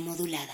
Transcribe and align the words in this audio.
Modulada. 0.00 0.52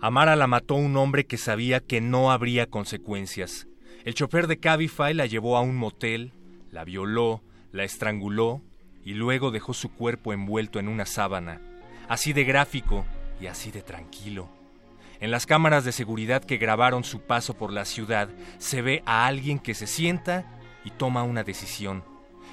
Amara 0.00 0.36
la 0.36 0.46
mató 0.46 0.76
un 0.76 0.96
hombre 0.96 1.26
que 1.26 1.36
sabía 1.36 1.80
que 1.80 2.00
no 2.00 2.30
habría 2.30 2.66
consecuencias. 2.66 3.66
El 4.04 4.14
chofer 4.14 4.46
de 4.46 4.60
Cabify 4.60 5.14
la 5.14 5.26
llevó 5.26 5.56
a 5.56 5.62
un 5.62 5.74
motel, 5.74 6.32
la 6.70 6.84
violó, 6.84 7.42
la 7.72 7.82
estranguló 7.82 8.62
y 9.04 9.14
luego 9.14 9.50
dejó 9.50 9.74
su 9.74 9.90
cuerpo 9.90 10.32
envuelto 10.32 10.78
en 10.78 10.86
una 10.86 11.06
sábana, 11.06 11.60
así 12.08 12.32
de 12.32 12.44
gráfico 12.44 13.04
y 13.40 13.46
así 13.46 13.72
de 13.72 13.82
tranquilo. 13.82 14.57
En 15.20 15.32
las 15.32 15.46
cámaras 15.46 15.84
de 15.84 15.90
seguridad 15.90 16.44
que 16.44 16.58
grabaron 16.58 17.02
su 17.02 17.20
paso 17.20 17.54
por 17.54 17.72
la 17.72 17.84
ciudad 17.84 18.28
se 18.58 18.82
ve 18.82 19.02
a 19.04 19.26
alguien 19.26 19.58
que 19.58 19.74
se 19.74 19.88
sienta 19.88 20.44
y 20.84 20.90
toma 20.92 21.24
una 21.24 21.42
decisión, 21.42 22.04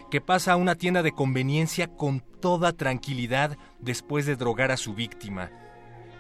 que 0.10 0.20
pasa 0.20 0.54
a 0.54 0.56
una 0.56 0.74
tienda 0.76 1.04
de 1.04 1.12
conveniencia 1.12 1.88
con 1.88 2.22
toda 2.22 2.74
tranquilidad 2.74 3.56
después 3.80 4.26
de 4.26 4.36
drogar 4.36 4.72
a 4.72 4.78
su 4.78 4.96
víctima, 4.96 5.52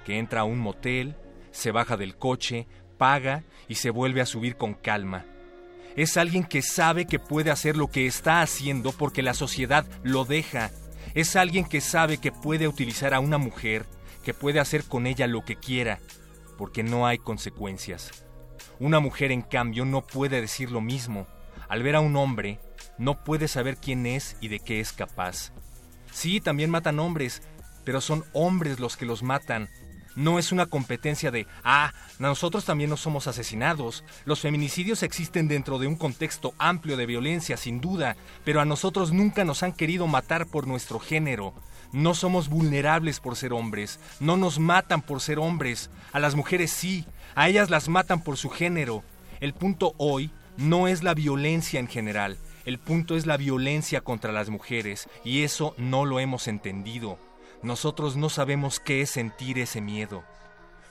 que 0.05 0.19
entra 0.19 0.41
a 0.41 0.43
un 0.43 0.59
motel, 0.59 1.15
se 1.49 1.71
baja 1.71 1.97
del 1.97 2.15
coche, 2.15 2.67
paga 2.99 3.43
y 3.67 3.75
se 3.75 3.89
vuelve 3.89 4.21
a 4.21 4.27
subir 4.27 4.55
con 4.55 4.75
calma. 4.75 5.25
Es 5.95 6.15
alguien 6.15 6.43
que 6.43 6.61
sabe 6.61 7.05
que 7.05 7.19
puede 7.19 7.49
hacer 7.49 7.75
lo 7.75 7.87
que 7.87 8.05
está 8.05 8.41
haciendo 8.41 8.91
porque 8.91 9.23
la 9.23 9.33
sociedad 9.33 9.85
lo 10.03 10.25
deja. 10.25 10.69
Es 11.15 11.35
alguien 11.35 11.65
que 11.65 11.81
sabe 11.81 12.17
que 12.17 12.31
puede 12.31 12.67
utilizar 12.67 13.13
a 13.13 13.19
una 13.19 13.37
mujer, 13.37 13.85
que 14.23 14.33
puede 14.33 14.59
hacer 14.59 14.83
con 14.83 15.07
ella 15.07 15.25
lo 15.25 15.45
que 15.45 15.55
quiera, 15.55 15.99
porque 16.57 16.83
no 16.83 17.07
hay 17.07 17.17
consecuencias. 17.17 18.25
Una 18.79 18.99
mujer, 18.99 19.31
en 19.31 19.41
cambio, 19.41 19.85
no 19.85 20.01
puede 20.01 20.41
decir 20.41 20.71
lo 20.71 20.81
mismo. 20.81 21.27
Al 21.67 21.83
ver 21.83 21.95
a 21.95 22.01
un 22.01 22.15
hombre, 22.15 22.59
no 22.97 23.23
puede 23.23 23.47
saber 23.47 23.77
quién 23.77 24.05
es 24.05 24.37
y 24.41 24.47
de 24.47 24.59
qué 24.59 24.79
es 24.79 24.93
capaz. 24.93 25.51
Sí, 26.11 26.39
también 26.39 26.69
matan 26.69 26.99
hombres, 26.99 27.41
pero 27.83 28.01
son 28.01 28.23
hombres 28.33 28.79
los 28.79 28.97
que 28.97 29.05
los 29.05 29.23
matan. 29.23 29.69
No 30.15 30.39
es 30.39 30.53
una 30.53 30.65
competencia 30.65 31.29
de, 31.29 31.45
ah, 31.63 31.91
nosotros 32.19 32.63
también 32.63 32.89
no 32.89 32.95
somos 32.95 33.27
asesinados. 33.27 34.05
Los 34.23 34.39
feminicidios 34.39 35.03
existen 35.03 35.49
dentro 35.49 35.77
de 35.77 35.87
un 35.87 35.97
contexto 35.97 36.53
amplio 36.57 36.95
de 36.95 37.05
violencia, 37.05 37.57
sin 37.57 37.81
duda, 37.81 38.15
pero 38.45 38.61
a 38.61 38.65
nosotros 38.65 39.11
nunca 39.11 39.43
nos 39.43 39.61
han 39.61 39.73
querido 39.73 40.07
matar 40.07 40.47
por 40.47 40.67
nuestro 40.67 40.99
género. 40.99 41.53
No 41.95 42.13
somos 42.13 42.49
vulnerables 42.49 43.21
por 43.21 43.37
ser 43.37 43.53
hombres, 43.53 44.01
no 44.19 44.35
nos 44.35 44.59
matan 44.59 45.01
por 45.01 45.21
ser 45.21 45.39
hombres, 45.39 45.89
a 46.11 46.19
las 46.19 46.35
mujeres 46.35 46.69
sí, 46.71 47.05
a 47.35 47.47
ellas 47.47 47.69
las 47.69 47.87
matan 47.87 48.21
por 48.21 48.35
su 48.35 48.49
género. 48.49 49.01
El 49.39 49.53
punto 49.53 49.93
hoy 49.97 50.29
no 50.57 50.89
es 50.89 51.03
la 51.03 51.13
violencia 51.13 51.79
en 51.79 51.87
general, 51.87 52.37
el 52.65 52.79
punto 52.79 53.15
es 53.15 53.25
la 53.25 53.37
violencia 53.37 54.01
contra 54.01 54.33
las 54.33 54.49
mujeres, 54.49 55.07
y 55.23 55.43
eso 55.43 55.73
no 55.77 56.03
lo 56.03 56.19
hemos 56.19 56.49
entendido. 56.49 57.17
Nosotros 57.63 58.17
no 58.17 58.27
sabemos 58.27 58.81
qué 58.81 58.99
es 58.99 59.09
sentir 59.09 59.57
ese 59.57 59.79
miedo. 59.79 60.25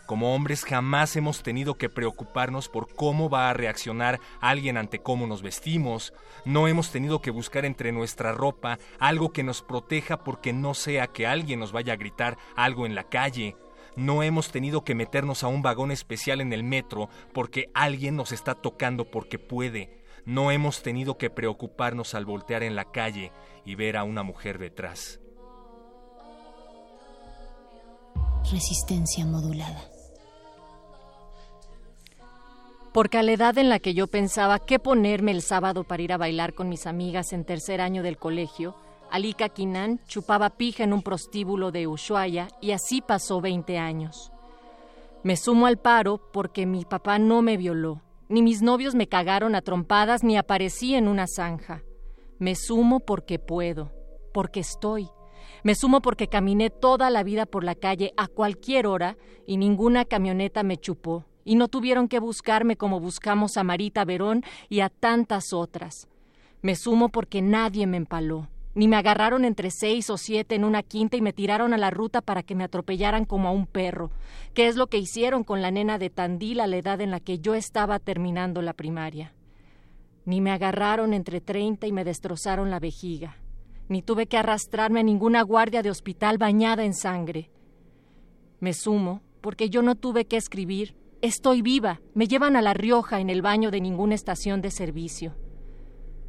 Como 0.06 0.34
hombres 0.34 0.65
jamás 0.65 1.16
hemos 1.16 1.42
tenido 1.42 1.75
que 1.75 1.88
preocuparnos 1.88 2.69
por 2.69 2.94
cómo 2.94 3.31
va 3.31 3.48
a 3.48 3.54
reaccionar 3.54 4.20
alguien 4.41 4.76
ante 4.76 4.98
cómo 4.98 5.26
nos 5.26 5.41
vestimos. 5.41 6.12
No 6.44 6.69
hemos 6.69 6.91
tenido 6.91 7.22
que 7.22 7.31
buscar 7.31 7.65
entre 7.65 7.91
nuestra 7.91 8.32
ropa 8.32 8.78
algo 8.98 9.32
que 9.32 9.43
nos 9.43 9.62
proteja 9.62 10.22
porque 10.22 10.53
no 10.53 10.75
sea 10.75 11.06
que 11.06 11.26
alguien 11.26 11.59
nos 11.59 11.72
vaya 11.72 11.94
a 11.94 11.97
gritar 11.97 12.37
algo 12.54 12.84
en 12.84 12.94
la 12.94 13.04
calle. 13.04 13.56
No 13.97 14.22
hemos 14.22 14.50
tenido 14.50 14.84
que 14.84 14.94
meternos 14.94 15.43
a 15.43 15.47
un 15.47 15.62
vagón 15.62 15.91
especial 15.91 16.43
en 16.43 16.53
el 16.53 16.64
metro 16.64 17.09
porque 17.32 17.70
alguien 17.72 18.14
nos 18.14 18.32
está 18.32 18.54
tocando 18.54 19.10
porque 19.10 19.38
puede. 19.38 20.03
No 20.26 20.50
hemos 20.50 20.82
tenido 20.82 21.16
que 21.16 21.31
preocuparnos 21.31 22.14
al 22.14 22.26
voltear 22.26 22.62
en 22.62 22.76
la 22.76 22.91
calle 22.91 23.32
y 23.64 23.75
ver 23.75 23.97
a 23.97 24.04
una 24.04 24.22
mujer 24.22 24.59
detrás. 24.59 25.20
Resistencia 28.50 29.25
modulada. 29.25 29.94
Porque 32.94 33.19
a 33.19 33.25
la 33.25 33.32
edad 33.32 33.59
en 33.59 33.71
la 33.71 33.81
que 33.81 33.93
yo 33.93 34.06
pensaba 34.06 34.60
qué 34.60 34.78
ponerme 34.78 35.32
el 35.32 35.43
sábado 35.43 35.82
para 35.82 36.00
ir 36.00 36.12
a 36.12 36.16
bailar 36.16 36.55
con 36.55 36.69
mis 36.69 36.87
amigas 36.87 37.32
en 37.32 37.44
tercer 37.44 37.81
año 37.81 38.05
del 38.05 38.19
colegio, 38.19 38.77
Alika 39.10 39.49
Kinan 39.49 39.99
chupaba 40.06 40.50
pija 40.50 40.84
en 40.84 40.93
un 40.93 41.03
prostíbulo 41.03 41.72
de 41.72 41.88
Ushuaia 41.88 42.47
y 42.60 42.71
así 42.71 43.00
pasó 43.00 43.41
20 43.41 43.78
años. 43.78 44.31
Me 45.25 45.37
sumo 45.37 45.66
al 45.66 45.78
paro 45.78 46.21
porque 46.32 46.66
mi 46.66 46.84
papá 46.84 47.19
no 47.19 47.43
me 47.43 47.56
violó, 47.56 48.00
ni 48.28 48.43
mis 48.43 48.62
novios 48.62 48.94
me 48.94 49.09
cagaron 49.09 49.56
a 49.56 49.62
trompadas 49.62 50.22
ni 50.22 50.37
aparecí 50.37 50.94
en 50.94 51.09
una 51.09 51.26
zanja. 51.26 51.82
Me 52.38 52.55
sumo 52.55 53.00
porque 53.00 53.41
puedo, 53.41 53.91
porque 54.32 54.61
estoy. 54.61 55.09
Me 55.65 55.75
sumo 55.75 56.00
porque 56.00 56.28
caminé 56.28 56.71
toda 56.71 57.11
la 57.11 57.25
vida 57.25 57.44
por 57.44 57.65
la 57.65 57.75
calle 57.75 58.15
a 58.16 58.28
cualquier 58.28 58.87
hora 58.87 59.16
y 59.49 59.56
ninguna 59.56 60.05
camioneta 60.05 60.62
me 60.62 60.76
chupó, 60.76 61.25
y 61.44 61.56
no 61.56 61.69
tuvieron 61.69 62.09
que 62.09 62.19
buscarme 62.19 62.77
como 62.77 63.00
buscamos 63.00 63.56
a 63.56 63.65
Marita 63.65 64.05
Verón 64.05 64.43
y 64.69 64.81
a 64.81 64.88
tantas 64.88 65.53
otras. 65.53 66.09
Me 66.62 66.77
sumo 66.77 67.10
porque 67.10 67.43
nadie 67.43 67.87
me 67.87 67.99
empaló, 67.99 68.49
ni 68.75 68.88
me 68.88 68.97
agarraron 68.97 69.44
entre 69.44 69.71
seis 69.71 70.10
o 70.10 70.16
siete 70.16 70.55
en 70.55 70.65
una 70.65 70.82
quinta 70.82 71.16
y 71.16 71.21
me 71.21 71.32
tiraron 71.32 71.72
a 71.75 71.78
la 71.78 71.91
ruta 71.91 72.21
para 72.21 72.43
que 72.43 72.55
me 72.55 72.65
atropellaran 72.65 73.25
como 73.25 73.49
a 73.49 73.53
un 73.53 73.66
perro, 73.66 74.10
que 74.53 74.66
es 74.66 74.77
lo 74.77 74.88
que 74.88 74.99
hicieron 74.99 75.44
con 75.44 75.62
la 75.62 75.71
nena 75.71 75.99
de 75.99 76.10
Tandil 76.10 76.60
a 76.60 76.66
la 76.66 76.77
edad 76.77 77.00
en 77.00 77.10
la 77.10 77.21
que 77.21 77.38
yo 77.38 77.55
estaba 77.55 77.99
terminando 77.99 78.62
la 78.62 78.72
primaria. 78.72 79.32
Ni 80.25 80.41
me 80.41 80.50
agarraron 80.50 81.12
entre 81.12 81.41
treinta 81.41 81.87
y 81.87 81.93
me 81.93 82.03
destrozaron 82.03 82.71
la 82.71 82.81
vejiga, 82.81 83.37
ni 83.88 84.03
tuve 84.03 84.26
que 84.26 84.38
arrastrarme 84.38 85.00
a 85.00 85.05
ninguna 85.05 85.43
guardia 85.43 85.82
de 85.82 85.91
hospital 85.91 86.38
bañada 86.38 86.84
en 86.84 86.94
sangre. 86.94 87.50
Me 88.58 88.73
sumo 88.73 89.20
porque 89.43 89.69
yo 89.69 89.82
no 89.82 89.94
tuve 89.94 90.25
que 90.25 90.38
escribir, 90.38 90.97
Estoy 91.25 91.62
viva. 91.62 92.03
Me 92.12 92.29
llevan 92.29 92.55
a 92.55 92.61
La 92.61 92.75
Rioja 92.75 93.19
en 93.19 93.31
el 93.31 93.41
baño 93.41 93.71
de 93.71 93.81
ninguna 93.81 94.15
estación 94.15 94.61
de 94.61 94.71
servicio. 94.71 95.35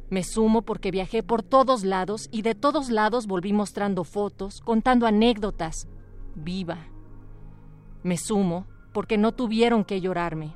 Me 0.08 0.22
sumo 0.22 0.62
porque 0.62 0.90
viajé 0.90 1.22
por 1.22 1.42
todos 1.42 1.84
lados 1.84 2.30
y 2.32 2.40
de 2.40 2.54
todos 2.54 2.88
lados 2.88 3.26
volví 3.26 3.52
mostrando 3.52 4.04
fotos, 4.04 4.62
contando 4.62 5.06
anécdotas. 5.06 5.86
Viva. 6.34 6.78
Me 8.04 8.16
sumo 8.16 8.66
porque 8.94 9.18
no 9.18 9.32
tuvieron 9.32 9.84
que 9.84 10.00
llorarme, 10.00 10.54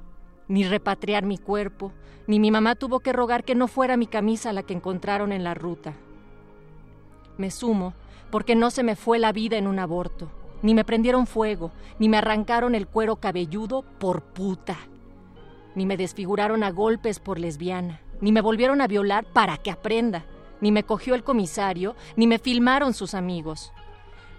ni 0.49 0.65
repatriar 0.65 1.27
mi 1.27 1.37
cuerpo, 1.37 1.93
ni 2.27 2.41
mi 2.41 2.51
mamá 2.51 2.77
tuvo 2.77 3.01
que 3.01 3.13
rogar 3.13 3.45
que 3.45 3.55
no 3.55 3.69
fuera 3.69 3.99
mi 3.99 4.07
camisa 4.07 4.55
la 4.55 4.63
que 4.63 4.73
encontraron 4.73 5.33
en 5.33 5.45
la 5.45 5.53
ruta. 5.53 5.99
Me 7.37 7.51
sumo 7.51 7.93
porque 8.31 8.55
no 8.55 8.71
se 8.71 8.85
me 8.85 8.97
fue 8.97 9.19
la 9.19 9.33
vida 9.33 9.59
en 9.59 9.67
un 9.67 9.79
aborto 9.79 10.31
ni 10.63 10.75
me 10.75 10.85
prendieron 10.85 11.27
fuego, 11.27 11.71
ni 11.99 12.09
me 12.09 12.19
arrancaron 12.19 12.75
el 12.75 12.87
cuero 12.87 13.17
cabelludo 13.17 13.83
por 13.99 14.23
puta, 14.23 14.77
ni 15.75 15.87
me 15.87 15.97
desfiguraron 15.97 16.63
a 16.63 16.71
golpes 16.71 17.21
por 17.21 17.39
lesbiana, 17.39 18.01
ni 18.21 18.33
me 18.33 18.41
volvieron 18.41 18.81
a 18.81 18.87
violar 18.87 19.25
para 19.25 19.57
que 19.57 19.71
aprenda, 19.71 20.25
ni 20.61 20.73
me 20.73 20.85
cogió 20.85 21.15
el 21.15 21.25
comisario, 21.25 21.97
ni 22.17 22.27
me 22.27 22.39
filmaron 22.39 22.95
sus 22.95 23.15
amigos. 23.15 23.73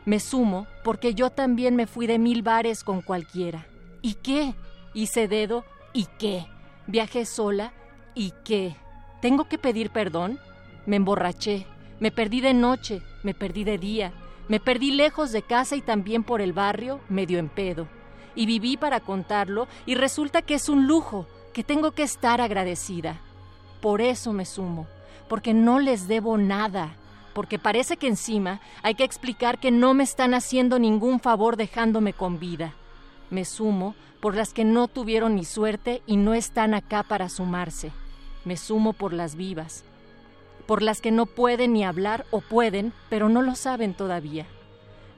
Me 0.05 0.19
sumo 0.19 0.65
porque 0.83 1.13
yo 1.13 1.29
también 1.29 1.75
me 1.75 1.85
fui 1.85 2.07
de 2.07 2.17
mil 2.17 2.41
bares 2.41 2.83
con 2.83 3.01
cualquiera. 3.01 3.67
¿Y 4.01 4.15
qué? 4.15 4.55
Hice 4.93 5.27
dedo. 5.27 5.63
¿Y 5.93 6.07
qué? 6.17 6.47
Viajé 6.87 7.25
sola. 7.25 7.71
¿Y 8.15 8.33
qué? 8.43 8.75
¿Tengo 9.21 9.45
que 9.45 9.59
pedir 9.59 9.91
perdón? 9.91 10.39
Me 10.87 10.95
emborraché. 10.95 11.67
Me 11.99 12.11
perdí 12.11 12.41
de 12.41 12.55
noche. 12.55 13.03
Me 13.21 13.35
perdí 13.35 13.63
de 13.63 13.77
día. 13.77 14.11
Me 14.51 14.59
perdí 14.59 14.91
lejos 14.91 15.31
de 15.31 15.43
casa 15.43 15.77
y 15.77 15.81
también 15.81 16.25
por 16.25 16.41
el 16.41 16.51
barrio, 16.51 16.99
medio 17.07 17.39
en 17.39 17.47
pedo. 17.47 17.87
Y 18.35 18.45
viví 18.45 18.75
para 18.75 18.99
contarlo 18.99 19.69
y 19.85 19.95
resulta 19.95 20.41
que 20.41 20.55
es 20.55 20.67
un 20.67 20.87
lujo, 20.87 21.25
que 21.53 21.63
tengo 21.63 21.91
que 21.93 22.03
estar 22.03 22.41
agradecida. 22.41 23.21
Por 23.79 24.01
eso 24.01 24.33
me 24.33 24.43
sumo, 24.43 24.87
porque 25.29 25.53
no 25.53 25.79
les 25.79 26.09
debo 26.09 26.37
nada, 26.37 26.97
porque 27.33 27.59
parece 27.59 27.95
que 27.95 28.07
encima 28.07 28.59
hay 28.83 28.95
que 28.95 29.05
explicar 29.05 29.57
que 29.57 29.71
no 29.71 29.93
me 29.93 30.03
están 30.03 30.33
haciendo 30.33 30.79
ningún 30.79 31.21
favor 31.21 31.55
dejándome 31.55 32.11
con 32.11 32.37
vida. 32.37 32.73
Me 33.29 33.45
sumo 33.45 33.95
por 34.19 34.35
las 34.35 34.51
que 34.51 34.65
no 34.65 34.89
tuvieron 34.89 35.35
ni 35.35 35.45
suerte 35.45 36.01
y 36.05 36.17
no 36.17 36.33
están 36.33 36.73
acá 36.73 37.03
para 37.03 37.29
sumarse. 37.29 37.93
Me 38.43 38.57
sumo 38.57 38.91
por 38.91 39.13
las 39.13 39.35
vivas, 39.37 39.85
por 40.61 40.81
las 40.81 41.01
que 41.01 41.11
no 41.11 41.25
pueden 41.25 41.73
ni 41.73 41.83
hablar 41.83 42.25
o 42.31 42.41
pueden, 42.41 42.93
pero 43.09 43.29
no 43.29 43.41
lo 43.41 43.55
saben 43.55 43.93
todavía. 43.93 44.45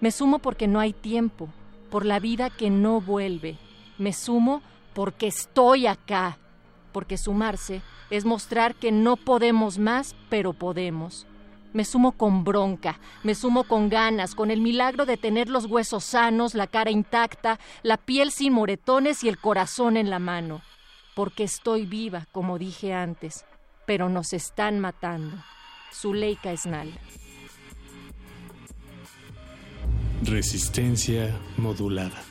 Me 0.02 0.12
sumo 0.12 0.40
porque 0.40 0.68
no 0.68 0.80
hay 0.80 0.94
tiempo, 0.94 1.50
por 1.90 2.06
la 2.06 2.20
vida 2.20 2.50
que 2.50 2.70
no 2.70 3.02
vuelve. 3.02 3.58
Me 3.98 4.14
sumo 4.14 4.62
porque 4.94 5.28
estoy 5.28 5.88
acá, 5.88 6.38
porque 6.92 7.18
sumarse 7.18 7.82
es 8.10 8.26
mostrar 8.26 8.76
que 8.76 8.92
no 8.92 9.16
podemos 9.16 9.78
más, 9.78 10.16
pero 10.30 10.54
podemos. 10.54 11.26
Me 11.74 11.86
sumo 11.86 12.12
con 12.12 12.44
bronca, 12.44 13.00
me 13.24 13.34
sumo 13.34 13.64
con 13.64 13.90
ganas, 13.90 14.36
con 14.36 14.52
el 14.52 14.62
milagro 14.62 15.08
de 15.08 15.18
tener 15.18 15.50
los 15.50 15.66
huesos 15.66 16.04
sanos, 16.04 16.54
la 16.54 16.68
cara 16.68 16.92
intacta, 16.92 17.60
la 17.82 17.98
piel 17.98 18.32
sin 18.32 18.54
moretones 18.54 19.24
y 19.24 19.30
el 19.30 19.40
corazón 19.40 19.98
en 19.98 20.12
la 20.12 20.20
mano. 20.20 20.62
Porque 21.16 21.44
estoy 21.44 21.86
viva, 21.88 22.28
como 22.32 22.60
dije 22.60 22.94
antes, 22.94 23.46
pero 23.86 24.10
nos 24.10 24.34
están 24.34 24.80
matando. 24.80 25.38
Zuleika 25.94 26.52
Esnal. 26.52 26.92
Resistencia 30.24 31.38
modulada. 31.58 32.22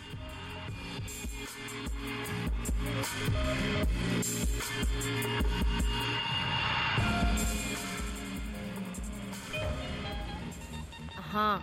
Ajá. 11.19 11.61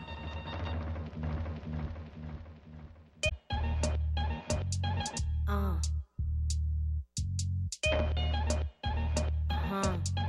Ajá. 9.81 10.28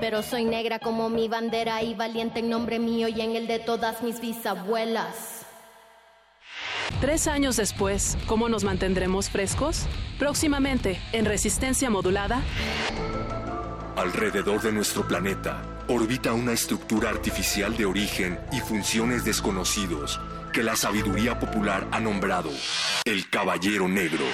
pero 0.00 0.22
soy 0.22 0.44
negra 0.44 0.78
como 0.78 1.08
mi 1.08 1.28
bandera 1.28 1.82
y 1.82 1.94
valiente 1.94 2.40
en 2.40 2.50
nombre 2.50 2.78
mío 2.78 3.08
y 3.08 3.20
en 3.20 3.36
el 3.36 3.46
de 3.46 3.58
todas 3.58 4.02
mis 4.02 4.20
bisabuelas. 4.20 5.44
Tres 7.00 7.26
años 7.26 7.56
después, 7.56 8.16
¿cómo 8.26 8.48
nos 8.48 8.64
mantendremos 8.64 9.28
frescos? 9.28 9.86
Próximamente, 10.18 11.00
en 11.12 11.24
resistencia 11.24 11.90
modulada. 11.90 12.40
Alrededor 13.96 14.60
de 14.62 14.72
nuestro 14.72 15.06
planeta 15.06 15.62
orbita 15.88 16.32
una 16.32 16.52
estructura 16.52 17.10
artificial 17.10 17.76
de 17.76 17.84
origen 17.84 18.38
y 18.52 18.60
funciones 18.60 19.24
desconocidos 19.24 20.20
que 20.52 20.62
la 20.62 20.76
sabiduría 20.76 21.38
popular 21.38 21.86
ha 21.90 22.00
nombrado 22.00 22.50
el 23.04 23.28
Caballero 23.28 23.88
Negro. 23.88 24.24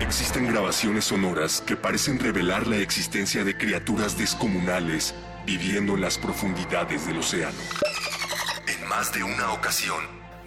Existen 0.00 0.46
grabaciones 0.46 1.06
sonoras 1.06 1.60
que 1.60 1.76
parecen 1.76 2.18
revelar 2.18 2.66
la 2.66 2.76
existencia 2.76 3.44
de 3.44 3.56
criaturas 3.56 4.16
descomunales 4.16 5.14
viviendo 5.44 5.94
en 5.94 6.00
las 6.00 6.16
profundidades 6.18 7.06
del 7.06 7.18
océano. 7.18 7.58
En 8.66 8.88
más 8.88 9.12
de 9.12 9.22
una 9.22 9.52
ocasión, 9.52 10.00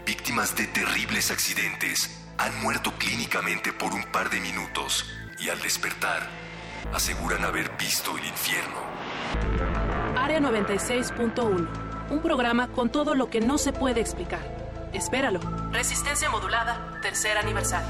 víctimas 0.06 0.56
de 0.56 0.66
terribles 0.68 1.32
accidentes 1.32 2.24
han 2.38 2.60
muerto 2.62 2.94
clínicamente 2.98 3.72
por 3.72 3.94
un 3.94 4.04
par 4.04 4.30
de 4.30 4.40
minutos 4.40 5.06
y 5.40 5.50
al 5.50 5.62
despertar 5.62 6.28
aseguran 6.94 7.44
haber 7.44 7.70
visto 7.78 8.18
el 8.18 8.26
infierno. 8.26 8.78
Área 10.16 10.40
96.1, 10.40 11.68
un 12.10 12.22
programa 12.22 12.70
con 12.70 12.90
todo 12.90 13.14
lo 13.14 13.30
que 13.30 13.42
no 13.42 13.58
se 13.58 13.74
puede 13.74 14.02
explicar. 14.02 14.42
Espéralo. 14.94 15.40
Resistencia 15.72 16.30
modulada, 16.30 17.00
tercer 17.02 17.38
aniversario. 17.38 17.90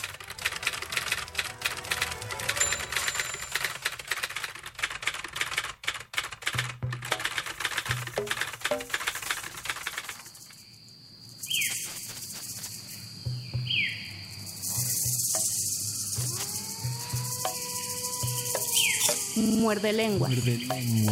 Muerde 19.61 19.93
lenguas. 19.93 20.31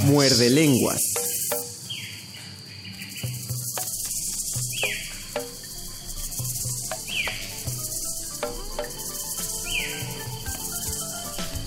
Muerde 0.06 0.50
lenguas. 0.50 1.14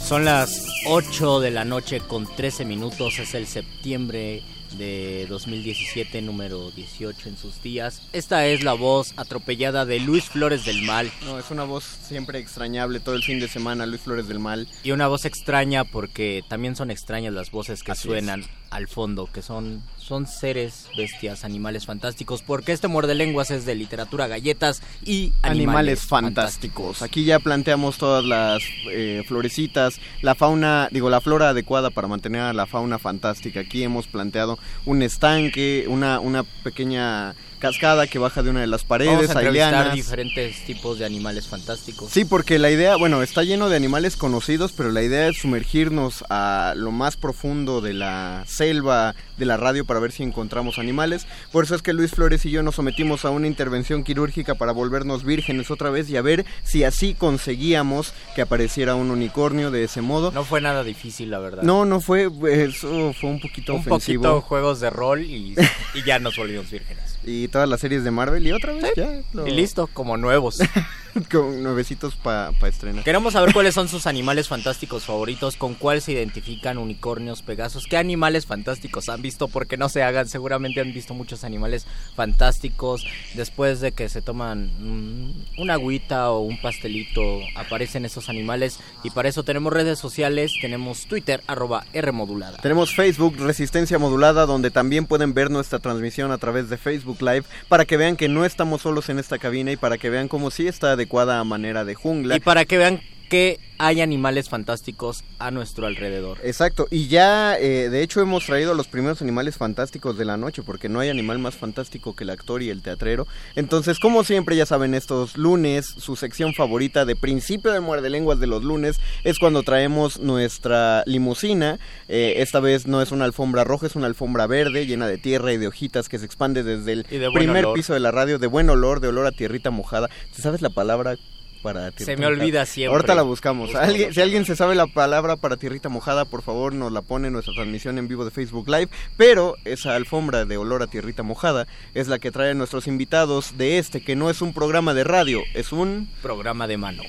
Son 0.05 0.25
las 0.25 0.67
8 0.89 1.39
de 1.39 1.53
la 1.53 1.65
noche 1.65 2.01
con 2.01 2.27
13 2.27 2.65
minutos, 2.65 3.21
es 3.21 3.35
el 3.35 3.47
septiembre 3.47 4.43
de 4.79 5.26
2017, 5.29 6.23
número 6.23 6.71
18 6.71 7.29
en 7.29 7.37
sus 7.37 7.62
días. 7.62 8.02
Esta 8.12 8.47
es 8.47 8.62
la 8.62 8.73
voz 8.73 9.12
atropellada 9.17 9.85
de 9.85 10.00
Luis 10.00 10.25
Flores 10.25 10.64
del 10.64 10.83
Mal. 10.83 11.11
No, 11.25 11.38
es 11.38 11.50
una 11.50 11.64
voz 11.64 11.85
siempre 11.85 12.38
extrañable 12.38 13.00
todo 13.00 13.14
el 13.14 13.23
fin 13.23 13.41
de 13.41 13.49
semana, 13.49 13.87
Luis 13.87 14.02
Flores 14.02 14.29
del 14.29 14.38
Mal. 14.38 14.69
Y 14.83 14.93
una 14.93 15.09
voz 15.09 15.25
extraña 15.25 15.85
porque 15.85 16.43
también 16.49 16.76
son 16.76 16.91
extrañas 16.91 17.33
las 17.33 17.50
voces 17.50 17.83
que 17.83 17.93
Así 17.93 18.09
suenan 18.09 18.41
es. 18.41 18.62
Al 18.73 18.88
fondo, 18.88 19.29
que 19.33 19.43
son, 19.43 19.83
son 19.99 20.26
seres, 20.26 20.88
bestias, 20.97 21.45
animales 21.45 21.85
fantásticos, 21.85 22.43
porque 22.43 22.73
este 22.73 22.88
muerde 22.88 23.14
lenguas 23.14 23.50
es 23.50 23.67
de 23.67 23.75
literatura, 23.75 24.26
galletas 24.26 24.83
y 25.05 25.33
animales, 25.43 25.69
Animales 25.69 26.00
fantásticos. 26.07 27.02
Aquí 27.02 27.25
ya 27.25 27.38
planteamos 27.38 27.99
todas 27.99 28.25
las 28.25 28.62
eh, 28.91 29.23
florecitas, 29.29 30.00
la 30.23 30.35
fauna, 30.35 30.88
digo, 30.91 31.11
la 31.11 31.21
flora 31.21 31.50
adecuada 31.50 31.91
para 31.91 32.09
mantener 32.09 32.41
a 32.41 32.52
la 32.55 32.67
fauna 32.67 32.99
fantástica. 32.99 33.61
Aquí 33.61 33.83
hemos 33.83 34.07
planteado 34.07 34.59
un 34.87 35.02
estanque, 35.02 35.85
una, 35.88 36.19
una 36.19 36.43
pequeña 36.43 37.35
cascada 37.62 38.09
que 38.09 38.19
baja 38.19 38.42
de 38.42 38.50
una 38.50 38.61
de 38.61 38.66
las 38.66 38.87
Vamos 38.88 39.07
paredes, 39.07 39.31
a 39.37 39.38
hay 39.38 39.52
lianas. 39.52 39.95
diferentes 39.95 40.64
tipos 40.64 40.99
de 40.99 41.07
animales 41.07 41.47
fantásticos. 41.47 42.11
Sí, 42.11 42.25
porque 42.25 42.59
la 42.59 42.73
idea, 42.73 42.97
bueno, 42.97 43.23
está 43.23 43.45
lleno 43.45 43.69
de 43.69 43.76
animales 43.76 44.16
conocidos, 44.16 44.73
pero 44.73 44.90
la 44.90 45.00
idea 45.00 45.28
es 45.28 45.38
sumergirnos 45.38 46.25
a 46.28 46.75
lo 46.76 46.90
más 46.90 47.16
profundo 47.16 47.81
de 47.81 47.95
la 47.95 48.42
selva, 48.49 49.14
de 49.37 49.47
la 49.47 49.57
radio, 49.57 49.85
para 49.85 50.00
ver 50.00 50.11
si 50.11 50.25
encontramos 50.25 50.81
animales. 50.81 51.28
Por 51.52 51.62
eso 51.62 51.76
es 51.76 51.83
que 51.83 51.92
Luis 51.92 52.11
Flores 52.11 52.45
y 52.45 52.50
yo 52.50 52.64
nos 52.64 52.75
sometimos 52.75 53.25
a 53.25 53.31
una 53.31 53.47
intervención 53.47 54.02
quirúrgica 54.02 54.57
para 54.57 54.73
volvernos 54.73 55.23
vírgenes 55.23 55.71
otra 55.71 55.90
vez 55.90 56.11
y 56.11 56.16
a 56.16 56.23
ver 56.23 56.45
si 56.64 56.83
así 56.83 57.14
conseguíamos 57.14 58.12
que 58.35 58.42
apareciera 58.42 58.97
un 58.97 59.12
unicornio 59.12 59.71
de 59.71 59.85
ese 59.85 60.02
modo. 60.02 60.33
No 60.33 60.42
fue 60.45 60.61
nada 60.61 60.83
difícil, 60.83 61.31
la 61.31 61.38
verdad. 61.38 61.62
No, 61.62 61.85
no 61.85 62.00
fue, 62.00 62.28
eso 62.50 63.12
fue 63.12 63.31
un 63.31 63.40
poquito 63.40 63.75
un 63.75 63.81
ofensivo. 63.83 64.23
poquito 64.25 64.40
juegos 64.40 64.81
de 64.81 64.90
rol 64.90 65.23
y, 65.23 65.54
y 65.95 66.02
ya 66.04 66.19
nos 66.19 66.37
volvimos 66.37 66.69
vírgenes. 66.69 67.12
Y 67.25 67.49
todas 67.49 67.69
las 67.69 67.81
series 67.81 68.05
de 68.05 68.11
Marvel 68.11 68.47
y 68.47 68.52
otra 68.52 68.73
vez 68.73 68.93
ya. 68.97 69.21
lo- 69.33 69.47
Y 69.47 69.50
listo, 69.52 69.87
como 69.93 70.17
nuevos. 70.17 70.59
Con 71.31 71.62
nuevecitos 71.62 72.14
para 72.16 72.52
estrenar. 72.62 73.04
Queremos 73.04 73.35
saber 73.35 73.52
cuáles 73.52 73.75
son 73.75 73.88
sus 73.88 74.07
animales 74.07 74.49
fantásticos 74.49 75.04
favoritos, 75.04 75.57
con 75.57 75.75
cuál 75.75 76.00
se 76.00 76.12
identifican 76.12 76.78
unicornios, 76.78 77.42
pegasos, 77.42 77.87
qué 77.87 77.99
animales 77.99 78.47
fantásticos 78.47 79.09
han 79.09 79.21
visto, 79.21 79.49
porque 79.49 79.76
no 79.76 79.88
se 79.88 80.02
hagan, 80.02 80.28
seguramente 80.28 80.81
han 80.81 80.92
visto 80.92 81.12
muchos 81.12 81.45
animales 81.45 81.87
fantásticos. 82.16 83.07
Después 83.35 83.81
de 83.81 83.92
que 83.92 84.09
se 84.09 84.23
toman 84.23 84.71
mm, 84.78 85.61
una 85.61 85.75
agüita 85.75 86.31
o 86.31 86.40
un 86.40 86.61
pastelito, 86.61 87.40
aparecen 87.57 88.04
esos 88.04 88.28
animales. 88.28 88.78
Y 89.02 89.11
para 89.11 89.28
eso 89.28 89.42
tenemos 89.42 89.73
redes 89.73 89.99
sociales, 89.99 90.52
tenemos 90.61 91.07
Twitter, 91.07 91.42
arroba 91.47 91.85
Rmodulada. 91.92 92.59
Tenemos 92.59 92.95
Facebook 92.95 93.37
Resistencia 93.38 93.99
Modulada, 93.99 94.47
donde 94.47 94.71
también 94.71 95.07
pueden 95.07 95.35
ver 95.35 95.50
nuestra 95.50 95.78
transmisión 95.78 96.33
a 96.33 96.38
través 96.38 96.71
de 96.71 96.78
Facebook 96.78 97.21
Live, 97.21 97.45
para 97.69 97.85
que 97.85 97.99
vean 97.99 98.16
que 98.16 98.28
no 98.28 98.47
estamos 98.47 98.83
solos 98.83 99.11
en 99.11 99.19
esta 99.19 99.38
cabina 99.38 99.73
y 99.73 99.76
para 99.76 99.99
que 99.99 100.09
vean 100.09 100.28
cómo 100.28 100.50
sí 100.50 100.66
está 100.66 100.97
adecuada 101.03 101.43
manera 101.45 101.85
de 101.85 101.95
jungla. 101.95 102.37
Y 102.37 102.41
para 102.41 102.65
que 102.65 102.79
vean 102.79 103.01
que 103.33 103.59
hay 103.79 104.03
animales 104.03 104.51
fantásticos 104.51 105.25
a 105.39 105.51
nuestro 105.51 105.87
alrededor. 105.87 106.37
Exacto, 106.45 106.87
y 106.91 107.09
ya 107.09 107.57
eh, 107.59 107.89
de 107.89 108.03
hecho 108.03 108.21
hemos 108.21 108.45
traído 108.45 108.75
los 108.75 108.89
primeros 108.89 109.23
animales 109.23 109.57
fantásticos 109.57 110.19
de 110.19 110.27
la 110.27 110.37
noche, 110.37 110.62
porque 110.62 110.91
no 110.91 111.01
hay 111.01 111.09
animal 111.09 111.39
más 111.39 111.57
fantástico 111.57 112.15
que 112.15 112.25
el 112.25 112.31
actor 112.31 112.62
y 112.62 112.69
el 112.69 112.83
teatrero. 112.83 113.27
Entonces, 113.57 113.99
como 113.99 114.23
siempre, 114.23 114.55
ya 114.55 114.67
saben, 114.67 114.93
estos 114.93 115.39
lunes, 115.39 115.87
su 115.87 116.15
sección 116.15 116.53
favorita 116.53 117.07
de 117.07 117.17
principio 117.17 117.73
de 117.73 117.81
Muerde 117.81 118.11
Lenguas 118.11 118.39
de 118.39 118.49
los 118.49 118.62
lunes 118.65 119.01
es 119.25 119.39
cuando 119.39 119.62
traemos 119.62 120.21
nuestra 120.21 121.03
limusina. 121.07 121.79
Eh, 122.09 122.35
esta 122.37 122.61
vez 122.61 122.87
no 122.87 123.01
es 123.01 123.12
una 123.12 123.25
alfombra 123.25 123.65
roja, 123.65 123.87
es 123.87 123.97
una 123.97 124.09
alfombra 124.09 124.47
verde 124.47 124.85
llena 124.85 125.07
de 125.07 125.17
tierra 125.17 125.55
y 125.55 125.57
de 125.57 125.69
hojitas 125.69 126.11
que 126.11 126.19
se 126.19 126.27
expande 126.27 126.65
desde 126.65 126.93
el 126.93 127.05
primer 127.05 127.65
olor. 127.65 127.77
piso 127.77 127.95
de 127.95 128.01
la 128.01 128.11
radio, 128.11 128.39
de 128.39 128.47
buen 128.47 128.69
olor, 128.69 129.01
de 129.01 129.09
olor 129.09 129.25
a 129.25 129.33
tierrita 129.33 129.71
mojada. 129.71 130.11
¿Sabes 130.33 130.61
la 130.61 130.69
palabra? 130.69 131.17
Para 131.62 131.90
tierrita 131.92 132.04
Se 132.04 132.16
me 132.16 132.26
mojada? 132.26 132.42
olvida 132.42 132.66
siempre. 132.66 132.95
Ahorita 132.97 133.14
la 133.14 133.23
buscamos. 133.23 133.69
Buscamos 133.69 133.88
¿Alguien- 133.88 134.09
la 134.09 134.14
si 134.14 134.21
alguien 134.21 134.45
se 134.45 134.57
sabe 134.57 134.75
la 134.75 134.87
palabra 134.88 135.37
para 135.37 135.57
tierrita 135.57 135.88
mojada, 135.88 136.25
por 136.25 136.42
favor 136.42 136.75
nos 136.75 136.90
la 136.92 137.02
pone 137.02 137.28
en 137.28 137.33
nuestra 137.35 137.54
transmisión 137.54 137.99
en 137.99 138.09
vivo 138.09 138.25
de 138.25 138.31
Facebook 138.33 138.69
Live. 138.69 138.88
Pero 139.16 139.57
esa 139.64 139.95
alfombra 139.95 140.45
de 140.45 140.57
olor 140.57 140.83
a 140.83 140.88
tierrita 140.88 141.23
mojada 141.23 141.66
es 141.95 142.09
la 142.09 142.19
que 142.19 142.31
traen 142.33 142.59
nuestros 142.59 142.87
invitados 142.88 143.57
de 143.57 143.78
este, 143.78 144.02
que 144.02 144.16
no 144.16 144.28
es 144.28 144.42
un 144.42 144.52
programa 144.52 144.92
de 144.95 145.04
radio, 145.04 145.40
es 145.54 145.73
un... 145.73 146.11
Programa 146.21 146.66
de 146.66 146.76
mano. 146.78 147.02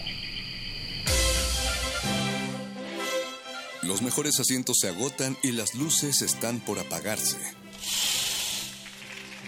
Los 3.82 4.02
mejores 4.02 4.40
asientos 4.40 4.78
se 4.80 4.88
agotan 4.90 5.36
y 5.44 5.52
las 5.52 5.76
luces 5.76 6.22
están 6.22 6.60
por 6.62 6.80
apagarse. 6.80 7.38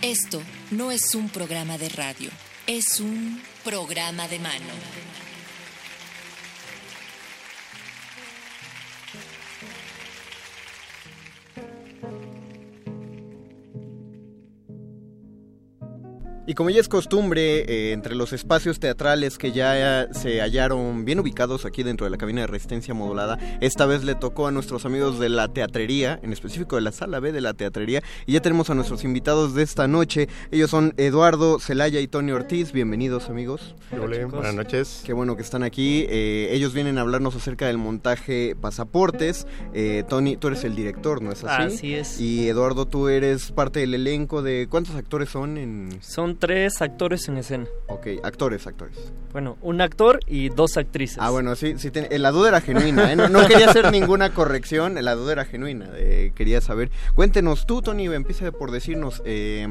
Esto 0.02 0.42
no 0.72 0.92
es 0.92 1.16
un 1.16 1.30
programa 1.30 1.78
de 1.78 1.90
radio, 1.90 2.30
es 2.68 3.00
un 3.00 3.42
programa 3.66 4.28
de 4.28 4.38
mano. 4.38 5.25
Y 16.48 16.54
como 16.54 16.70
ya 16.70 16.80
es 16.80 16.88
costumbre, 16.88 17.62
eh, 17.62 17.92
entre 17.92 18.14
los 18.14 18.32
espacios 18.32 18.80
teatrales 18.80 19.40
que 19.40 19.52
ya 19.52 20.08
se 20.14 20.42
hallaron 20.42 21.04
bien 21.04 21.20
ubicados 21.20 21.66
aquí 21.66 21.82
dentro 21.82 22.06
de 22.06 22.12
la 22.12 22.18
cabina 22.18 22.42
de 22.42 22.48
resistencia 22.48 22.94
modulada, 22.94 23.40
esta 23.62 23.88
vez 23.88 24.04
le 24.04 24.14
tocó 24.14 24.46
a 24.46 24.52
nuestros 24.52 24.86
amigos 24.86 25.18
de 25.18 25.30
la 25.30 25.48
teatrería, 25.48 26.20
en 26.22 26.32
específico 26.34 26.76
de 26.76 26.84
la 26.84 26.92
sala 26.92 27.20
B 27.20 27.32
de 27.32 27.42
la 27.42 27.56
teatrería, 27.56 28.04
y 28.28 28.34
ya 28.34 28.42
tenemos 28.42 28.70
a 28.70 28.76
nuestros 28.76 29.04
invitados 29.04 29.56
de 29.56 29.64
esta 29.64 29.88
noche. 29.88 30.30
Ellos 30.52 30.70
son 30.70 30.94
Eduardo 30.98 31.58
Celaya 31.58 32.00
y 32.00 32.08
Tony 32.08 32.32
Ortiz. 32.32 32.72
Bienvenidos, 32.74 33.28
amigos. 33.30 33.74
Hola, 33.92 34.28
buenas 34.28 34.54
noches. 34.54 35.02
Qué 35.04 35.14
bueno 35.14 35.36
que 35.36 35.42
están 35.42 35.64
aquí. 35.64 36.06
Eh, 36.10 36.50
ellos 36.52 36.76
vienen 36.76 37.00
a 37.00 37.02
hablarnos 37.02 37.36
acerca 37.36 37.66
del 37.66 37.80
montaje 37.80 38.56
Pasaportes. 38.56 39.48
Eh, 39.74 40.04
Tony, 40.08 40.38
tú 40.38 40.50
eres 40.50 40.64
el 40.64 40.76
director, 40.76 41.24
¿no 41.24 41.32
es 41.32 41.44
así? 41.44 41.76
Así 41.76 41.94
es. 41.96 42.22
Y 42.22 42.48
Eduardo, 42.48 42.86
tú 42.86 43.08
eres 43.08 43.52
parte 43.52 43.80
del 43.80 43.96
elenco 43.96 44.44
de... 44.44 44.68
¿Cuántos 44.70 44.94
actores 44.94 45.30
son 45.30 45.58
en...? 45.58 45.98
Son 46.02 46.35
tres 46.36 46.82
actores 46.82 47.28
en 47.28 47.38
escena. 47.38 47.66
Ok, 47.88 48.08
actores, 48.24 48.68
actores. 48.68 48.98
Bueno, 49.32 49.58
un 49.62 49.82
actor 49.82 50.20
y 50.28 50.50
dos 50.50 50.78
actrices. 50.78 51.18
Ah, 51.20 51.30
bueno, 51.30 51.56
sí, 51.56 51.76
sí, 51.78 51.92
ten- 51.92 52.08
eh, 52.10 52.20
la 52.20 52.32
duda 52.32 52.50
era 52.50 52.62
genuina, 52.62 53.12
¿eh? 53.12 53.16
no, 53.16 53.28
no 53.30 53.48
quería 53.48 53.70
hacer 53.70 53.92
ninguna 53.92 54.34
corrección, 54.34 54.96
la 55.04 55.16
duda 55.16 55.34
era 55.34 55.46
genuina, 55.46 55.90
eh, 55.96 56.32
quería 56.36 56.62
saber. 56.62 56.90
Cuéntenos 57.16 57.66
tú, 57.66 57.82
Tony, 57.82 58.06
empieza 58.08 58.52
por 58.52 58.72
decirnos... 58.72 59.22
Eh... 59.26 59.68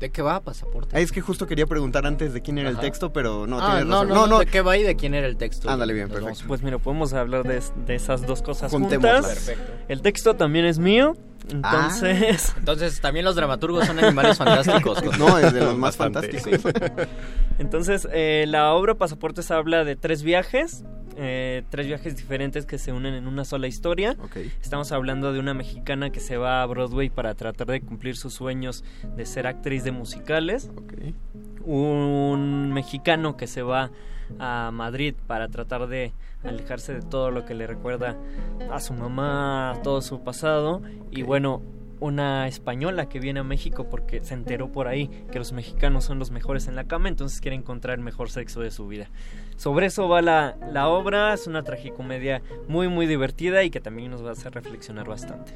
¿De 0.00 0.10
qué 0.10 0.22
va 0.22 0.40
pasaporte? 0.40 0.96
Ah, 0.96 1.00
es 1.00 1.12
que 1.12 1.20
justo 1.20 1.46
quería 1.46 1.66
preguntar 1.66 2.06
antes 2.06 2.32
de 2.32 2.40
quién 2.40 2.56
era 2.58 2.70
el 2.70 2.78
texto, 2.78 3.12
pero 3.12 3.46
no, 3.46 3.60
Ah, 3.60 3.66
tienes 3.76 3.86
no, 3.86 4.04
razón. 4.04 4.30
no, 4.30 4.38
¿de 4.38 4.46
qué 4.46 4.62
va 4.62 4.76
y 4.78 4.82
de 4.82 4.96
quién 4.96 5.14
era 5.14 5.26
el 5.26 5.36
texto? 5.36 5.68
Ándale, 5.70 5.92
bien, 5.92 6.06
Nos 6.08 6.14
perfecto. 6.14 6.34
vamos. 6.38 6.48
Pues 6.48 6.62
mira, 6.62 6.78
podemos 6.78 7.12
hablar 7.12 7.42
de, 7.46 7.62
de 7.86 7.94
esas 7.94 8.26
dos 8.26 8.40
cosas 8.42 8.70
Juntémoslas. 8.72 9.20
juntas. 9.26 9.44
Perfecto. 9.44 9.72
El 9.88 10.00
texto 10.02 10.34
también 10.36 10.64
es 10.64 10.78
mío, 10.78 11.16
entonces... 11.50 12.54
Entonces, 12.58 13.00
también 13.00 13.24
los 13.26 13.36
dramaturgos 13.36 13.86
son 13.86 13.98
animales 13.98 14.38
fantásticos. 14.38 15.02
No, 15.18 15.38
es 15.38 15.52
de 15.52 15.60
los 15.60 15.76
más 15.76 15.96
Bastante. 15.98 16.38
fantásticos. 16.40 17.06
Entonces, 17.58 18.08
eh, 18.12 18.46
la 18.48 18.72
obra 18.72 18.94
Pasaportes 18.94 19.50
habla 19.50 19.84
de 19.84 19.96
tres 19.96 20.22
viajes, 20.22 20.84
eh, 21.22 21.64
tres 21.68 21.86
viajes 21.86 22.16
diferentes 22.16 22.64
que 22.64 22.78
se 22.78 22.94
unen 22.94 23.12
en 23.12 23.26
una 23.26 23.44
sola 23.44 23.66
historia. 23.66 24.16
Estamos 24.62 24.90
hablando 24.90 25.34
de 25.34 25.38
una 25.38 25.52
mexicana 25.52 26.08
que 26.08 26.18
se 26.18 26.38
va 26.38 26.62
a 26.62 26.66
Broadway 26.66 27.10
para 27.10 27.34
tratar 27.34 27.66
de 27.66 27.82
cumplir 27.82 28.16
sus 28.16 28.32
sueños 28.32 28.84
de 29.16 29.26
ser 29.26 29.46
actriz 29.46 29.84
de 29.84 29.92
musicales. 29.92 30.70
Un 31.62 32.72
mexicano 32.72 33.36
que 33.36 33.46
se 33.46 33.60
va 33.60 33.90
a 34.38 34.70
Madrid 34.72 35.14
para 35.26 35.48
tratar 35.48 35.88
de 35.88 36.14
alejarse 36.42 36.94
de 36.94 37.02
todo 37.02 37.30
lo 37.30 37.44
que 37.44 37.54
le 37.54 37.66
recuerda 37.66 38.16
a 38.70 38.80
su 38.80 38.94
mamá, 38.94 39.72
a 39.72 39.82
todo 39.82 40.00
su 40.00 40.24
pasado. 40.24 40.80
Y 41.10 41.20
bueno, 41.20 41.60
una 42.00 42.48
española 42.48 43.08
que 43.08 43.20
viene 43.20 43.40
a 43.40 43.44
México 43.44 43.88
porque 43.88 44.24
se 44.24 44.34
enteró 44.34 44.72
por 44.72 44.88
ahí 44.88 45.08
que 45.30 45.38
los 45.38 45.52
mexicanos 45.52 46.04
son 46.04 46.18
los 46.18 46.30
mejores 46.30 46.66
en 46.66 46.76
la 46.76 46.84
cama, 46.84 47.08
entonces 47.08 47.40
quiere 47.40 47.56
encontrar 47.56 47.98
el 47.98 48.04
mejor 48.04 48.30
sexo 48.30 48.60
de 48.60 48.70
su 48.70 48.88
vida. 48.88 49.10
Sobre 49.56 49.86
eso 49.86 50.08
va 50.08 50.22
la, 50.22 50.56
la 50.72 50.88
obra, 50.88 51.34
es 51.34 51.46
una 51.46 51.62
tragicomedia 51.62 52.42
muy 52.66 52.88
muy 52.88 53.06
divertida 53.06 53.62
y 53.62 53.70
que 53.70 53.80
también 53.80 54.10
nos 54.10 54.24
va 54.24 54.30
a 54.30 54.32
hacer 54.32 54.52
reflexionar 54.52 55.06
bastante. 55.06 55.52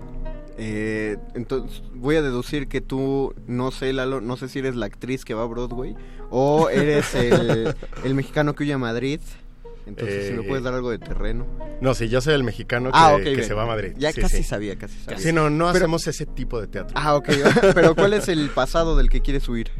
Eh, 0.56 1.16
entonces 1.34 1.82
voy 1.94 2.16
a 2.16 2.22
deducir 2.22 2.68
que 2.68 2.80
tú, 2.80 3.34
no 3.46 3.70
sé, 3.70 3.92
Lalo, 3.92 4.20
no 4.20 4.36
sé 4.36 4.48
si 4.48 4.60
eres 4.60 4.76
la 4.76 4.86
actriz 4.86 5.24
que 5.24 5.34
va 5.34 5.42
a 5.42 5.46
Broadway 5.46 5.96
o 6.30 6.68
eres 6.68 7.14
el, 7.14 7.74
el 8.04 8.14
mexicano 8.14 8.54
que 8.54 8.64
huye 8.64 8.72
a 8.72 8.78
Madrid. 8.78 9.20
Entonces, 9.86 10.28
si 10.28 10.32
me 10.32 10.42
Eh, 10.42 10.48
puedes 10.48 10.64
dar 10.64 10.72
algo 10.74 10.90
de 10.90 10.98
terreno. 10.98 11.46
No, 11.80 11.94
sí, 11.94 12.08
yo 12.08 12.20
soy 12.20 12.34
el 12.34 12.42
mexicano 12.44 12.90
que, 12.90 12.96
Ah, 12.98 13.16
que 13.22 13.30
bien. 13.34 13.44
se 13.44 13.52
va 13.54 13.64
a 13.64 13.66
Madrid. 13.66 13.92
Ya 13.98 14.12
Sí, 14.12 14.20
casi 14.22 14.38
sí. 14.38 14.42
sabía, 14.44 14.76
casi 14.76 14.98
sabía. 15.00 15.18
Sí, 15.18 15.32
no, 15.32 15.50
no 15.50 15.66
Pero- 15.66 15.84
hacemos 15.84 16.06
ese 16.06 16.24
tipo 16.26 16.60
de 16.60 16.66
teatro. 16.68 16.96
Ah, 16.98 17.14
ok. 17.16 17.28
Pero 17.74 17.94
¿cuál 17.94 18.14
es 18.14 18.28
el 18.28 18.48
pasado 18.50 18.96
del 18.96 19.10
que 19.10 19.20
quieres 19.20 19.48
huir? 19.48 19.70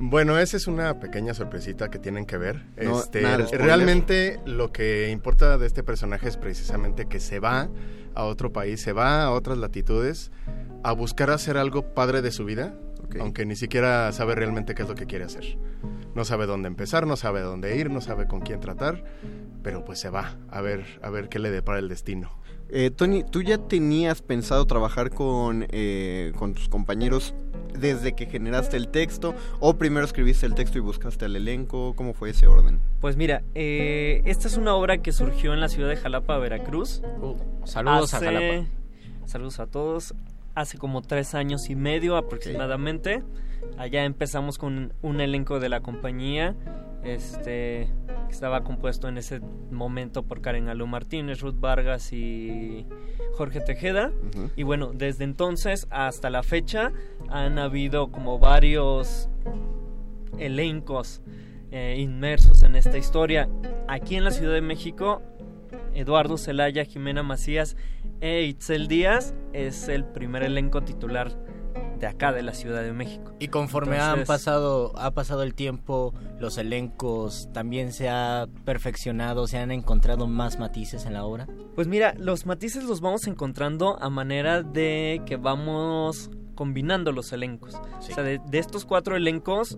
Bueno, 0.00 0.38
esa 0.38 0.56
es 0.56 0.68
una 0.68 1.00
pequeña 1.00 1.34
sorpresita 1.34 1.90
que 1.90 1.98
tienen 1.98 2.24
que 2.24 2.36
ver. 2.36 2.62
No, 2.80 3.00
Este, 3.00 3.20
realmente 3.56 4.38
lo 4.46 4.70
que 4.72 5.10
importa 5.10 5.58
de 5.58 5.66
este 5.66 5.82
personaje 5.82 6.28
es 6.28 6.36
precisamente 6.36 7.06
que 7.08 7.18
se 7.18 7.40
va 7.40 7.68
a 8.14 8.24
otro 8.24 8.52
país, 8.52 8.80
se 8.80 8.92
va 8.92 9.24
a 9.24 9.30
otras 9.32 9.58
latitudes 9.58 10.30
a 10.84 10.92
buscar 10.92 11.30
hacer 11.30 11.56
algo 11.56 11.94
padre 11.94 12.22
de 12.22 12.30
su 12.30 12.44
vida, 12.44 12.74
aunque 13.20 13.46
ni 13.46 13.56
siquiera 13.56 14.12
sabe 14.12 14.34
realmente 14.34 14.74
qué 14.74 14.82
es 14.82 14.88
lo 14.88 14.94
que 14.94 15.06
quiere 15.06 15.24
hacer. 15.24 15.58
No 16.14 16.24
sabe 16.24 16.46
dónde 16.46 16.68
empezar, 16.68 17.06
no 17.06 17.16
sabe 17.16 17.40
dónde 17.40 17.76
ir, 17.76 17.90
no 17.90 18.00
sabe 18.00 18.26
con 18.26 18.40
quién 18.40 18.60
tratar, 18.60 19.04
pero 19.62 19.84
pues 19.84 19.98
se 19.98 20.10
va 20.10 20.36
a 20.50 20.60
ver 20.60 20.84
a 21.02 21.10
ver 21.10 21.28
qué 21.28 21.38
le 21.38 21.50
depara 21.50 21.78
el 21.78 21.88
destino. 21.88 22.30
Eh, 22.70 22.90
Tony, 22.90 23.24
¿tú 23.24 23.42
ya 23.42 23.56
tenías 23.56 24.20
pensado 24.20 24.66
trabajar 24.66 25.10
con, 25.10 25.66
eh, 25.70 26.32
con 26.36 26.52
tus 26.52 26.68
compañeros 26.68 27.34
desde 27.78 28.14
que 28.14 28.26
generaste 28.26 28.76
el 28.76 28.88
texto? 28.88 29.34
¿O 29.58 29.78
primero 29.78 30.04
escribiste 30.04 30.44
el 30.44 30.54
texto 30.54 30.76
y 30.76 30.82
buscaste 30.82 31.24
al 31.24 31.36
elenco? 31.36 31.94
¿Cómo 31.96 32.12
fue 32.12 32.30
ese 32.30 32.46
orden? 32.46 32.80
Pues 33.00 33.16
mira, 33.16 33.42
eh, 33.54 34.20
esta 34.26 34.48
es 34.48 34.58
una 34.58 34.74
obra 34.74 34.98
que 34.98 35.12
surgió 35.12 35.54
en 35.54 35.60
la 35.60 35.68
ciudad 35.68 35.88
de 35.88 35.96
Jalapa, 35.96 36.36
Veracruz. 36.38 37.02
saludos 37.64 38.12
a 38.12 38.20
Jalapa. 38.20 38.66
Saludos 39.24 39.60
a 39.60 39.66
todos. 39.66 40.14
Hace 40.58 40.76
como 40.76 41.02
tres 41.02 41.36
años 41.36 41.70
y 41.70 41.76
medio 41.76 42.16
aproximadamente. 42.16 43.22
Allá 43.76 44.04
empezamos 44.04 44.58
con 44.58 44.92
un 45.02 45.20
elenco 45.20 45.60
de 45.60 45.68
la 45.68 45.82
compañía. 45.82 46.56
Este 47.04 47.88
que 48.26 48.32
estaba 48.32 48.64
compuesto 48.64 49.06
en 49.06 49.18
ese 49.18 49.40
momento 49.70 50.24
por 50.24 50.40
Karen 50.40 50.68
Alú 50.68 50.88
Martínez, 50.88 51.42
Ruth 51.42 51.60
Vargas 51.60 52.12
y 52.12 52.88
Jorge 53.34 53.60
Tejeda. 53.60 54.10
Y 54.56 54.64
bueno, 54.64 54.90
desde 54.92 55.22
entonces 55.22 55.86
hasta 55.90 56.28
la 56.28 56.42
fecha 56.42 56.90
han 57.28 57.60
habido 57.60 58.10
como 58.10 58.40
varios 58.40 59.28
elencos 60.40 61.22
eh, 61.70 61.94
inmersos 62.00 62.64
en 62.64 62.74
esta 62.74 62.98
historia. 62.98 63.48
Aquí 63.86 64.16
en 64.16 64.24
la 64.24 64.32
Ciudad 64.32 64.54
de 64.54 64.62
México, 64.62 65.22
Eduardo 65.94 66.38
Celaya, 66.38 66.84
Jimena 66.84 67.22
Macías 67.22 67.76
e 68.20 68.44
Itzel 68.44 68.88
Díaz 68.88 69.34
es 69.52 69.88
el 69.88 70.04
primer 70.04 70.42
elenco 70.42 70.82
titular 70.82 71.32
de 71.98 72.06
acá 72.06 72.32
de 72.32 72.42
la 72.42 72.54
Ciudad 72.54 72.82
de 72.82 72.92
México. 72.92 73.34
Y 73.38 73.48
conforme 73.48 73.98
han 73.98 74.24
pasado, 74.24 74.92
ha 74.96 75.10
pasado 75.12 75.42
el 75.42 75.54
tiempo, 75.54 76.14
los 76.38 76.58
elencos 76.58 77.48
también 77.52 77.92
se 77.92 78.08
ha 78.08 78.46
perfeccionado, 78.64 79.46
se 79.46 79.58
han 79.58 79.70
encontrado 79.70 80.26
más 80.26 80.58
matices 80.58 81.06
en 81.06 81.14
la 81.14 81.24
obra. 81.24 81.46
Pues 81.74 81.88
mira, 81.88 82.14
los 82.16 82.46
matices 82.46 82.84
los 82.84 83.00
vamos 83.00 83.26
encontrando 83.26 84.00
a 84.00 84.10
manera 84.10 84.62
de 84.62 85.22
que 85.26 85.36
vamos 85.36 86.30
combinando 86.54 87.12
los 87.12 87.32
elencos. 87.32 87.74
O 87.98 88.02
sea, 88.02 88.22
de, 88.22 88.40
de 88.46 88.58
estos 88.58 88.84
cuatro 88.84 89.16
elencos, 89.16 89.76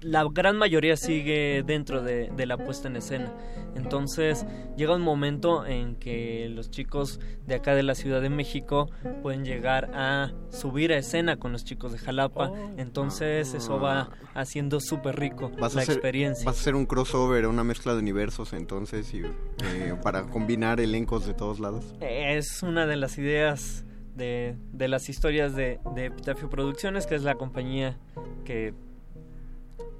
la 0.00 0.24
gran 0.30 0.56
mayoría 0.56 0.96
sigue 0.96 1.62
dentro 1.66 2.02
de, 2.02 2.30
de 2.36 2.46
la 2.46 2.56
puesta 2.56 2.88
en 2.88 2.96
escena. 2.96 3.32
Entonces 3.74 4.46
llega 4.76 4.94
un 4.94 5.02
momento 5.02 5.66
en 5.66 5.96
que 5.96 6.48
los 6.50 6.70
chicos 6.70 7.20
de 7.46 7.56
acá 7.56 7.74
de 7.74 7.82
la 7.82 7.94
Ciudad 7.94 8.22
de 8.22 8.30
México 8.30 8.88
pueden 9.22 9.44
llegar 9.44 9.90
a 9.94 10.32
subir 10.50 10.92
a 10.92 10.98
escena 10.98 11.36
con 11.36 11.52
los 11.52 11.64
chicos 11.64 11.92
de 11.92 11.98
Jalapa. 11.98 12.52
Entonces 12.76 13.52
eso 13.54 13.78
va 13.78 14.10
haciendo 14.34 14.80
súper 14.80 15.18
rico 15.18 15.50
Vas 15.58 15.74
la 15.74 15.80
a, 15.80 15.82
hacer, 15.82 15.94
experiencia. 15.96 16.44
vas 16.44 16.56
a 16.56 16.60
hacer 16.60 16.74
un 16.74 16.86
crossover, 16.86 17.46
una 17.46 17.64
mezcla 17.64 17.92
de 17.94 18.00
universos 18.00 18.52
entonces 18.52 19.12
y, 19.14 19.20
eh, 19.20 19.94
para 20.02 20.24
combinar 20.24 20.80
elencos 20.80 21.26
de 21.26 21.34
todos 21.34 21.60
lados. 21.60 21.84
Es 22.00 22.62
una 22.62 22.86
de 22.86 22.96
las 22.96 23.18
ideas 23.18 23.84
de, 24.14 24.56
de 24.72 24.88
las 24.88 25.08
historias 25.08 25.54
de, 25.54 25.80
de 25.94 26.06
Epitafio 26.06 26.48
Producciones, 26.48 27.06
que 27.06 27.14
es 27.14 27.22
la 27.22 27.34
compañía 27.34 27.98
que 28.44 28.72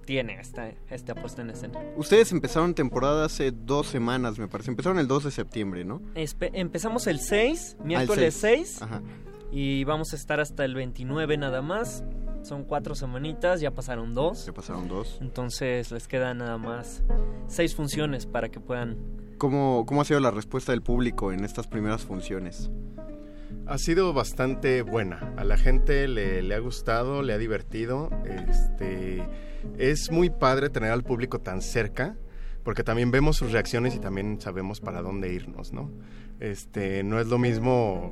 tiene 0.06 0.40
esta, 0.40 0.70
esta 0.88 1.14
puesta 1.14 1.42
en 1.42 1.50
escena. 1.50 1.78
Ustedes 1.96 2.32
empezaron 2.32 2.72
temporada 2.74 3.26
hace 3.26 3.50
dos 3.52 3.88
semanas, 3.88 4.38
me 4.38 4.48
parece. 4.48 4.70
Empezaron 4.70 4.98
el 4.98 5.06
2 5.08 5.24
de 5.24 5.30
septiembre, 5.30 5.84
¿no? 5.84 6.00
Espe- 6.14 6.50
empezamos 6.54 7.06
el 7.06 7.18
6, 7.20 7.74
Ah, 7.74 7.82
el 7.82 7.86
miércoles 7.86 8.34
6. 8.34 8.68
6, 8.78 8.82
Ajá. 8.82 9.02
y 9.52 9.84
vamos 9.84 10.12
a 10.12 10.16
estar 10.16 10.40
hasta 10.40 10.64
el 10.64 10.74
29 10.74 11.36
nada 11.36 11.60
más. 11.60 12.02
Son 12.42 12.62
cuatro 12.64 12.94
semanitas, 12.94 13.60
ya 13.60 13.72
pasaron 13.72 14.14
dos. 14.14 14.46
Ya 14.46 14.52
pasaron 14.54 14.86
dos. 14.88 15.18
Entonces 15.20 15.90
les 15.90 16.06
quedan 16.06 16.38
nada 16.38 16.56
más 16.58 17.02
seis 17.48 17.74
funciones 17.74 18.24
para 18.24 18.48
que 18.48 18.60
puedan... 18.60 18.96
¿Cómo, 19.36 19.84
¿Cómo 19.84 20.00
ha 20.00 20.04
sido 20.04 20.20
la 20.20 20.30
respuesta 20.30 20.70
del 20.72 20.80
público 20.82 21.32
en 21.32 21.44
estas 21.44 21.66
primeras 21.66 22.02
funciones? 22.06 22.70
Ha 23.66 23.78
sido 23.78 24.12
bastante 24.12 24.82
buena. 24.82 25.34
A 25.36 25.42
la 25.42 25.58
gente 25.58 26.06
le, 26.06 26.40
le 26.42 26.54
ha 26.54 26.60
gustado, 26.60 27.22
le 27.22 27.32
ha 27.32 27.38
divertido. 27.38 28.10
Este, 28.24 29.26
es 29.78 30.10
muy 30.10 30.30
padre 30.30 30.70
tener 30.70 30.90
al 30.90 31.02
público 31.02 31.40
tan 31.40 31.62
cerca, 31.62 32.16
porque 32.64 32.82
también 32.82 33.10
vemos 33.10 33.36
sus 33.36 33.52
reacciones 33.52 33.94
y 33.94 33.98
también 33.98 34.40
sabemos 34.40 34.80
para 34.80 35.02
dónde 35.02 35.32
irnos, 35.32 35.72
¿no? 35.72 35.90
Este, 36.40 37.02
no 37.02 37.20
es 37.20 37.28
lo 37.28 37.38
mismo, 37.38 38.10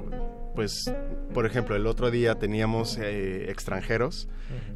pues, 0.55 0.93
por 1.33 1.47
ejemplo, 1.47 1.75
el 1.77 1.87
otro 1.87 2.11
día 2.11 2.37
teníamos 2.39 2.99
eh, 2.99 3.51
extranjeros, 3.51 4.29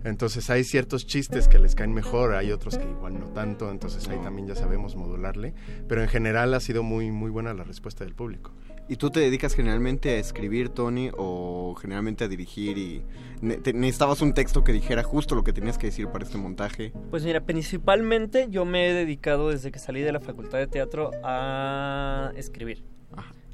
entonces 0.05 0.49
hay 0.51 0.65
ciertos 0.65 1.07
chistes 1.07 1.47
que 1.49 1.59
les 1.59 1.75
caen 1.75 1.93
mejor, 1.93 2.35
hay 2.35 2.51
otros 2.51 2.79
que 2.79 2.85
igual 2.85 3.19
no 3.19 3.27
tanto, 3.27 3.71
entonces 3.71 4.09
ahí 4.09 4.19
también 4.19 4.49
ya 4.49 4.55
sabemos 4.55 4.97
modularle, 4.97 5.55
pero 5.89 6.03
en 6.03 6.09
general 6.09 6.53
ha 6.55 6.61
sido 6.61 6.83
muy, 6.83 7.11
muy 7.13 7.31
buena 7.31 7.55
la 7.55 7.65
respuesta 7.65 8.05
del 8.05 8.15
público. 8.15 8.53
¿Y 8.91 8.97
tú 8.97 9.11
te 9.11 9.21
dedicas 9.21 9.55
generalmente 9.55 10.11
a 10.11 10.19
escribir, 10.19 10.71
Tony, 10.71 11.11
o 11.17 11.75
generalmente 11.79 12.25
a 12.25 12.29
dirigir 12.29 12.79
y 12.79 13.05
ne- 13.43 13.59
te- 13.59 13.75
necesitabas 13.75 14.23
un 14.23 14.33
texto 14.33 14.65
que 14.65 14.73
dijera 14.73 15.03
justo 15.03 15.35
lo 15.35 15.45
que 15.45 15.53
tenías 15.53 15.77
que 15.77 15.89
decir 15.89 16.09
para 16.09 16.25
este 16.25 16.39
montaje? 16.39 16.93
Pues 17.11 17.23
mira, 17.25 17.43
principalmente 17.45 18.47
yo 18.49 18.65
me 18.65 18.89
he 18.89 18.95
dedicado 18.95 19.51
desde 19.51 19.71
que 19.71 19.79
salí 19.79 20.01
de 20.01 20.13
la 20.13 20.21
facultad 20.21 20.57
de 20.59 20.67
teatro 20.69 21.11
a 21.23 22.33
escribir. 22.37 22.83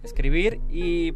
Escribir 0.04 0.60
y 0.70 1.14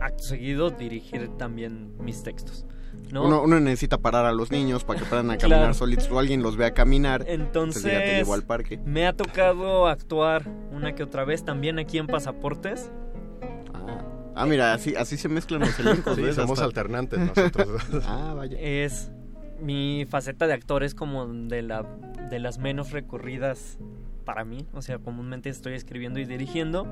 acto 0.00 0.22
seguido 0.24 0.70
dirigir 0.70 1.28
también 1.38 1.92
mis 1.98 2.22
textos. 2.22 2.64
¿no? 3.10 3.26
Uno, 3.26 3.42
uno 3.42 3.60
necesita 3.60 3.98
parar 3.98 4.24
a 4.26 4.32
los 4.32 4.50
niños 4.50 4.84
para 4.84 5.00
que 5.00 5.06
puedan 5.06 5.30
a 5.30 5.36
caminar 5.38 5.58
Claro. 5.60 5.74
solitos 5.74 6.10
o 6.10 6.18
alguien 6.18 6.42
los 6.42 6.56
vea 6.56 6.72
caminar. 6.72 7.24
Entonces, 7.26 7.82
ya 7.84 7.98
te 7.98 8.16
llevó 8.16 8.34
al 8.34 8.42
parque. 8.44 8.78
me 8.84 9.06
ha 9.06 9.12
tocado 9.14 9.86
actuar 9.86 10.44
una 10.72 10.94
que 10.94 11.02
otra 11.02 11.24
vez 11.24 11.44
también 11.44 11.78
aquí 11.78 11.98
en 11.98 12.06
Pasaportes. 12.06 12.90
Ah, 14.34 14.46
mira, 14.46 14.72
así, 14.72 14.94
así 14.96 15.16
se 15.18 15.28
mezclan 15.28 15.60
los 15.60 15.78
elencos. 15.78 16.16
Sí, 16.16 16.22
somos 16.32 16.52
Hasta- 16.52 16.64
alternantes 16.64 17.18
nosotros 17.36 17.82
ah, 18.06 18.32
vaya. 18.36 18.58
Es 18.58 19.10
mi 19.60 20.06
faceta 20.08 20.46
de 20.46 20.54
actor 20.54 20.82
es 20.82 20.94
como 20.94 21.26
de 21.26 21.62
la 21.62 21.82
de 22.30 22.38
las 22.38 22.58
menos 22.58 22.90
recurridas 22.92 23.78
para 24.22 24.44
mí, 24.44 24.66
o 24.72 24.80
sea, 24.82 24.98
comúnmente 24.98 25.48
estoy 25.50 25.74
escribiendo 25.74 26.18
y 26.20 26.24
dirigiendo, 26.24 26.86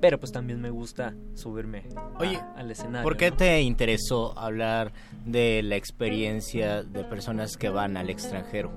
pero 0.00 0.18
pues 0.18 0.32
también 0.32 0.60
me 0.60 0.70
gusta 0.70 1.14
subirme 1.34 1.84
a- 1.96 2.18
Oye, 2.22 2.40
al 2.56 2.70
escenario. 2.70 3.02
¿Por 3.02 3.16
qué 3.16 3.30
¿no? 3.30 3.36
te 3.36 3.60
interesó 3.62 4.38
hablar 4.38 4.92
de 5.26 5.62
la 5.62 5.76
experiencia 5.76 6.82
de 6.82 7.04
personas 7.04 7.56
que 7.56 7.68
van 7.68 7.96
al 7.96 8.10
extranjero? 8.10 8.72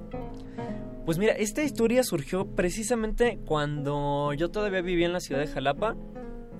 Pues 1.05 1.17
mira, 1.17 1.33
esta 1.33 1.63
historia 1.63 2.03
surgió 2.03 2.45
precisamente 2.55 3.39
cuando 3.45 4.33
yo 4.33 4.49
todavía 4.51 4.81
vivía 4.81 5.07
en 5.07 5.13
la 5.13 5.19
ciudad 5.19 5.41
de 5.41 5.47
Jalapa, 5.47 5.95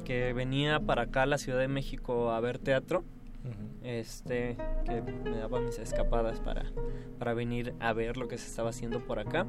que 0.04 0.34
venía 0.34 0.80
para 0.80 1.04
acá 1.04 1.24
a 1.24 1.26
la 1.28 1.38
Ciudad 1.38 1.60
de 1.60 1.68
México 1.68 2.32
a 2.32 2.40
ver 2.40 2.58
teatro. 2.58 3.04
Este, 3.84 4.58
que 4.86 5.02
me 5.02 5.38
daba 5.38 5.60
mis 5.60 5.80
escapadas 5.80 6.40
para, 6.40 6.72
para 7.18 7.34
venir 7.34 7.74
a 7.80 7.94
ver 7.94 8.18
lo 8.18 8.28
que 8.28 8.38
se 8.38 8.48
estaba 8.48 8.70
haciendo 8.70 9.00
por 9.00 9.20
acá. 9.20 9.46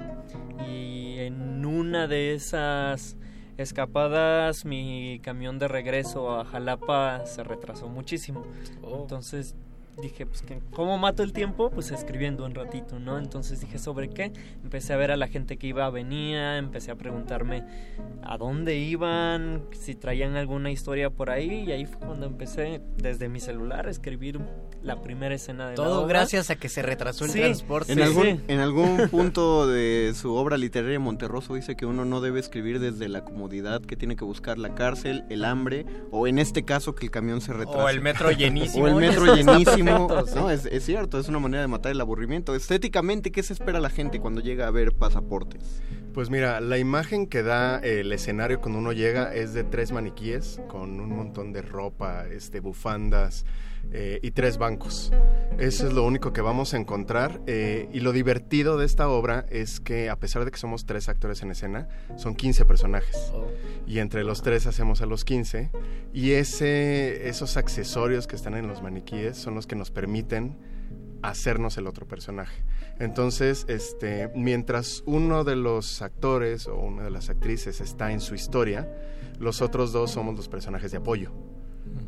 Y 0.66 1.18
en 1.18 1.66
una 1.66 2.06
de 2.06 2.34
esas 2.34 3.16
escapadas, 3.58 4.64
mi 4.64 5.20
camión 5.22 5.58
de 5.58 5.68
regreso 5.68 6.38
a 6.38 6.44
Jalapa 6.44 7.26
se 7.26 7.44
retrasó 7.44 7.88
muchísimo. 7.88 8.44
Entonces 8.82 9.54
dije, 10.00 10.26
pues, 10.26 10.42
que, 10.42 10.60
¿cómo 10.72 10.98
mato 10.98 11.22
el 11.22 11.32
tiempo? 11.32 11.70
Pues 11.70 11.90
escribiendo 11.90 12.44
un 12.44 12.54
ratito, 12.54 12.98
¿no? 12.98 13.18
Entonces 13.18 13.60
dije, 13.60 13.78
¿sobre 13.78 14.08
qué? 14.08 14.32
Empecé 14.62 14.92
a 14.92 14.96
ver 14.96 15.10
a 15.10 15.16
la 15.16 15.28
gente 15.28 15.56
que 15.56 15.66
iba, 15.66 15.88
venía, 15.90 16.58
empecé 16.58 16.90
a 16.90 16.96
preguntarme 16.96 17.64
a 18.22 18.38
dónde 18.38 18.76
iban, 18.76 19.64
si 19.72 19.94
traían 19.94 20.36
alguna 20.36 20.70
historia 20.70 21.10
por 21.10 21.30
ahí, 21.30 21.64
y 21.66 21.72
ahí 21.72 21.86
fue 21.86 21.98
cuando 21.98 22.26
empecé 22.26 22.80
desde 22.96 23.28
mi 23.28 23.40
celular 23.40 23.86
a 23.86 23.90
escribir 23.90 24.40
la 24.82 25.00
primera 25.02 25.34
escena 25.34 25.68
de 25.68 25.74
Todo 25.76 25.86
la 25.86 25.98
obra. 26.00 26.08
gracias 26.18 26.50
a 26.50 26.56
que 26.56 26.68
se 26.68 26.82
retrasó 26.82 27.24
el 27.24 27.30
Sí. 27.30 27.38
transporte. 27.40 27.92
En, 27.92 27.98
Sí, 27.98 28.04
algún, 28.04 28.22
sí. 28.24 28.40
en 28.48 28.58
algún 28.60 28.96
punto 29.10 29.66
de 29.66 30.12
su 30.14 30.34
obra 30.34 30.56
literaria 30.58 30.98
Monterroso 30.98 31.54
dice 31.54 31.76
que 31.76 31.86
uno 31.86 32.04
no 32.04 32.20
debe 32.20 32.40
escribir 32.40 32.80
desde 32.80 33.08
la 33.08 33.24
comodidad, 33.24 33.80
que 33.82 33.96
tiene 33.96 34.16
que 34.16 34.24
buscar 34.24 34.58
la 34.58 34.74
cárcel, 34.74 35.24
el 35.30 35.44
hambre, 35.44 35.86
o 36.10 36.26
en 36.26 36.38
este 36.38 36.64
caso 36.64 36.94
que 36.94 37.06
el 37.06 37.10
camión 37.10 37.40
se 37.40 37.52
retrase. 37.52 37.78
O 37.78 37.88
el 37.88 38.00
metro 38.00 38.30
llenísimo. 38.32 38.84
O 38.84 38.88
el 38.88 38.94
metro 38.96 39.34
llenísimo. 39.36 40.08
No, 40.34 40.50
es, 40.50 40.66
es 40.66 40.84
cierto, 40.84 41.18
es 41.18 41.28
una 41.28 41.38
manera 41.38 41.60
de 41.62 41.68
matar 41.68 41.92
el 41.92 42.00
aburrimiento. 42.00 42.54
Estéticamente, 42.54 43.30
¿qué 43.30 43.42
se 43.42 43.52
espera 43.52 43.78
la 43.80 43.90
gente 43.90 44.18
cuando 44.20 44.40
llega 44.40 44.66
a 44.66 44.70
ver 44.70 44.92
pasaportes? 44.92 45.80
Pues 46.12 46.28
mira, 46.28 46.60
la 46.60 46.76
imagen 46.78 47.26
que 47.26 47.42
da 47.42 47.78
el 47.78 48.12
escenario 48.12 48.60
cuando 48.60 48.78
uno 48.80 48.92
llega 48.92 49.32
es 49.34 49.54
de 49.54 49.64
tres 49.64 49.92
maniquíes 49.92 50.60
con 50.68 51.00
un 51.00 51.08
montón 51.16 51.52
de 51.52 51.62
ropa, 51.62 52.26
este, 52.26 52.60
bufandas 52.60 53.46
eh, 53.90 54.20
y 54.22 54.30
tres 54.30 54.58
bancos. 54.58 55.12
Eso 55.58 55.86
es 55.86 55.92
lo 55.92 56.04
único 56.04 56.32
que 56.32 56.40
vamos 56.40 56.74
a 56.74 56.76
encontrar. 56.76 57.40
eh, 57.46 57.88
y 57.92 58.00
lo 58.00 58.12
divertido 58.12 58.76
de 58.78 58.86
esta 58.86 59.08
obra 59.08 59.46
es 59.50 59.80
que 59.80 60.10
a 60.10 60.16
pesar 60.16 60.44
de 60.44 60.50
que 60.50 60.58
somos 60.58 60.86
tres 60.86 61.08
actores 61.08 61.42
en 61.42 61.50
escena, 61.50 61.88
son 62.16 62.34
15 62.34 62.64
personajes. 62.64 63.32
Y 63.86 63.98
entre 63.98 64.24
los 64.24 64.42
tres 64.42 64.66
hacemos 64.66 65.02
a 65.02 65.06
los 65.06 65.24
15. 65.24 65.70
Y 66.12 66.32
ese, 66.32 67.28
esos 67.28 67.56
accesorios 67.56 68.26
que 68.26 68.36
están 68.36 68.54
en 68.54 68.66
los 68.66 68.82
maniquíes 68.82 69.36
son 69.36 69.54
los 69.54 69.66
que 69.66 69.76
nos 69.76 69.90
permiten 69.90 70.56
hacernos 71.22 71.78
el 71.78 71.86
otro 71.86 72.06
personaje. 72.06 72.64
Entonces, 72.98 73.64
este, 73.68 74.30
mientras 74.34 75.02
uno 75.06 75.44
de 75.44 75.56
los 75.56 76.02
actores 76.02 76.66
o 76.66 76.76
una 76.76 77.04
de 77.04 77.10
las 77.10 77.30
actrices 77.30 77.80
está 77.80 78.12
en 78.12 78.20
su 78.20 78.34
historia, 78.34 78.88
los 79.38 79.62
otros 79.62 79.92
dos 79.92 80.10
somos 80.10 80.36
los 80.36 80.48
personajes 80.48 80.90
de 80.90 80.98
apoyo. 80.98 81.32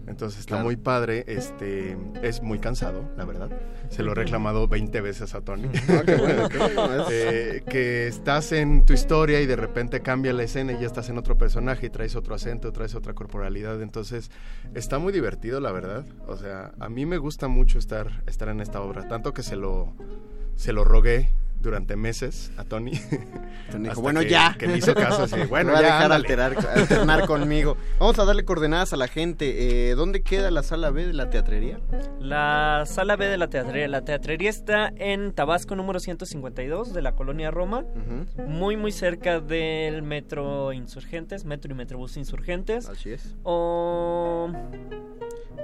Entonces 0.07 0.41
está 0.41 0.55
Claro. 0.57 0.65
muy 0.65 0.77
padre, 0.77 1.25
este, 1.27 1.97
es 2.23 2.43
muy 2.43 2.59
cansado, 2.59 3.09
la 3.17 3.25
verdad. 3.25 3.51
Se 3.89 4.03
lo 4.03 4.13
he 4.13 4.15
reclamado 4.15 4.69
20 4.69 5.01
veces 5.01 5.35
a 5.35 5.41
Tony. 5.41 5.69
Ah, 5.89 6.03
qué 6.05 6.17
bueno, 6.17 6.49
qué 6.49 6.59
bueno. 6.59 7.05
Eh, 7.11 7.63
que 7.69 8.07
estás 8.07 8.53
en 8.53 8.85
tu 8.87 8.93
historia 8.93 9.41
y 9.41 9.47
de 9.47 9.57
repente 9.57 10.01
cambia 10.01 10.33
la 10.33 10.43
escena 10.43 10.73
y 10.73 10.81
ya 10.81 10.87
estás 10.87 11.09
en 11.09 11.19
otro 11.19 11.37
personaje 11.39 11.87
y 11.87 11.91
traes 11.91 12.17
otro 12.17 12.35
acento, 12.35 12.71
traes 12.73 12.95
otra 12.95 13.15
corporalidad. 13.15 13.81
Entonces 13.83 14.31
está 14.75 14.99
muy 14.99 15.13
divertido, 15.13 15.61
la 15.61 15.73
verdad. 15.73 16.05
O 16.27 16.37
sea, 16.37 16.73
a 16.79 16.89
mí 16.89 17.07
me 17.07 17.19
gusta 17.19 17.49
mucho 17.49 17.79
estar, 17.79 18.23
estar 18.27 18.49
en 18.49 18.61
esta 18.61 18.81
obra, 18.83 19.09
tanto 19.09 19.33
que 19.33 19.43
se 19.43 19.57
lo, 19.57 19.95
se 20.55 20.73
lo 20.73 20.85
rogué 20.85 21.31
durante 21.65 21.97
meses 21.97 22.53
a 22.57 22.65
Tony. 22.65 22.93
Tony 23.73 23.89
dijo, 23.89 24.01
bueno, 24.01 24.21
que- 24.21 24.29
ya. 24.31 24.55
Que 24.59 24.69
me 24.69 24.77
hizo 24.79 24.95
caso 24.95 25.25
así, 25.25 25.43
bueno, 25.49 25.73
va 25.73 25.79
a 25.79 25.83
ya, 25.83 25.87
dejar 25.87 26.03
ándale. 26.13 26.15
alterar, 26.23 26.57
alternar 26.77 27.27
conmigo. 27.27 27.77
Vamos 27.99 28.19
a 28.19 28.25
darle 28.25 28.45
coordenadas 28.45 28.93
a 28.93 28.97
la 28.97 29.09
gente. 29.09 29.91
Eh, 29.91 29.95
¿Dónde 29.95 30.23
queda 30.23 30.51
la 30.51 30.63
sala 30.63 30.91
B 30.91 31.07
de 31.07 31.13
la 31.15 31.31
teatrería? 31.31 31.81
La 32.21 32.85
sala 32.87 33.17
B 33.17 33.27
de 33.27 33.37
la 33.39 33.49
teatrería. 33.49 33.89
La 33.89 34.03
teatrería 34.05 34.51
está 34.51 34.93
en 34.97 35.33
Tabasco 35.33 35.75
número 35.77 35.99
152 36.01 36.93
de 36.95 37.03
la 37.03 37.13
colonia 37.17 37.51
Roma. 37.51 37.85
Muy, 38.47 38.77
muy 38.77 38.93
cerca 38.93 39.41
del 39.41 40.03
metro 40.03 40.73
Insurgentes, 40.73 41.45
metro 41.45 41.73
y 41.73 41.75
metrobús 41.75 42.17
Insurgentes. 42.17 42.89
Así 42.89 43.11
es. 43.13 43.35
O. 43.43 44.51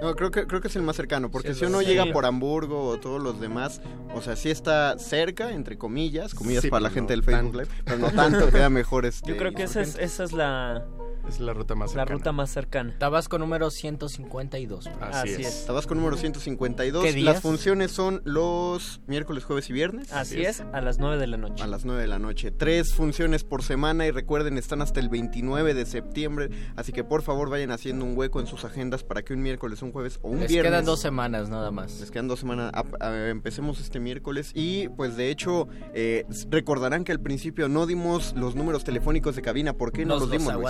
No, 0.00 0.16
creo 0.16 0.30
que, 0.30 0.46
creo 0.46 0.60
que 0.60 0.68
es 0.68 0.76
el 0.76 0.82
más 0.82 0.96
cercano, 0.96 1.30
porque 1.30 1.52
Sí, 1.52 1.60
si 1.60 1.64
uno 1.66 1.80
sí. 1.80 1.86
llega 1.86 2.06
por 2.12 2.24
Hamburgo 2.24 2.86
o 2.88 2.98
todos 2.98 3.22
los 3.22 3.38
demás, 3.40 3.80
o 4.14 4.22
sea, 4.22 4.34
sí 4.36 4.50
está 4.50 4.98
cerca, 4.98 5.52
entre 5.52 5.76
comillas, 5.76 6.34
comillas 6.34 6.62
Sí, 6.62 6.70
para 6.70 6.80
la 6.82 6.90
gente 6.90 7.12
del 7.12 7.22
Facebook 7.22 7.52
tanto. 7.52 7.58
Live, 7.60 7.70
pero 7.84 7.98
no 7.98 8.10
tanto, 8.10 8.48
queda 8.50 8.70
mejor 8.70 9.04
este. 9.04 9.28
Yo 9.30 9.36
creo 9.36 9.52
que 9.52 9.64
esa 9.64 9.82
es, 9.82 9.96
esa 9.98 10.24
es 10.24 10.32
la, 10.32 10.86
Es 11.30 11.40
la 11.40 11.52
ruta 11.52 11.74
más 11.74 11.90
la 11.94 12.00
cercana. 12.02 12.18
ruta 12.18 12.32
más 12.32 12.50
cercana. 12.50 12.94
Tabasco 12.98 13.38
número 13.38 13.70
152. 13.70 14.86
Así, 14.86 15.32
Así 15.32 15.42
es. 15.42 15.46
es. 15.60 15.66
Tabasco 15.66 15.94
número 15.94 16.16
152. 16.16 17.04
¿Qué 17.04 17.12
días? 17.12 17.34
Las 17.34 17.42
funciones 17.42 17.92
son 17.92 18.20
los 18.24 19.00
miércoles, 19.06 19.44
jueves 19.44 19.70
y 19.70 19.72
viernes. 19.72 20.12
Así 20.12 20.42
es, 20.42 20.62
a 20.72 20.80
las 20.80 20.98
9 20.98 21.18
de 21.18 21.26
la 21.26 21.36
noche. 21.36 21.62
A 21.62 21.66
las 21.66 21.84
9 21.84 22.00
de 22.02 22.08
la 22.08 22.18
noche. 22.18 22.50
Tres 22.50 22.94
funciones 22.94 23.44
por 23.44 23.62
semana 23.62 24.06
y 24.06 24.10
recuerden, 24.10 24.58
están 24.58 24.82
hasta 24.82 24.98
el 25.00 25.08
29 25.08 25.74
de 25.74 25.86
septiembre. 25.86 26.50
Así 26.76 26.92
que 26.92 27.04
por 27.04 27.22
favor 27.22 27.48
vayan 27.48 27.70
haciendo 27.70 28.04
un 28.04 28.16
hueco 28.16 28.40
en 28.40 28.46
sus 28.46 28.64
agendas 28.64 29.04
para 29.04 29.22
que 29.22 29.32
un 29.32 29.42
miércoles, 29.42 29.82
un 29.82 29.92
jueves 29.92 30.18
o 30.22 30.28
un 30.30 30.40
Les 30.40 30.48
viernes. 30.48 30.70
quedan 30.72 30.84
dos 30.84 31.00
semanas 31.00 31.48
nada 31.48 31.70
más. 31.70 32.00
Les 32.00 32.10
quedan 32.10 32.28
dos 32.28 32.40
semanas. 32.40 32.72
A- 32.74 32.84
a- 33.06 33.28
empecemos 33.28 33.80
este 33.80 34.00
miércoles. 34.00 34.50
Y 34.54 34.88
pues 34.90 35.16
de 35.16 35.30
hecho, 35.30 35.68
eh, 35.94 36.24
recordarán 36.50 37.04
que 37.04 37.12
al 37.12 37.20
principio 37.20 37.68
no 37.68 37.86
dimos 37.86 38.34
los 38.36 38.54
números 38.54 38.84
telefónicos 38.84 39.36
de 39.36 39.42
cabina. 39.42 39.74
¿Por 39.74 39.92
qué 39.92 40.04
no 40.04 40.14
nos 40.14 40.22
los 40.22 40.28
los 40.30 40.38
dimos? 40.38 40.54
Luis? 40.54 40.64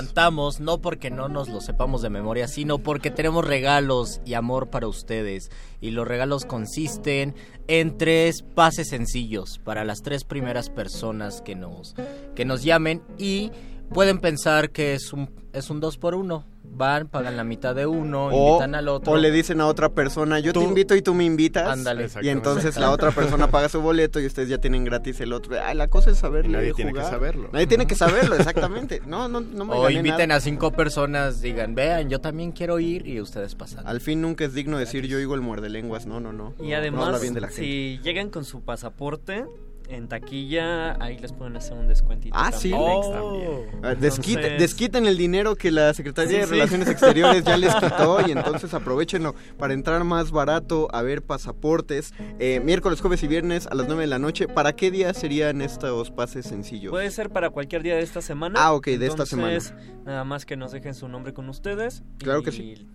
No 0.59 0.81
porque 0.81 1.11
no 1.11 1.29
nos 1.29 1.49
lo 1.49 1.61
sepamos 1.61 2.03
de 2.03 2.11
memoria, 2.11 2.49
sino 2.49 2.79
porque 2.79 3.13
tenemos 3.13 3.47
regalos 3.47 4.21
y 4.25 4.35
amor 4.35 4.71
para 4.71 4.89
ustedes. 4.89 5.51
Y 5.81 5.93
los 5.93 6.09
regalos 6.09 6.47
consisten 6.47 7.37
en 7.69 7.97
tres 7.97 8.43
pases 8.43 8.89
sencillos 8.89 9.61
para 9.63 9.85
las 9.85 10.03
tres 10.03 10.25
primeras 10.25 10.71
personas 10.71 11.43
que 11.43 11.55
nos, 11.55 11.95
que 12.35 12.45
nos 12.45 12.65
llamen. 12.65 13.03
Y 13.19 13.53
pueden 13.93 14.19
pensar 14.19 14.71
que 14.71 14.95
es 14.95 15.13
un, 15.13 15.31
es 15.53 15.71
un 15.71 15.81
dos 15.81 15.99
por 15.99 16.15
uno. 16.15 16.45
Van, 16.73 17.09
pagan 17.09 17.37
la 17.37 17.43
mitad 17.45 17.75
de 17.75 17.85
uno, 17.85 18.27
O, 18.29 18.49
invitan 18.53 18.75
al 18.77 18.87
otro. 18.89 19.13
o 19.13 19.17
le 19.17 19.31
dicen 19.33 19.61
a 19.61 19.67
otra 19.67 19.89
persona, 19.91 20.39
yo 20.39 20.53
te 20.53 20.61
invito 20.63 20.95
y 20.95 21.03
tú 21.03 21.13
me 21.15 21.25
invitas. 21.25 21.67
Ándale. 21.69 22.09
Y 22.23 22.29
entonces 22.29 22.77
la 22.79 22.91
otra 22.93 23.11
persona 23.11 23.51
paga 23.51 23.69
su 23.69 23.81
boleto 23.83 24.21
y 24.21 24.27
ustedes 24.27 24.49
ya 24.49 24.59
tienen 24.59 24.85
gratis 24.85 25.21
el 25.21 25.33
otro. 25.33 25.57
Ah, 25.63 25.75
la 25.75 25.89
cosa 25.89 26.11
es 26.13 26.19
saber 26.19 26.47
Y 26.47 26.49
nadie 26.51 26.73
tiene 26.73 26.93
que 26.93 27.03
saberlo. 27.03 27.49
Nadie 27.53 27.67
tiene 27.67 27.87
que 27.87 27.97
saberlo, 27.97 28.37
exactamente. 28.37 29.03
No, 29.05 29.29
no, 29.29 29.41
no 29.41 29.65
me 29.65 29.75
O 29.75 29.91
inviten 29.91 30.29
nada. 30.29 30.37
a 30.39 30.41
cinco 30.41 30.71
personas, 30.71 31.43
digan, 31.43 31.75
vean, 31.75 32.09
yo 32.09 32.21
también 32.21 32.53
quiero 32.53 32.79
ir 32.79 33.07
y 33.07 33.21
ustedes 33.21 33.57
pasan. 33.57 33.87
Al 33.87 34.01
fin 34.01 34.23
nunca 34.23 34.45
es 34.45 34.55
digno 34.55 34.79
decir 34.79 35.07
yo 35.07 35.19
oigo 35.19 35.35
el 35.35 35.41
muerde 35.41 35.69
lenguas. 35.69 36.07
No, 36.07 36.21
no, 36.21 36.33
no. 36.33 36.55
Y 36.61 36.73
además, 36.73 37.21
bien 37.21 37.35
de 37.35 37.41
la 37.41 37.49
gente. 37.49 37.63
si 37.63 37.99
llegan 38.05 38.31
con 38.31 38.45
su 38.45 38.63
pasaporte 38.63 39.45
en 39.91 40.09
taquilla, 40.09 40.97
ahí 41.03 41.19
les 41.19 41.33
pueden 41.33 41.57
hacer 41.57 41.75
un 41.77 41.89
descuentito. 41.89 42.35
Ah, 42.39 42.53
sí. 42.53 42.71
también. 42.71 43.21
Oh. 43.21 43.65
Ah, 43.83 43.95
desquite- 43.95 44.37
Entonces- 44.39 44.59
desquiten 44.59 45.07
el 45.07 45.17
dinero 45.17 45.57
que 45.57 45.71
la 45.71 45.93
Secretaría 45.95 46.31
Sí, 46.33 46.37
de 46.39 46.45
sí. 46.47 46.51
Relaciones 46.53 46.89
Exteriores 46.89 47.45
ya 47.45 47.57
les 47.57 47.75
quitó 47.75 48.21
y 48.29 48.31
entonces 48.33 48.73
aprovechenlo 48.75 49.35
para 49.59 49.75
entrar 49.75 50.05
más 50.05 50.31
barato 50.31 50.89
a 50.93 51.03
ver 51.03 51.23
pasaportes. 51.23 52.13
Eh, 52.39 52.61
miércoles, 52.65 53.01
jueves 53.01 53.23
y 53.23 53.27
viernes 53.27 53.67
a 53.67 53.75
las 53.75 53.87
9 53.87 54.03
de 54.03 54.07
la 54.09 54.19
noche. 54.19 54.49
¿Para 54.49 54.75
qué 54.75 54.91
día 54.91 55.13
serían 55.15 55.61
estos 55.61 56.11
pases 56.11 56.47
sencillos? 56.47 56.91
Puede 56.91 57.11
ser 57.11 57.31
para 57.31 57.51
cualquier 57.51 57.83
día 57.83 57.97
de 57.97 58.03
esta 58.03 58.23
semana. 58.23 58.61
Ah, 58.63 58.73
ok, 58.73 58.87
de 58.87 59.07
esta 59.07 59.25
Entonces, 59.25 59.75
Nada 60.05 60.25
más 60.25 60.47
que 60.47 60.57
nos 60.57 60.73
dejen 60.73 60.95
su 60.95 61.09
nombre 61.09 61.35
con 61.35 61.49
ustedes. 61.49 62.03
Claro 62.19 62.41
y 62.41 62.45
que 62.45 62.53
sí. 62.53 62.87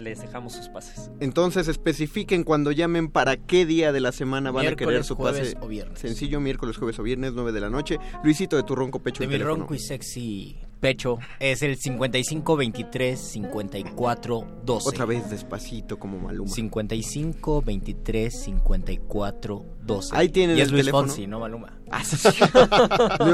Les 0.00 0.20
dejamos 0.20 0.54
sus 0.54 0.68
pases. 0.68 1.10
Entonces 1.20 1.68
especifiquen 1.68 2.44
cuando 2.44 2.72
llamen 2.72 3.08
para 3.08 3.36
qué 3.36 3.66
día 3.66 3.92
de 3.92 4.00
la 4.00 4.12
semana 4.12 4.50
van 4.50 4.60
a 4.60 4.68
Miércoles, 4.70 4.88
querer 4.88 5.04
su 5.04 5.14
jueves 5.16 5.54
pase 5.54 5.64
o 5.64 5.68
viernes. 5.68 5.98
sencillo, 5.98 6.40
miércoles, 6.40 6.76
jueves 6.76 6.98
o 6.98 7.02
viernes, 7.02 7.32
9 7.34 7.52
de 7.52 7.60
la 7.60 7.70
noche. 7.70 7.98
Luisito 8.24 8.56
de 8.56 8.62
tu 8.62 8.74
ronco 8.74 9.00
pecho. 9.00 9.18
De 9.20 9.24
el 9.26 9.28
mi 9.30 9.34
teléfono. 9.34 9.56
ronco 9.56 9.74
y 9.74 9.78
sexy 9.78 10.58
pecho 10.80 11.18
es 11.38 11.62
el 11.62 11.76
55 11.76 12.56
23 12.56 13.20
54 13.20 14.46
12. 14.64 14.88
Otra 14.88 15.04
vez 15.04 15.30
despacito 15.30 15.98
como 15.98 16.18
Maluma. 16.18 16.50
55 16.50 17.62
23 17.62 18.42
54 18.42 19.64
12. 19.84 20.16
Ahí 20.16 20.28
tienen 20.30 20.56
Y 20.56 20.60
es 20.60 20.66
el 20.68 20.72
Luis 20.72 20.82
teléfono. 20.86 21.08
Fonsi, 21.08 21.26
no 21.26 21.38
Maluma. 21.40 21.78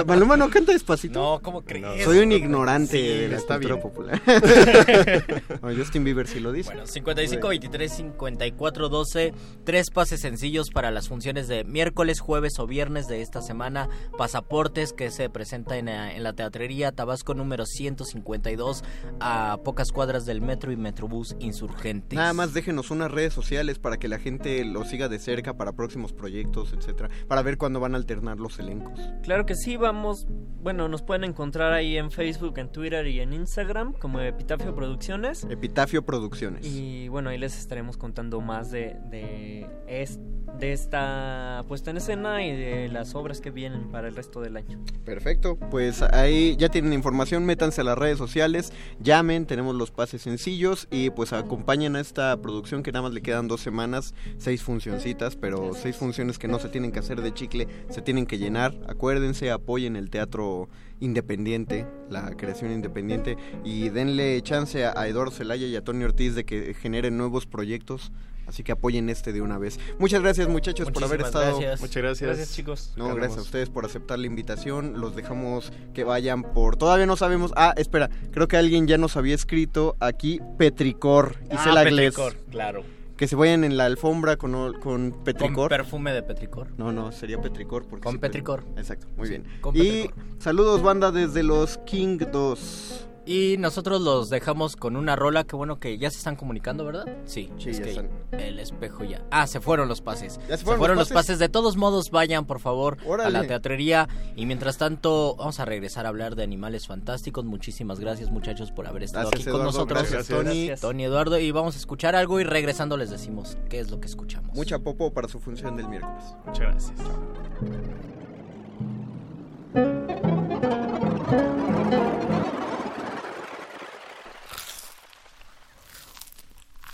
Maluma 0.06 0.36
no 0.36 0.50
canta 0.50 0.72
despacito. 0.72 1.18
No, 1.18 1.40
¿cómo 1.42 1.62
crees? 1.62 2.04
Soy 2.04 2.18
un 2.18 2.32
ignorante 2.32 2.92
Sí, 2.92 3.02
de 3.06 3.28
la 3.28 3.36
está 3.36 3.54
cultura 3.54 3.74
bien. 3.76 3.82
popular. 3.82 4.22
No, 5.62 5.74
Justin 5.76 6.04
Bieber 6.04 6.26
sí 6.26 6.40
lo 6.40 6.52
dice. 6.52 6.70
Bueno, 6.70 6.86
55 6.86 7.48
23 7.48 7.92
54 7.92 8.88
12. 8.88 9.34
Tres 9.64 9.90
pases 9.90 10.20
sencillos 10.20 10.70
para 10.70 10.90
las 10.90 11.08
funciones 11.08 11.48
de 11.48 11.64
miércoles, 11.64 12.20
jueves 12.20 12.58
o 12.58 12.66
viernes 12.66 13.06
de 13.08 13.22
esta 13.22 13.42
semana. 13.42 13.88
Pasaportes 14.16 14.92
que 14.92 15.10
se 15.10 15.28
presenta 15.30 15.76
en, 15.78 15.86
la- 15.86 16.12
en 16.14 16.22
la 16.22 16.32
teatrería 16.32 16.92
Tabasco 16.92 17.34
número 17.34 17.66
152 17.66 18.84
a 19.20 19.58
pocas 19.64 19.92
cuadras 19.92 20.26
del 20.26 20.40
metro 20.40 20.72
y 20.72 20.76
metrobús 20.76 21.36
insurgentes. 21.40 22.16
Nada 22.16 22.32
más 22.32 22.54
déjenos 22.54 22.90
unas 22.90 23.10
redes 23.10 23.32
sociales 23.32 23.78
para 23.78 23.96
que 23.98 24.08
la 24.08 24.18
gente 24.18 24.64
lo 24.64 24.84
siga 24.84 25.08
de 25.08 25.18
cerca 25.18 25.54
para 25.56 25.72
próximos 25.72 26.12
proyectos, 26.12 26.72
etcétera, 26.72 27.08
para 27.26 27.42
ver 27.42 27.58
cuándo 27.58 27.80
van 27.80 27.94
a 27.94 27.98
alternar 27.98 28.38
los 28.48 28.58
elencos. 28.58 28.98
Claro 29.22 29.46
que 29.46 29.54
sí, 29.54 29.76
vamos, 29.76 30.26
bueno, 30.62 30.88
nos 30.88 31.02
pueden 31.02 31.24
encontrar 31.24 31.72
ahí 31.72 31.96
en 31.98 32.10
Facebook, 32.10 32.58
en 32.58 32.70
Twitter 32.70 33.06
y 33.06 33.20
en 33.20 33.32
Instagram 33.32 33.92
como 33.92 34.20
Epitafio 34.20 34.74
Producciones. 34.74 35.44
Epitafio 35.50 36.04
Producciones. 36.04 36.66
Y 36.66 37.08
bueno, 37.08 37.30
ahí 37.30 37.38
les 37.38 37.58
estaremos 37.58 37.96
contando 37.96 38.40
más 38.40 38.70
de, 38.70 38.96
de, 39.10 39.66
es, 39.86 40.18
de 40.58 40.72
esta 40.72 41.64
puesta 41.68 41.90
en 41.90 41.98
escena 41.98 42.44
y 42.44 42.56
de 42.56 42.88
las 42.88 43.14
obras 43.14 43.40
que 43.40 43.50
vienen 43.50 43.90
para 43.90 44.08
el 44.08 44.16
resto 44.16 44.40
del 44.40 44.56
año. 44.56 44.82
Perfecto, 45.04 45.56
pues 45.56 46.02
ahí 46.02 46.56
ya 46.56 46.70
tienen 46.70 46.92
información, 46.92 47.44
métanse 47.44 47.82
a 47.82 47.84
las 47.84 47.98
redes 47.98 48.18
sociales, 48.18 48.72
llamen, 49.00 49.46
tenemos 49.46 49.74
los 49.74 49.90
pases 49.90 50.22
sencillos 50.22 50.88
y 50.90 51.10
pues 51.10 51.32
acompañen 51.32 51.96
a 51.96 52.00
esta 52.00 52.36
producción 52.40 52.82
que 52.82 52.92
nada 52.92 53.02
más 53.02 53.12
le 53.12 53.20
quedan 53.20 53.46
dos 53.46 53.60
semanas, 53.60 54.14
seis 54.38 54.62
funcioncitas, 54.62 55.36
pero 55.36 55.74
seis 55.74 55.96
funciones 55.96 56.38
que 56.38 56.48
no 56.48 56.58
se 56.58 56.68
tienen 56.68 56.92
que 56.92 56.98
hacer 56.98 57.20
de 57.20 57.34
chicle, 57.34 57.68
se 57.90 58.02
tienen 58.02 58.26
que 58.26 58.37
llenar. 58.38 58.74
Acuérdense, 58.86 59.50
apoyen 59.50 59.96
el 59.96 60.10
teatro 60.10 60.68
independiente, 61.00 61.86
la 62.10 62.30
creación 62.36 62.72
independiente 62.72 63.36
y 63.64 63.88
denle 63.88 64.40
chance 64.42 64.84
a, 64.84 65.06
Eduardo 65.06 65.32
Zelaya 65.32 65.66
y 65.66 65.76
a 65.76 65.84
Tony 65.84 66.04
Ortiz 66.04 66.34
de 66.34 66.44
que 66.44 66.74
generen 66.74 67.16
nuevos 67.16 67.46
proyectos. 67.46 68.12
Así 68.46 68.62
que 68.62 68.72
apoyen 68.72 69.10
este 69.10 69.34
de 69.34 69.42
una 69.42 69.58
vez. 69.58 69.78
Muchas 69.98 70.22
gracias 70.22 70.48
muchachos 70.48 70.90
por 70.90 71.04
haber 71.04 71.20
estado. 71.20 71.60
Muchas 71.80 71.96
gracias. 72.02 72.22
Gracias 72.22 72.56
chicos. 72.56 72.94
No, 72.96 73.14
gracias 73.14 73.40
a 73.40 73.42
ustedes 73.42 73.68
por 73.68 73.84
aceptar 73.84 74.18
la 74.18 74.26
invitación. 74.26 74.98
Los 75.00 75.14
dejamos 75.14 75.70
que 75.92 76.02
vayan 76.02 76.42
por... 76.42 76.78
Todavía 76.78 77.04
no 77.04 77.16
sabemos... 77.16 77.52
Ah, 77.56 77.74
espera. 77.76 78.08
Creo 78.30 78.48
que 78.48 78.56
alguien 78.56 78.86
ya 78.86 78.96
nos 78.96 79.18
había 79.18 79.34
escrito 79.34 79.96
aquí 80.00 80.40
Petricor. 80.56 81.36
Ah, 81.50 81.82
Petricor, 81.84 82.36
claro 82.50 82.97
que 83.18 83.26
se 83.26 83.34
vayan 83.34 83.64
en 83.64 83.76
la 83.76 83.84
alfombra 83.84 84.36
con, 84.36 84.74
con 84.80 85.10
petricor. 85.24 85.54
Con 85.54 85.68
perfume 85.68 86.12
de 86.12 86.22
petricor. 86.22 86.68
No, 86.78 86.92
no, 86.92 87.10
sería 87.10 87.40
petricor. 87.40 87.84
Porque 87.86 88.04
con 88.04 88.18
petricor. 88.18 88.64
Exacto, 88.76 89.08
muy 89.16 89.28
bien. 89.28 89.44
y 89.74 90.08
saludos 90.38 90.82
banda 90.82 91.10
desde 91.10 91.42
los 91.42 91.78
King 91.78 92.18
2. 92.32 93.07
Y 93.28 93.58
nosotros 93.58 94.00
los 94.00 94.30
dejamos 94.30 94.74
con 94.74 94.96
una 94.96 95.14
rola 95.14 95.44
que 95.44 95.54
bueno 95.54 95.78
que 95.78 95.98
ya 95.98 96.10
se 96.10 96.16
están 96.16 96.34
comunicando, 96.34 96.86
¿verdad? 96.86 97.04
Sí, 97.26 97.50
sí 97.58 97.72
ya 97.74 97.84
están. 97.84 98.08
El 98.32 98.58
espejo 98.58 99.04
ya. 99.04 99.22
Ah, 99.30 99.46
se 99.46 99.60
fueron 99.60 99.86
los 99.86 100.00
pases. 100.00 100.40
¿Ya 100.48 100.56
se 100.56 100.64
fueron, 100.64 100.96
los, 100.96 101.10
pases? 101.10 101.38
De 101.38 101.50
todos 101.50 101.76
modos, 101.76 102.10
vayan 102.10 102.46
por 102.46 102.58
favor 102.58 102.96
a 103.22 103.28
la 103.28 103.46
teatrería. 103.46 104.08
Y 104.34 104.46
mientras 104.46 104.78
tanto, 104.78 105.36
vamos 105.36 105.60
a 105.60 105.66
regresar 105.66 106.06
a 106.06 106.08
hablar 106.08 106.36
de 106.36 106.42
animales 106.42 106.86
fantásticos. 106.86 107.44
Muchísimas 107.44 108.00
gracias, 108.00 108.30
muchachos, 108.30 108.72
por 108.72 108.86
haber 108.86 109.02
estado 109.02 109.28
aquí 109.28 109.44
con 109.44 109.62
nosotros. 109.62 110.10
Gracias, 110.10 110.28
Tony. 110.28 110.70
Tony 110.80 111.04
Eduardo. 111.04 111.38
Y 111.38 111.50
vamos 111.50 111.74
a 111.74 111.78
escuchar 111.78 112.16
algo 112.16 112.40
y 112.40 112.44
regresando 112.44 112.96
les 112.96 113.10
decimos 113.10 113.58
qué 113.68 113.78
es 113.78 113.90
lo 113.90 114.00
que 114.00 114.06
escuchamos. 114.06 114.56
Mucha 114.56 114.78
popo 114.78 115.12
para 115.12 115.28
su 115.28 115.38
función 115.38 115.76
del 115.76 115.86
miércoles. 115.86 116.24
Muchas 116.46 116.60
gracias. 116.60 116.98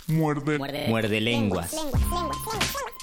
Muerde. 0.07 0.57
Muerde, 0.57 0.87
Muerde 0.87 1.19
lenguas. 1.21 1.73
lenguas, 1.73 2.01
lenguas, 2.01 2.37
lenguas. 2.45 2.93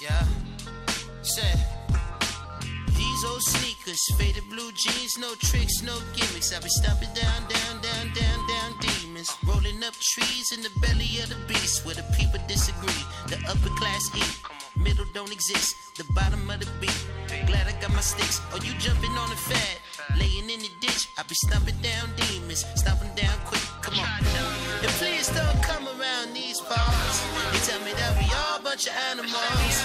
Yeah. 0.00 0.24
These 2.96 3.24
old 3.24 3.42
sneakers, 3.42 4.00
faded 4.18 4.48
blue 4.48 4.72
jeans, 4.72 5.16
no 5.18 5.34
tricks, 5.34 5.82
no 5.82 5.94
gimmicks. 6.14 6.52
I 6.52 6.60
be 6.60 6.68
stomping 6.68 7.12
down, 7.14 7.42
down, 7.48 7.80
down, 7.82 8.12
down, 8.14 8.48
down 8.48 8.78
demons. 9.22 9.38
Rolling 9.46 9.82
up 9.84 9.94
trees 9.94 10.52
in 10.52 10.62
the 10.62 10.70
belly 10.80 11.20
of 11.22 11.28
the 11.28 11.38
beast 11.46 11.84
where 11.84 11.94
the 11.94 12.04
people 12.16 12.40
disagree. 12.48 13.02
The 13.28 13.38
upper 13.48 13.70
class 13.76 14.10
eat, 14.16 14.40
middle 14.76 15.06
don't 15.14 15.32
exist. 15.32 15.96
The 15.96 16.04
bottom 16.14 16.50
of 16.50 16.60
the 16.60 16.68
beat. 16.80 16.96
Glad 17.46 17.66
I 17.68 17.80
got 17.80 17.92
my 17.92 18.00
sticks. 18.00 18.40
Oh, 18.52 18.60
you 18.62 18.72
jumping 18.78 19.12
on 19.12 19.30
the 19.30 19.36
fad? 19.36 19.78
Laying 20.18 20.50
in 20.50 20.60
the 20.60 20.70
ditch, 20.80 21.08
I 21.18 21.22
be 21.22 21.34
stomping 21.34 21.76
down 21.82 22.10
demons, 22.16 22.64
stomping 22.74 23.14
down 23.14 23.36
quick. 23.44 23.62
Come 23.82 23.98
on. 24.00 24.08
Please 24.98 25.28
don't 25.28 25.62
come 25.62 25.86
around 25.86 26.34
these 26.34 26.60
parts. 26.60 27.18
They 27.52 27.60
tell 27.66 27.80
me 27.84 27.92
that 27.94 28.12
we 28.18 28.26
all 28.34 28.58
a 28.58 28.62
bunch 28.62 28.86
of 28.86 28.94
animals. 29.10 29.76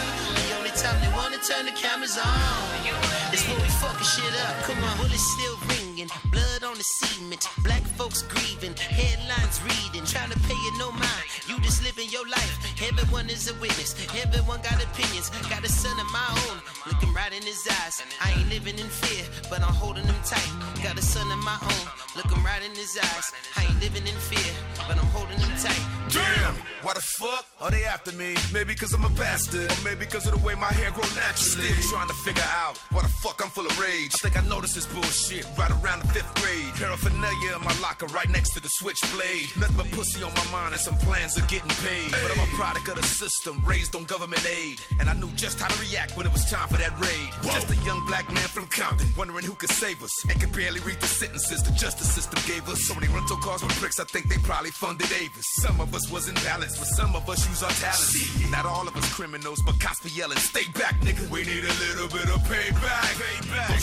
The 0.45 0.57
only 0.57 0.71
time 0.71 0.97
they 1.01 1.11
wanna 1.15 1.37
turn 1.37 1.65
the 1.65 1.71
cameras 1.71 2.17
on 2.17 3.33
is 3.33 3.41
when 3.47 3.57
we 3.61 3.69
fucking 3.81 4.05
shit 4.05 4.33
up. 4.45 4.63
Come 4.63 4.83
on, 4.83 4.97
bullets 4.97 5.25
still 5.33 5.57
ringing, 5.97 6.11
blood 6.31 6.63
on 6.63 6.77
the 6.77 6.83
cement, 6.83 7.47
black 7.63 7.81
folks 7.81 8.21
grieving, 8.23 8.75
headlines 8.75 9.61
reading, 9.63 10.05
trying 10.05 10.29
to 10.29 10.39
pay 10.39 10.53
you 10.53 10.77
no 10.77 10.91
mind. 10.91 11.36
You 11.47 11.57
just 11.61 11.81
living 11.81 12.09
your 12.09 12.27
life. 12.27 12.53
Everyone 12.83 13.29
is 13.29 13.49
a 13.49 13.53
witness. 13.55 13.95
Everyone 14.21 14.59
got 14.61 14.83
opinions. 14.83 15.29
Got 15.49 15.63
a 15.63 15.69
son 15.69 15.97
of 15.97 16.11
my 16.11 16.27
own, 16.43 16.59
looking 16.85 17.13
right 17.13 17.31
in 17.31 17.41
his 17.41 17.65
eyes. 17.71 18.03
I 18.21 18.31
ain't 18.31 18.49
living 18.49 18.77
in 18.77 18.87
fear, 18.87 19.23
but 19.49 19.61
I'm 19.61 19.73
holding 19.73 20.03
him 20.03 20.15
tight. 20.25 20.51
Got 20.83 20.99
a 20.99 21.01
son 21.01 21.31
of 21.31 21.39
my 21.39 21.57
own, 21.61 21.85
looking 22.17 22.43
right 22.43 22.61
in 22.61 22.71
his 22.75 22.99
eyes. 23.01 23.31
I 23.55 23.63
ain't 23.63 23.79
living 23.79 24.05
in 24.05 24.15
fear, 24.27 24.53
but 24.87 24.97
I'm 24.97 25.07
holding 25.15 25.39
him 25.39 25.55
tight. 25.57 25.81
Damn, 26.11 26.55
why 26.83 26.93
the 26.93 27.01
fuck 27.19 27.45
are 27.61 27.71
they 27.71 27.83
after 27.83 28.11
me? 28.11 28.35
Maybe 28.53 28.75
cause 28.75 28.93
I'm 28.93 29.05
a 29.05 29.09
bastard, 29.09 29.71
or 29.71 29.81
maybe 29.83 30.05
cause 30.05 30.27
of 30.27 30.33
the 30.33 30.45
way 30.45 30.55
my 30.55 30.71
hair 30.71 30.91
grow 30.91 31.07
naturally. 31.15 31.71
Still 31.71 31.91
trying 31.95 32.07
to 32.07 32.17
figure 32.27 32.49
out 32.51 32.77
why 32.91 33.01
the 33.03 33.13
fuck 33.23 33.41
I'm 33.43 33.49
full 33.49 33.65
of 33.65 33.79
rage. 33.79 34.11
I 34.15 34.29
think 34.29 34.37
I 34.37 34.45
noticed 34.47 34.75
this 34.75 34.85
bullshit 34.85 35.47
right 35.57 35.71
around 35.71 36.03
the 36.03 36.09
fifth 36.09 36.33
grade. 36.35 36.73
Paraphernalia 36.75 37.55
in 37.55 37.63
my 37.63 37.75
locker 37.79 38.07
right 38.07 38.29
next 38.29 38.51
to 38.55 38.59
the 38.59 38.69
switchblade. 38.79 39.47
Nothing 39.59 39.77
but 39.77 39.91
pussy 39.91 40.23
on 40.23 40.33
my 40.33 40.47
mind 40.51 40.73
and 40.73 40.81
some 40.81 40.97
plans 40.97 41.36
of 41.37 41.47
getting 41.47 41.69
paid. 41.85 42.11
But 42.11 42.31
I'm 42.31 42.43
a 42.43 42.51
product 42.55 42.87
of 42.89 42.95
the 42.95 43.03
system, 43.03 43.61
raised 43.65 43.95
on 43.95 44.03
government 44.05 44.45
aid. 44.45 44.81
And 44.99 45.09
I 45.09 45.13
knew 45.13 45.29
just 45.35 45.59
how 45.59 45.67
to 45.67 45.79
react 45.81 46.17
when 46.17 46.25
it 46.25 46.33
was 46.33 46.49
time 46.49 46.67
for 46.67 46.77
that 46.77 46.93
raid. 46.99 47.29
Whoa. 47.43 47.53
Just 47.53 47.71
a 47.71 47.75
young 47.85 48.05
black 48.07 48.27
man 48.31 48.47
from 48.49 48.67
Compton, 48.67 49.07
wondering 49.17 49.45
who 49.45 49.53
could 49.53 49.71
save 49.71 50.01
us. 50.03 50.11
And 50.29 50.39
could 50.39 50.53
barely 50.53 50.79
read 50.81 50.99
the 50.99 51.07
sentences 51.07 51.63
the 51.63 51.71
justice 51.71 52.11
system 52.11 52.39
gave 52.47 52.67
us. 52.69 52.85
So 52.87 52.95
many 52.95 53.07
rental 53.13 53.37
cars 53.37 53.63
with 53.63 53.77
bricks, 53.79 53.99
I 53.99 54.05
think 54.05 54.29
they 54.29 54.37
probably 54.37 54.71
funded 54.71 55.11
Avis. 55.11 55.45
Some 55.61 55.79
of 55.79 55.93
us 55.93 56.09
wasn't 56.11 56.41
balanced, 56.43 56.77
but 56.79 56.87
some 56.87 57.15
of 57.15 57.29
us 57.29 57.47
use 57.47 57.63
our 57.63 57.71
talents. 57.71 58.51
Not 58.51 58.65
all 58.65 58.87
of 58.87 58.95
us 58.95 59.07
criminals, 59.13 59.61
but 59.65 59.79
cops 59.79 60.01
be 60.01 60.09
yelling, 60.09 60.37
stay 60.37 60.65
back, 60.73 60.99
nigga. 61.01 61.29
We 61.29 61.43
need 61.43 61.63
a 61.63 61.75
little 61.85 62.07
bit 62.07 62.29
of 62.29 62.41
payback. 62.47 63.06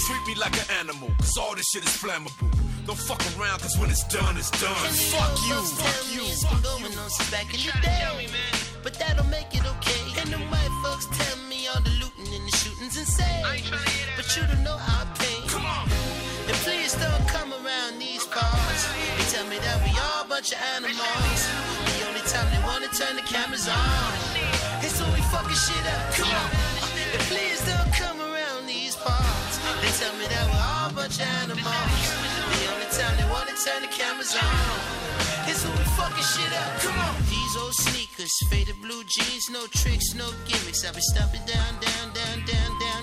Payback. 0.05 0.17
Don't 0.17 0.25
treat 0.25 0.27
me 0.27 0.41
like 0.41 0.57
an 0.57 0.71
animal, 0.81 1.11
cause 1.19 1.37
all 1.39 1.55
this 1.55 1.67
shit 1.73 1.85
is 1.85 1.91
flammable. 1.91 2.51
Don't 2.87 2.99
fuck 2.99 3.23
around, 3.39 3.61
cause 3.61 3.79
when 3.79 3.91
it's 3.91 4.05
done, 4.05 4.37
it's 4.37 4.51
done. 4.51 4.75
Fuck 4.75 5.49
you, 5.49 5.55
fuck 5.55 6.15
you. 6.15 6.25
Fuck 6.45 6.81
you. 6.81 7.31
Back 7.31 7.55
in 7.55 7.61
the 7.61 7.81
day. 7.83 8.29
But 8.83 8.95
that'll 8.95 9.25
make 9.27 9.55
it 9.55 9.65
okay. 9.65 10.21
And 10.21 10.31
the 10.31 10.39
white 10.53 10.75
folks 10.83 11.07
tell 11.07 11.37
me 11.49 11.67
all 11.69 11.81
the 11.81 11.91
looting 12.01 12.35
and 12.35 12.47
the 12.47 12.57
shooting's 12.57 12.97
insane. 12.99 13.45
But 14.17 14.37
you 14.37 14.43
don't 14.47 14.63
know 14.63 14.77
our 14.77 15.07
pain. 15.17 15.49
Come 15.49 15.65
on. 15.65 15.89
And 16.47 16.57
please 16.61 16.93
don't 16.95 17.27
come 17.29 17.53
around 17.53 17.99
these 17.99 18.25
parts. 18.27 18.85
They 19.17 19.25
tell 19.33 19.47
me 19.49 19.57
that 19.59 19.81
we 19.81 19.91
all 19.97 20.25
a 20.25 20.29
bunch 20.29 20.53
of 20.53 20.61
animals. 20.77 21.41
The 21.97 22.05
only 22.09 22.21
time 22.29 22.45
they 22.53 22.61
wanna 22.69 22.89
turn 22.93 23.17
the 23.17 23.25
cameras 23.25 23.67
on 23.69 24.13
is 24.85 25.01
when 25.01 25.11
we 25.17 25.23
fucking 25.33 25.57
shit 25.57 25.87
up. 25.89 26.13
Come 26.13 26.29
on. 26.29 26.51
And 27.17 27.23
please 27.33 27.65
don't 27.65 27.84
tell 30.05 30.17
me 30.21 30.27
that 30.29 30.45
we're 30.53 30.67
all 30.69 30.91
a 30.91 30.93
bunch 30.93 31.17
of 31.17 31.29
animals. 31.41 32.05
The 32.61 32.67
only 32.73 32.89
time 32.93 33.15
they 33.17 33.29
wanna 33.33 33.57
turn 33.57 33.81
the 33.81 33.89
cameras 33.89 34.37
on 34.37 35.49
is 35.49 35.65
when 35.65 35.73
we 35.81 35.85
fucking 35.97 36.29
shit 36.33 36.53
up. 36.61 36.71
Come 36.85 36.99
on. 37.07 37.15
These 37.33 37.55
old 37.57 37.75
sneakers, 37.75 38.35
faded 38.51 38.77
blue 38.85 39.03
jeans, 39.05 39.49
no 39.51 39.67
tricks, 39.81 40.13
no 40.15 40.29
gimmicks. 40.49 40.85
I 40.85 40.93
be 40.93 41.01
stomping 41.13 41.45
down, 41.49 41.73
down, 41.81 42.07
down, 42.13 42.39
down, 42.45 42.71
down 42.85 43.03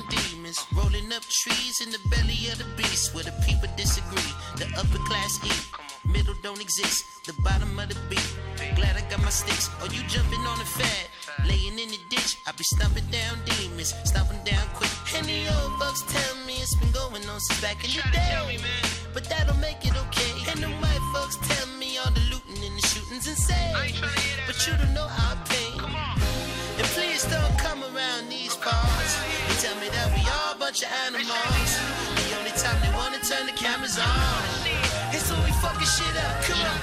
demons. 0.51 0.67
Rolling 0.73 1.11
up 1.13 1.23
trees 1.23 1.81
in 1.81 1.91
the 1.91 1.99
belly 2.09 2.49
of 2.51 2.57
the 2.57 2.65
beast 2.77 3.13
where 3.13 3.23
the 3.23 3.31
people 3.45 3.69
disagree. 3.75 4.31
The 4.57 4.67
upper 4.77 4.99
class 5.05 5.39
eat, 5.45 6.11
middle 6.11 6.35
don't 6.43 6.61
exist. 6.61 7.05
The 7.25 7.33
bottom 7.41 7.79
of 7.79 7.89
the 7.89 7.97
beat. 8.09 8.27
Glad 8.75 8.97
I 8.97 9.01
got 9.09 9.21
my 9.21 9.29
sticks. 9.29 9.69
Oh, 9.81 9.85
you 9.91 10.01
jumping 10.07 10.41
on 10.41 10.57
the 10.59 10.65
fad? 10.65 11.07
Laying 11.47 11.79
in 11.79 11.89
the 11.89 11.99
ditch, 12.09 12.37
I 12.47 12.51
be 12.51 12.63
stomping 12.63 13.05
down 13.11 13.37
demons, 13.45 13.93
stomping 14.03 14.43
down 14.43 14.65
quick. 14.75 14.91
And 15.15 15.25
the 15.25 15.47
old 15.61 15.79
bucks 15.79 16.03
tell 16.07 16.35
me 16.45 16.55
it's 16.55 16.75
been 16.75 16.91
going 16.91 17.25
on 17.27 17.39
since 17.39 17.61
back 17.61 17.83
in 17.83 17.91
the 17.91 18.03
day. 18.11 18.57
But 19.13 19.25
that'll 19.25 19.57
make 19.57 19.85
it 19.85 19.95
okay. 20.07 20.33
And 20.51 20.59
the 20.63 20.69
white 20.81 21.05
folks 21.13 21.37
tell 21.47 21.67
me 21.77 21.97
all 21.97 22.11
the 22.11 22.23
looting 22.31 22.63
and 22.63 22.77
the 22.77 22.87
shooting's 22.87 23.27
insane. 23.27 23.73
But 24.47 24.57
you 24.67 24.73
don't 24.77 24.93
know 24.93 25.07
our 25.07 25.35
pain. 25.45 25.79
And 26.77 26.87
please 26.95 27.23
don't 27.25 27.57
come 27.59 27.83
around 27.83 28.29
these 28.29 28.55
parts 28.55 29.00
tell 29.61 29.77
me 29.77 29.93
that 29.93 30.09
we 30.17 30.25
all 30.25 30.57
a 30.57 30.57
bunch 30.57 30.81
of 30.81 30.89
animals. 31.05 31.69
The 32.17 32.33
only 32.33 32.49
time 32.57 32.81
they 32.81 32.89
wanna 32.97 33.21
turn 33.21 33.45
the 33.45 33.53
cameras 33.53 33.93
on 34.01 34.41
is 35.13 35.21
when 35.29 35.37
we 35.45 35.53
fucking 35.61 35.85
shit 35.85 36.17
up. 36.17 36.41
Come 36.49 36.57
on. 36.65 36.77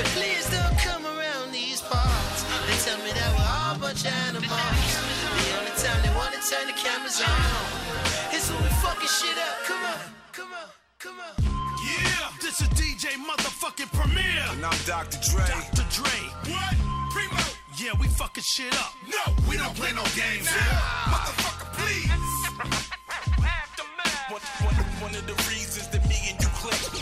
And 0.00 0.08
please 0.16 0.48
don't 0.48 0.76
come 0.80 1.04
around 1.04 1.52
these 1.52 1.84
parts 1.84 2.40
and 2.72 2.80
tell 2.88 2.96
me 3.04 3.12
that 3.12 3.30
we're 3.36 3.52
all 3.60 3.76
a 3.76 3.80
bunch 3.84 4.08
of 4.08 4.16
animals. 4.32 4.48
The 4.48 5.60
only 5.60 5.76
time 5.76 6.00
they 6.00 6.14
wanna 6.16 6.40
turn 6.40 6.64
the 6.64 6.78
cameras 6.80 7.20
on 7.20 8.32
is 8.32 8.48
when 8.48 8.64
we 8.64 8.72
fucking 8.80 9.12
shit 9.12 9.36
up. 9.36 9.56
Come 9.68 9.84
on, 9.84 10.00
come 10.32 10.52
on, 10.56 10.68
come 10.96 11.20
on. 11.20 11.36
Yeah, 11.84 12.32
this 12.40 12.64
is 12.64 12.68
DJ 12.80 13.20
motherfucking 13.20 13.92
Premier. 13.92 14.40
And 14.56 14.64
I'm 14.64 14.80
Dr. 14.88 15.20
Dre. 15.20 15.44
Dr. 15.44 15.84
Dre. 15.92 16.16
What? 16.48 16.76
Primo. 17.12 17.55
Yeah, 17.78 17.92
we 18.00 18.06
fucking 18.08 18.42
shit 18.42 18.72
up. 18.72 18.94
No, 19.06 19.34
we 19.50 19.58
don't 19.58 19.74
play 19.74 19.92
no 19.92 20.02
games. 20.16 20.48
here 20.48 20.80
Motherfucker, 21.12 21.68
please. 21.76 22.08
one, 24.32 24.40
one, 24.64 24.74
one 25.02 25.14
of 25.14 25.26
the 25.26 25.34
reasons 25.50 25.86
that 25.88 26.08
me 26.08 26.16
and 26.30 26.40
you 26.40 26.48
click. 26.56 26.80
We 26.94 27.00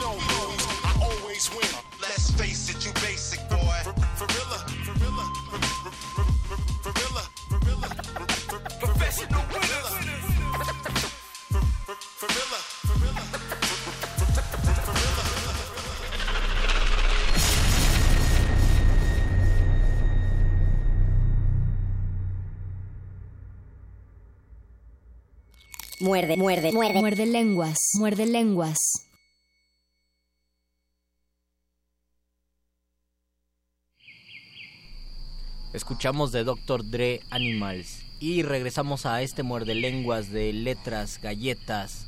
don't 0.00 0.16
lose, 0.16 0.66
I 0.84 0.92
always 1.04 1.50
win. 1.54 1.69
Muerde, 26.00 26.38
muerde, 26.38 26.72
muerde. 26.72 26.98
Muerde 26.98 27.26
lenguas, 27.26 27.78
muerde 27.98 28.24
lenguas. 28.24 29.06
Escuchamos 35.74 36.32
de 36.32 36.44
Dr. 36.44 36.88
Dre 36.90 37.20
Animals 37.30 38.02
y 38.18 38.42
regresamos 38.42 39.04
a 39.04 39.20
este 39.20 39.42
muerde 39.42 39.74
lenguas 39.74 40.32
de 40.32 40.54
letras, 40.54 41.20
galletas 41.22 42.06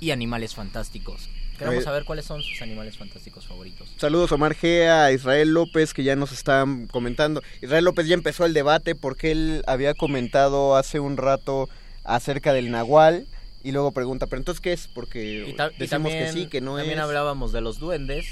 y 0.00 0.10
animales 0.10 0.56
fantásticos. 0.56 1.30
Queremos 1.56 1.82
Eh, 1.82 1.84
saber 1.84 2.04
cuáles 2.04 2.24
son 2.24 2.42
sus 2.42 2.60
animales 2.62 2.98
fantásticos 2.98 3.46
favoritos. 3.46 3.88
Saludos 3.96 4.32
Omar 4.32 4.56
G, 4.56 4.88
a 4.88 5.12
Israel 5.12 5.54
López 5.54 5.94
que 5.94 6.02
ya 6.02 6.16
nos 6.16 6.32
están 6.32 6.88
comentando. 6.88 7.42
Israel 7.62 7.84
López 7.84 8.08
ya 8.08 8.14
empezó 8.14 8.44
el 8.44 8.54
debate 8.54 8.96
porque 8.96 9.30
él 9.30 9.62
había 9.68 9.94
comentado 9.94 10.74
hace 10.74 10.98
un 10.98 11.16
rato 11.16 11.68
acerca 12.04 12.52
del 12.52 12.70
nahual 12.70 13.26
y 13.62 13.72
luego 13.72 13.92
pregunta, 13.92 14.26
pero 14.26 14.38
entonces 14.40 14.60
¿qué 14.60 14.72
es? 14.72 14.88
Porque 14.88 15.46
Y, 15.48 15.52
ta- 15.54 15.70
y 15.74 15.78
decimos 15.78 16.10
también, 16.10 16.26
que 16.26 16.32
sí, 16.32 16.46
que 16.46 16.60
no 16.60 16.76
también 16.76 16.98
es. 16.98 17.04
hablábamos 17.04 17.52
de 17.52 17.60
los 17.60 17.78
duendes. 17.78 18.26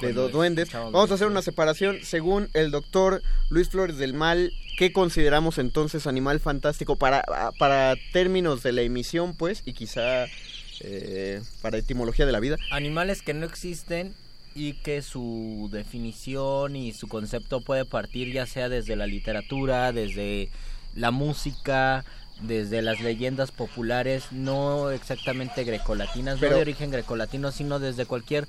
de 0.00 0.12
los 0.14 0.32
duendes. 0.32 0.72
Vamos 0.72 1.10
a 1.10 1.14
hacer 1.14 1.26
una 1.26 1.42
separación. 1.42 1.98
Según 2.02 2.48
el 2.54 2.70
doctor 2.70 3.22
Luis 3.50 3.68
Flores 3.68 3.98
del 3.98 4.14
Mal, 4.14 4.50
¿qué 4.78 4.92
consideramos 4.92 5.58
entonces 5.58 6.06
animal 6.06 6.40
fantástico 6.40 6.96
para, 6.96 7.22
para 7.58 7.94
términos 8.12 8.62
de 8.62 8.72
la 8.72 8.80
emisión, 8.80 9.34
pues? 9.36 9.62
Y 9.66 9.74
quizá 9.74 10.24
eh, 10.80 11.42
para 11.60 11.76
etimología 11.76 12.24
de 12.24 12.32
la 12.32 12.40
vida. 12.40 12.56
Animales 12.70 13.20
que 13.20 13.34
no 13.34 13.44
existen 13.44 14.14
y 14.54 14.72
que 14.72 15.02
su 15.02 15.68
definición 15.70 16.74
y 16.76 16.92
su 16.94 17.06
concepto 17.06 17.60
puede 17.60 17.84
partir 17.84 18.32
ya 18.32 18.46
sea 18.46 18.70
desde 18.70 18.96
la 18.96 19.06
literatura, 19.06 19.92
desde 19.92 20.48
la 20.94 21.10
música, 21.10 22.04
desde 22.42 22.82
las 22.82 23.00
leyendas 23.00 23.50
populares, 23.52 24.24
no 24.32 24.90
exactamente 24.90 25.64
grecolatinas, 25.64 26.38
Pero- 26.38 26.52
no 26.52 26.56
de 26.56 26.62
origen 26.62 26.90
grecolatino, 26.90 27.52
sino 27.52 27.78
desde 27.78 28.06
cualquier 28.06 28.46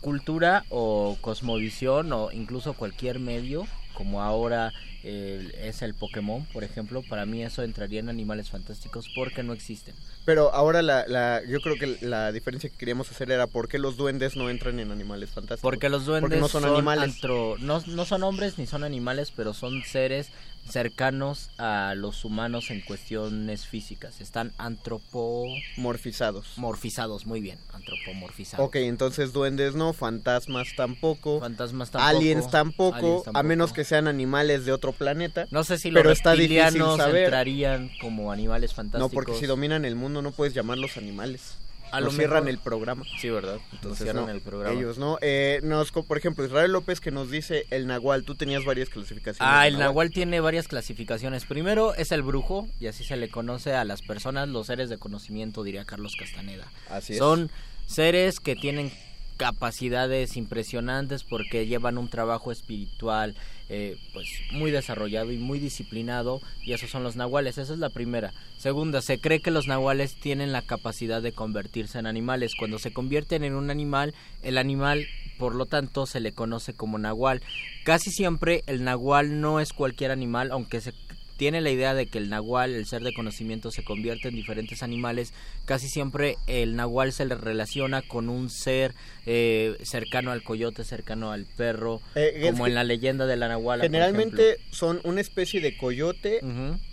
cultura 0.00 0.64
o 0.70 1.16
cosmovisión 1.20 2.12
o 2.12 2.30
incluso 2.32 2.72
cualquier 2.74 3.18
medio, 3.18 3.66
como 3.94 4.22
ahora 4.22 4.72
eh, 5.02 5.50
es 5.62 5.80
el 5.82 5.94
Pokémon, 5.94 6.44
por 6.52 6.62
ejemplo, 6.64 7.02
para 7.02 7.24
mí 7.26 7.42
eso 7.42 7.62
entraría 7.62 8.00
en 8.00 8.08
animales 8.08 8.50
fantásticos 8.50 9.06
porque 9.14 9.42
no 9.42 9.52
existen. 9.54 9.94
Pero 10.26 10.54
ahora 10.54 10.82
la, 10.82 11.06
la, 11.06 11.42
yo 11.46 11.60
creo 11.60 11.76
que 11.76 11.98
la 12.06 12.32
diferencia 12.32 12.68
que 12.70 12.76
queríamos 12.76 13.10
hacer 13.10 13.30
era 13.30 13.46
por 13.46 13.68
qué 13.68 13.78
los 13.78 13.96
duendes 13.96 14.36
no 14.36 14.48
entran 14.50 14.78
en 14.78 14.90
animales 14.90 15.30
fantásticos. 15.30 15.62
Porque 15.62 15.88
los 15.88 16.04
duendes 16.04 16.28
Porque 16.28 16.40
no 16.40 16.48
son, 16.48 16.64
animales. 16.66 17.14
antro- 17.16 17.56
no, 17.60 17.82
no 17.86 18.04
son 18.04 18.22
hombres 18.22 18.58
ni 18.58 18.66
son 18.66 18.84
animales, 18.84 19.32
pero 19.34 19.54
son 19.54 19.82
seres 19.84 20.28
cercanos 20.72 21.50
a 21.58 21.94
los 21.96 22.24
humanos 22.24 22.70
en 22.70 22.80
cuestiones 22.80 23.66
físicas. 23.66 24.20
Están 24.20 24.52
antropomorfizados. 24.58 26.52
Morfizados, 26.56 27.26
muy 27.26 27.40
bien, 27.40 27.58
antropomorfizados. 27.72 28.66
Ok, 28.66 28.76
entonces 28.76 29.32
duendes 29.32 29.74
no, 29.74 29.92
fantasmas 29.92 30.68
tampoco. 30.76 31.40
Fantasmas 31.40 31.90
tampoco. 31.90 32.16
Aliens 32.16 32.50
tampoco, 32.50 32.96
Aliens 32.96 33.24
a 33.34 33.42
menos 33.42 33.72
que 33.72 33.84
sean 33.84 34.08
animales 34.08 34.64
de 34.64 34.72
otro 34.72 34.92
planeta. 34.92 35.46
No 35.50 35.64
sé 35.64 35.78
si 35.78 35.90
los 35.90 36.00
pero 36.02 36.12
está 36.12 36.30
reptilianos 36.34 36.96
saber. 36.96 37.24
entrarían 37.24 37.90
como 38.00 38.32
animales 38.32 38.70
No, 38.72 38.76
fantásticos. 38.76 39.12
porque 39.12 39.34
si 39.34 39.46
dominan 39.46 39.84
el 39.84 39.96
mundo 39.96 40.22
no 40.22 40.32
puedes 40.32 40.54
llamarlos 40.54 40.96
animales. 40.96 41.54
A 41.92 42.00
lo 42.00 42.10
cierran 42.10 42.44
mejor- 42.44 42.48
el 42.50 42.58
programa. 42.58 43.04
Sí, 43.20 43.30
¿verdad? 43.30 43.58
Entonces, 43.72 44.04
cierran 44.04 44.26
no, 44.26 44.30
el 44.32 44.40
programa. 44.40 44.78
Ellos 44.78 44.98
no. 44.98 45.18
Eh, 45.20 45.60
nos, 45.62 45.92
por 45.92 46.16
ejemplo, 46.18 46.44
Israel 46.44 46.72
López 46.72 47.00
que 47.00 47.10
nos 47.10 47.30
dice 47.30 47.66
el 47.70 47.86
nahual. 47.86 48.24
Tú 48.24 48.34
tenías 48.34 48.64
varias 48.64 48.88
clasificaciones. 48.88 49.40
Ah, 49.40 49.66
el 49.66 49.78
nahual 49.78 50.10
tiene 50.10 50.40
varias 50.40 50.68
clasificaciones. 50.68 51.44
Primero 51.44 51.94
es 51.94 52.12
el 52.12 52.22
brujo, 52.22 52.68
y 52.80 52.86
así 52.86 53.04
se 53.04 53.16
le 53.16 53.28
conoce 53.28 53.74
a 53.74 53.84
las 53.84 54.02
personas, 54.02 54.48
los 54.48 54.66
seres 54.66 54.88
de 54.88 54.98
conocimiento, 54.98 55.62
diría 55.62 55.84
Carlos 55.84 56.14
Castaneda. 56.18 56.66
Así 56.88 57.14
es. 57.14 57.18
Son 57.18 57.50
seres 57.86 58.40
que 58.40 58.56
tienen 58.56 58.92
capacidades 59.40 60.36
impresionantes 60.36 61.24
porque 61.24 61.66
llevan 61.66 61.96
un 61.96 62.08
trabajo 62.08 62.52
espiritual 62.52 63.34
eh, 63.70 63.96
pues 64.12 64.28
muy 64.52 64.70
desarrollado 64.70 65.32
y 65.32 65.38
muy 65.38 65.58
disciplinado 65.58 66.42
y 66.62 66.74
esos 66.74 66.90
son 66.90 67.04
los 67.04 67.16
nahuales 67.16 67.56
esa 67.56 67.72
es 67.72 67.78
la 67.78 67.88
primera. 67.88 68.34
Segunda 68.58 69.00
se 69.00 69.18
cree 69.18 69.40
que 69.40 69.50
los 69.50 69.66
nahuales 69.66 70.14
tienen 70.14 70.52
la 70.52 70.60
capacidad 70.60 71.22
de 71.22 71.32
convertirse 71.32 71.98
en 71.98 72.06
animales. 72.06 72.52
Cuando 72.58 72.78
se 72.78 72.92
convierten 72.92 73.42
en 73.42 73.54
un 73.54 73.70
animal 73.70 74.12
el 74.42 74.58
animal 74.58 75.06
por 75.38 75.54
lo 75.54 75.64
tanto 75.64 76.04
se 76.04 76.20
le 76.20 76.32
conoce 76.32 76.74
como 76.74 76.98
nahual. 76.98 77.40
Casi 77.82 78.10
siempre 78.10 78.62
el 78.66 78.84
nahual 78.84 79.40
no 79.40 79.58
es 79.58 79.72
cualquier 79.72 80.10
animal 80.10 80.50
aunque 80.52 80.82
se 80.82 80.92
tiene 81.40 81.62
la 81.62 81.70
idea 81.70 81.94
de 81.94 82.06
que 82.06 82.18
el 82.18 82.28
nahual, 82.28 82.74
el 82.74 82.84
ser 82.84 83.02
de 83.02 83.14
conocimiento, 83.14 83.70
se 83.70 83.82
convierte 83.82 84.28
en 84.28 84.34
diferentes 84.34 84.82
animales, 84.82 85.32
casi 85.64 85.88
siempre 85.88 86.36
el 86.46 86.76
nahual 86.76 87.14
se 87.14 87.24
le 87.24 87.34
relaciona 87.34 88.02
con 88.02 88.28
un 88.28 88.50
ser 88.50 88.94
eh, 89.26 89.76
cercano 89.82 90.30
al 90.30 90.42
coyote, 90.42 90.84
cercano 90.84 91.30
al 91.32 91.44
perro, 91.44 92.00
Eh, 92.14 92.40
como 92.50 92.66
en 92.66 92.74
la 92.74 92.84
leyenda 92.84 93.26
de 93.26 93.36
la 93.36 93.48
nahuala. 93.48 93.84
Generalmente 93.84 94.58
son 94.70 95.00
una 95.04 95.20
especie 95.20 95.60
de 95.60 95.76
coyote 95.76 96.40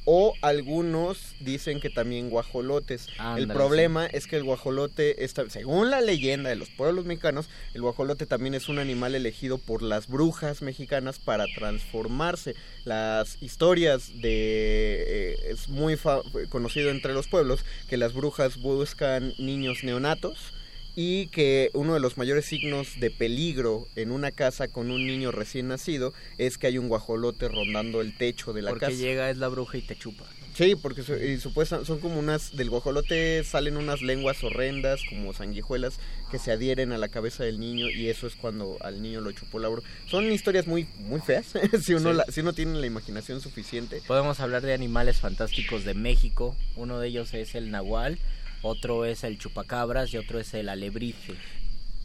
o 0.05 0.33
algunos 0.41 1.17
dicen 1.39 1.79
que 1.79 1.89
también 1.89 2.29
guajolotes. 2.29 3.07
el 3.37 3.47
problema 3.57 4.05
es 4.07 4.27
que 4.27 4.37
el 4.37 4.43
guajolote, 4.43 5.23
está, 5.25 5.49
según 5.49 5.89
la 5.89 6.01
leyenda 6.01 6.49
de 6.49 6.55
los 6.55 6.69
pueblos 6.69 7.05
mexicanos, 7.05 7.49
el 7.73 7.81
guajolote 7.81 8.25
también 8.25 8.53
es 8.53 8.69
un 8.69 8.79
animal 8.79 9.15
elegido 9.15 9.57
por 9.57 9.81
las 9.81 10.07
brujas 10.07 10.61
mexicanas 10.61 11.19
para 11.19 11.45
transformarse. 11.55 12.55
Las 12.85 13.41
historias 13.41 14.09
de... 14.21 15.33
eh, 15.33 15.35
es 15.49 15.67
muy 15.69 15.95
fa- 15.97 16.21
conocido 16.49 16.89
entre 16.89 17.13
los 17.13 17.27
pueblos 17.27 17.65
que 17.89 17.97
las 17.97 18.13
brujas 18.13 18.57
buscan 18.57 19.33
niños 19.37 19.83
neonatos 19.83 20.53
y 20.99 21.27
que 21.27 21.69
uno 21.75 21.93
de 21.93 21.99
los 21.99 22.17
mayores 22.17 22.45
signos 22.45 22.99
de 22.99 23.11
peligro 23.11 23.87
en 23.95 24.09
una 24.11 24.31
casa 24.31 24.67
con 24.67 24.89
un 24.89 25.05
niño 25.05 25.31
recién 25.31 25.67
nacido 25.67 26.11
es 26.39 26.57
que 26.57 26.65
hay 26.65 26.79
un 26.79 26.87
guajolote 26.87 27.47
rondando 27.49 28.01
el 28.01 28.17
techo 28.17 28.51
de 28.51 28.63
la 28.63 28.71
Porque 28.71 28.87
casa. 28.87 28.97
llega 28.97 29.29
es 29.29 29.37
la 29.37 29.47
bruja 29.47 29.77
y 29.77 29.81
te 29.83 29.95
chupa. 29.95 30.25
Sí, 30.55 30.75
porque 30.75 31.01
y 31.23 31.37
supuesta- 31.37 31.85
son 31.85 31.99
como 31.99 32.17
unas 32.17 32.57
del 32.57 32.71
guajolote 32.71 33.43
salen 33.43 33.77
unas 33.77 34.01
lenguas 34.01 34.43
horrendas 34.43 35.01
como 35.07 35.31
sanguijuelas 35.31 35.99
que 36.31 36.39
se 36.39 36.51
adhieren 36.51 36.91
a 36.91 36.97
la 36.97 37.09
cabeza 37.09 37.43
del 37.43 37.59
niño 37.59 37.91
y 37.91 38.07
eso 38.09 38.25
es 38.25 38.33
cuando 38.35 38.75
al 38.81 39.03
niño 39.03 39.21
lo 39.21 39.31
chupó 39.33 39.59
la 39.59 39.67
bruja. 39.67 39.87
Son 40.07 40.31
historias 40.31 40.65
muy 40.65 40.87
muy 40.97 41.19
feas 41.21 41.45
si 41.83 41.93
uno 41.93 42.09
Sí. 42.09 42.17
la- 42.17 42.25
si 42.25 42.39
uno 42.41 42.53
tiene 42.53 42.79
la 42.79 42.87
imaginación 42.87 43.39
suficiente. 43.39 44.01
Podemos 44.07 44.39
hablar 44.39 44.63
de 44.63 44.73
animales 44.73 45.17
fantásticos 45.17 45.85
de 45.85 45.93
México. 45.93 46.55
Uno 46.75 46.99
de 46.99 47.09
ellos 47.09 47.35
es 47.35 47.53
el 47.53 47.69
nahual, 47.69 48.17
otro 48.61 49.05
es 49.05 49.23
el 49.23 49.37
chupacabras 49.37 50.13
y 50.13 50.17
otro 50.17 50.39
es 50.39 50.53
el 50.53 50.69
alebrije. 50.69 51.35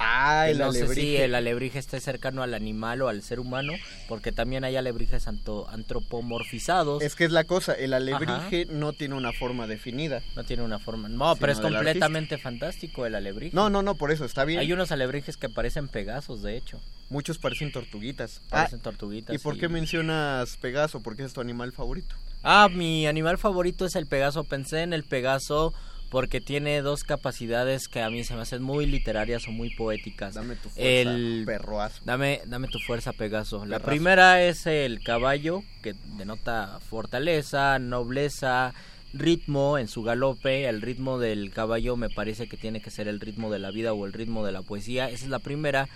Ah, 0.04 0.48
el 0.48 0.58
no 0.58 0.72
sé 0.72 0.78
si 0.78 0.84
alebrije. 0.84 1.24
el 1.24 1.34
alebrije 1.36 1.78
esté 1.78 2.00
cercano 2.00 2.42
al 2.42 2.54
animal 2.54 3.02
o 3.02 3.08
al 3.08 3.22
ser 3.22 3.38
humano, 3.38 3.72
porque 4.08 4.32
también 4.32 4.64
hay 4.64 4.74
alebrijes 4.74 5.28
antropomorfizados. 5.28 7.02
Es 7.02 7.14
que 7.14 7.24
es 7.24 7.30
la 7.30 7.44
cosa, 7.44 7.72
el 7.72 7.94
alebrije 7.94 8.66
no 8.68 8.92
tiene 8.92 9.14
una 9.14 9.32
forma 9.32 9.68
definida. 9.68 10.20
No 10.34 10.42
tiene 10.44 10.62
una 10.64 10.80
forma. 10.80 11.08
No, 11.08 11.36
pero 11.36 11.52
es 11.52 11.60
completamente 11.60 12.36
fantástico 12.38 13.06
el 13.06 13.14
alebrije. 13.14 13.54
No, 13.54 13.70
no, 13.70 13.82
no, 13.82 13.94
por 13.94 14.10
eso 14.10 14.24
está 14.24 14.44
bien. 14.44 14.58
Hay 14.58 14.72
unos 14.72 14.90
alebrijes 14.90 15.36
que 15.36 15.48
parecen 15.48 15.86
pegasos, 15.86 16.42
de 16.42 16.56
hecho. 16.56 16.80
Muchos 17.08 17.38
parecen 17.38 17.70
tortuguitas. 17.70 18.40
Parecen 18.48 18.80
Ah, 18.80 18.82
tortuguitas. 18.82 19.34
¿Y 19.36 19.38
por 19.38 19.58
qué 19.58 19.68
mencionas 19.68 20.56
Pegaso? 20.56 21.00
Porque 21.00 21.22
es 21.22 21.32
tu 21.32 21.40
animal 21.40 21.72
favorito. 21.72 22.14
Ah, 22.42 22.68
mi 22.72 23.06
animal 23.06 23.38
favorito 23.38 23.86
es 23.86 23.94
el 23.96 24.06
Pegaso. 24.06 24.44
Pensé 24.44 24.82
en 24.82 24.92
el 24.92 25.04
Pegaso 25.04 25.74
porque 26.12 26.42
tiene 26.42 26.82
dos 26.82 27.04
capacidades 27.04 27.88
que 27.88 28.02
a 28.02 28.10
mí 28.10 28.22
se 28.22 28.34
me 28.34 28.42
hacen 28.42 28.62
muy 28.62 28.84
literarias 28.84 29.48
o 29.48 29.50
muy 29.50 29.74
poéticas. 29.74 30.34
Dame 30.34 30.56
tu 30.56 30.68
fuerza, 30.68 30.82
el 30.82 31.42
perroazo. 31.46 32.02
Dame, 32.04 32.42
dame 32.44 32.68
tu 32.68 32.78
fuerza, 32.80 33.14
Pegaso. 33.14 33.64
La 33.64 33.78
primera 33.78 34.42
es 34.42 34.66
el 34.66 35.02
caballo, 35.02 35.62
que 35.82 35.94
denota 36.18 36.80
fortaleza, 36.86 37.78
nobleza, 37.78 38.74
ritmo 39.14 39.78
en 39.78 39.88
su 39.88 40.02
galope. 40.02 40.68
El 40.68 40.82
ritmo 40.82 41.18
del 41.18 41.50
caballo 41.50 41.96
me 41.96 42.10
parece 42.10 42.46
que 42.46 42.58
tiene 42.58 42.82
que 42.82 42.90
ser 42.90 43.08
el 43.08 43.18
ritmo 43.18 43.50
de 43.50 43.60
la 43.60 43.70
vida 43.70 43.94
o 43.94 44.04
el 44.04 44.12
ritmo 44.12 44.44
de 44.44 44.52
la 44.52 44.60
poesía. 44.60 45.08
Esa 45.08 45.24
es 45.24 45.30
la 45.30 45.38
primera. 45.38 45.88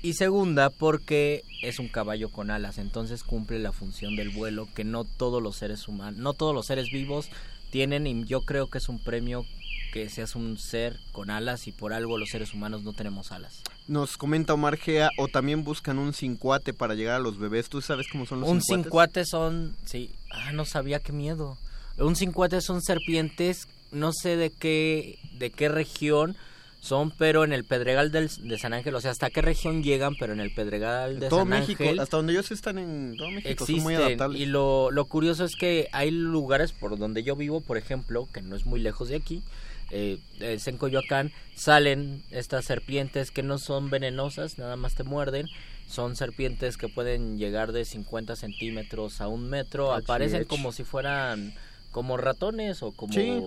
Y 0.00 0.14
segunda, 0.14 0.70
porque 0.70 1.42
es 1.60 1.78
un 1.78 1.88
caballo 1.88 2.30
con 2.30 2.50
alas, 2.50 2.78
entonces 2.78 3.22
cumple 3.22 3.58
la 3.58 3.72
función 3.72 4.16
del 4.16 4.30
vuelo 4.30 4.66
que 4.74 4.84
no 4.84 5.04
todos 5.04 5.42
los 5.42 5.56
seres 5.56 5.86
humanos, 5.86 6.18
no 6.18 6.32
todos 6.32 6.54
los 6.54 6.64
seres 6.64 6.90
vivos 6.90 7.28
tienen 7.70 8.06
y 8.06 8.24
yo 8.24 8.42
creo 8.42 8.68
que 8.68 8.78
es 8.78 8.88
un 8.88 8.98
premio 8.98 9.44
que 9.92 10.08
seas 10.08 10.36
un 10.36 10.56
ser 10.58 10.98
con 11.12 11.30
alas 11.30 11.66
y 11.66 11.72
por 11.72 11.92
algo 11.92 12.16
los 12.18 12.28
seres 12.30 12.54
humanos 12.54 12.82
no 12.82 12.92
tenemos 12.92 13.32
alas. 13.32 13.62
Nos 13.88 14.16
comenta 14.16 14.54
Omar 14.54 14.76
Gea, 14.76 15.10
o 15.18 15.26
también 15.26 15.64
buscan 15.64 15.98
un 15.98 16.12
cincuate 16.12 16.72
para 16.72 16.94
llegar 16.94 17.16
a 17.16 17.18
los 17.18 17.38
bebés. 17.38 17.68
¿Tú 17.68 17.80
sabes 17.82 18.06
cómo 18.10 18.24
son 18.24 18.40
los 18.40 18.48
un 18.48 18.60
cincuates? 18.60 18.84
cincuate 18.84 19.24
son, 19.24 19.76
sí, 19.84 20.12
ah, 20.30 20.52
no 20.52 20.64
sabía 20.64 21.00
qué 21.00 21.12
miedo. 21.12 21.58
Un 21.98 22.14
cincuate 22.14 22.60
son 22.60 22.82
serpientes, 22.82 23.66
no 23.90 24.12
sé 24.12 24.36
de 24.36 24.50
qué, 24.50 25.18
de 25.38 25.50
qué 25.50 25.68
región 25.68 26.36
son, 26.80 27.10
pero 27.10 27.44
en 27.44 27.52
el 27.52 27.64
Pedregal 27.64 28.10
del, 28.10 28.28
de 28.42 28.58
San 28.58 28.72
Ángel, 28.72 28.94
o 28.94 29.00
sea, 29.00 29.10
hasta 29.10 29.28
qué 29.30 29.42
región 29.42 29.82
llegan, 29.82 30.14
pero 30.18 30.32
en 30.32 30.40
el 30.40 30.50
Pedregal 30.52 31.20
de 31.20 31.28
todo 31.28 31.40
San 31.40 31.48
México, 31.48 31.82
Ángel 31.82 32.00
hasta 32.00 32.16
donde 32.16 32.32
ellos 32.32 32.50
están 32.50 32.78
en 32.78 33.16
todo 33.18 33.30
México, 33.30 33.66
son 33.66 33.74
muy 33.82 33.92
existen. 33.94 34.06
adaptables. 34.06 34.40
Y 34.40 34.46
lo, 34.46 34.90
lo 34.90 35.04
curioso 35.04 35.44
es 35.44 35.56
que 35.56 35.88
hay 35.92 36.10
lugares 36.10 36.72
por 36.72 36.98
donde 36.98 37.22
yo 37.22 37.36
vivo, 37.36 37.60
por 37.60 37.76
ejemplo, 37.76 38.28
que 38.32 38.40
no 38.42 38.56
es 38.56 38.64
muy 38.66 38.80
lejos 38.80 39.08
de 39.10 39.16
aquí, 39.16 39.42
eh, 39.90 40.18
es 40.38 40.66
en 40.68 40.78
Coyoacán, 40.78 41.32
salen 41.54 42.22
estas 42.30 42.64
serpientes 42.64 43.30
que 43.30 43.42
no 43.42 43.58
son 43.58 43.90
venenosas, 43.90 44.56
nada 44.58 44.76
más 44.76 44.94
te 44.94 45.02
muerden. 45.04 45.46
Son 45.88 46.14
serpientes 46.14 46.76
que 46.76 46.86
pueden 46.88 47.36
llegar 47.36 47.72
de 47.72 47.84
50 47.84 48.36
centímetros 48.36 49.20
a 49.20 49.26
un 49.26 49.50
metro. 49.50 49.92
Ach, 49.92 50.04
Aparecen 50.04 50.42
ach. 50.42 50.46
como 50.46 50.70
si 50.70 50.84
fueran 50.84 51.52
como 51.90 52.16
ratones 52.16 52.84
o 52.84 52.92
como 52.92 53.12
Sí. 53.12 53.42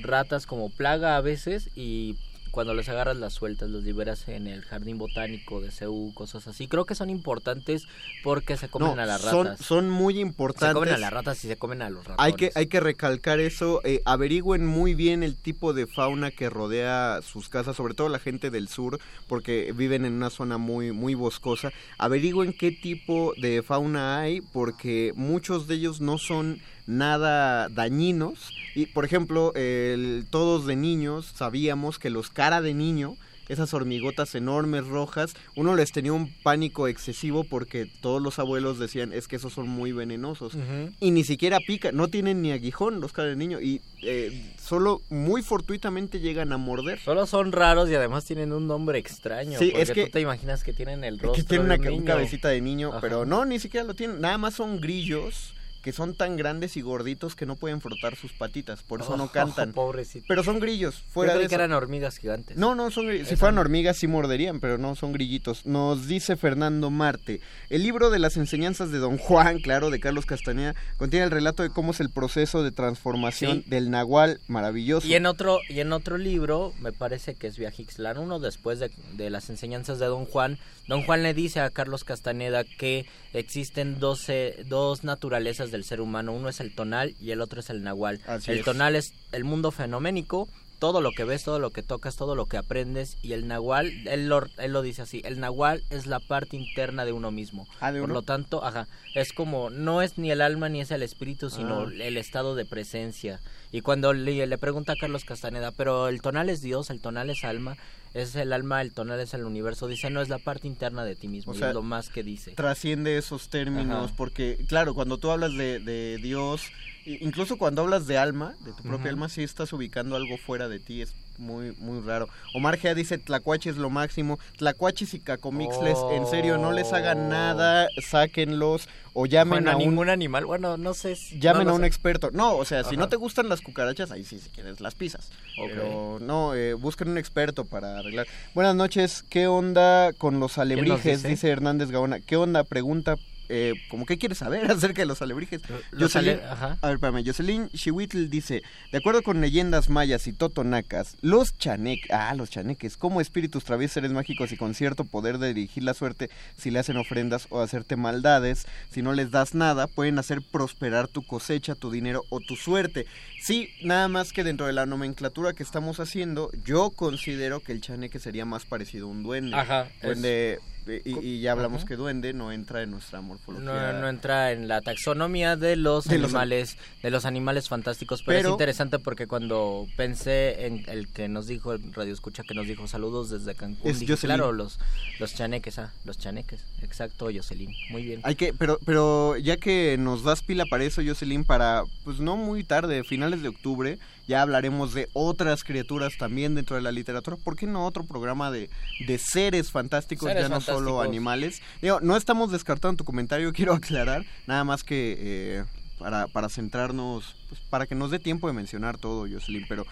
ratas, 0.00 0.46
como 0.46 0.70
plaga 0.70 1.16
a 1.16 1.20
veces. 1.20 1.68
Y 1.74 2.14
cuando 2.50 2.74
los 2.74 2.88
agarras 2.88 3.16
las 3.16 3.32
sueltas, 3.34 3.70
los 3.70 3.84
liberas 3.84 4.28
en 4.28 4.46
el 4.46 4.62
jardín 4.62 4.98
botánico 4.98 5.60
de 5.60 5.70
CEU, 5.70 6.12
cosas 6.14 6.46
así. 6.48 6.66
Creo 6.68 6.84
que 6.84 6.94
son 6.94 7.10
importantes 7.10 7.86
porque 8.22 8.56
se 8.56 8.68
comen 8.68 8.96
No, 8.96 9.02
a 9.02 9.06
las 9.06 9.22
ratas. 9.24 9.60
son 9.64 9.88
muy 9.90 10.14
Se 10.14 10.20
importantes. 10.20 10.74
comen 10.74 10.94
a 10.94 10.98
las 10.98 11.12
ratas 11.12 11.44
y 11.44 11.48
se 11.48 11.56
comen 11.56 11.82
a 11.82 11.90
los 11.90 12.04
ratones. 12.06 12.18
Hay 12.18 12.32
que, 12.34 12.50
hay 12.54 12.66
que 12.66 12.80
recalcar 12.80 13.40
eso, 13.40 13.80
eh, 13.84 14.02
averigüen 14.04 14.66
muy 14.66 14.94
bien 14.94 15.22
el 15.22 15.36
tipo 15.36 15.72
de 15.72 15.86
fauna 15.86 16.30
que 16.30 16.50
rodea 16.50 17.20
sus 17.22 17.48
casas, 17.48 17.76
sobre 17.76 17.94
todo 17.94 18.08
la 18.08 18.18
gente 18.18 18.50
del 18.50 18.68
sur, 18.68 18.98
porque 19.28 19.72
viven 19.76 20.04
en 20.04 20.14
una 20.14 20.30
zona 20.30 20.58
muy, 20.58 20.92
muy 20.92 21.14
boscosa. 21.14 21.72
Averigüen 21.98 22.52
qué 22.52 22.72
tipo 22.72 23.32
de 23.36 23.62
fauna 23.62 24.20
hay, 24.20 24.40
porque 24.40 25.12
muchos 25.14 25.66
de 25.66 25.74
ellos 25.76 26.00
no 26.00 26.18
son 26.18 26.60
nada 26.86 27.68
dañinos. 27.68 28.50
Y, 28.74 28.86
por 28.86 29.04
ejemplo, 29.04 29.52
el- 29.54 30.26
todos 30.30 30.66
de 30.66 30.76
niños 30.76 31.32
sabíamos 31.34 31.98
que 31.98 32.10
los 32.10 32.30
cara 32.30 32.60
de 32.60 32.74
niño 32.74 33.16
esas 33.48 33.74
hormigotas 33.74 34.36
enormes 34.36 34.86
rojas, 34.86 35.34
uno 35.56 35.74
les 35.74 35.90
tenía 35.90 36.12
un 36.12 36.32
pánico 36.44 36.86
excesivo 36.86 37.42
porque 37.42 37.84
todos 38.00 38.22
los 38.22 38.38
abuelos 38.38 38.78
decían 38.78 39.12
es 39.12 39.26
que 39.26 39.34
esos 39.34 39.52
son 39.52 39.66
muy 39.68 39.90
venenosos 39.90 40.52
y 41.00 41.10
ni 41.10 41.24
siquiera 41.24 41.58
pica, 41.58 41.90
no 41.90 42.06
tienen 42.06 42.42
ni 42.42 42.52
aguijón 42.52 43.00
los 43.00 43.12
cara 43.12 43.30
de 43.30 43.34
niño 43.34 43.60
y 43.60 43.80
eh, 44.02 44.52
solo 44.56 45.02
muy 45.10 45.42
fortuitamente 45.42 46.20
llegan 46.20 46.52
a 46.52 46.58
morder. 46.58 47.00
Solo 47.00 47.26
son 47.26 47.50
raros 47.50 47.90
y 47.90 47.96
además 47.96 48.24
tienen 48.24 48.52
un 48.52 48.68
nombre 48.68 49.00
extraño. 49.00 49.58
Sí, 49.58 49.70
porque 49.72 49.82
es 49.82 49.90
que- 49.90 50.04
tú 50.04 50.10
te 50.12 50.20
imaginas 50.20 50.62
que 50.62 50.72
tienen 50.72 51.02
el 51.02 51.18
rostro 51.18 51.42
que 51.42 51.48
tienen 51.48 51.66
de 51.70 51.74
una 51.74 51.82
un 51.88 51.92
niño. 51.96 52.04
cabecita 52.04 52.50
de 52.50 52.60
niño, 52.60 52.90
Ajá. 52.90 53.00
pero 53.00 53.26
no, 53.26 53.44
ni 53.46 53.58
siquiera 53.58 53.84
lo 53.84 53.94
tienen, 53.94 54.20
nada 54.20 54.38
más 54.38 54.54
son 54.54 54.80
grillos 54.80 55.54
que 55.82 55.92
son 55.92 56.14
tan 56.14 56.36
grandes 56.36 56.76
y 56.76 56.82
gorditos 56.82 57.34
que 57.34 57.46
no 57.46 57.56
pueden 57.56 57.80
frotar 57.80 58.16
sus 58.16 58.32
patitas, 58.32 58.82
por 58.82 59.00
eso 59.00 59.16
no 59.16 59.24
Oh, 59.24 59.28
cantan. 59.32 59.72
pobrecito. 59.72 60.26
Pero 60.28 60.42
son 60.44 60.60
grillos, 60.60 60.96
Yo 60.98 61.04
fuera 61.12 61.34
de 61.34 61.40
que 61.40 61.46
eso. 61.46 61.54
eran 61.54 61.72
hormigas 61.72 62.18
gigantes. 62.18 62.56
No, 62.56 62.74
no, 62.74 62.90
son 62.90 63.06
si 63.24 63.36
fueran 63.36 63.58
hormigas 63.58 63.96
sí 63.96 64.06
morderían, 64.06 64.60
pero 64.60 64.78
no, 64.78 64.94
son 64.94 65.12
grillitos. 65.12 65.66
Nos 65.66 66.06
dice 66.06 66.36
Fernando 66.36 66.90
Marte, 66.90 67.40
el 67.70 67.82
libro 67.82 68.10
de 68.10 68.18
las 68.18 68.36
enseñanzas 68.36 68.90
de 68.90 68.98
Don 68.98 69.16
Juan, 69.18 69.60
claro, 69.60 69.90
de 69.90 70.00
Carlos 70.00 70.26
Castañeda, 70.26 70.74
contiene 70.98 71.24
el 71.24 71.30
relato 71.30 71.62
de 71.62 71.70
cómo 71.70 71.92
es 71.92 72.00
el 72.00 72.10
proceso 72.10 72.62
de 72.62 72.72
transformación 72.72 73.62
Sí. 73.64 73.70
del 73.70 73.90
nahual 73.90 74.40
maravilloso. 74.48 75.06
Y 75.06 75.14
en 75.14 75.26
otro 75.26 75.60
y 75.68 75.80
en 75.80 75.92
otro 75.92 76.18
libro, 76.18 76.72
me 76.80 76.92
parece 76.92 77.34
que 77.34 77.46
es 77.46 77.56
Viajixlán 77.58 78.18
uno 78.18 78.38
después 78.40 78.78
de, 78.78 78.90
de 79.14 79.30
las 79.30 79.48
enseñanzas 79.50 79.98
de 79.98 80.06
Don 80.06 80.26
Juan, 80.26 80.58
Don 80.90 81.04
Juan 81.04 81.22
le 81.22 81.34
dice 81.34 81.60
a 81.60 81.70
Carlos 81.70 82.02
Castaneda 82.02 82.64
que 82.64 83.06
existen 83.32 84.00
12, 84.00 84.64
dos 84.66 85.04
naturalezas 85.04 85.70
del 85.70 85.84
ser 85.84 86.00
humano, 86.00 86.32
uno 86.32 86.48
es 86.48 86.58
el 86.58 86.74
tonal 86.74 87.14
y 87.20 87.30
el 87.30 87.40
otro 87.40 87.60
es 87.60 87.70
el 87.70 87.84
nahual. 87.84 88.20
Así 88.26 88.50
el 88.50 88.58
es. 88.58 88.64
tonal 88.64 88.96
es 88.96 89.14
el 89.30 89.44
mundo 89.44 89.70
fenoménico, 89.70 90.48
todo 90.80 91.00
lo 91.00 91.12
que 91.12 91.22
ves, 91.22 91.44
todo 91.44 91.60
lo 91.60 91.70
que 91.70 91.84
tocas, 91.84 92.16
todo 92.16 92.34
lo 92.34 92.46
que 92.46 92.56
aprendes 92.56 93.18
y 93.22 93.34
el 93.34 93.46
nahual, 93.46 93.92
él 94.08 94.28
lo, 94.28 94.42
él 94.58 94.72
lo 94.72 94.82
dice 94.82 95.02
así, 95.02 95.22
el 95.24 95.38
nahual 95.38 95.84
es 95.90 96.06
la 96.06 96.18
parte 96.18 96.56
interna 96.56 97.04
de 97.04 97.12
uno 97.12 97.30
mismo. 97.30 97.68
Ah, 97.78 97.92
¿de 97.92 98.00
Por 98.00 98.08
lo 98.10 98.22
tanto, 98.22 98.64
ajá, 98.64 98.88
es 99.14 99.32
como, 99.32 99.70
no 99.70 100.02
es 100.02 100.18
ni 100.18 100.32
el 100.32 100.40
alma 100.40 100.68
ni 100.70 100.80
es 100.80 100.90
el 100.90 101.04
espíritu, 101.04 101.50
sino 101.50 101.82
Ah. 101.82 101.90
el 102.00 102.16
estado 102.16 102.56
de 102.56 102.64
presencia. 102.64 103.38
Y 103.70 103.82
cuando 103.82 104.12
le, 104.12 104.44
le 104.44 104.58
pregunta 104.58 104.94
a 104.94 104.96
Carlos 104.96 105.24
Castaneda, 105.24 105.70
pero 105.70 106.08
el 106.08 106.20
tonal 106.20 106.50
es 106.50 106.62
Dios, 106.62 106.90
el 106.90 107.00
tonal 107.00 107.30
es 107.30 107.44
alma, 107.44 107.76
es 108.14 108.34
el 108.34 108.52
alma, 108.52 108.82
el 108.82 108.92
tonal 108.92 109.20
es 109.20 109.34
el 109.34 109.44
universo, 109.44 109.86
dice, 109.86 110.10
no 110.10 110.20
es 110.20 110.28
la 110.28 110.38
parte 110.38 110.66
interna 110.66 111.04
de 111.04 111.14
ti 111.16 111.28
mismo, 111.28 111.52
O 111.52 111.54
sea, 111.54 111.68
es 111.68 111.74
lo 111.74 111.82
más 111.82 112.08
que 112.08 112.22
dice. 112.22 112.52
trasciende 112.52 113.16
esos 113.18 113.48
términos 113.48 114.06
Ajá. 114.06 114.14
porque 114.16 114.58
claro 114.68 114.94
cuando 114.94 115.18
tú 115.18 115.30
hablas 115.30 115.52
de, 115.52 115.78
de 115.80 116.18
Dios 116.22 116.62
incluso 117.06 117.56
cuando 117.56 117.82
hablas 117.82 118.06
de 118.06 118.18
alma 118.18 118.54
de 118.64 118.72
tu 118.72 118.82
propia 118.82 119.10
alma 119.10 119.28
sí 119.28 119.42
estás 119.42 119.72
ubicando 119.72 120.16
algo 120.16 120.36
fuera 120.36 120.68
de 120.68 120.78
ti 120.80 121.02
es 121.02 121.14
muy 121.40 121.72
muy 121.78 122.00
raro 122.00 122.28
Omar 122.54 122.76
Gea 122.78 122.94
dice 122.94 123.18
Tlacuache 123.18 123.70
es 123.70 123.76
lo 123.76 123.90
máximo 123.90 124.38
Tlacuaches 124.58 125.14
y 125.14 125.20
Cacomixles 125.20 125.98
en 126.12 126.26
serio 126.26 126.58
no 126.58 126.70
les 126.72 126.92
hagan 126.92 127.28
nada 127.28 127.88
sáquenlos 128.00 128.88
o 129.12 129.26
llamen 129.26 129.64
Bueno, 129.64 129.70
a 129.72 129.76
un 129.76 129.78
ningún 129.88 130.08
animal, 130.08 130.44
bueno, 130.46 130.76
no 130.76 130.94
sé. 130.94 131.16
si- 131.16 131.40
llamen 131.40 131.64
no 131.66 131.72
a 131.72 131.74
un 131.74 131.80
sé. 131.80 131.86
experto. 131.88 132.30
No, 132.32 132.54
o 132.56 132.64
sea, 132.64 132.84
si 132.84 132.90
Ajá. 132.90 132.96
no 132.96 133.08
te 133.08 133.16
gustan 133.16 133.48
las 133.48 133.60
cucarachas, 133.60 134.12
ahí 134.12 134.22
sí, 134.22 134.38
si 134.38 134.50
quieres 134.50 134.80
las 134.80 134.94
pisas. 134.94 135.30
Pero 135.56 136.18
no, 136.20 136.54
eh, 136.54 136.74
busquen 136.74 137.08
un 137.08 137.18
experto 137.18 137.64
para 137.64 137.98
arreglar. 137.98 138.28
Buenas 138.54 138.76
noches, 138.76 139.24
¿qué 139.28 139.48
onda 139.48 140.12
con 140.12 140.38
los 140.38 140.58
alebrijes? 140.58 141.18
dice? 141.22 141.28
Dice 141.28 141.48
Hernández 141.48 141.90
Gaona. 141.90 142.20
¿Qué 142.20 142.36
onda? 142.36 142.62
Pregunta, 142.62 143.16
eh, 143.52 143.74
como 143.88 144.06
qué 144.06 144.16
quieres 144.16 144.38
saber 144.38 144.64
acerca 144.70 145.02
de 145.02 145.06
los 145.06 145.20
alebrijes? 145.20 145.60
Jocelyn-. 145.92 146.40
A 146.40 146.76
ver, 146.86 146.94
espérame. 146.94 147.24
Jocelyn 147.24 147.68
Chihuitl 147.70 148.30
dice, 148.30 148.62
de 148.92 148.98
acuerdo 148.98 149.22
con 149.22 149.40
leyendas 149.40 149.88
mayas 149.88 150.26
y 150.26 150.32
totonacas, 150.32 151.16
los 151.20 151.58
chaneques, 151.58 152.10
ah, 152.12 152.34
los 152.34 152.50
chaneques, 152.50 152.96
como 152.96 153.20
espíritus 153.20 153.64
traviesos 153.64 153.90
seres 153.94 154.12
mágicos 154.12 154.52
y 154.52 154.56
con 154.56 154.74
cierto 154.74 155.04
poder 155.04 155.38
de 155.38 155.52
dirigir 155.52 155.82
la 155.82 155.94
suerte 155.94 156.30
si 156.56 156.70
le 156.70 156.78
hacen 156.78 156.96
ofrendas 156.96 157.46
o 157.50 157.60
hacerte 157.60 157.96
maldades, 157.96 158.66
si 158.90 159.02
no 159.02 159.12
les 159.12 159.30
das 159.30 159.54
nada, 159.54 159.86
pueden 159.88 160.18
hacer 160.18 160.42
prosperar 160.42 161.08
tu 161.08 161.22
cosecha, 161.22 161.74
tu 161.74 161.90
dinero 161.90 162.22
o 162.30 162.40
tu 162.40 162.56
suerte. 162.56 163.06
Sí, 163.40 163.70
nada 163.82 164.08
más 164.08 164.32
que 164.32 164.44
dentro 164.44 164.66
de 164.66 164.72
la 164.72 164.86
nomenclatura 164.86 165.52
que 165.52 165.62
estamos 165.62 165.98
haciendo, 165.98 166.50
yo 166.64 166.90
considero 166.90 167.60
que 167.60 167.72
el 167.72 167.80
chaneque 167.80 168.20
sería 168.20 168.44
más 168.44 168.64
parecido 168.64 169.06
a 169.06 169.10
un 169.10 169.22
duende. 169.22 169.56
Ajá, 169.56 169.88
Duende, 170.02 170.60
y, 170.86 171.18
y 171.18 171.40
ya 171.40 171.52
hablamos 171.52 171.84
que 171.84 171.96
duende 171.96 172.32
no 172.32 172.52
entra 172.52 172.82
en 172.82 172.90
nuestra 172.90 173.20
morfología. 173.20 173.92
No, 173.92 174.00
no 174.00 174.08
entra 174.08 174.52
en 174.52 174.66
la 174.68 174.80
taxonomía 174.80 175.56
de 175.56 175.76
los 175.76 176.04
De 176.06 176.18
los- 176.18 176.30
animales 176.30 176.76
de 177.02 177.10
los 177.10 177.24
animales 177.24 177.68
fantásticos 177.68 178.22
pero, 178.22 178.38
Pero- 178.38 178.48
es 178.48 178.52
interesante 178.52 178.98
porque 178.98 179.26
cuando 179.26 179.86
pensé 179.96 180.66
en 180.66 180.84
el 180.88 181.08
que 181.08 181.28
nos 181.28 181.46
dijo 181.46 181.72
el 181.72 181.92
radio 181.92 182.12
escucha 182.12 182.42
que 182.42 182.54
nos 182.54 182.66
dijo 182.66 182.86
saludos 182.86 183.30
desde 183.30 183.54
Cancún 183.54 183.90
Es 183.90 184.00
dije, 184.00 184.16
claro 184.16 184.52
los 184.52 184.78
los 185.18 185.34
chaneques 185.34 185.78
ah 185.78 185.92
los 186.04 186.18
chaneques 186.18 186.60
exacto 186.82 187.28
Jocelyn. 187.34 187.70
Muy 187.90 188.02
bien. 188.04 188.20
Hay 188.24 188.34
que, 188.34 188.52
pero, 188.52 188.78
pero 188.84 189.36
ya 189.36 189.56
que 189.56 189.96
nos 189.98 190.22
das 190.24 190.42
pila 190.42 190.64
para 190.66 190.84
eso, 190.84 191.02
Jocelyn, 191.04 191.44
para, 191.44 191.82
pues 192.04 192.18
no 192.20 192.36
muy 192.36 192.64
tarde, 192.64 193.04
finales 193.04 193.42
de 193.42 193.48
octubre, 193.48 193.98
ya 194.30 194.42
hablaremos 194.42 194.94
de 194.94 195.08
otras 195.12 195.64
criaturas 195.64 196.16
también 196.16 196.54
dentro 196.54 196.76
de 196.76 196.82
la 196.82 196.92
literatura. 196.92 197.36
¿Por 197.36 197.56
qué 197.56 197.66
no 197.66 197.84
otro 197.84 198.04
programa 198.04 198.52
de, 198.52 198.70
de 199.04 199.18
seres 199.18 199.72
fantásticos, 199.72 200.28
Seres 200.28 200.44
ya 200.44 200.48
no 200.48 200.60
solo 200.60 201.02
animales? 201.02 201.60
Digo, 201.82 201.98
no 202.00 202.16
estamos 202.16 202.52
descartando 202.52 202.98
tu 202.98 203.04
comentario, 203.04 203.52
quiero 203.54 203.74
aclarar, 203.74 204.24
nada 204.46 204.62
más 204.62 204.84
que 204.84 205.16
eh, 205.18 205.64
para, 205.98 206.28
para 206.28 206.48
centrarnos, 206.48 207.34
pues 207.48 207.60
para 207.70 207.86
que 207.86 207.96
nos 207.96 208.12
dé 208.12 208.20
tiempo 208.20 208.46
de 208.46 208.52
mencionar 208.52 208.98
todo, 208.98 209.26
Jocelyn, 209.28 209.66
pero 209.68 209.84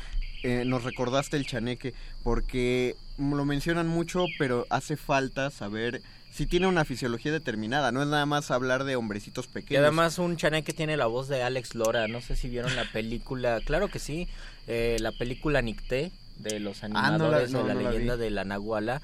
eh, 0.44 0.62
nos 0.64 0.84
recordaste 0.84 1.36
el 1.36 1.44
chaneque, 1.44 1.92
porque 2.22 2.94
lo 3.18 3.44
mencionan 3.44 3.88
mucho, 3.88 4.26
pero 4.38 4.66
hace 4.70 4.96
falta 4.96 5.50
saber 5.50 6.00
si 6.38 6.46
tiene 6.46 6.66
una 6.68 6.84
fisiología 6.84 7.32
determinada, 7.32 7.90
no 7.92 8.00
es 8.00 8.08
nada 8.08 8.24
más 8.26 8.50
hablar 8.50 8.84
de 8.84 8.94
hombrecitos 8.96 9.46
y 9.46 9.48
pequeños. 9.48 9.82
además 9.82 10.18
un 10.18 10.36
chaneque 10.36 10.72
tiene 10.72 10.96
la 10.96 11.06
voz 11.06 11.28
de 11.28 11.42
Alex 11.42 11.74
Lora 11.74 12.06
no 12.08 12.20
sé 12.20 12.36
si 12.36 12.48
vieron 12.48 12.74
la 12.76 12.84
película 12.92 13.60
claro 13.66 13.88
que 13.88 13.98
sí 13.98 14.28
eh, 14.68 14.96
la 15.00 15.12
película 15.12 15.60
Nicté 15.62 16.12
de 16.38 16.60
los 16.60 16.84
Ah, 16.84 16.88
no 16.88 16.94
la- 16.94 17.06
animadores 17.08 17.50
no, 17.50 17.62
de 17.62 17.68
la 17.68 17.74
no 17.74 17.80
la 17.82 17.90
leyenda 17.90 18.16
de 18.16 18.30
la 18.30 18.44
Nahuala 18.44 19.02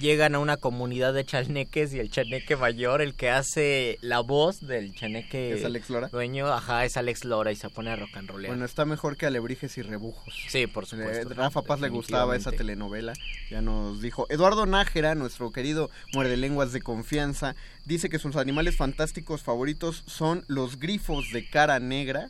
llegan 0.00 0.34
a 0.34 0.38
una 0.38 0.56
comunidad 0.56 1.14
de 1.14 1.24
chaneques 1.24 1.92
y 1.94 1.98
el 1.98 2.10
chaneque 2.10 2.56
mayor, 2.56 3.02
el 3.02 3.14
que 3.14 3.30
hace 3.30 3.98
la 4.00 4.20
voz 4.20 4.66
del 4.66 4.94
chaneque 4.94 5.52
¿Es 5.54 5.64
Alex 5.64 5.90
Lora? 5.90 6.08
dueño, 6.08 6.46
ajá, 6.52 6.84
es 6.84 6.96
Alex 6.96 7.24
Lora 7.24 7.52
y 7.52 7.56
se 7.56 7.68
pone 7.70 7.90
a 7.90 7.96
rock 7.96 8.16
and 8.16 8.28
rollear. 8.28 8.50
Bueno, 8.50 8.64
está 8.64 8.84
mejor 8.84 9.16
que 9.16 9.26
Alebrijes 9.26 9.76
y 9.78 9.82
Rebujos. 9.82 10.34
Sí, 10.48 10.66
por 10.66 10.86
supuesto. 10.86 11.34
Rafa 11.34 11.62
Paz 11.62 11.80
le 11.80 11.88
gustaba 11.88 12.36
esa 12.36 12.52
telenovela, 12.52 13.12
ya 13.50 13.60
nos 13.62 14.00
dijo. 14.00 14.26
Eduardo 14.30 14.66
Nájera, 14.66 15.14
nuestro 15.14 15.50
querido 15.50 15.90
muerde 16.12 16.36
lenguas 16.36 16.72
de 16.72 16.82
confianza, 16.82 17.54
dice 17.84 18.08
que 18.08 18.18
sus 18.18 18.36
animales 18.36 18.76
fantásticos 18.76 19.42
favoritos 19.42 20.04
son 20.06 20.44
los 20.48 20.78
grifos 20.78 21.30
de 21.32 21.48
cara 21.48 21.78
negra. 21.80 22.28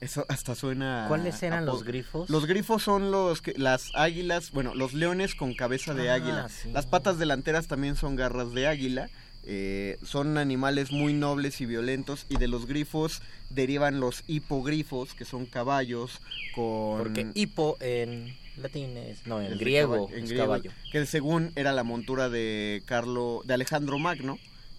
Eso 0.00 0.26
hasta 0.28 0.54
suena. 0.54 1.06
¿Cuáles 1.08 1.42
eran 1.42 1.60
a 1.60 1.66
los 1.66 1.82
grifos? 1.84 2.28
Los 2.28 2.46
grifos 2.46 2.82
son 2.82 3.10
los 3.10 3.40
que, 3.40 3.54
las 3.56 3.90
águilas, 3.94 4.50
bueno, 4.52 4.74
los 4.74 4.92
leones 4.92 5.34
con 5.34 5.54
cabeza 5.54 5.94
de 5.94 6.10
Ah, 6.10 6.14
águila. 6.14 6.48
sí. 6.50 6.70
Las 6.72 6.86
patas 6.86 7.18
delanteras 7.18 7.66
también 7.66 7.96
son 7.96 8.14
garras 8.16 8.52
de 8.52 8.66
águila. 8.66 9.08
eh, 9.48 9.96
son 10.02 10.38
animales 10.38 10.90
muy 10.90 11.12
nobles 11.14 11.60
y 11.60 11.66
violentos 11.66 12.26
y 12.28 12.36
de 12.36 12.48
los 12.48 12.66
grifos 12.66 13.22
derivan 13.48 14.00
los 14.00 14.24
hipogrifos 14.26 15.14
que 15.14 15.24
son 15.24 15.46
caballos 15.46 16.20
con 16.52 16.98
Porque 16.98 17.28
hipo 17.34 17.76
en 17.78 18.36
latín 18.56 18.96
es, 18.96 19.24
no, 19.24 19.40
en 19.40 19.56
griego 19.56 20.08
caballo- 20.08 20.16
en 20.18 20.24
es 20.24 20.30
griego, 20.30 20.46
caballo. 20.46 20.72
que 20.90 21.06
según 21.06 21.52
era 21.54 21.72
la 21.72 21.84
montura 21.84 22.28
de 22.28 22.82
Carlo 22.86 23.42
de 23.44 23.54
Alejandro 23.54 24.00
Magno 24.00 24.36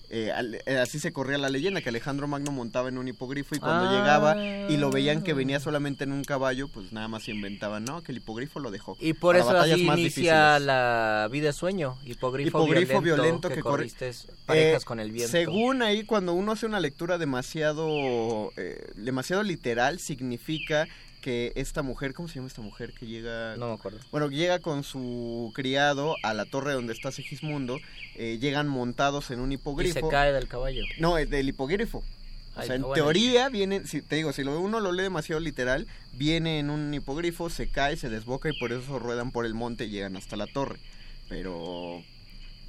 eh, 0.10 0.32
al- 0.32 0.56
eh, 0.66 0.78
así 0.78 1.00
se 1.00 1.12
corría 1.12 1.38
la 1.38 1.50
leyenda 1.50 1.82
que 1.82 1.90
Alejandro 1.90 2.28
Magno 2.28 2.52
montaba 2.52 2.88
en 2.90 2.98
un 2.98 3.08
hipogrifo 3.10 3.56
y 3.56 3.60
cuando 3.60 3.90
Ah. 3.90 3.92
llegaba 4.00 4.46
y 4.70 4.78
lo 4.78 4.90
veían 4.90 5.22
que 5.22 5.34
venía 5.34 5.60
solamente 5.60 6.06
en 6.06 6.14
un 6.14 6.24
caballo 6.24 6.70
pues 6.70 6.94
nada 6.94 7.08
más 7.10 7.24
se 7.24 7.32
inventaban 7.32 7.84
no 7.84 8.02
que 8.04 8.14
el 8.14 8.20
hipogrifo 8.20 8.60
lo 8.62 8.72
dejó 8.72 8.96
Y 9.02 9.14
por 9.14 9.36
eso 9.36 9.50
así 9.50 9.84
más 9.84 10.00
inicia 10.00 10.54
difíciles. 10.54 10.62
la 10.68 11.28
vida 11.32 11.52
sueño, 11.52 11.98
hipogrifo, 12.06 12.64
Hipogrifo 12.64 13.02
violento, 13.02 13.24
violento 13.24 13.50
que, 13.50 13.56
que 13.56 13.62
corriste 13.62 14.12
parejas 14.46 14.84
Eh, 14.84 14.86
con 14.86 15.00
el 15.02 15.12
viento. 15.12 15.32
Según 15.32 15.82
ahí, 15.82 16.04
cuando 16.06 16.32
uno 16.34 16.54
hace 16.54 16.66
una 16.66 16.80
lectura 16.80 17.18
demasiado, 17.18 18.52
eh, 18.58 18.92
demasiado 18.96 19.44
literal, 19.44 20.00
significa 20.00 20.88
que 21.28 21.52
esta 21.58 21.82
mujer, 21.82 22.14
¿cómo 22.14 22.30
se 22.30 22.36
llama 22.36 22.48
esta 22.48 22.62
mujer 22.62 22.94
que 22.94 23.06
llega? 23.06 23.58
No 23.58 23.68
me 23.68 23.74
acuerdo. 23.74 24.00
Bueno, 24.12 24.30
que 24.30 24.38
llega 24.38 24.60
con 24.60 24.86
su 24.86 25.52
criado 25.54 26.16
a 26.24 26.34
la 26.34 26.46
torre 26.46 26.72
donde 26.72 26.94
está 26.94 27.12
Segismundo, 27.12 27.82
eh, 28.16 28.38
llegan 28.40 28.70
montados 28.70 29.30
en 29.32 29.42
un 29.42 29.52
y 29.52 29.56
hipogrifo. 29.56 29.94
se 30.00 30.08
cae 30.08 30.32
del 30.32 30.48
caballo. 30.48 30.84
No, 31.00 31.16
del 31.16 31.50
hipogrifo. 31.50 31.98
O 31.98 32.04
Ay, 32.56 32.68
sea, 32.68 32.76
en 32.78 32.84
bueno. 32.84 32.94
teoría 32.94 33.50
viene, 33.50 33.86
si 33.86 34.02
te 34.02 34.16
digo, 34.16 34.32
si 34.32 34.46
lo, 34.46 34.58
uno 34.58 34.80
lo 34.80 34.94
lee 34.94 35.04
demasiado 35.04 35.42
literal, 35.42 35.86
viene 36.14 36.60
en 36.60 36.70
un 36.70 36.94
hipogrifo, 36.94 37.50
se 37.50 37.70
cae, 37.70 37.98
se 37.98 38.08
desboca 38.08 38.48
y 38.48 38.58
por 38.58 38.72
eso 38.72 38.98
ruedan 38.98 39.32
por 39.32 39.46
el 39.46 39.54
monte 39.54 39.84
y 39.84 39.90
llegan 39.90 40.16
hasta 40.16 40.38
la 40.38 40.48
torre. 40.48 40.80
Pero 41.28 42.04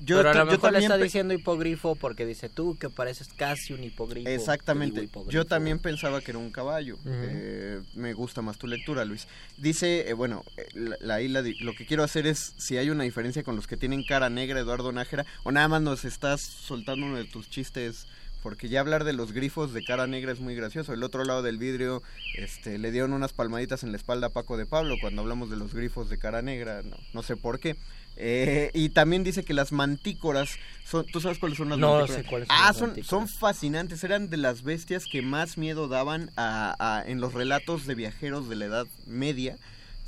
yo, 0.00 0.18
Pero 0.18 0.30
a 0.30 0.34
lo 0.34 0.44
mejor 0.46 0.52
le 0.56 0.58
también 0.58 0.82
está 0.92 0.96
diciendo 0.96 1.34
hipogrifo 1.34 1.94
porque 1.96 2.24
dice 2.26 2.48
tú 2.48 2.76
que 2.78 2.88
pareces 2.90 3.28
casi 3.36 3.72
un 3.72 3.82
hipogrifo. 3.84 4.24
Te 4.26 4.34
Exactamente. 4.34 5.02
hipogrifo. 5.02 5.30
Yo 5.32 5.44
también 5.44 5.78
pensaba 5.78 6.20
que 6.20 6.30
era 6.30 6.38
un 6.38 6.50
caballo. 6.50 6.96
Eh, 7.06 7.80
me 7.94 8.12
gusta 8.14 8.40
más 8.42 8.58
tu 8.58 8.66
lectura, 8.66 9.04
Luis. 9.04 9.26
Dice, 9.56 10.08
eh, 10.08 10.12
bueno, 10.12 10.44
eh, 10.56 10.66
la, 10.74 10.96
la 11.00 11.20
isla 11.22 11.42
de- 11.42 11.56
lo 11.60 11.74
que 11.74 11.84
quiero 11.86 12.04
hacer 12.04 12.26
es 12.26 12.54
si 12.58 12.76
hay 12.76 12.90
una 12.90 13.04
diferencia 13.04 13.42
con 13.42 13.56
los 13.56 13.66
que 13.66 13.76
tienen 13.76 14.04
cara 14.04 14.30
negra, 14.30 14.60
Eduardo 14.60 14.92
Nájera, 14.92 15.26
o 15.42 15.50
nada 15.52 15.68
más 15.68 15.82
nos 15.82 16.04
estás 16.04 16.40
soltando 16.40 17.06
uno 17.06 17.16
de 17.16 17.24
tus 17.24 17.50
chistes. 17.50 18.06
Porque 18.40 18.68
ya 18.68 18.78
hablar 18.78 19.02
de 19.02 19.12
los 19.12 19.32
grifos 19.32 19.72
de 19.72 19.82
cara 19.82 20.06
negra 20.06 20.30
es 20.30 20.38
muy 20.38 20.54
gracioso. 20.54 20.92
El 20.92 21.02
otro 21.02 21.24
lado 21.24 21.42
del 21.42 21.58
vidrio 21.58 22.04
este, 22.36 22.78
le 22.78 22.92
dieron 22.92 23.12
unas 23.12 23.32
palmaditas 23.32 23.82
en 23.82 23.90
la 23.90 23.96
espalda 23.96 24.28
a 24.28 24.30
Paco 24.30 24.56
de 24.56 24.64
Pablo 24.64 24.94
cuando 25.00 25.22
hablamos 25.22 25.50
de 25.50 25.56
los 25.56 25.74
grifos 25.74 26.08
de 26.08 26.18
cara 26.18 26.40
negra. 26.40 26.82
No, 26.84 26.96
no 27.12 27.22
sé 27.24 27.36
por 27.36 27.58
qué. 27.58 27.76
Eh, 28.20 28.70
y 28.74 28.88
también 28.88 29.22
dice 29.22 29.44
que 29.44 29.54
las 29.54 29.70
mantícoras 29.70 30.50
son. 30.84 31.06
¿Tú 31.06 31.20
sabes 31.20 31.38
cuáles 31.38 31.56
son 31.56 31.68
las 31.68 31.78
No 31.78 31.92
mantícoras? 31.98 32.22
sé 32.24 32.28
cuáles 32.28 32.48
son 32.48 32.56
Ah, 32.58 32.66
las 32.68 32.76
son, 32.76 33.04
son 33.04 33.28
fascinantes. 33.28 34.02
Eran 34.02 34.28
de 34.28 34.36
las 34.38 34.62
bestias 34.64 35.06
que 35.06 35.22
más 35.22 35.56
miedo 35.56 35.86
daban 35.86 36.30
a, 36.36 36.74
a- 36.80 37.08
en 37.08 37.20
los 37.20 37.32
relatos 37.34 37.86
de 37.86 37.94
viajeros 37.94 38.48
de 38.48 38.56
la 38.56 38.64
Edad 38.64 38.86
Media. 39.06 39.56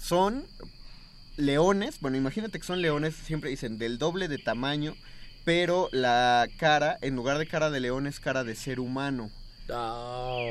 Son 0.00 0.44
leones. 1.36 2.00
Bueno, 2.00 2.16
imagínate 2.16 2.58
que 2.58 2.66
son 2.66 2.82
leones, 2.82 3.14
siempre 3.14 3.50
dicen 3.50 3.78
del 3.78 3.98
doble 3.98 4.28
de 4.28 4.38
tamaño. 4.38 4.94
Pero 5.44 5.88
la 5.92 6.48
cara, 6.58 6.98
en 7.00 7.16
lugar 7.16 7.38
de 7.38 7.46
cara 7.46 7.70
de 7.70 7.80
león, 7.80 8.06
es 8.06 8.20
cara 8.20 8.44
de 8.44 8.54
ser 8.56 8.78
humano. 8.80 9.30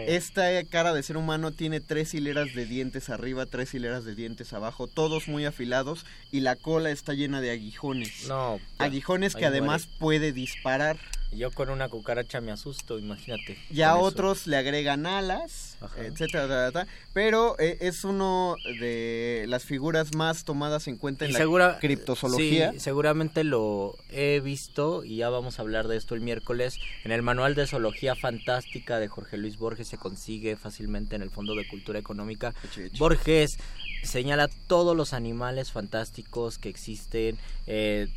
Esta 0.07 0.63
cara 0.65 0.93
de 0.93 1.03
ser 1.03 1.17
humano 1.17 1.51
tiene 1.51 1.79
tres 1.79 2.13
hileras 2.13 2.53
de 2.53 2.65
dientes 2.65 3.09
arriba, 3.09 3.45
tres 3.45 3.73
hileras 3.73 4.05
de 4.05 4.15
dientes 4.15 4.53
abajo, 4.53 4.87
todos 4.87 5.27
muy 5.27 5.45
afilados 5.45 6.05
y 6.31 6.39
la 6.41 6.55
cola 6.55 6.89
está 6.91 7.13
llena 7.13 7.41
de 7.41 7.51
aguijones. 7.51 8.27
No. 8.27 8.59
ya, 8.79 8.85
Aguijones 8.85 9.35
que 9.35 9.45
además 9.45 9.87
puede 9.99 10.31
disparar. 10.31 10.97
Yo 11.31 11.51
con 11.51 11.69
una 11.69 11.89
cucaracha 11.89 12.41
me 12.41 12.51
asusto, 12.51 12.97
imagínate. 12.97 13.55
Ya 13.69 13.91
con 13.91 13.99
eso. 13.99 14.07
otros 14.07 14.47
le 14.47 14.57
agregan 14.57 15.05
alas, 15.05 15.77
Ajá. 15.79 16.01
etcétera, 16.03 16.47
ta, 16.47 16.71
ta, 16.71 16.85
ta, 16.85 16.91
pero 17.13 17.55
eh, 17.59 17.77
es 17.81 18.03
uno 18.03 18.55
de 18.79 19.45
las 19.47 19.63
figuras 19.63 20.15
más 20.15 20.43
tomadas 20.43 20.87
en 20.87 20.97
cuenta 20.97 21.25
en 21.25 21.29
Y 21.29 21.33
la 21.33 21.39
segura- 21.39 21.77
criptozoología. 21.79 22.71
Sí, 22.73 22.79
seguramente 22.79 23.43
lo 23.43 23.95
he 24.09 24.39
visto 24.43 25.03
y 25.05 25.17
ya 25.17 25.29
vamos 25.29 25.59
a 25.59 25.61
hablar 25.61 25.87
de 25.87 25.97
esto 25.97 26.15
el 26.15 26.21
miércoles. 26.21 26.79
En 27.03 27.11
el 27.11 27.21
manual 27.21 27.53
de 27.53 27.67
zoología 27.67 28.15
fantástica 28.15 28.97
de 28.97 29.07
Jorge 29.07 29.37
Luis 29.37 29.57
Borges 29.57 29.87
se 29.87 29.97
consigue 29.97 30.55
fácilmente 30.55 31.15
en 31.15 31.21
el 31.21 31.29
Fondo 31.29 31.53
de 31.53 31.67
Cultura 31.67 31.99
Económica. 31.99 32.55
Borges 32.97 33.57
señala 34.03 34.47
todos 34.67 34.97
los 34.97 35.13
animales 35.13 35.71
fantásticos 35.71 36.57
que 36.57 36.69
existen, 36.69 37.37
eh, 37.67 38.07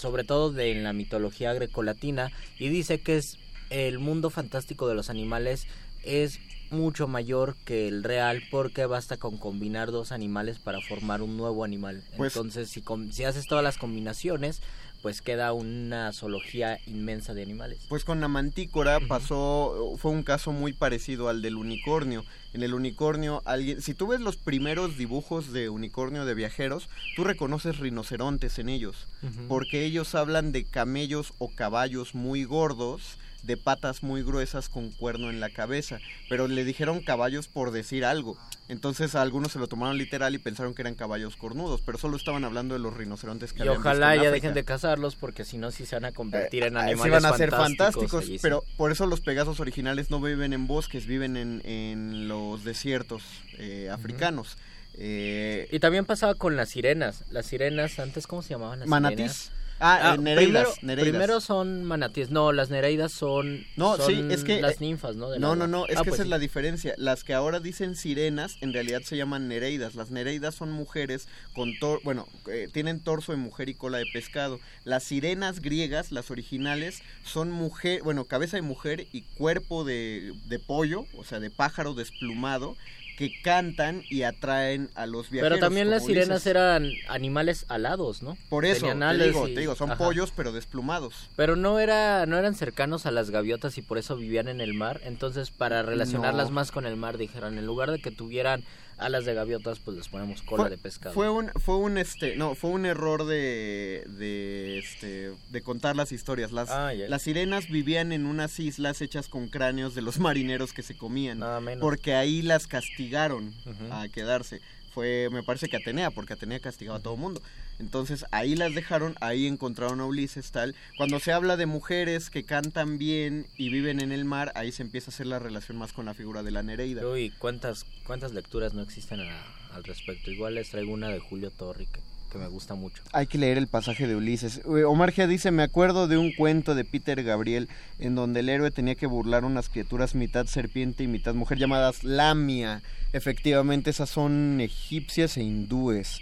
sobre 0.00 0.24
todo 0.24 0.50
de 0.50 0.72
en 0.72 0.82
la 0.82 0.92
mitología 0.92 1.52
grecolatina, 1.52 2.32
y 2.58 2.68
dice 2.68 3.00
que 3.00 3.16
es 3.18 3.38
el 3.70 3.98
mundo 3.98 4.30
fantástico 4.30 4.88
de 4.88 4.94
los 4.96 5.10
animales 5.10 5.66
es 6.02 6.40
mucho 6.70 7.08
mayor 7.08 7.56
que 7.64 7.88
el 7.88 8.02
real 8.04 8.42
porque 8.50 8.86
basta 8.86 9.16
con 9.16 9.36
combinar 9.38 9.90
dos 9.90 10.12
animales 10.12 10.58
para 10.58 10.80
formar 10.80 11.20
un 11.20 11.36
nuevo 11.36 11.64
animal. 11.64 12.02
Pues- 12.16 12.34
Entonces, 12.36 12.70
si, 12.70 12.82
si 13.10 13.24
haces 13.24 13.46
todas 13.46 13.64
las 13.64 13.76
combinaciones, 13.76 14.62
pues 15.02 15.22
queda 15.22 15.52
una 15.52 16.12
zoología 16.12 16.78
inmensa 16.86 17.34
de 17.34 17.42
animales. 17.42 17.78
Pues 17.88 18.04
con 18.04 18.20
la 18.20 18.28
mantícora 18.28 19.00
pasó, 19.00 19.94
fue 19.98 20.10
un 20.10 20.22
caso 20.22 20.52
muy 20.52 20.72
parecido 20.72 21.28
al 21.28 21.42
del 21.42 21.56
unicornio. 21.56 22.24
En 22.52 22.62
el 22.62 22.74
unicornio, 22.74 23.42
alguien, 23.44 23.80
si 23.80 23.94
tú 23.94 24.08
ves 24.08 24.20
los 24.20 24.36
primeros 24.36 24.96
dibujos 24.96 25.52
de 25.52 25.68
unicornio 25.68 26.24
de 26.24 26.34
viajeros, 26.34 26.88
tú 27.14 27.24
reconoces 27.24 27.78
rinocerontes 27.78 28.58
en 28.58 28.68
ellos, 28.68 29.06
porque 29.48 29.84
ellos 29.84 30.14
hablan 30.14 30.50
de 30.52 30.64
camellos 30.64 31.32
o 31.38 31.48
caballos 31.48 32.14
muy 32.14 32.44
gordos, 32.44 33.18
de 33.42 33.56
patas 33.56 34.02
muy 34.02 34.22
gruesas 34.22 34.68
con 34.68 34.90
cuerno 34.90 35.30
en 35.30 35.40
la 35.40 35.50
cabeza, 35.50 35.98
pero 36.28 36.46
le 36.48 36.64
dijeron 36.64 37.00
caballos 37.00 37.48
por 37.48 37.70
decir 37.70 38.04
algo. 38.04 38.36
Entonces 38.68 39.14
a 39.14 39.22
algunos 39.22 39.52
se 39.52 39.58
lo 39.58 39.66
tomaron 39.66 39.98
literal 39.98 40.34
y 40.34 40.38
pensaron 40.38 40.74
que 40.74 40.82
eran 40.82 40.94
caballos 40.94 41.36
cornudos, 41.36 41.80
pero 41.84 41.98
solo 41.98 42.16
estaban 42.16 42.44
hablando 42.44 42.74
de 42.74 42.80
los 42.80 42.96
rinocerontes 42.96 43.52
que 43.52 43.60
Y 43.60 43.62
habían 43.62 43.78
ojalá 43.80 44.10
visto 44.12 44.14
en 44.18 44.22
ya 44.22 44.28
África. 44.28 44.46
dejen 44.48 44.54
de 44.54 44.64
cazarlos 44.64 45.16
porque 45.16 45.44
si 45.44 45.58
no, 45.58 45.70
sí 45.72 45.86
se 45.86 45.96
van 45.96 46.04
a 46.04 46.12
convertir 46.12 46.62
en 46.64 46.76
Ah, 46.76 46.82
animales 46.82 47.02
sí 47.04 47.10
van 47.10 47.32
a 47.32 47.36
ser 47.36 47.50
fantásticos. 47.50 48.24
sí. 48.26 48.38
pero 48.40 48.62
por 48.76 48.92
eso 48.92 49.06
los 49.06 49.20
pegasos 49.20 49.58
originales 49.60 50.10
no 50.10 50.20
viven 50.20 50.52
en 50.52 50.66
bosques, 50.66 51.06
viven 51.06 51.36
en, 51.36 51.62
en 51.66 52.28
los 52.28 52.62
desiertos 52.64 53.22
eh, 53.58 53.88
africanos. 53.90 54.56
Eh, 54.94 55.68
Y 55.72 55.78
también 55.80 56.04
pasaba 56.04 56.34
con 56.34 56.56
las 56.56 56.68
sirenas. 56.68 57.24
Las 57.30 57.46
sirenas, 57.46 57.98
antes, 57.98 58.26
¿cómo 58.26 58.42
se 58.42 58.50
llamaban 58.50 58.80
las 58.80 58.88
Manatís. 58.88 59.16
sirenas? 59.32 59.52
Ah, 59.80 60.14
eh, 60.14 60.18
nereidas, 60.18 60.44
primero, 60.44 60.74
nereidas. 60.82 61.10
primero 61.10 61.40
son 61.40 61.84
manatíes. 61.84 62.30
No, 62.30 62.52
las 62.52 62.70
nereidas 62.70 63.12
son, 63.12 63.66
No, 63.76 63.96
son 63.96 64.06
sí, 64.06 64.24
es 64.30 64.44
que... 64.44 64.60
las 64.60 64.74
eh, 64.74 64.76
ninfas, 64.80 65.16
¿no? 65.16 65.36
No, 65.38 65.56
no, 65.56 65.66
no, 65.66 65.86
es 65.86 65.96
Ah, 65.96 66.02
que 66.02 66.10
pues 66.10 66.14
esa 66.14 66.22
es 66.24 66.28
la 66.28 66.38
diferencia. 66.38 66.94
Las 66.98 67.24
que 67.24 67.32
ahora 67.34 67.60
dicen 67.60 67.96
sirenas, 67.96 68.56
en 68.60 68.72
realidad 68.72 69.00
se 69.02 69.16
llaman 69.16 69.48
nereidas. 69.48 69.94
Las 69.94 70.10
nereidas 70.10 70.54
son 70.54 70.70
mujeres 70.70 71.28
con 71.54 71.78
tor 71.78 72.00
bueno, 72.04 72.28
eh, 72.50 72.68
tienen 72.72 73.00
torso 73.00 73.32
de 73.32 73.38
mujer 73.38 73.68
y 73.68 73.74
cola 73.74 73.98
de 73.98 74.06
pescado. 74.12 74.60
Las 74.84 75.04
sirenas 75.04 75.60
griegas, 75.60 76.12
las 76.12 76.30
originales, 76.30 77.02
son 77.24 77.50
mujer, 77.50 78.02
bueno, 78.02 78.24
cabeza 78.26 78.56
de 78.56 78.62
mujer 78.62 79.06
y 79.12 79.22
cuerpo 79.22 79.84
de, 79.84 80.34
de 80.46 80.58
pollo, 80.58 81.06
o 81.16 81.24
sea, 81.24 81.40
de 81.40 81.50
pájaro 81.50 81.94
desplumado, 81.94 82.76
que 83.20 83.30
cantan 83.42 84.02
y 84.08 84.22
atraen 84.22 84.88
a 84.94 85.04
los 85.04 85.28
viajeros. 85.28 85.58
Pero 85.58 85.60
también 85.66 85.90
las 85.90 86.06
sirenas 86.06 86.46
eran 86.46 86.90
animales 87.06 87.66
alados, 87.68 88.22
¿no? 88.22 88.38
Por 88.48 88.64
eso, 88.64 88.86
te 88.86 89.24
digo, 89.26 89.46
y- 89.46 89.52
te 89.54 89.60
digo, 89.60 89.76
son 89.76 89.90
Ajá. 89.90 90.02
pollos 90.02 90.32
pero 90.34 90.52
desplumados. 90.52 91.28
Pero 91.36 91.54
no 91.54 91.78
era, 91.80 92.24
no 92.24 92.38
eran 92.38 92.54
cercanos 92.54 93.04
a 93.04 93.10
las 93.10 93.28
gaviotas 93.28 93.76
y 93.76 93.82
por 93.82 93.98
eso 93.98 94.16
vivían 94.16 94.48
en 94.48 94.62
el 94.62 94.72
mar. 94.72 95.02
Entonces, 95.04 95.50
para 95.50 95.82
relacionarlas 95.82 96.48
No. 96.48 96.54
más 96.54 96.72
con 96.72 96.86
el 96.86 96.96
mar, 96.96 97.18
dijeron, 97.18 97.58
en 97.58 97.66
lugar 97.66 97.90
de 97.90 98.00
que 98.00 98.10
tuvieran 98.10 98.64
alas 99.00 99.24
de 99.24 99.34
gaviotas, 99.34 99.78
pues 99.80 99.96
les 99.96 100.08
ponemos 100.08 100.42
cola 100.42 100.64
fue, 100.64 100.70
de 100.70 100.78
pescado. 100.78 101.14
Fue 101.14 101.28
un, 101.30 101.48
fue 101.60 101.76
un 101.76 101.98
este, 101.98 102.36
no, 102.36 102.54
fue 102.54 102.70
un 102.70 102.86
error 102.86 103.26
de, 103.26 104.04
de 104.06 104.78
este, 104.78 105.32
de 105.50 105.62
contar 105.62 105.96
las 105.96 106.12
historias. 106.12 106.52
Las, 106.52 106.70
Ah, 106.70 106.92
ya. 106.94 107.08
las 107.08 107.22
sirenas 107.22 107.68
vivían 107.68 108.12
en 108.12 108.26
unas 108.26 108.60
islas 108.60 109.00
hechas 109.00 109.28
con 109.28 109.48
cráneos 109.48 109.94
de 109.94 110.02
los 110.02 110.18
marineros 110.20 110.72
que 110.72 110.82
se 110.82 110.96
comían, 110.96 111.38
Nada 111.40 111.60
menos. 111.60 111.80
porque 111.80 112.14
ahí 112.14 112.42
las 112.42 112.66
castigaron 112.66 113.52
a 113.90 114.06
quedarse. 114.08 114.60
Fue, 114.94 115.28
me 115.30 115.42
parece 115.42 115.68
que 115.68 115.76
Atenea, 115.76 116.10
porque 116.10 116.32
Atenea 116.34 116.58
castigaba 116.60 116.98
a 116.98 117.02
todo 117.02 117.14
el 117.14 117.20
mundo. 117.20 117.40
Entonces 117.80 118.24
ahí 118.30 118.54
las 118.56 118.74
dejaron, 118.74 119.14
ahí 119.20 119.46
encontraron 119.46 120.00
a 120.00 120.04
Ulises 120.04 120.52
tal. 120.52 120.74
Cuando 120.96 121.18
se 121.18 121.32
habla 121.32 121.56
de 121.56 121.66
mujeres 121.66 122.30
que 122.30 122.44
cantan 122.44 122.98
bien 122.98 123.46
y 123.56 123.70
viven 123.70 124.00
en 124.00 124.12
el 124.12 124.24
mar, 124.24 124.52
ahí 124.54 124.70
se 124.70 124.82
empieza 124.82 125.10
a 125.10 125.14
hacer 125.14 125.26
la 125.26 125.38
relación 125.38 125.78
más 125.78 125.92
con 125.92 126.04
la 126.06 126.14
figura 126.14 126.42
de 126.42 126.50
la 126.50 126.62
Nereida. 126.62 127.06
Uy, 127.06 127.32
¿cuántas, 127.38 127.86
cuántas 128.06 128.32
lecturas 128.32 128.74
no 128.74 128.82
existen 128.82 129.20
a- 129.20 129.44
al 129.74 129.82
respecto? 129.84 130.30
Igual 130.30 130.54
les 130.56 130.70
traigo 130.70 130.92
una 130.92 131.08
de 131.08 131.18
Julio 131.20 131.50
Torri 131.50 131.86
que, 131.86 132.00
que 132.30 132.38
me 132.38 132.48
gusta 132.48 132.74
mucho. 132.74 133.02
Hay 133.12 133.26
que 133.26 133.38
leer 133.38 133.56
el 133.58 133.66
pasaje 133.66 134.06
de 134.06 134.14
Ulises. 134.14 134.60
Omar 134.64 135.12
Gia 135.12 135.26
dice, 135.26 135.50
me 135.50 135.62
acuerdo 135.62 136.06
de 136.06 136.18
un 136.18 136.32
cuento 136.34 136.74
de 136.74 136.84
Peter 136.84 137.22
Gabriel 137.22 137.68
en 137.98 138.14
donde 138.14 138.40
el 138.40 138.50
héroe 138.50 138.70
tenía 138.70 138.94
que 138.94 139.06
burlar 139.06 139.44
unas 139.44 139.68
criaturas 139.70 140.14
mitad 140.14 140.46
serpiente 140.46 141.02
y 141.02 141.08
mitad 141.08 141.34
mujer 141.34 141.58
llamadas 141.58 142.04
Lamia. 142.04 142.82
Efectivamente, 143.14 143.90
esas 143.90 144.10
son 144.10 144.60
egipcias 144.60 145.36
e 145.36 145.42
hindúes, 145.42 146.20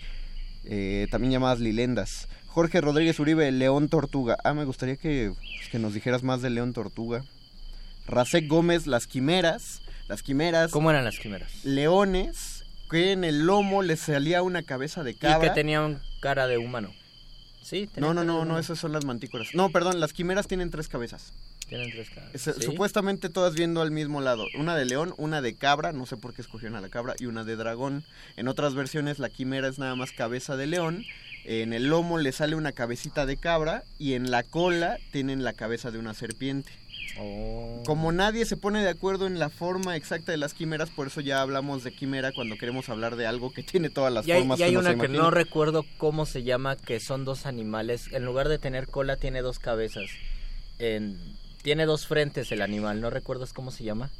eh, 0.68 1.08
también 1.10 1.32
llamadas 1.32 1.58
lilendas. 1.60 2.28
Jorge 2.46 2.80
Rodríguez 2.80 3.18
Uribe, 3.18 3.50
León 3.52 3.88
Tortuga. 3.88 4.36
Ah, 4.44 4.54
me 4.54 4.64
gustaría 4.64 4.96
que, 4.96 5.32
pues, 5.34 5.68
que 5.70 5.78
nos 5.78 5.94
dijeras 5.94 6.22
más 6.22 6.42
de 6.42 6.50
León 6.50 6.72
Tortuga. 6.72 7.24
Rasek 8.06 8.46
Gómez, 8.48 8.86
las 8.86 9.06
quimeras. 9.06 9.80
Las 10.08 10.22
quimeras. 10.22 10.70
¿Cómo 10.70 10.90
eran 10.90 11.04
las 11.04 11.18
quimeras? 11.18 11.64
Leones 11.64 12.64
que 12.90 13.12
en 13.12 13.24
el 13.24 13.40
lomo 13.46 13.82
les 13.82 14.00
salía 14.00 14.42
una 14.42 14.62
cabeza 14.62 15.02
de 15.02 15.10
Y 15.10 15.14
cabra. 15.14 15.48
que 15.48 15.54
tenían 15.54 16.00
cara 16.20 16.46
de 16.46 16.56
humano. 16.58 16.90
Sí, 17.62 17.90
No, 17.96 18.14
no, 18.14 18.24
no, 18.24 18.46
no, 18.46 18.58
esas 18.58 18.78
son 18.78 18.92
las 18.92 19.04
mantícoras. 19.04 19.48
No, 19.52 19.68
perdón, 19.70 20.00
las 20.00 20.14
quimeras 20.14 20.46
tienen 20.46 20.70
tres 20.70 20.88
cabezas. 20.88 21.34
Tienen 21.68 21.90
tres 21.90 22.08
caras. 22.10 22.30
Es- 22.34 22.42
¿Sí? 22.42 22.62
Supuestamente 22.62 23.28
todas 23.28 23.54
viendo 23.54 23.82
al 23.82 23.90
mismo 23.90 24.20
lado. 24.20 24.46
Una 24.58 24.74
de 24.76 24.84
león, 24.86 25.14
una 25.18 25.42
de 25.42 25.54
cabra, 25.54 25.92
no 25.92 26.06
sé 26.06 26.16
por 26.16 26.32
qué 26.34 26.42
escogieron 26.42 26.76
a 26.76 26.80
la 26.80 26.88
cabra, 26.88 27.14
y 27.18 27.26
una 27.26 27.44
de 27.44 27.56
dragón. 27.56 28.04
En 28.36 28.48
otras 28.48 28.74
versiones 28.74 29.18
la 29.18 29.28
quimera 29.28 29.68
es 29.68 29.78
nada 29.78 29.94
más 29.94 30.12
cabeza 30.12 30.56
de 30.56 30.66
león. 30.66 31.04
En 31.44 31.72
el 31.72 31.88
lomo 31.88 32.18
le 32.18 32.32
sale 32.32 32.56
una 32.56 32.72
cabecita 32.72 33.24
de 33.26 33.36
cabra 33.36 33.82
y 33.98 34.14
en 34.14 34.30
la 34.30 34.42
cola 34.42 34.98
tienen 35.12 35.44
la 35.44 35.52
cabeza 35.52 35.90
de 35.90 35.98
una 35.98 36.12
serpiente. 36.14 36.70
Oh. 37.20 37.82
Como 37.86 38.12
nadie 38.12 38.44
se 38.44 38.56
pone 38.56 38.82
de 38.82 38.90
acuerdo 38.90 39.26
en 39.26 39.38
la 39.38 39.48
forma 39.48 39.96
exacta 39.96 40.30
de 40.30 40.38
las 40.38 40.52
quimeras, 40.54 40.90
por 40.90 41.06
eso 41.08 41.20
ya 41.20 41.40
hablamos 41.40 41.82
de 41.84 41.92
quimera 41.92 42.32
cuando 42.32 42.56
queremos 42.56 42.88
hablar 42.90 43.16
de 43.16 43.26
algo 43.26 43.50
que 43.52 43.62
tiene 43.62 43.88
todas 43.90 44.12
las 44.12 44.26
Y 44.26 44.32
hay, 44.32 44.40
formas 44.40 44.60
y 44.60 44.62
hay 44.64 44.76
una 44.76 44.94
que 44.96 45.08
no 45.08 45.30
recuerdo 45.30 45.84
cómo 45.96 46.26
se 46.26 46.42
llama, 46.44 46.76
que 46.76 47.00
son 47.00 47.24
dos 47.24 47.46
animales. 47.46 48.08
En 48.12 48.24
lugar 48.24 48.48
de 48.48 48.58
tener 48.58 48.86
cola, 48.88 49.16
tiene 49.16 49.40
dos 49.42 49.58
cabezas. 49.58 50.04
En- 50.78 51.18
tiene 51.62 51.86
dos 51.86 52.06
frentes 52.06 52.50
el 52.52 52.62
animal, 52.62 53.00
no 53.00 53.10
recuerdas 53.10 53.52
cómo 53.52 53.70
se 53.70 53.84
llama. 53.84 54.10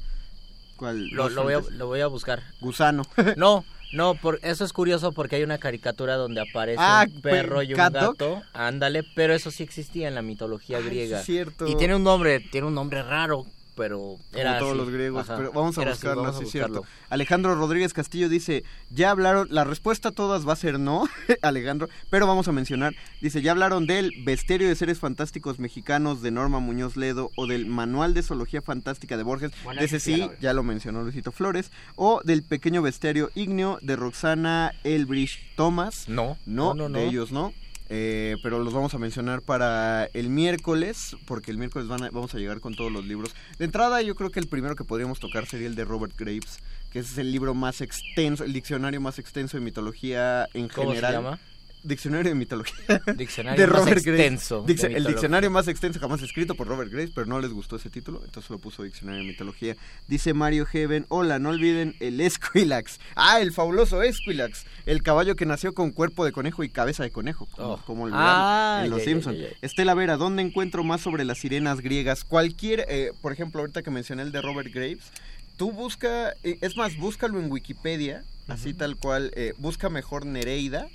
¿Cuál? 0.76 1.08
Lo, 1.10 1.24
¿Dos 1.24 1.32
lo 1.32 1.42
voy 1.42 1.54
a, 1.54 1.58
frentes? 1.60 1.78
lo 1.78 1.86
voy 1.86 2.00
a 2.00 2.06
buscar. 2.06 2.42
Gusano. 2.60 3.02
No, 3.36 3.64
no, 3.92 4.14
por, 4.16 4.38
eso 4.42 4.64
es 4.64 4.72
curioso 4.72 5.12
porque 5.12 5.36
hay 5.36 5.42
una 5.42 5.58
caricatura 5.58 6.16
donde 6.16 6.40
aparece 6.42 6.78
Ah, 6.80 7.06
un 7.12 7.20
perro 7.22 7.62
y 7.62 7.72
un 7.72 7.78
gato. 7.78 8.42
Ándale, 8.52 9.02
pero 9.14 9.34
eso 9.34 9.50
sí 9.50 9.62
existía 9.62 10.08
en 10.08 10.14
la 10.14 10.22
mitología 10.22 10.76
Ay, 10.78 10.84
griega. 10.84 11.20
es 11.20 11.26
cierto. 11.26 11.66
Y 11.66 11.74
tiene 11.76 11.96
un 11.96 12.04
nombre, 12.04 12.40
tiene 12.40 12.66
un 12.66 12.74
nombre 12.74 13.02
raro, 13.02 13.46
pero 13.78 14.16
era 14.34 14.58
Como 14.58 14.58
todos 14.58 14.70
así. 14.72 14.78
los 14.78 14.90
griegos, 14.90 15.22
Ajá, 15.22 15.36
pero 15.38 15.52
vamos 15.52 15.78
a 15.78 15.82
era 15.82 15.92
así, 15.92 15.98
buscarlo, 16.00 16.22
vamos 16.24 16.36
a 16.36 16.38
sí 16.40 16.44
es 16.44 16.52
buscarlo. 16.52 16.80
cierto. 16.82 16.96
Alejandro 17.08 17.54
Rodríguez 17.54 17.94
Castillo 17.94 18.28
dice, 18.28 18.64
ya 18.90 19.10
hablaron, 19.10 19.48
la 19.50 19.64
respuesta 19.64 20.10
a 20.10 20.12
todas 20.12 20.46
va 20.46 20.52
a 20.52 20.56
ser 20.56 20.78
no, 20.78 21.04
Alejandro, 21.42 21.88
pero 22.10 22.26
vamos 22.26 22.46
a 22.48 22.52
mencionar, 22.52 22.94
dice, 23.22 23.40
ya 23.40 23.52
hablaron 23.52 23.86
del 23.86 24.12
Bestiario 24.24 24.68
de 24.68 24.74
Seres 24.74 24.98
Fantásticos 24.98 25.58
Mexicanos 25.58 26.20
de 26.20 26.30
Norma 26.30 26.58
Muñoz 26.60 26.96
Ledo 26.98 27.30
o 27.36 27.46
del 27.46 27.64
Manual 27.66 28.12
de 28.12 28.22
Zoología 28.22 28.60
Fantástica 28.60 29.16
de 29.16 29.22
Borges, 29.22 29.52
Bueno, 29.64 29.78
de 29.80 29.86
ese 29.86 30.00
sí, 30.00 30.28
ya 30.40 30.52
lo 30.52 30.62
mencionó 30.62 31.02
Luisito 31.02 31.32
Flores, 31.32 31.70
o 31.96 32.20
del 32.24 32.42
Pequeño 32.42 32.82
Bestiario 32.82 33.30
Igneo 33.34 33.78
de 33.80 33.96
Roxana 33.96 34.72
Elbridge 34.84 35.38
Thomas. 35.56 36.08
No, 36.08 36.36
No, 36.44 36.74
no, 36.74 36.88
no, 36.88 36.98
de 36.98 37.04
no. 37.04 37.10
ellos 37.10 37.30
no. 37.32 37.52
Eh, 37.90 38.36
pero 38.42 38.58
los 38.62 38.74
vamos 38.74 38.92
a 38.94 38.98
mencionar 38.98 39.40
para 39.40 40.04
el 40.12 40.28
miércoles, 40.28 41.16
porque 41.26 41.50
el 41.50 41.56
miércoles 41.58 41.88
van 41.88 42.02
a- 42.04 42.10
vamos 42.10 42.34
a 42.34 42.38
llegar 42.38 42.60
con 42.60 42.74
todos 42.74 42.92
los 42.92 43.04
libros. 43.06 43.34
De 43.58 43.64
entrada, 43.64 44.02
yo 44.02 44.14
creo 44.14 44.30
que 44.30 44.40
el 44.40 44.46
primero 44.46 44.76
que 44.76 44.84
podríamos 44.84 45.20
tocar 45.20 45.46
sería 45.46 45.66
el 45.68 45.74
de 45.74 45.84
Robert 45.84 46.12
Graves, 46.18 46.58
que 46.92 46.98
es 46.98 47.16
el 47.18 47.32
libro 47.32 47.54
más 47.54 47.80
extenso, 47.80 48.44
el 48.44 48.52
diccionario 48.52 49.00
más 49.00 49.18
extenso 49.18 49.56
de 49.56 49.62
mitología 49.64 50.48
en 50.54 50.68
¿Cómo 50.68 50.90
se 50.90 50.96
general. 50.96 51.12
llama? 51.14 51.38
Diccionario 51.82 52.30
de 52.30 52.34
mitología. 52.34 53.00
Diccionario 53.16 53.66
más 53.72 53.86
extenso 53.86 54.62
de 54.62 54.72
el 54.96 55.04
diccionario 55.04 55.50
más 55.50 55.68
extenso 55.68 56.00
jamás 56.00 56.22
escrito 56.22 56.54
por 56.54 56.66
Robert 56.66 56.90
Graves, 56.90 57.10
pero 57.14 57.26
no 57.26 57.40
les 57.40 57.52
gustó 57.52 57.76
ese 57.76 57.90
título, 57.90 58.20
entonces 58.24 58.50
lo 58.50 58.58
puso 58.58 58.82
Diccionario 58.82 59.22
de 59.22 59.28
Mitología. 59.28 59.76
Dice 60.06 60.34
Mario 60.34 60.66
Heaven, 60.66 61.06
hola, 61.08 61.38
no 61.38 61.50
olviden 61.50 61.94
el 62.00 62.20
Esquilax. 62.20 62.98
Ah, 63.14 63.40
el 63.40 63.52
fabuloso 63.52 64.02
Esquilax, 64.02 64.64
el 64.86 65.02
caballo 65.02 65.36
que 65.36 65.46
nació 65.46 65.74
con 65.74 65.90
cuerpo 65.92 66.24
de 66.24 66.32
conejo 66.32 66.64
y 66.64 66.68
cabeza 66.68 67.02
de 67.02 67.10
conejo. 67.10 67.46
Como, 67.46 67.68
Oh. 67.74 67.82
como 67.84 68.08
Ah, 68.12 68.82
en 68.84 68.90
Los 68.90 69.00
ya, 69.00 69.04
ya, 69.04 69.10
Simpson. 69.10 69.34
ya, 69.36 69.48
ya. 69.50 69.56
Estela 69.62 69.94
Vera, 69.94 70.16
¿dónde 70.16 70.42
encuentro 70.42 70.84
más 70.84 71.00
sobre 71.00 71.24
las 71.24 71.38
sirenas 71.38 71.80
griegas? 71.80 72.24
Cualquier, 72.24 72.84
eh, 72.88 73.12
por 73.22 73.32
ejemplo, 73.32 73.60
ahorita 73.60 73.82
que 73.82 73.90
mencioné 73.90 74.22
el 74.22 74.32
de 74.32 74.42
Robert 74.42 74.72
Graves, 74.72 75.10
tú 75.56 75.72
busca, 75.72 76.32
eh, 76.42 76.58
es 76.60 76.76
más, 76.76 76.96
búscalo 76.96 77.38
en 77.40 77.50
Wikipedia, 77.50 78.22
así 78.46 78.74
tal 78.74 78.96
cual, 78.96 79.30
eh, 79.34 79.54
busca 79.58 79.88
mejor 79.90 80.24
Nereida 80.26 80.88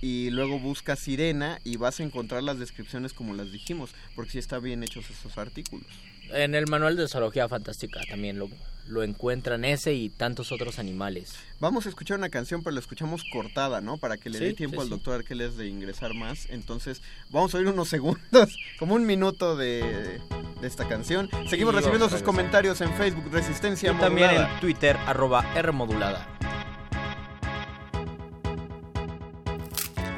y 0.00 0.30
luego 0.30 0.58
busca 0.58 0.96
Sirena 0.96 1.60
y 1.64 1.76
vas 1.76 2.00
a 2.00 2.02
encontrar 2.02 2.42
las 2.42 2.58
descripciones 2.58 3.12
como 3.12 3.34
las 3.34 3.52
dijimos, 3.52 3.90
porque 4.14 4.32
sí 4.32 4.38
están 4.38 4.62
bien 4.62 4.82
hechos 4.82 5.08
esos 5.10 5.38
artículos. 5.38 5.86
En 6.32 6.54
el 6.54 6.66
manual 6.68 6.96
de 6.96 7.08
zoología 7.08 7.48
fantástica 7.48 8.00
también 8.08 8.38
lo, 8.38 8.48
lo 8.86 9.02
encuentran 9.02 9.64
ese 9.64 9.94
y 9.94 10.10
tantos 10.10 10.52
otros 10.52 10.78
animales. 10.78 11.34
Vamos 11.58 11.86
a 11.86 11.88
escuchar 11.88 12.18
una 12.18 12.28
canción, 12.28 12.62
pero 12.62 12.74
la 12.74 12.80
escuchamos 12.80 13.24
cortada, 13.32 13.80
¿no? 13.80 13.96
Para 13.96 14.16
que 14.16 14.30
le 14.30 14.38
dé 14.38 14.52
tiempo 14.52 14.76
sí, 14.76 14.80
al 14.82 14.86
sí. 14.86 14.90
doctor 14.90 15.14
Arqueles 15.14 15.56
de 15.56 15.66
ingresar 15.66 16.14
más. 16.14 16.46
Entonces, 16.50 17.02
vamos 17.30 17.54
a 17.54 17.58
oír 17.58 17.66
unos 17.66 17.88
segundos, 17.90 18.56
como 18.78 18.94
un 18.94 19.06
minuto 19.06 19.56
de, 19.56 20.20
de 20.60 20.66
esta 20.66 20.86
canción. 20.86 21.28
Seguimos 21.48 21.74
recibiendo 21.74 22.08
sus 22.08 22.22
comentarios 22.22 22.80
en 22.80 22.92
Facebook, 22.94 23.24
Resistencia 23.32 23.92
Y 23.92 23.96
también 23.96 24.30
en 24.30 24.60
Twitter, 24.60 24.96
arroba 25.06 25.42
Rmodulada. 25.60 26.69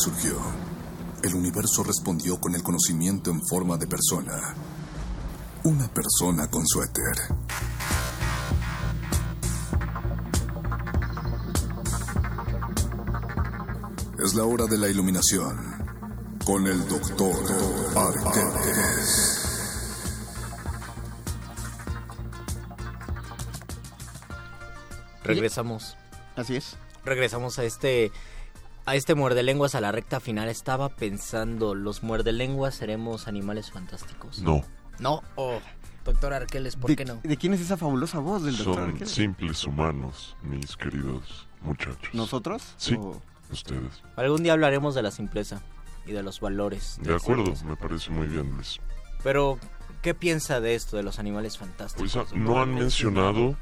Surgió, 0.00 0.34
el 1.22 1.34
universo 1.34 1.82
respondió 1.82 2.40
con 2.40 2.54
el 2.54 2.62
conocimiento 2.62 3.30
en 3.30 3.46
forma 3.46 3.76
de 3.76 3.86
persona. 3.86 4.54
Una 5.64 5.88
persona 5.88 6.48
con 6.48 6.66
suéter. 6.66 7.16
Es 14.24 14.34
la 14.34 14.44
hora 14.44 14.64
de 14.64 14.78
la 14.78 14.88
iluminación 14.88 15.58
con 16.46 16.66
el 16.66 16.88
doctor 16.88 17.36
Arqueles. 17.94 19.40
Regresamos. 25.24 25.98
Así 26.36 26.56
es. 26.56 26.78
Regresamos 27.04 27.58
a 27.58 27.64
este 27.64 28.10
a 28.86 28.94
este 28.96 29.14
muerde 29.14 29.42
lenguas 29.42 29.74
a 29.74 29.80
la 29.80 29.92
recta 29.92 30.20
final. 30.20 30.48
Estaba 30.48 30.88
pensando, 30.88 31.74
¿los 31.74 32.02
muerde 32.02 32.32
lenguas 32.32 32.74
seremos 32.74 33.28
animales 33.28 33.70
fantásticos? 33.70 34.40
No. 34.40 34.62
No. 34.98 35.22
Oh, 35.36 35.58
doctor 36.04 36.32
Arqueles, 36.34 36.76
¿por 36.76 36.90
¿De, 36.90 36.96
qué 36.96 37.04
no? 37.04 37.20
¿De 37.22 37.36
quién 37.36 37.54
es 37.54 37.60
esa 37.60 37.76
fabulosa 37.76 38.18
voz 38.18 38.42
del 38.44 38.56
doctor 38.56 38.74
Son 38.76 38.84
Arqueles? 38.90 39.10
simples 39.10 39.64
humanos, 39.64 40.36
mis 40.42 40.76
queridos 40.76 41.46
muchachos. 41.62 42.10
¿Nosotros? 42.12 42.74
Sí, 42.76 42.94
¿O- 42.98 43.20
ustedes. 43.50 44.02
Algún 44.16 44.42
día 44.42 44.52
hablaremos 44.52 44.94
de 44.94 45.02
la 45.02 45.10
simpleza 45.10 45.62
y 46.06 46.12
de 46.12 46.22
los 46.22 46.40
valores. 46.40 46.98
De 47.02 47.14
acuerdo, 47.14 47.52
me 47.64 47.76
parece 47.76 48.10
muy 48.10 48.26
bien, 48.26 48.50
Luis. 48.52 48.78
Pero, 49.22 49.58
¿qué 50.02 50.14
piensa 50.14 50.60
de 50.60 50.74
esto, 50.74 50.96
de 50.96 51.02
los 51.02 51.18
animales 51.18 51.58
fantásticos? 51.58 52.12
Pues 52.14 52.32
no 52.34 52.60
han 52.60 52.74
mencionado 52.74 53.56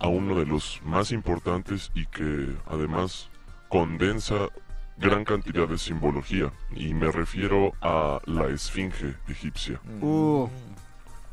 a 0.00 0.08
uno 0.08 0.36
de 0.38 0.46
los 0.46 0.80
más 0.84 1.10
importantes 1.12 1.90
y 1.94 2.06
que 2.06 2.56
además 2.66 3.28
condensa 3.68 4.48
gran 4.96 5.24
cantidad 5.24 5.68
de 5.68 5.78
simbología 5.78 6.52
y 6.74 6.92
me 6.94 7.10
refiero 7.12 7.72
a 7.80 8.20
la 8.24 8.46
esfinge 8.48 9.14
egipcia. 9.28 9.80
Uh, 10.00 10.48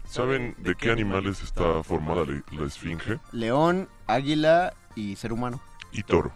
¿Saben 0.08 0.56
de 0.60 0.76
qué 0.76 0.92
animales 0.92 1.42
está 1.42 1.84
formada 1.84 2.26
la, 2.52 2.66
esfinge? 2.66 3.20
león, 3.32 3.90
águila 4.08 4.74
y 4.96 5.16
ser 5.16 5.34
humano. 5.34 5.62
Y 5.92 6.04
toro. 6.04 6.32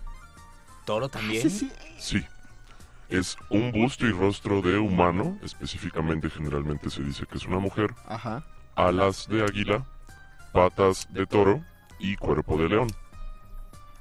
¿Toro 0.85 1.07
también? 1.09 1.43
Sí, 1.43 1.49
sí. 1.49 1.71
Sí. 1.99 2.25
Es 3.09 3.37
un 3.49 3.71
busto 3.71 4.05
y 4.05 4.11
rostro 4.11 4.61
de 4.61 4.77
humano, 4.77 5.37
específicamente 5.43 6.29
generalmente 6.29 6.89
se 6.89 7.03
dice 7.03 7.25
que 7.25 7.37
es 7.37 7.45
una 7.45 7.57
mujer, 7.57 7.93
Ajá. 8.07 8.43
alas 8.75 9.27
de 9.27 9.43
águila, 9.43 9.83
patas 10.53 11.07
de 11.11 11.25
toro 11.25 11.63
y 11.99 12.15
cuerpo 12.15 12.57
de 12.57 12.69
león. 12.69 12.87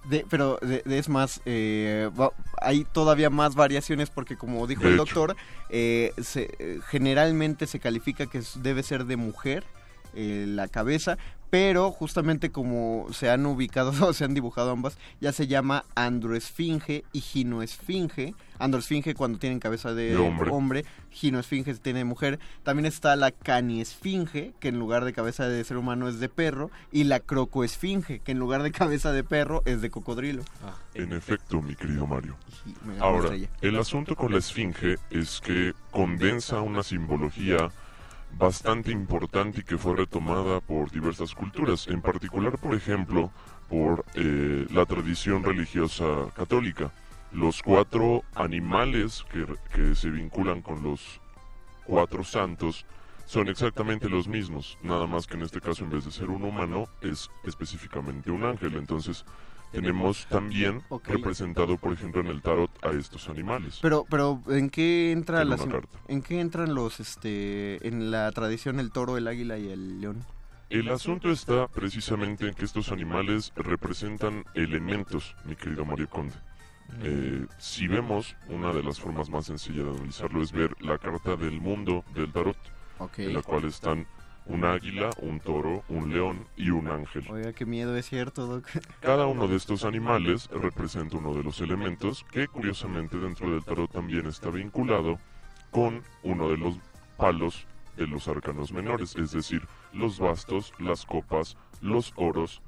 De- 0.08 0.24
pero 0.28 0.58
de- 0.62 0.82
de- 0.84 0.98
es 0.98 1.08
más, 1.08 1.40
eh, 1.44 2.10
va- 2.18 2.32
hay 2.62 2.84
todavía 2.84 3.28
más 3.30 3.54
variaciones 3.54 4.10
porque 4.10 4.36
como 4.36 4.66
dijo 4.66 4.84
el 4.86 4.96
doctor, 4.96 5.36
eh, 5.70 6.12
se- 6.22 6.48
eh, 6.58 6.80
generalmente 6.88 7.66
se 7.66 7.78
califica 7.78 8.26
que 8.26 8.40
debe 8.56 8.82
ser 8.82 9.04
de 9.04 9.16
mujer 9.16 9.64
eh, 10.14 10.46
la 10.48 10.68
cabeza, 10.68 11.18
pero 11.50 11.90
justamente 11.90 12.50
como 12.50 13.06
se 13.12 13.30
han 13.30 13.46
ubicado 13.46 13.92
o 14.06 14.12
se 14.14 14.24
han 14.24 14.34
dibujado 14.34 14.70
ambas, 14.70 14.98
ya 15.20 15.32
se 15.32 15.46
llama 15.46 15.84
androesfinge 15.94 17.04
y 17.12 17.20
ginoesfinge. 17.20 18.34
Androesfinge 18.58 19.14
cuando 19.14 19.38
tienen 19.38 19.60
cabeza 19.60 19.94
de, 19.94 20.10
De 20.10 20.16
hombre. 20.16 20.50
hombre, 20.50 20.84
ginoesfinge 21.10 21.72
si 21.74 21.80
tiene 21.80 22.00
de 22.00 22.04
mujer. 22.04 22.40
También 22.64 22.86
está 22.86 23.14
la 23.14 23.30
caniesfinge, 23.30 24.52
que 24.58 24.68
en 24.68 24.78
lugar 24.78 25.04
de 25.04 25.12
cabeza 25.12 25.48
de 25.48 25.62
ser 25.62 25.76
humano 25.76 26.08
es 26.08 26.18
de 26.18 26.28
perro, 26.28 26.70
y 26.90 27.04
la 27.04 27.20
crocoesfinge, 27.20 28.18
que 28.18 28.32
en 28.32 28.38
lugar 28.40 28.62
de 28.62 28.72
cabeza 28.72 29.12
de 29.12 29.22
perro 29.22 29.62
es 29.64 29.80
de 29.80 29.90
cocodrilo. 29.90 30.42
En 30.94 31.12
efecto, 31.12 31.62
mi 31.62 31.76
querido 31.76 32.06
Mario. 32.06 32.36
Ahora, 32.98 33.30
el 33.60 33.78
asunto 33.78 34.16
con 34.16 34.32
la 34.32 34.38
esfinge 34.38 34.96
es 35.10 35.40
que 35.40 35.72
condensa 35.92 36.60
una 36.60 36.82
simbología 36.82 37.70
bastante 38.36 38.90
importante 38.90 39.60
y 39.60 39.64
que 39.64 39.78
fue 39.78 39.96
retomada 39.96 40.60
por 40.60 40.90
diversas 40.90 41.34
culturas, 41.34 41.86
en 41.88 42.00
particular, 42.00 42.58
por 42.58 42.74
ejemplo, 42.74 43.30
por 43.68 44.04
eh, 44.14 44.66
la 44.70 44.86
tradición 44.86 45.42
religiosa 45.42 46.04
católica. 46.34 46.92
Los 47.32 47.62
cuatro 47.62 48.22
animales 48.34 49.24
que, 49.30 49.46
que 49.74 49.94
se 49.94 50.10
vinculan 50.10 50.62
con 50.62 50.82
los 50.82 51.20
cuatro 51.84 52.24
santos 52.24 52.86
son 53.26 53.48
exactamente 53.48 54.08
los 54.08 54.26
mismos, 54.26 54.78
nada 54.82 55.06
más 55.06 55.26
que 55.26 55.34
en 55.34 55.42
este 55.42 55.60
caso 55.60 55.84
en 55.84 55.90
vez 55.90 56.06
de 56.06 56.10
ser 56.10 56.30
un 56.30 56.44
humano 56.44 56.88
es 57.02 57.30
específicamente 57.44 58.30
un 58.30 58.44
ángel. 58.44 58.76
Entonces 58.76 59.26
tenemos 59.72 60.26
también 60.28 60.82
representado, 61.04 61.76
por 61.76 61.92
ejemplo, 61.92 62.20
en 62.20 62.28
el 62.28 62.42
tarot 62.42 62.70
a 62.84 62.90
estos 62.90 63.28
animales. 63.28 63.78
Pero, 63.82 64.06
pero 64.08 64.42
¿en 64.48 64.70
qué 64.70 65.12
entra 65.12 65.42
En 65.42 65.48
la 65.50 65.54
una 65.56 65.62
sim- 65.64 65.72
carta. 65.72 65.98
¿En 66.08 66.22
qué 66.22 66.40
entran 66.40 66.74
los, 66.74 67.00
este, 67.00 67.86
en 67.86 68.10
la 68.10 68.30
tradición 68.32 68.80
el 68.80 68.90
toro, 68.92 69.16
el 69.16 69.28
águila 69.28 69.58
y 69.58 69.68
el 69.68 70.00
león? 70.00 70.24
El 70.70 70.88
asunto 70.90 71.30
está 71.30 71.66
precisamente 71.68 72.46
en 72.46 72.54
que 72.54 72.64
estos 72.66 72.92
animales 72.92 73.52
representan 73.56 74.44
elementos, 74.54 75.34
mi 75.44 75.56
querido 75.56 75.84
Mario 75.84 76.08
Conde. 76.10 76.34
Eh, 77.02 77.46
si 77.58 77.86
vemos, 77.86 78.34
una 78.48 78.72
de 78.72 78.82
las 78.82 78.98
formas 78.98 79.28
más 79.30 79.46
sencillas 79.46 79.84
de 79.84 79.90
analizarlo 79.90 80.42
es 80.42 80.52
ver 80.52 80.74
la 80.80 80.96
carta 80.98 81.36
del 81.36 81.60
mundo 81.60 82.04
del 82.14 82.32
tarot, 82.32 82.56
en 83.18 83.34
la 83.34 83.42
cual 83.42 83.64
están 83.64 84.06
un 84.48 84.64
águila, 84.64 85.10
un 85.20 85.40
toro, 85.40 85.84
un 85.88 86.12
león 86.12 86.46
y 86.56 86.70
un 86.70 86.88
ángel. 86.88 87.24
Oiga, 87.30 87.52
qué 87.52 87.66
miedo, 87.66 87.96
es 87.96 88.08
cierto, 88.08 88.46
Doc. 88.46 88.66
Cada 89.00 89.26
uno 89.26 89.46
de 89.46 89.56
estos 89.56 89.84
animales 89.84 90.48
representa 90.50 91.18
uno 91.18 91.34
de 91.34 91.42
los 91.42 91.60
elementos 91.60 92.24
que 92.30 92.48
curiosamente 92.48 93.18
dentro 93.18 93.50
del 93.50 93.62
tarot 93.62 93.90
también 93.90 94.26
está 94.26 94.50
vinculado 94.50 95.18
con 95.70 96.02
uno 96.22 96.48
de 96.48 96.56
los 96.56 96.76
palos 97.16 97.66
de 97.96 98.06
los 98.06 98.28
arcanos 98.28 98.72
menores, 98.72 99.16
es 99.16 99.32
decir, 99.32 99.62
los 99.92 100.18
bastos, 100.18 100.72
las 100.78 101.04
copas, 101.04 101.56
los 101.80 102.12
oros 102.16 102.62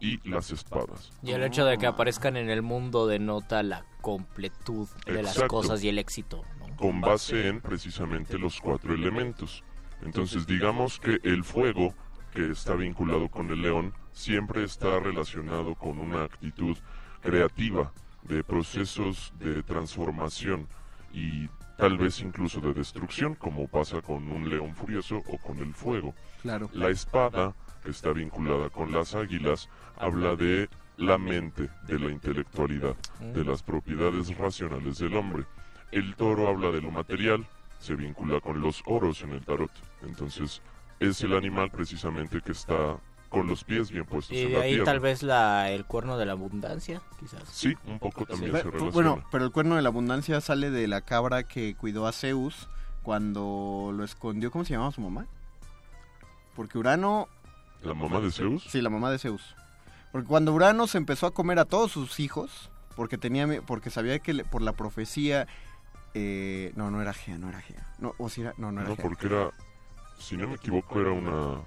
y 0.00 0.26
las 0.28 0.50
espadas. 0.50 1.12
Y 1.22 1.32
el 1.32 1.42
hecho 1.42 1.64
de 1.64 1.76
que 1.76 1.86
aparezcan 1.86 2.36
en 2.36 2.48
el 2.48 2.62
mundo 2.62 3.06
denota 3.06 3.62
la 3.62 3.84
completud 4.00 4.88
de 5.04 5.22
las 5.22 5.42
cosas 5.44 5.82
y 5.82 5.88
el 5.88 5.98
éxito. 5.98 6.44
¿no? 6.60 6.68
con 6.78 7.00
base 7.00 7.48
en 7.48 7.60
precisamente 7.60 8.38
los 8.38 8.60
cuatro 8.60 8.94
elementos. 8.94 9.64
Entonces 10.02 10.46
digamos 10.46 10.98
que 10.98 11.18
el 11.22 11.44
fuego, 11.44 11.94
que 12.32 12.50
está 12.50 12.74
vinculado 12.74 13.28
con 13.28 13.50
el 13.50 13.62
león, 13.62 13.92
siempre 14.12 14.64
está 14.64 14.98
relacionado 14.98 15.74
con 15.74 15.98
una 15.98 16.24
actitud 16.24 16.76
creativa 17.20 17.92
de 18.22 18.44
procesos 18.44 19.32
de 19.38 19.62
transformación 19.62 20.66
y 21.12 21.48
tal 21.76 21.96
vez 21.96 22.20
incluso 22.20 22.60
de 22.60 22.74
destrucción, 22.74 23.34
como 23.34 23.68
pasa 23.68 24.02
con 24.02 24.28
un 24.28 24.48
león 24.48 24.74
furioso 24.74 25.22
o 25.28 25.38
con 25.38 25.58
el 25.58 25.74
fuego. 25.74 26.14
Claro. 26.42 26.68
La 26.72 26.90
espada, 26.90 27.54
que 27.82 27.90
está 27.90 28.12
vinculada 28.12 28.68
con 28.70 28.92
las 28.92 29.14
águilas, 29.14 29.68
habla 29.96 30.36
de 30.36 30.68
la 30.96 31.16
mente, 31.16 31.70
de 31.86 31.98
la 31.98 32.10
intelectualidad, 32.10 32.96
de 33.20 33.44
las 33.44 33.62
propiedades 33.62 34.36
racionales 34.36 34.98
del 34.98 35.16
hombre. 35.16 35.44
El 35.92 36.16
toro 36.16 36.48
habla 36.48 36.70
de 36.70 36.82
lo 36.82 36.90
material, 36.90 37.46
se 37.78 37.94
vincula 37.94 38.40
con 38.40 38.60
los 38.60 38.82
oros 38.84 39.22
en 39.22 39.30
el 39.30 39.44
tarot. 39.44 39.70
Entonces, 40.02 40.62
es 41.00 41.20
el 41.22 41.36
animal 41.36 41.70
precisamente 41.70 42.40
que 42.40 42.52
está 42.52 42.96
con 43.28 43.46
los 43.46 43.62
pies 43.62 43.90
bien 43.90 44.06
puestos 44.06 44.34
Y 44.36 44.42
en 44.44 44.52
la 44.54 44.60
ahí 44.60 44.70
tierra. 44.70 44.84
tal 44.86 45.00
vez 45.00 45.22
la, 45.22 45.70
el 45.70 45.84
cuerno 45.84 46.16
de 46.16 46.24
la 46.26 46.32
abundancia, 46.32 47.02
quizás. 47.20 47.42
Sí, 47.50 47.76
un 47.86 47.98
poco 47.98 48.24
también 48.24 48.52
se 48.52 48.62
relaciona. 48.62 48.90
bueno, 48.90 49.24
pero 49.30 49.44
el 49.44 49.50
cuerno 49.52 49.76
de 49.76 49.82
la 49.82 49.88
abundancia 49.90 50.40
sale 50.40 50.70
de 50.70 50.86
la 50.88 51.02
cabra 51.02 51.42
que 51.42 51.74
cuidó 51.74 52.06
a 52.06 52.12
Zeus 52.12 52.68
cuando 53.02 53.90
lo 53.94 54.02
escondió. 54.04 54.50
¿Cómo 54.50 54.64
se 54.64 54.72
llamaba 54.72 54.92
su 54.92 55.00
mamá? 55.02 55.26
Porque 56.56 56.78
Urano. 56.78 57.28
¿La 57.82 57.94
mamá 57.94 58.20
de 58.20 58.30
Zeus? 58.32 58.64
Sí, 58.68 58.80
la 58.80 58.90
mamá 58.90 59.10
de 59.10 59.18
Zeus. 59.18 59.54
Porque 60.10 60.26
cuando 60.26 60.52
Urano 60.54 60.86
se 60.86 60.98
empezó 60.98 61.26
a 61.26 61.34
comer 61.34 61.58
a 61.58 61.64
todos 61.66 61.92
sus 61.92 62.18
hijos, 62.20 62.70
porque 62.96 63.18
tenía 63.18 63.46
porque 63.62 63.90
sabía 63.90 64.18
que 64.20 64.32
le- 64.32 64.44
por 64.44 64.62
la 64.62 64.72
profecía. 64.72 65.46
eh, 66.14 66.72
no, 66.74 66.90
no 66.90 67.02
era 67.02 67.12
Gea, 67.12 67.36
no 67.38 67.50
era 67.50 67.60
Gea. 67.60 67.86
No, 67.98 68.14
o 68.18 68.28
si 68.30 68.40
era, 68.40 68.54
no, 68.56 68.72
no 68.72 68.80
era 68.80 68.88
No, 68.88 68.96
Gea. 68.96 69.04
porque 69.04 69.26
era, 69.26 69.50
si 70.18 70.36
no 70.36 70.48
me 70.48 70.54
equivoco, 70.56 71.00
era 71.00 71.12
una 71.12 71.60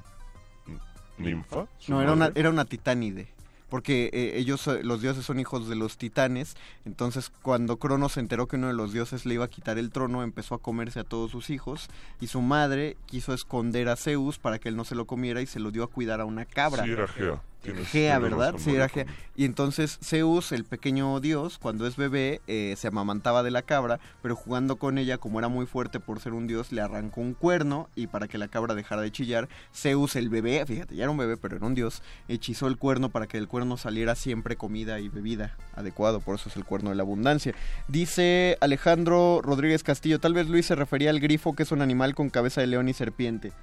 ninfa. 1.17 1.67
No, 1.87 2.01
era 2.01 2.13
una, 2.13 2.31
era 2.35 2.49
una 2.49 2.65
titánide. 2.65 3.27
Porque 3.69 4.09
eh, 4.11 4.33
ellos, 4.35 4.67
eh, 4.67 4.83
los 4.83 5.01
dioses 5.01 5.23
son 5.23 5.39
hijos 5.39 5.69
de 5.69 5.75
los 5.75 5.97
titanes. 5.97 6.57
Entonces, 6.83 7.31
cuando 7.41 7.77
Cronos 7.77 8.13
se 8.13 8.19
enteró 8.19 8.45
que 8.47 8.57
uno 8.57 8.67
de 8.67 8.73
los 8.73 8.91
dioses 8.91 9.25
le 9.25 9.35
iba 9.35 9.45
a 9.45 9.49
quitar 9.49 9.77
el 9.77 9.91
trono, 9.91 10.23
empezó 10.23 10.55
a 10.55 10.59
comerse 10.61 10.99
a 10.99 11.05
todos 11.05 11.31
sus 11.31 11.49
hijos. 11.49 11.89
Y 12.19 12.27
su 12.27 12.41
madre 12.41 12.97
quiso 13.05 13.33
esconder 13.33 13.87
a 13.87 13.95
Zeus 13.95 14.39
para 14.39 14.59
que 14.59 14.67
él 14.67 14.75
no 14.75 14.83
se 14.83 14.95
lo 14.95 15.07
comiera 15.07 15.41
y 15.41 15.45
se 15.45 15.61
lo 15.61 15.71
dio 15.71 15.83
a 15.83 15.87
cuidar 15.87 16.19
a 16.19 16.25
una 16.25 16.43
cabra. 16.43 16.83
Sí, 16.83 16.91
era 16.91 17.07
Gea. 17.07 17.41
Gea, 17.63 18.19
¿verdad? 18.19 18.55
Sí, 18.57 18.75
era 18.75 18.89
Gea. 18.89 19.05
Y 19.35 19.45
entonces 19.45 19.99
Zeus, 20.03 20.51
el 20.51 20.65
pequeño 20.65 21.19
dios, 21.19 21.57
cuando 21.57 21.87
es 21.87 21.95
bebé, 21.95 22.41
eh, 22.47 22.75
se 22.77 22.87
amamantaba 22.87 23.43
de 23.43 23.51
la 23.51 23.61
cabra, 23.61 23.99
pero 24.21 24.35
jugando 24.35 24.75
con 24.75 24.97
ella, 24.97 25.17
como 25.17 25.39
era 25.39 25.47
muy 25.47 25.65
fuerte 25.65 25.99
por 25.99 26.19
ser 26.19 26.33
un 26.33 26.47
dios, 26.47 26.71
le 26.71 26.81
arrancó 26.81 27.21
un 27.21 27.33
cuerno 27.33 27.89
y 27.95 28.07
para 28.07 28.27
que 28.27 28.37
la 28.37 28.47
cabra 28.47 28.75
dejara 28.75 29.01
de 29.01 29.11
chillar, 29.11 29.47
Zeus, 29.73 30.15
el 30.15 30.29
bebé, 30.29 30.65
fíjate, 30.65 30.95
ya 30.95 31.03
era 31.03 31.11
un 31.11 31.17
bebé, 31.17 31.37
pero 31.37 31.55
era 31.55 31.65
un 31.65 31.75
dios, 31.75 32.01
hechizó 32.27 32.67
el 32.67 32.77
cuerno 32.77 33.09
para 33.09 33.27
que 33.27 33.37
del 33.37 33.47
cuerno 33.47 33.77
saliera 33.77 34.15
siempre 34.15 34.55
comida 34.55 34.99
y 34.99 35.09
bebida 35.09 35.55
adecuado, 35.75 36.19
por 36.19 36.35
eso 36.35 36.49
es 36.49 36.57
el 36.57 36.65
cuerno 36.65 36.89
de 36.89 36.95
la 36.95 37.03
abundancia. 37.03 37.53
Dice 37.87 38.57
Alejandro 38.59 39.41
Rodríguez 39.43 39.83
Castillo, 39.83 40.19
tal 40.19 40.33
vez 40.33 40.49
Luis 40.49 40.65
se 40.65 40.75
refería 40.75 41.09
al 41.09 41.19
grifo, 41.19 41.55
que 41.55 41.63
es 41.63 41.71
un 41.71 41.81
animal 41.81 42.15
con 42.15 42.29
cabeza 42.29 42.61
de 42.61 42.67
león 42.67 42.89
y 42.89 42.93
serpiente. 42.93 43.53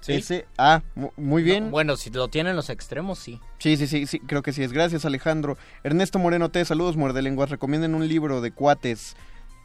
Sí. 0.00 0.12
Ese, 0.14 0.46
ah, 0.58 0.82
mu- 0.94 1.10
muy 1.16 1.42
bien. 1.42 1.70
Bueno, 1.70 1.96
si 1.96 2.10
lo 2.10 2.28
tienen 2.28 2.54
los 2.56 2.70
extremos, 2.70 3.18
sí. 3.18 3.40
Sí, 3.58 3.76
sí, 3.76 3.86
sí, 3.86 4.06
sí, 4.06 4.20
creo 4.20 4.42
que 4.42 4.52
sí 4.52 4.62
es. 4.62 4.72
Gracias, 4.72 5.04
Alejandro. 5.04 5.58
Ernesto 5.82 6.18
Moreno 6.18 6.50
T, 6.50 6.64
saludos, 6.64 6.96
muerde 6.96 7.20
lenguas. 7.22 7.50
Recomienden 7.50 7.94
un 7.94 8.06
libro 8.06 8.40
de 8.40 8.52
cuates. 8.52 9.16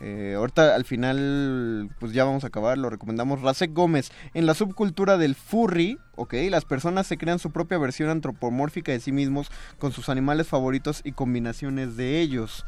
Eh, 0.01 0.33
ahorita 0.35 0.75
al 0.75 0.83
final, 0.85 1.89
pues 1.99 2.11
ya 2.11 2.25
vamos 2.25 2.43
a 2.43 2.47
acabar, 2.47 2.77
lo 2.77 2.89
recomendamos. 2.89 3.41
Rasek 3.41 3.71
Gómez, 3.73 4.11
en 4.33 4.45
la 4.45 4.53
subcultura 4.53 5.17
del 5.17 5.35
furry, 5.35 5.97
ok, 6.15 6.33
las 6.49 6.65
personas 6.65 7.07
se 7.07 7.17
crean 7.17 7.39
su 7.39 7.51
propia 7.51 7.77
versión 7.77 8.09
antropomórfica 8.09 8.91
de 8.91 8.99
sí 8.99 9.11
mismos 9.13 9.49
con 9.79 9.93
sus 9.93 10.09
animales 10.09 10.47
favoritos 10.47 11.01
y 11.05 11.13
combinaciones 11.13 11.95
de 11.95 12.19
ellos. 12.19 12.65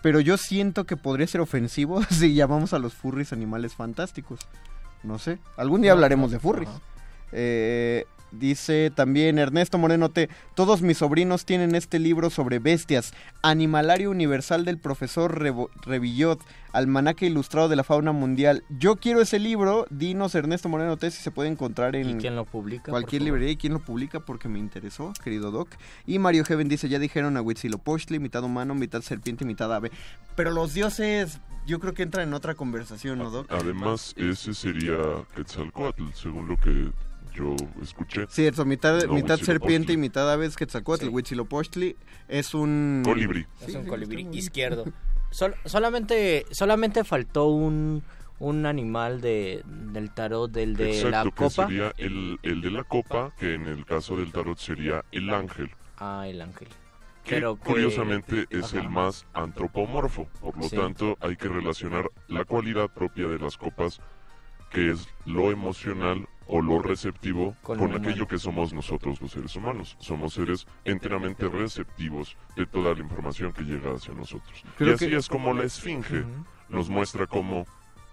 Pero 0.00 0.20
yo 0.20 0.38
siento 0.38 0.84
que 0.86 0.96
podría 0.96 1.26
ser 1.26 1.42
ofensivo 1.42 2.02
si 2.10 2.34
llamamos 2.34 2.72
a 2.72 2.78
los 2.78 2.94
furries 2.94 3.32
animales 3.34 3.74
fantásticos. 3.74 4.40
No 5.02 5.18
sé, 5.18 5.38
algún 5.58 5.82
día 5.82 5.92
hablaremos 5.92 6.30
de 6.30 6.38
furries. 6.38 6.70
Eh, 7.32 8.04
dice 8.32 8.92
también 8.94 9.38
Ernesto 9.40 9.76
Moreno 9.76 10.08
T. 10.10 10.28
Todos 10.54 10.82
mis 10.82 10.98
sobrinos 10.98 11.44
tienen 11.44 11.74
este 11.74 11.98
libro 11.98 12.30
sobre 12.30 12.58
bestias. 12.60 13.12
Animalario 13.42 14.10
Universal 14.10 14.64
del 14.64 14.78
profesor 14.78 15.40
Revo- 15.40 15.68
Revillot. 15.82 16.40
Almanaque 16.72 17.26
Ilustrado 17.26 17.68
de 17.68 17.74
la 17.74 17.82
Fauna 17.82 18.12
Mundial. 18.12 18.62
Yo 18.68 18.94
quiero 18.94 19.20
ese 19.20 19.40
libro. 19.40 19.86
Dinos 19.90 20.36
Ernesto 20.36 20.68
Moreno 20.68 20.96
T. 20.96 21.10
Si 21.10 21.20
se 21.20 21.32
puede 21.32 21.48
encontrar 21.48 21.96
en 21.96 22.10
¿Y 22.10 22.14
quién 22.14 22.36
lo 22.36 22.44
publica? 22.44 22.92
cualquier 22.92 23.22
librería. 23.22 23.50
¿Y 23.50 23.56
quién 23.56 23.72
lo 23.72 23.80
publica? 23.80 24.20
Porque 24.20 24.48
me 24.48 24.60
interesó, 24.60 25.12
querido 25.24 25.50
Doc. 25.50 25.68
Y 26.06 26.20
Mario 26.20 26.44
Heaven 26.44 26.68
dice, 26.68 26.88
ya 26.88 27.00
dijeron 27.00 27.36
a 27.36 27.42
Huitzilopochtli, 27.42 28.20
mitad 28.20 28.44
humano, 28.44 28.76
mitad 28.76 29.00
serpiente, 29.02 29.44
mitad 29.44 29.74
ave. 29.74 29.90
Pero 30.36 30.52
los 30.52 30.72
dioses, 30.72 31.40
yo 31.66 31.80
creo 31.80 31.92
que 31.94 32.04
entran 32.04 32.28
en 32.28 32.34
otra 32.34 32.54
conversación, 32.54 33.18
¿no, 33.18 33.30
Doc? 33.30 33.48
Además, 33.50 34.14
ese 34.16 34.54
sería 34.54 34.94
Quetzalcoatl, 35.34 36.04
según 36.14 36.46
lo 36.46 36.56
que 36.56 36.92
yo 37.34 37.54
escuché. 37.82 38.26
Cierto, 38.28 38.64
mitad, 38.64 38.92
No, 39.04 39.14
mitad 39.14 39.36
Huitzilopochtli. 39.36 39.44
serpiente 39.46 39.92
y 39.92 39.96
mitad 39.96 40.30
ave 40.32 40.46
es 40.46 40.56
Quetzalcóatl. 40.56 41.08
Huitzilopochtli 41.08 41.96
es 42.28 42.54
un... 42.54 43.02
Colibrí. 43.04 43.46
Es 43.60 43.66
Sí, 43.72 43.76
un 43.76 43.84
sí, 43.84 43.88
colibrí 43.88 44.28
izquierdo. 44.32 44.84
Sol- 45.30 45.54
solamente, 45.64 46.44
solamente 46.50 47.04
faltó 47.04 47.46
un, 47.46 48.02
un 48.40 48.66
animal 48.66 49.20
de, 49.20 49.62
del 49.64 50.10
tarot, 50.12 50.50
del 50.50 50.74
de 50.76 50.90
Exacto, 50.96 51.10
la 51.10 51.24
que 51.24 51.30
copa. 51.30 51.66
sería 51.66 51.92
el, 51.98 52.38
el 52.42 52.60
de 52.60 52.70
la 52.70 52.84
copa, 52.84 53.32
que 53.38 53.54
en 53.54 53.66
el 53.66 53.84
caso 53.84 54.16
del 54.16 54.32
tarot 54.32 54.58
sería 54.58 55.04
el 55.12 55.30
ángel. 55.30 55.70
Ah, 55.98 56.24
el 56.26 56.40
ángel. 56.42 56.68
Que 57.24 57.34
Pero 57.36 57.56
que- 57.56 57.62
curiosamente 57.62 58.46
es 58.50 58.64
Ajá. 58.74 58.80
el 58.80 58.88
más 58.88 59.26
antropomorfo. 59.34 60.26
Por 60.40 60.56
lo 60.56 60.64
Sí. 60.64 60.74
tanto, 60.76 61.16
hay 61.20 61.36
que 61.36 61.48
relacionar 61.48 62.10
la 62.28 62.44
cualidad 62.44 62.88
propia 62.88 63.28
de 63.28 63.38
las 63.38 63.56
copas, 63.56 64.00
que 64.70 64.90
es 64.90 65.06
lo 65.26 65.50
emocional 65.50 66.26
o 66.52 66.60
lo 66.60 66.80
receptivo, 66.80 67.54
Con 67.62 67.94
aquello 67.94 68.26
que 68.26 68.38
somos 68.38 68.72
nosotros 68.72 69.20
los 69.20 69.30
seres 69.30 69.54
humanos. 69.54 69.96
Somos 70.00 70.34
seres 70.34 70.66
enteramente 70.84 71.48
receptivos 71.48 72.36
de 72.56 72.66
toda 72.66 72.92
la 72.94 73.00
información 73.00 73.52
que 73.52 73.62
llega 73.62 73.94
hacia 73.94 74.12
nosotros. 74.14 74.64
Creo 74.76 74.90
y 74.90 74.94
así 74.94 75.08
que- 75.08 75.16
es 75.16 75.28
como 75.28 75.54
la 75.54 75.62
esfinge 75.64 76.24
nos 76.68 76.88
muestra 76.88 77.26
cómo, 77.26 77.66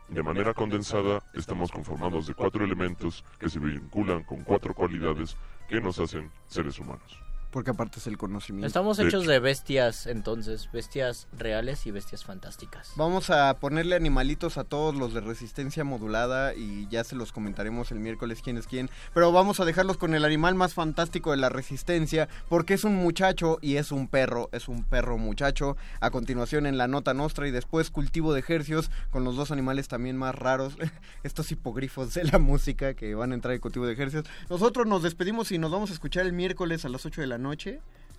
de 0.09 0.21
manera 0.23 0.53
condensada, 0.53 1.23
estamos 1.33 1.71
conformados 1.71 2.27
de 2.27 2.33
cuatro 2.35 2.63
elementos 2.63 3.25
que 3.39 3.49
se 3.49 3.59
vinculan 3.59 4.23
con 4.23 4.43
cuatro 4.43 4.73
cualidades 4.73 5.35
que 5.67 5.81
nos 5.81 5.99
hacen 5.99 6.31
seres 6.47 6.79
humanos. 6.79 7.19
Porque 7.58 7.72
aparte 7.72 7.97
es 7.97 8.05
el 8.05 8.20
conocimiento. 8.20 8.68
Estamos 8.68 8.99
hechos 8.99 9.24
hecho. 9.24 9.32
de 9.32 9.39
bestias, 9.39 10.05
entonces, 10.05 10.70
bestias 10.72 11.28
reales 11.36 11.88
y 11.88 11.91
bestias 11.91 12.24
fantásticas. 12.24 12.91
Vamos 12.97 13.32
a 13.32 13.51
ponerle 13.55 13.95
animalitos 13.95 14.60
a 14.60 14.64
todos 14.64 14.93
los 14.93 15.16
de 15.16 15.22
resistencia 15.22 15.84
modulada 15.84 16.53
y 16.53 16.88
ya 16.89 17.03
se 17.03 17.16
los 17.16 17.32
comentaremos 17.32 17.91
el 17.91 17.99
miércoles 17.99 18.41
quién 18.43 18.58
es 18.58 18.68
quién. 18.68 18.91
Pero 19.16 19.32
vamos 19.32 19.60
a 19.60 19.66
dejarlos 19.66 19.97
con 19.97 20.14
el 20.14 20.24
animal 20.24 20.53
más 20.53 20.76
fantástico 20.76 21.32
de 21.32 21.38
la 21.38 21.49
resistencia 21.49 22.30
porque 22.47 22.76
es 22.76 22.84
un 22.84 22.95
muchacho 22.95 23.58
y 23.60 23.78
es 23.78 23.91
un 23.91 24.08
perro, 24.08 24.49
es 24.51 24.68
un 24.68 24.84
perro 24.84 25.18
muchacho. 25.18 25.78
A 25.99 26.12
continuación 26.12 26.68
en 26.68 26.78
la 26.78 26.88
nota 26.88 27.16
nostra 27.16 27.47
y 27.47 27.51
después 27.51 27.89
cultivo 27.89 28.34
de 28.34 28.41
ejercios 28.41 28.91
con 29.10 29.24
los 29.24 29.36
dos 29.36 29.49
animales 29.49 29.88
también 29.88 30.16
más 30.16 30.36
raros, 30.36 30.78
estos 31.24 31.51
hipogrifos 31.51 32.14
de 32.14 32.26
la 32.26 32.38
música 32.38 32.93
que 32.93 33.16
van 33.16 33.32
a 33.32 33.34
entrar 33.34 33.55
en 33.55 33.62
cultivo 33.62 33.88
de 33.88 33.93
ejercios. 33.93 34.26
Nosotros 34.47 34.86
nos 34.86 35.01
despedimos 35.01 35.51
y 35.51 35.58
nos 35.58 35.72
vamos 35.72 35.89
a 35.89 35.93
escuchar 35.93 36.24
el 36.28 36.34
miércoles 36.34 36.86
a 36.86 36.89
las 36.89 37.03
8 37.03 37.22
de 37.22 37.26
la 37.26 37.39
noche. 37.39 37.46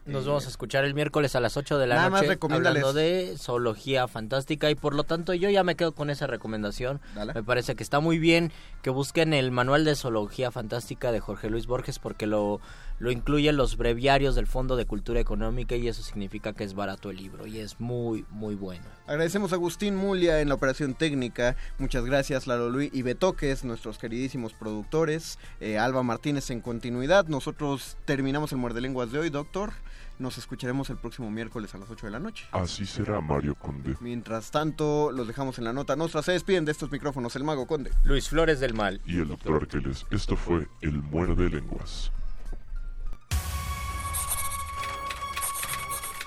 Nos 0.07 0.25
Eh, 0.25 0.27
vamos 0.29 0.47
a 0.47 0.49
escuchar 0.49 0.85
el 0.87 0.95
miércoles 0.95 1.37
a 1.37 1.41
las 1.41 1.59
8 1.59 1.77
de 1.79 1.87
la 1.87 1.97
Nada 1.97 2.09
más 2.09 2.23
noche 2.23 2.33
recomiéndales. 2.35 2.83
hablando 2.83 2.99
de 2.99 3.35
zoología 3.37 4.09
fantástica 4.09 4.71
y 4.71 4.75
por 4.75 4.95
lo 4.95 5.05
tanto 5.05 5.35
yo 5.35 5.51
ya 5.51 5.63
me 5.65 5.75
quedo 5.75 5.93
con 5.93 6.09
esa 6.09 6.27
recomendación. 6.27 7.01
Dale. 7.15 7.35
Me 7.35 7.43
parece 7.43 7.75
que 7.77 7.83
está 7.83 8.01
muy 8.01 8.19
bien 8.19 8.51
que 8.81 8.89
busquen 8.89 9.35
el 9.35 9.51
manual 9.51 9.85
de 9.85 9.95
zoología 9.95 10.51
fantástica 10.51 11.13
de 11.13 11.21
Jorge 11.21 11.51
Luis 11.51 11.67
Borges 11.67 11.99
porque 11.99 12.27
lo, 12.27 12.59
lo 12.99 13.11
incluye 13.11 13.49
en 13.49 13.57
los 13.57 13.77
breviarios 13.77 14.35
del 14.35 14.47
Fondo 14.47 14.77
de 14.77 14.87
Cultura 14.87 15.21
Económica 15.21 15.77
y 15.77 15.89
eso 15.89 16.03
significa 16.03 16.53
que 16.53 16.65
es 16.65 16.75
barato 16.75 17.11
el 17.11 17.17
libro 17.17 17.47
y 17.47 17.59
es 17.59 17.81
muy, 17.81 18.25
muy 18.31 18.55
bueno. 18.55 18.85
Agradecemos 19.07 19.53
a 19.53 19.57
Agustín 19.57 19.97
Mulia 19.97 20.41
en 20.41 20.49
la 20.49 20.55
operación 20.55 20.95
técnica. 20.95 21.57
Muchas 21.79 22.05
gracias, 22.05 22.47
Lalo 22.47 22.71
Luis 22.71 22.91
y 22.93 23.03
Betoques, 23.03 23.65
nuestros 23.65 23.99
queridísimos 23.99 24.53
productores. 24.53 25.39
Eh, 25.61 25.79
Alba 25.79 26.03
Martínez 26.03 26.51
en 26.51 26.61
continuidad. 26.61 27.27
Nosotros 27.27 27.97
terminamos 28.05 28.53
el 28.53 28.59
Muerde 28.59 28.81
Lenguas 28.81 29.13
de 29.13 29.19
hoy, 29.19 29.31
doctor. 29.31 29.73
Nos 30.19 30.37
escucharemos 30.37 30.91
el 30.91 30.97
próximo 30.97 31.31
miércoles 31.31 31.75
a 31.75 31.79
las 31.79 31.89
8 31.91 32.07
de 32.07 32.13
la 32.13 32.19
noche. 32.19 32.47
Así 32.51 32.87
será, 32.87 33.21
Mario 33.21 33.55
Conde. 33.55 33.97
Mientras 34.01 34.51
tanto, 34.51 35.13
los 35.13 35.29
dejamos 35.29 35.59
en 35.59 35.65
la 35.65 35.73
nota 35.73 35.95
nuestra. 35.95 36.23
Se 36.23 36.33
despiden 36.33 36.65
de 36.65 36.73
estos 36.73 36.91
micrófonos 36.91 37.37
el 37.37 37.45
Mago 37.45 37.69
Conde. 37.69 37.93
Luis 38.03 38.29
Flores 38.29 38.59
del 38.59 38.75
Mal. 38.75 39.01
Y 39.07 39.19
el 39.19 39.29
doctor 39.29 39.63
Arqueles. 39.63 40.07
Esto 40.11 40.35
fue 40.35 40.67
El 40.81 41.03
Muerde 41.03 41.49
Lenguas. 41.49 42.11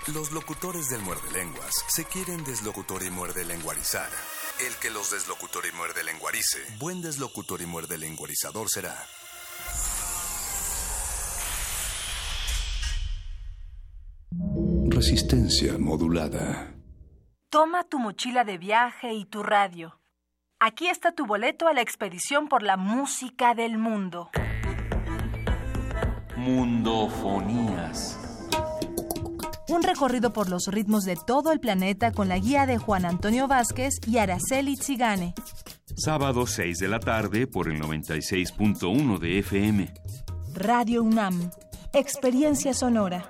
Los 0.07 0.31
locutores 0.31 0.89
del 0.89 0.99
muerde 1.03 1.31
lenguas 1.31 1.85
se 1.87 2.05
quieren 2.05 2.43
deslocutor 2.43 3.03
y 3.03 3.11
muerde 3.11 3.45
lenguarizar. 3.45 4.09
El 4.65 4.73
que 4.77 4.89
los 4.89 5.11
deslocutor 5.11 5.63
y 5.71 5.77
muerde 5.77 6.03
lenguarice, 6.03 6.57
buen 6.79 7.03
deslocutor 7.03 7.61
y 7.61 7.67
muerde 7.67 7.99
lenguarizador 7.99 8.67
será. 8.67 8.97
Resistencia 14.89 15.77
modulada. 15.77 16.73
Toma 17.51 17.83
tu 17.83 17.99
mochila 17.99 18.43
de 18.43 18.57
viaje 18.57 19.13
y 19.13 19.25
tu 19.25 19.43
radio. 19.43 19.99
Aquí 20.59 20.87
está 20.87 21.11
tu 21.11 21.27
boleto 21.27 21.67
a 21.67 21.73
la 21.73 21.81
expedición 21.81 22.47
por 22.47 22.63
la 22.63 22.75
música 22.75 23.53
del 23.53 23.77
mundo. 23.77 24.31
Mundofonías. 26.37 28.20
Un 29.72 29.84
recorrido 29.84 30.34
por 30.34 30.49
los 30.49 30.67
ritmos 30.67 31.05
de 31.05 31.15
todo 31.15 31.53
el 31.53 31.61
planeta 31.61 32.11
con 32.11 32.28
la 32.28 32.38
guía 32.38 32.65
de 32.65 32.78
Juan 32.78 33.05
Antonio 33.05 33.47
Vázquez 33.47 33.93
y 34.05 34.17
Araceli 34.17 34.76
Zigane. 34.76 35.34
Sábado 35.95 36.45
6 36.45 36.78
de 36.78 36.88
la 36.89 36.99
tarde 36.99 37.47
por 37.47 37.69
el 37.69 37.82
96.1 37.82 39.17
de 39.17 39.39
FM. 39.39 39.93
Radio 40.55 41.03
UNAM. 41.03 41.51
Experiencia 41.93 42.74
sonora. 42.74 43.30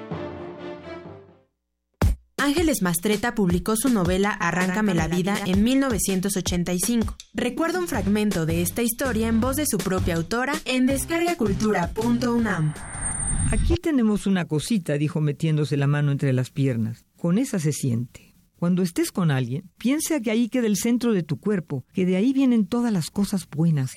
Ángeles 2.41 2.81
Mastreta 2.81 3.35
publicó 3.35 3.75
su 3.75 3.89
novela 3.89 4.31
Arráncame 4.31 4.95
la 4.95 5.07
vida 5.07 5.37
en 5.45 5.63
1985. 5.63 7.15
Recuerda 7.35 7.79
un 7.79 7.87
fragmento 7.87 8.47
de 8.47 8.63
esta 8.63 8.81
historia 8.81 9.27
en 9.27 9.39
voz 9.39 9.57
de 9.57 9.67
su 9.67 9.77
propia 9.77 10.15
autora 10.15 10.53
en 10.65 10.87
descargacultura.unam. 10.87 12.73
Aquí 13.51 13.75
tenemos 13.75 14.25
una 14.25 14.45
cosita, 14.45 14.93
dijo 14.93 15.21
metiéndose 15.21 15.77
la 15.77 15.85
mano 15.85 16.11
entre 16.11 16.33
las 16.33 16.49
piernas. 16.49 17.05
Con 17.15 17.37
esa 17.37 17.59
se 17.59 17.73
siente. 17.73 18.33
Cuando 18.55 18.81
estés 18.81 19.11
con 19.11 19.29
alguien, 19.29 19.69
piensa 19.77 20.19
que 20.19 20.31
ahí 20.31 20.49
queda 20.49 20.65
el 20.65 20.77
centro 20.77 21.13
de 21.13 21.21
tu 21.21 21.39
cuerpo, 21.39 21.85
que 21.93 22.07
de 22.07 22.15
ahí 22.15 22.33
vienen 22.33 22.65
todas 22.65 22.91
las 22.91 23.11
cosas 23.11 23.47
buenas. 23.47 23.93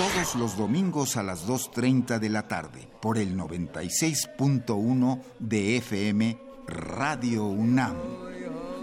Todos 0.00 0.34
los 0.34 0.56
domingos 0.56 1.18
a 1.18 1.22
las 1.22 1.46
2.30 1.46 2.18
de 2.18 2.30
la 2.30 2.48
tarde 2.48 2.88
por 3.02 3.18
el 3.18 3.36
96.1 3.36 5.20
de 5.38 5.76
FM 5.76 6.38
Radio 6.66 7.44
UNAM. 7.44 7.96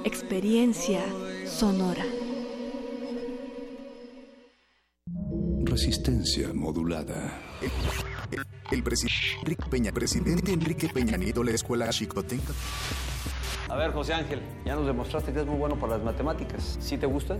Experiencia 0.03 1.01
sonora. 1.47 2.05
Resistencia 5.63 6.53
modulada. 6.53 7.41
El, 8.70 8.84
presidente 8.84 9.39
Enrique 9.41 9.65
Peña, 9.72 9.91
presidente 9.91 10.51
Enrique 10.53 10.88
Peña 10.88 11.18
Nieto, 11.18 11.43
la 11.43 11.49
escuela 11.49 11.89
Chicotenca. 11.89 12.53
A 13.70 13.76
ver, 13.76 13.91
José 13.91 14.13
Ángel, 14.13 14.43
ya 14.63 14.76
nos 14.76 14.86
demostraste 14.86 15.34
que 15.34 15.39
es 15.39 15.47
muy 15.47 15.57
bueno 15.57 15.80
para 15.80 15.93
las 15.93 16.05
matemáticas. 16.05 16.78
¿Sí 16.80 16.95
te 16.95 17.07
gustan? 17.07 17.39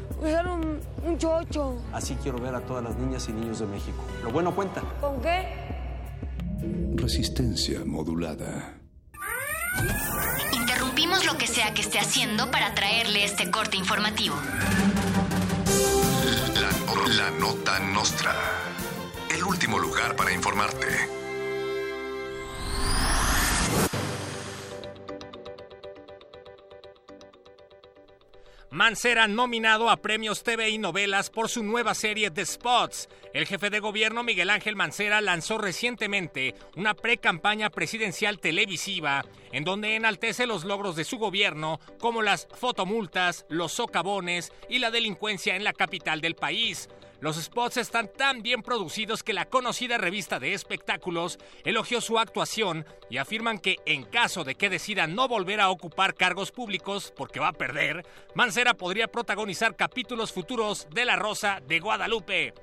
usar 0.19 0.47
un, 0.47 0.79
un 1.05 1.17
chocho. 1.17 1.81
Así 1.93 2.15
quiero 2.21 2.39
ver 2.39 2.55
a 2.55 2.61
todas 2.61 2.83
las 2.83 2.95
niñas 2.95 3.27
y 3.29 3.33
niños 3.33 3.59
de 3.59 3.65
México. 3.67 4.03
Lo 4.23 4.31
bueno 4.31 4.53
cuenta. 4.55 4.81
¿Con 4.99 5.21
qué? 5.21 5.47
Resistencia 6.95 7.81
modulada. 7.85 8.75
Interrumpimos 10.53 11.25
lo 11.25 11.37
que 11.37 11.47
sea 11.47 11.73
que 11.73 11.81
esté 11.81 11.99
haciendo 11.99 12.51
para 12.51 12.73
traerle 12.75 13.23
este 13.23 13.49
corte 13.49 13.77
informativo. 13.77 14.35
La, 16.55 17.25
la 17.25 17.31
nota 17.39 17.79
nostra. 17.79 18.33
El 19.33 19.43
último 19.43 19.79
lugar 19.79 20.15
para 20.15 20.31
informarte. 20.33 21.20
Mancera 28.81 29.27
nominado 29.27 29.91
a 29.91 29.97
premios 29.97 30.41
TV 30.41 30.71
y 30.71 30.79
novelas 30.79 31.29
por 31.29 31.49
su 31.49 31.61
nueva 31.61 31.93
serie 31.93 32.31
The 32.31 32.43
Spots. 32.47 33.09
El 33.31 33.45
jefe 33.45 33.69
de 33.69 33.79
gobierno 33.79 34.23
Miguel 34.23 34.49
Ángel 34.49 34.75
Mancera 34.75 35.21
lanzó 35.21 35.59
recientemente 35.59 36.55
una 36.75 36.95
pre-campaña 36.95 37.69
presidencial 37.69 38.39
televisiva 38.39 39.23
en 39.51 39.65
donde 39.65 39.95
enaltece 39.95 40.47
los 40.47 40.63
logros 40.63 40.95
de 40.95 41.03
su 41.03 41.19
gobierno 41.19 41.79
como 41.99 42.23
las 42.23 42.47
fotomultas, 42.55 43.45
los 43.49 43.71
socavones 43.71 44.51
y 44.67 44.79
la 44.79 44.89
delincuencia 44.89 45.55
en 45.55 45.63
la 45.63 45.73
capital 45.73 46.19
del 46.19 46.33
país. 46.33 46.89
Los 47.21 47.35
spots 47.35 47.77
están 47.77 48.11
tan 48.11 48.41
bien 48.41 48.63
producidos 48.63 49.21
que 49.21 49.31
la 49.31 49.45
conocida 49.45 49.99
revista 49.99 50.39
de 50.39 50.55
espectáculos 50.55 51.37
elogió 51.63 52.01
su 52.01 52.17
actuación 52.17 52.83
y 53.11 53.17
afirman 53.17 53.59
que 53.59 53.77
en 53.85 54.05
caso 54.05 54.43
de 54.43 54.55
que 54.55 54.71
decida 54.71 55.05
no 55.05 55.27
volver 55.27 55.61
a 55.61 55.69
ocupar 55.69 56.15
cargos 56.15 56.51
públicos 56.51 57.13
porque 57.15 57.39
va 57.39 57.49
a 57.49 57.53
perder, 57.53 58.03
Mancera 58.33 58.73
podría 58.73 59.07
protagonizar 59.07 59.75
capítulos 59.75 60.33
futuros 60.33 60.87
de 60.89 61.05
La 61.05 61.15
Rosa 61.15 61.61
de 61.67 61.79
Guadalupe. 61.79 62.55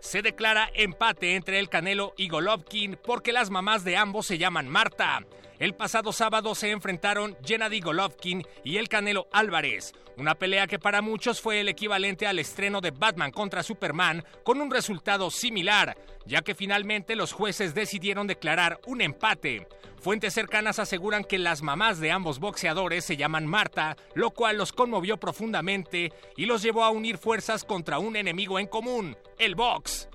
Se 0.00 0.22
declara 0.22 0.70
empate 0.72 1.34
entre 1.34 1.58
el 1.58 1.68
Canelo 1.68 2.14
y 2.16 2.28
Golovkin 2.28 2.98
porque 3.04 3.34
las 3.34 3.50
mamás 3.50 3.84
de 3.84 3.98
ambos 3.98 4.24
se 4.26 4.38
llaman 4.38 4.68
Marta. 4.68 5.20
El 5.58 5.74
pasado 5.74 6.12
sábado 6.12 6.54
se 6.54 6.70
enfrentaron 6.70 7.36
Gennady 7.44 7.80
Golovkin 7.80 8.44
y 8.64 8.78
el 8.78 8.88
Canelo 8.88 9.28
Álvarez, 9.32 9.92
una 10.16 10.34
pelea 10.34 10.66
que 10.66 10.80
para 10.80 11.00
muchos 11.00 11.40
fue 11.40 11.60
el 11.60 11.68
equivalente 11.68 12.26
al 12.26 12.40
estreno 12.40 12.80
de 12.80 12.90
Batman 12.90 13.30
contra 13.30 13.62
Superman 13.62 14.24
con 14.42 14.60
un 14.60 14.70
resultado 14.70 15.30
similar, 15.30 15.96
ya 16.26 16.42
que 16.42 16.56
finalmente 16.56 17.14
los 17.14 17.32
jueces 17.32 17.72
decidieron 17.74 18.26
declarar 18.26 18.80
un 18.86 19.00
empate. 19.00 19.68
Fuentes 20.00 20.34
cercanas 20.34 20.78
aseguran 20.78 21.24
que 21.24 21.38
las 21.38 21.62
mamás 21.62 22.00
de 22.00 22.10
ambos 22.10 22.40
boxeadores 22.40 23.04
se 23.04 23.16
llaman 23.16 23.46
Marta, 23.46 23.96
lo 24.14 24.32
cual 24.32 24.58
los 24.58 24.72
conmovió 24.72 25.18
profundamente 25.18 26.12
y 26.36 26.46
los 26.46 26.62
llevó 26.62 26.84
a 26.84 26.90
unir 26.90 27.16
fuerzas 27.16 27.64
contra 27.64 27.98
un 27.98 28.16
enemigo 28.16 28.58
en 28.58 28.66
común, 28.66 29.16
el 29.38 29.54
box. 29.54 30.08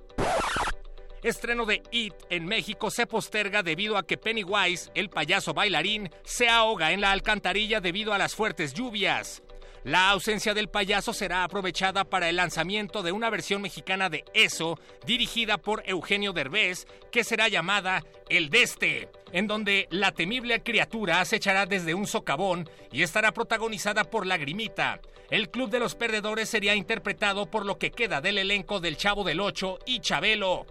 Estreno 1.24 1.66
de 1.66 1.82
It 1.92 2.14
en 2.30 2.46
México 2.46 2.92
se 2.92 3.06
posterga 3.06 3.64
debido 3.64 3.98
a 3.98 4.06
que 4.06 4.18
Pennywise, 4.18 4.92
el 4.96 5.10
payaso 5.10 5.54
bailarín, 5.54 6.10
se 6.24 6.48
ahoga 6.48 6.92
en 6.92 7.02
la 7.02 7.12
alcantarilla 7.12 7.82
debido 7.82 8.14
a 8.14 8.18
las 8.18 8.36
fuertes 8.36 8.74
lluvias. 8.74 9.42
La 9.84 10.10
ausencia 10.10 10.54
del 10.54 10.68
payaso 10.68 11.14
será 11.14 11.44
aprovechada 11.44 12.04
para 12.04 12.28
el 12.30 12.36
lanzamiento 12.36 13.02
de 13.02 13.14
una 13.14 13.30
versión 13.30 13.62
mexicana 13.62 14.10
de 14.10 14.26
Eso, 14.34 14.78
dirigida 15.06 15.58
por 15.58 15.84
Eugenio 15.86 16.34
Derbez, 16.34 16.86
que 17.12 17.24
será 17.24 17.48
llamada 17.48 18.04
El 18.28 18.50
Deste, 18.50 19.10
en 19.32 19.48
donde 19.48 19.88
la 19.90 20.12
temible 20.12 20.62
criatura 20.64 21.22
acechará 21.22 21.66
desde 21.66 21.94
un 21.94 22.08
socavón 22.08 22.70
y 22.92 23.04
estará 23.04 23.32
protagonizada 23.32 24.04
por 24.04 24.26
Lagrimita. 24.26 25.00
El 25.30 25.50
Club 25.50 25.70
de 25.70 25.80
los 25.80 25.96
Perdedores 25.96 26.50
sería 26.50 26.76
interpretado 26.76 27.50
por 27.50 27.66
lo 27.66 27.78
que 27.78 27.92
queda 27.92 28.20
del 28.20 28.38
elenco 28.38 28.82
del 28.82 28.98
Chavo 28.98 29.24
del 29.24 29.40
Ocho 29.40 29.80
y 29.86 30.02
Chabelo. 30.02 30.66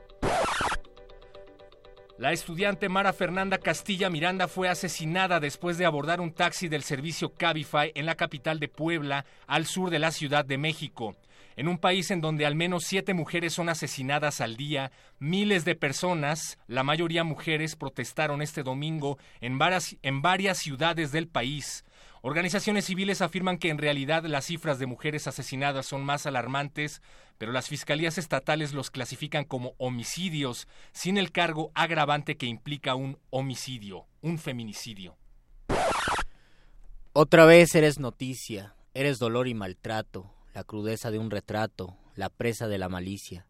La 2.19 2.33
estudiante 2.33 2.89
Mara 2.89 3.13
Fernanda 3.13 3.59
Castilla 3.59 4.11
Miranda 4.11 4.49
fue 4.49 4.69
asesinada 4.69 5.39
después 5.39 5.79
de 5.79 5.87
abordar 5.87 6.21
un 6.21 6.33
taxi 6.33 6.67
del 6.67 6.83
servicio 6.83 7.33
Cabify 7.33 7.93
en 7.95 8.07
la 8.07 8.17
capital 8.17 8.59
de 8.59 8.67
Puebla, 8.67 9.25
al 9.47 9.67
sur 9.67 9.89
de 9.89 10.01
la 10.01 10.11
Ciudad 10.11 10.45
de 10.45 10.59
México. 10.59 11.15
En 11.55 11.69
un 11.69 11.79
país 11.79 12.11
en 12.11 12.21
donde 12.21 12.45
al 12.45 12.57
menos 12.57 12.83
siete 12.83 13.15
mujeres 13.15 13.53
son 13.53 13.69
asesinadas 13.69 14.41
al 14.41 14.57
día, 14.57 14.91
miles 15.21 15.65
de 15.65 15.77
personas, 15.77 16.59
la 16.67 16.83
mayoría 16.83 17.23
mujeres, 17.23 17.77
protestaron 17.77 18.43
este 18.43 18.65
domingo 18.65 19.17
en 19.41 19.59
varias, 19.59 19.97
en 20.03 20.21
varias 20.21 20.59
ciudades 20.59 21.13
del 21.13 21.29
país. 21.29 21.85
Organizaciones 22.23 22.87
civiles 22.87 23.23
afirman 23.23 23.59
que 23.59 23.71
en 23.71 23.79
realidad 23.79 24.25
las 24.25 24.47
cifras 24.47 24.81
de 24.81 24.87
mujeres 24.87 25.29
asesinadas 25.29 25.87
son 25.87 26.05
más 26.05 26.27
alarmantes, 26.27 27.01
pero 27.39 27.53
las 27.53 27.69
fiscalías 27.69 28.19
estatales 28.19 28.75
los 28.75 28.91
clasifican 28.91 29.45
como 29.45 29.75
homicidios, 29.79 30.67
sin 30.93 31.17
el 31.17 31.31
cargo 31.31 31.71
agravante 31.75 32.37
que 32.37 32.47
implica 32.47 32.97
un 32.97 33.19
homicidio, 33.31 34.07
un 34.21 34.39
feminicidio. 34.39 35.17
Otra 37.13 37.47
vez 37.47 37.75
eres 37.75 37.99
noticia, 38.01 38.75
eres 38.93 39.19
dolor 39.19 39.47
y 39.49 39.55
maltrato, 39.55 40.35
la 40.53 40.65
crudeza 40.65 41.13
de 41.13 41.19
un 41.19 41.31
retrato, 41.31 41.97
la 42.17 42.29
presa 42.29 42.67
de 42.67 42.79
la 42.79 42.89
malicia, 42.89 43.47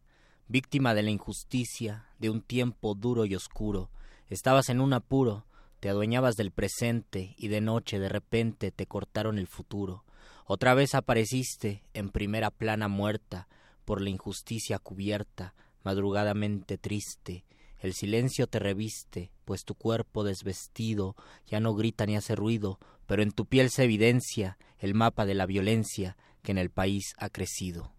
víctima 0.47 0.95
de 0.95 1.03
la 1.03 1.11
injusticia, 1.11 2.07
de 2.18 2.28
un 2.28 2.43
tiempo 2.43 2.95
duro 2.95 3.24
y 3.24 3.34
oscuro. 3.34 3.91
Estabas 4.28 4.68
en 4.68 4.80
un 4.80 4.93
apuro, 4.93 5.47
te 5.80 5.89
adueñabas 5.89 6.34
del 6.34 6.51
presente 6.51 7.34
y 7.39 7.49
de 7.49 7.62
noche 7.62 7.99
de 7.99 8.11
repente 8.11 8.70
te 8.70 8.86
cortaron 8.86 9.39
el 9.39 9.47
futuro. 9.47 10.05
Otra 10.45 10.74
vez 10.74 10.95
apareciste 10.95 11.82
en 11.95 12.11
primera 12.11 12.51
plana 12.51 12.89
muerta 12.89 13.49
por 13.89 14.03
la 14.03 14.11
injusticia 14.11 14.78
cubierta, 14.78 15.55
madrugadamente 15.82 16.76
triste, 16.76 17.47
el 17.78 17.95
silencio 17.95 18.47
te 18.47 18.59
reviste, 18.59 19.32
pues 19.47 19.64
tu 19.64 19.74
cuerpo 19.74 20.24
desvestido 20.24 21.16
ya 21.47 21.59
no 21.59 21.74
grita 21.74 22.05
ni 22.05 22.14
hace 22.14 22.36
ruido, 22.36 22.78
pero 23.07 23.22
en 23.22 23.30
tu 23.30 23.47
piel 23.47 23.70
se 23.70 23.84
evidencia 23.84 24.59
el 24.78 24.93
mapa 24.93 25.24
de 25.24 25.34
la 25.34 25.47
violencia 25.47 26.18
que 26.43 26.53
en 26.53 26.59
el 26.59 26.68
país 26.68 27.14
ha 27.16 27.30
crecido. 27.30 27.95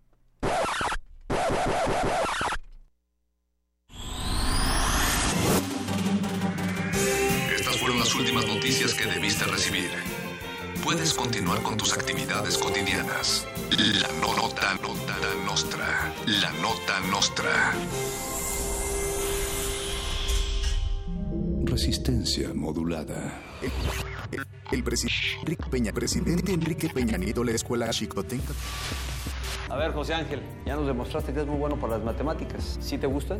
Estas 7.55 7.77
fueron 7.79 7.97
las 7.97 8.13
últimas 8.13 8.45
noticias 8.45 8.93
que 8.93 9.07
debiste 9.07 9.43
recibir. 9.45 10.18
Puedes 10.83 11.13
continuar 11.13 11.61
con 11.61 11.77
tus 11.77 11.93
actividades 11.93 12.57
cotidianas. 12.57 13.45
La 14.01 14.07
nota, 14.19 14.73
nota 14.75 15.15
nostra. 15.45 16.13
La 16.25 16.51
nota 16.61 16.99
nostra. 17.11 17.73
Resistencia 21.65 22.53
modulada. 22.53 23.41
El, 23.61 24.45
el 24.71 24.83
presidente 24.83 25.39
Enrique 25.41 25.69
Peña, 25.69 25.91
presidente 25.91 26.53
Enrique 26.53 26.89
Peña 26.89 27.17
Nieto, 27.17 27.43
la 27.43 27.51
escuela 27.51 27.89
Chicotenca. 27.89 28.53
A 29.69 29.75
ver, 29.75 29.93
José 29.93 30.13
Ángel, 30.15 30.41
ya 30.65 30.75
nos 30.75 30.87
demostraste 30.87 31.33
que 31.33 31.41
es 31.41 31.47
muy 31.47 31.57
bueno 31.57 31.79
para 31.79 31.97
las 31.97 32.03
matemáticas. 32.05 32.77
¿Sí 32.81 32.97
te 32.97 33.05
gustan? 33.05 33.39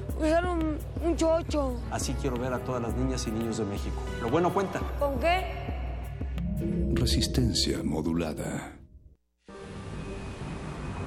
usar 0.21 0.45
un, 0.45 0.77
un 1.03 1.15
chocho. 1.15 1.79
Así 1.91 2.13
quiero 2.21 2.37
ver 2.37 2.53
a 2.53 2.59
todas 2.59 2.81
las 2.81 2.95
niñas 2.95 3.25
y 3.27 3.31
niños 3.31 3.57
de 3.57 3.65
México. 3.65 4.01
Lo 4.21 4.29
bueno 4.29 4.53
cuenta. 4.53 4.79
¿Con 4.99 5.19
qué? 5.19 5.45
Resistencia 6.93 7.79
modulada. 7.83 8.77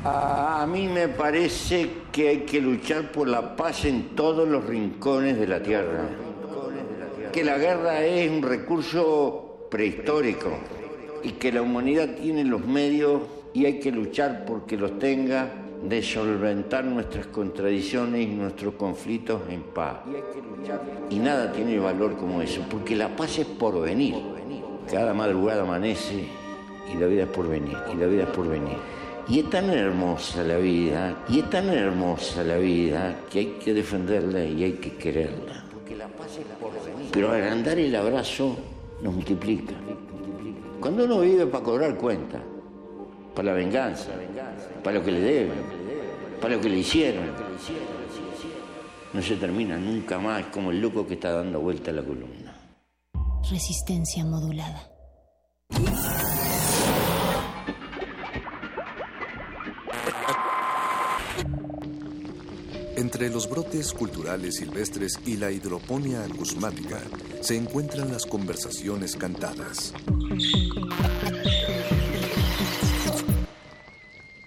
A 0.07 0.67
mí 0.71 0.87
me 0.87 1.09
parece 1.09 1.89
que 2.13 2.29
hay 2.29 2.41
que 2.41 2.61
luchar 2.61 3.11
por 3.11 3.27
la 3.27 3.57
paz 3.57 3.87
en 3.87 4.15
todos 4.15 4.47
los 4.47 4.65
rincones 4.67 5.39
de 5.39 5.47
la 5.47 5.63
tierra. 5.63 6.09
Que 7.33 7.43
la 7.43 7.57
guerra 7.57 8.05
es 8.05 8.31
un 8.31 8.43
recurso 8.43 9.67
prehistórico 9.71 10.51
y 11.23 11.33
que 11.33 11.51
la 11.51 11.63
humanidad 11.63 12.17
tiene 12.17 12.45
los 12.45 12.67
medios 12.67 13.23
y 13.55 13.65
hay 13.65 13.81
que 13.81 13.91
luchar 13.91 14.45
porque 14.45 14.77
los 14.77 14.99
tenga 14.99 15.64
de 15.89 16.03
solventar 16.03 16.85
nuestras 16.85 17.27
contradicciones 17.27 18.23
y 18.23 18.27
nuestros 18.27 18.75
conflictos 18.75 19.43
en 19.51 19.63
paz. 19.63 19.99
Y 21.11 21.19
nada 21.19 21.53
tiene 21.53 21.79
valor 21.79 22.17
como 22.17 22.41
eso, 22.41 22.63
porque 22.71 22.97
la 22.97 23.15
paz 23.15 23.39
es 23.39 23.47
por 23.47 23.81
venir. 23.81 24.15
Cada 24.91 25.15
madrugada 25.15 25.63
amanece 25.63 26.27
y 26.93 26.99
la 26.99 27.07
vida 27.07 27.25
es 27.25 27.29
por 27.29 27.49
venir, 27.49 27.77
y 27.93 27.97
la 27.97 28.07
vida 28.07 28.23
es 28.25 28.29
por 28.31 28.49
venir. 28.49 28.77
Y 29.29 29.41
es 29.41 29.51
tan 29.51 29.71
hermosa 29.71 30.43
la 30.43 30.59
vida, 30.59 31.25
y 31.29 31.41
es 31.41 31.51
tan 31.51 31.69
hermosa 31.71 32.45
la 32.45 32.59
vida 32.59 33.17
que 33.31 33.39
hay 33.39 33.47
que 33.63 33.73
defenderla 33.73 34.45
y 34.45 34.65
hay 34.65 34.73
que 34.73 34.93
quererla. 34.93 35.65
Pero 37.11 37.31
agrandar 37.31 37.79
el 37.79 37.95
abrazo 37.95 38.57
nos 39.03 39.15
multiplica. 39.15 39.75
Cuando 40.81 41.05
uno 41.05 41.21
vive 41.21 41.47
para 41.47 41.65
cobrar 41.65 41.97
cuenta, 41.97 42.41
para 43.35 43.47
la 43.47 43.55
venganza, 43.55 44.11
para 44.85 44.99
lo 44.99 45.05
que 45.05 45.11
le 45.13 45.21
deben, 45.21 45.65
para 46.41 46.57
lo 46.57 46.61
que 46.61 46.69
le 46.69 46.79
hicieron, 46.79 47.33
no 49.15 49.23
se 49.23 49.37
termina 49.37 49.79
nunca 49.79 50.19
más 50.19 50.45
como 50.47 50.71
el 50.71 50.81
loco 50.81 51.07
que 51.07 51.15
está 51.15 51.33
dando 51.33 51.59
vuelta 51.59 51.91
a 51.91 51.95
la 51.95 52.03
columna. 52.03 52.55
Resistencia 53.51 54.25
modulada. 54.27 54.91
Entre 62.97 63.31
los 63.31 63.49
brotes 63.49 63.93
culturales 63.93 64.57
silvestres 64.57 65.19
y 65.25 65.37
la 65.37 65.51
hidroponía 65.51 66.25
acusmática 66.25 67.01
se 67.41 67.57
encuentran 67.57 68.13
las 68.13 68.27
conversaciones 68.27 69.17
cantadas. 69.17 69.95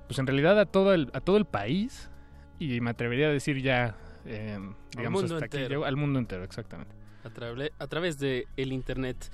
pues 0.08 0.18
en 0.18 0.26
realidad 0.26 0.58
a 0.60 0.66
todo 0.66 0.92
el, 0.94 1.10
a 1.14 1.20
todo 1.20 1.36
el 1.36 1.44
país 1.46 2.10
y 2.58 2.80
me 2.80 2.90
atrevería 2.90 3.28
a 3.28 3.30
decir 3.30 3.62
ya, 3.62 3.96
eh, 4.24 4.58
digamos 4.96 5.22
mundo 5.22 5.34
hasta 5.36 5.44
entero. 5.46 5.84
al 5.84 5.96
mundo 5.96 6.18
entero, 6.18 6.44
exactamente. 6.44 6.94
a, 7.24 7.30
trave- 7.30 7.72
a 7.78 7.86
través 7.86 8.18
de 8.18 8.46
el 8.56 8.72
internet. 8.72 9.30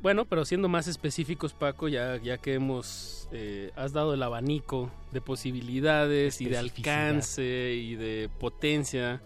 Bueno, 0.00 0.24
pero 0.26 0.44
siendo 0.44 0.68
más 0.68 0.88
específicos, 0.88 1.54
Paco, 1.54 1.88
ya, 1.88 2.16
ya 2.18 2.38
que 2.38 2.54
hemos 2.54 3.28
eh, 3.32 3.72
has 3.76 3.92
dado 3.92 4.14
el 4.14 4.22
abanico 4.22 4.90
de 5.10 5.20
posibilidades 5.20 6.40
y 6.40 6.46
de 6.46 6.58
alcance 6.58 7.72
y 7.74 7.96
de 7.96 8.30
potencia, 8.38 9.22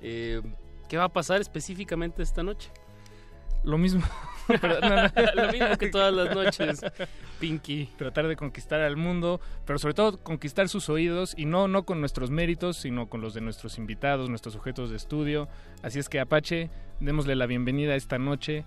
eh, 0.00 0.40
¿qué 0.88 0.96
va 0.96 1.04
a 1.04 1.12
pasar 1.12 1.40
específicamente 1.40 2.22
esta 2.22 2.42
noche? 2.42 2.70
Lo 3.64 3.76
mismo, 3.76 4.02
pero 4.46 4.80
no, 4.80 4.88
no. 4.88 5.12
Lo 5.34 5.52
mismo 5.52 5.76
que 5.78 5.88
todas 5.88 6.14
las 6.14 6.34
noches, 6.34 6.80
Pinky. 7.40 7.88
Tratar 7.96 8.28
de 8.28 8.36
conquistar 8.36 8.80
al 8.82 8.96
mundo, 8.96 9.40
pero 9.66 9.78
sobre 9.78 9.94
todo 9.94 10.22
conquistar 10.22 10.68
sus 10.68 10.88
oídos 10.88 11.34
y 11.36 11.46
no, 11.46 11.66
no 11.66 11.84
con 11.84 12.00
nuestros 12.00 12.30
méritos, 12.30 12.76
sino 12.76 13.08
con 13.08 13.20
los 13.20 13.34
de 13.34 13.40
nuestros 13.40 13.78
invitados, 13.78 14.28
nuestros 14.28 14.54
sujetos 14.54 14.90
de 14.90 14.96
estudio. 14.96 15.48
Así 15.82 15.98
es 15.98 16.08
que 16.08 16.20
Apache, 16.20 16.70
démosle 17.00 17.34
la 17.34 17.46
bienvenida 17.46 17.96
esta 17.96 18.18
noche. 18.18 18.64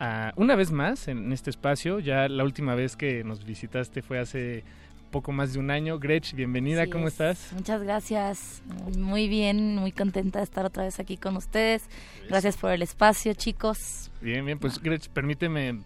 A- 0.00 0.32
una 0.36 0.56
vez 0.56 0.72
más 0.72 1.06
en 1.08 1.32
este 1.32 1.50
espacio, 1.50 2.00
ya 2.00 2.28
la 2.28 2.42
última 2.44 2.74
vez 2.74 2.96
que 2.96 3.22
nos 3.22 3.44
visitaste 3.44 4.02
fue 4.02 4.18
hace 4.18 4.64
poco 5.10 5.32
más 5.32 5.52
de 5.52 5.58
un 5.58 5.70
año. 5.70 5.98
Gretch, 5.98 6.34
bienvenida, 6.34 6.86
¿cómo 6.86 7.06
es. 7.08 7.14
estás? 7.14 7.52
Muchas 7.52 7.82
gracias. 7.82 8.62
Muy 8.96 9.28
bien, 9.28 9.76
muy 9.76 9.92
contenta 9.92 10.38
de 10.38 10.44
estar 10.44 10.64
otra 10.64 10.84
vez 10.84 10.98
aquí 11.00 11.16
con 11.16 11.36
ustedes. 11.36 11.82
Gracias 12.28 12.56
por 12.56 12.70
el 12.72 12.82
espacio, 12.82 13.34
chicos. 13.34 14.10
Bien, 14.20 14.44
bien, 14.44 14.58
pues 14.58 14.80
Gretch, 14.80 15.08
permíteme 15.08 15.80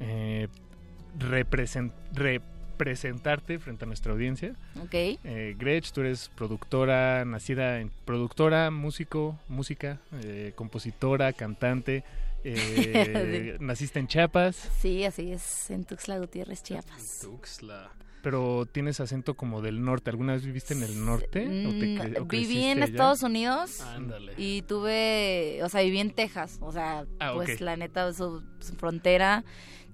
eh, 0.00 0.48
represen- 1.18 1.92
representarte 2.12 3.58
frente 3.58 3.84
a 3.84 3.86
nuestra 3.88 4.12
audiencia. 4.12 4.54
Ok. 4.82 4.92
Eh, 4.92 5.54
Gretch, 5.58 5.92
tú 5.92 6.02
eres 6.02 6.30
productora, 6.36 7.24
nacida 7.24 7.80
en 7.80 7.90
productora, 8.04 8.70
músico, 8.70 9.38
música, 9.48 9.98
eh, 10.22 10.52
compositora, 10.54 11.32
cantante. 11.32 12.04
Eh, 12.54 13.56
naciste 13.60 13.98
en 13.98 14.06
Chiapas, 14.08 14.56
Sí, 14.80 15.04
así 15.04 15.32
es, 15.32 15.70
en 15.70 15.84
Tuxtla 15.84 16.18
Gutiérrez, 16.18 16.62
Chiapas. 16.62 17.20
Tuxtla. 17.22 17.90
pero 18.22 18.66
tienes 18.66 18.98
acento 19.00 19.34
como 19.34 19.62
del 19.62 19.84
norte. 19.84 20.10
¿Alguna 20.10 20.32
vez 20.32 20.44
viviste 20.44 20.74
en 20.74 20.82
el 20.82 21.04
norte? 21.04 21.42
¿O 21.42 21.70
te 21.70 21.86
Mm, 22.20 22.22
o 22.22 22.24
viví 22.24 22.64
en 22.64 22.78
allá? 22.78 22.86
Estados 22.86 23.22
Unidos 23.22 23.80
Ándale. 23.82 24.32
y 24.36 24.62
tuve, 24.62 25.60
o 25.62 25.68
sea, 25.68 25.82
viví 25.82 25.98
en 26.00 26.10
Texas, 26.10 26.58
o 26.60 26.72
sea, 26.72 27.06
Ah, 27.20 27.32
pues 27.34 27.60
la 27.60 27.76
neta, 27.76 28.12
su, 28.12 28.42
su 28.60 28.74
frontera. 28.74 29.44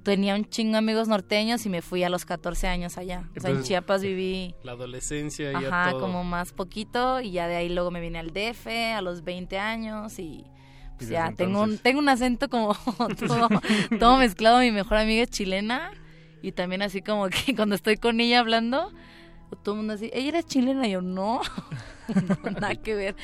Tenía 0.03 0.35
un 0.35 0.45
chingo 0.49 0.73
de 0.73 0.79
amigos 0.79 1.07
norteños 1.07 1.65
y 1.65 1.69
me 1.69 1.81
fui 1.81 2.03
a 2.03 2.09
los 2.09 2.25
14 2.25 2.67
años 2.67 2.99
allá. 2.99 3.29
O 3.37 3.41
sea, 3.41 3.51
en 3.51 3.63
Chiapas 3.63 4.03
viví 4.03 4.53
La 4.65 4.73
adolescencia 4.73 5.53
y 5.53 5.55
Ajá, 5.65 5.91
todo. 5.93 6.01
como 6.01 6.25
más 6.25 6.53
poquito 6.53 7.21
y 7.21 7.31
ya 7.33 7.47
de 7.47 7.55
ahí 7.55 7.69
luego 7.69 7.91
me 7.93 8.01
vine 8.01 8.19
al 8.19 8.33
DF 8.33 8.67
a 8.97 9.01
los 9.01 9.23
20 9.23 9.59
años 9.61 10.19
y 10.19 10.45
pues 11.03 11.11
desde 11.11 11.15
ya 11.15 11.33
tengo 11.33 11.63
un, 11.63 11.79
tengo 11.79 11.99
un 11.99 12.09
acento 12.09 12.49
como 12.49 12.75
todo, 13.19 13.49
todo 13.99 14.17
mezclado. 14.17 14.61
Mi 14.61 14.71
mejor 14.71 14.99
amiga 14.99 15.23
es 15.23 15.31
chilena 15.31 15.93
y 16.43 16.53
también 16.53 16.83
así 16.83 17.03
como 17.03 17.29
que 17.29 17.55
cuando 17.57 17.75
estoy 17.75 17.97
con 17.97 18.21
ella 18.21 18.41
hablando, 18.41 18.93
todo 19.63 19.75
el 19.75 19.79
mundo 19.79 19.95
así, 19.95 20.11
ella 20.13 20.29
era 20.29 20.43
chilena, 20.43 20.87
y 20.89 20.93
yo 20.93 21.03
no, 21.03 21.41
nada 22.45 22.75
que 22.75 22.95
ver. 22.95 23.17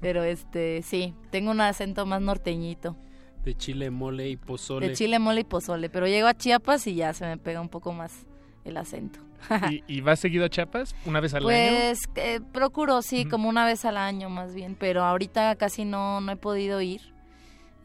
Pero 0.00 0.22
este, 0.22 0.82
sí, 0.82 1.14
tengo 1.30 1.50
un 1.50 1.60
acento 1.60 2.06
más 2.06 2.20
norteñito. 2.20 2.96
De 3.44 3.56
chile, 3.56 3.90
mole 3.90 4.28
y 4.28 4.36
pozole. 4.36 4.88
De 4.88 4.94
chile, 4.94 5.18
mole 5.18 5.42
y 5.42 5.44
pozole, 5.44 5.88
pero 5.88 6.06
llego 6.06 6.26
a 6.26 6.34
Chiapas 6.34 6.86
y 6.86 6.96
ya 6.96 7.14
se 7.14 7.24
me 7.24 7.38
pega 7.38 7.60
un 7.60 7.68
poco 7.68 7.92
más 7.92 8.26
el 8.64 8.76
acento. 8.76 9.20
¿Y, 9.70 9.84
y 9.86 10.00
vas 10.00 10.18
seguido 10.18 10.44
a 10.44 10.48
Chiapas? 10.48 10.96
¿Una 11.04 11.20
vez 11.20 11.32
al 11.34 11.44
año? 11.44 11.48
Pues 11.48 12.08
eh, 12.16 12.40
procuro, 12.52 13.00
sí, 13.02 13.24
como 13.24 13.48
una 13.48 13.64
vez 13.64 13.84
al 13.84 13.96
año 13.96 14.28
más 14.28 14.54
bien, 14.54 14.74
pero 14.74 15.04
ahorita 15.04 15.54
casi 15.54 15.84
no, 15.84 16.20
no 16.20 16.32
he 16.32 16.36
podido 16.36 16.80
ir. 16.80 17.15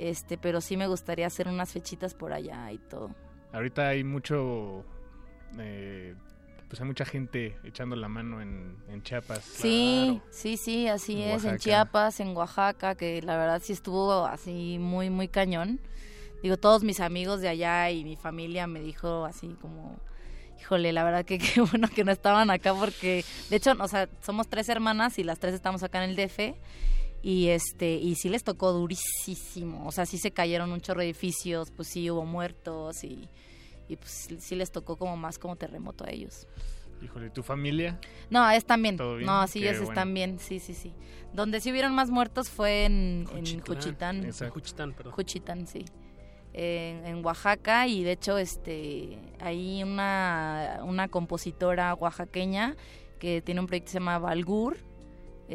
Este, 0.02 0.36
pero 0.36 0.62
sí 0.62 0.78
me 0.78 0.88
gustaría 0.88 1.28
hacer 1.28 1.48
unas 1.48 1.72
fechitas 1.72 2.16
por 2.16 2.34
allá 2.34 2.72
y 2.72 2.80
todo. 2.80 3.12
Ahorita 3.54 3.90
hay 3.90 4.04
mucho... 4.04 4.84
eh, 5.60 6.16
pues 6.68 6.82
hay 6.82 6.88
mucha 6.88 7.06
gente 7.06 7.56
echando 7.64 7.96
la 7.96 8.08
mano 8.08 8.42
en, 8.42 8.78
en 8.88 9.04
Chiapas. 9.04 9.44
Sí, 9.44 10.20
sí, 10.32 10.58
sí, 10.58 10.88
así 10.88 11.22
En 11.22 11.30
es, 11.36 11.46
en. 11.46 11.58
Chiapas, 11.60 12.20
en 12.20 12.36
Oaxaca, 12.36 12.96
que 12.96 13.22
la 13.22 13.38
verdad 13.38 13.62
sí 13.64 13.74
estuvo 13.74 14.26
así 14.26 14.78
muy, 14.80 15.12
muy 15.12 15.28
cañón. 15.28 15.80
Digo, 16.42 16.58
todos 16.58 16.84
mis 16.84 17.00
amigos 17.00 17.42
de 17.42 17.50
allá 17.50 17.92
y 17.92 18.04
mi 18.04 18.16
familia 18.16 18.66
me 18.66 18.82
dijo 18.82 19.26
así 19.26 19.56
como, 19.62 20.00
híjole, 20.60 20.94
la 20.94 21.04
verdad 21.04 21.26
que 21.26 21.38
qué 21.54 21.62
bueno 21.62 21.90
que 21.94 22.04
no 22.04 22.12
estaban 22.12 22.50
acá 22.50 22.74
porque, 22.74 23.24
de 23.52 23.56
hecho, 23.58 23.74
o 23.78 23.88
sea, 23.88 24.10
somos 24.22 24.48
tres 24.48 24.68
hermanas 24.68 25.20
y 25.20 25.24
las 25.24 25.38
tres 25.38 25.54
estamos 25.54 25.84
acá 25.84 26.04
en 26.04 26.10
el 26.10 26.16
DF 26.16 26.56
y 27.24 27.48
este 27.48 27.96
y 27.96 28.16
sí 28.16 28.30
les 28.30 28.44
tocó 28.44 28.72
durísimo, 28.72 29.88
o 29.88 29.92
sea, 29.92 30.06
sí 30.06 30.18
se 30.18 30.32
cayeron 30.32 30.72
un 30.72 30.82
chorro 30.82 31.02
de 31.02 31.08
edificios, 31.08 31.72
pues 31.72 31.90
sí 31.90 32.10
hubo 32.10 32.26
muertos 32.26 33.04
y, 33.04 33.30
y 33.88 33.96
pues 33.96 34.30
sí 34.40 34.56
les 34.56 34.72
tocó 34.72 34.98
como 34.98 35.18
más 35.18 35.38
como 35.38 35.56
terremoto 35.56 36.06
a 36.06 36.10
ellos. 36.10 36.48
Híjole, 37.02 37.32
¿tu 37.32 37.42
familia? 37.42 38.00
No, 38.30 38.48
es 38.52 38.64
también. 38.64 38.96
No, 38.98 39.48
sí, 39.48 39.60
ellos 39.60 39.78
bueno. 39.78 39.92
están 39.92 40.14
bien, 40.14 40.40
sí, 40.40 40.60
sí, 40.60 40.76
sí. 40.76 40.94
Donde 41.34 41.60
sí 41.60 41.72
hubieron 41.72 41.96
más 41.96 42.12
muertos 42.12 42.50
fue 42.50 42.86
en 42.86 43.26
en. 43.36 43.60
Juchitán. 43.62 44.24
Exacto. 44.24 44.54
Juchitán, 44.54 44.94
perdón. 44.94 45.14
Juchitán, 45.14 45.68
sí. 45.68 45.86
En, 46.54 47.06
en 47.06 47.26
Oaxaca 47.26 47.88
y 47.88 48.04
de 48.04 48.12
hecho 48.12 48.38
este 48.38 49.18
hay 49.40 49.82
una, 49.84 50.82
una 50.84 51.08
compositora 51.08 51.94
oaxaqueña 51.94 52.76
que 53.20 53.42
tiene 53.42 53.62
un 53.62 53.68
proyecto 53.68 53.86
que 53.86 53.92
se 53.94 54.00
llama 54.00 54.20
Balgur. 54.20 54.78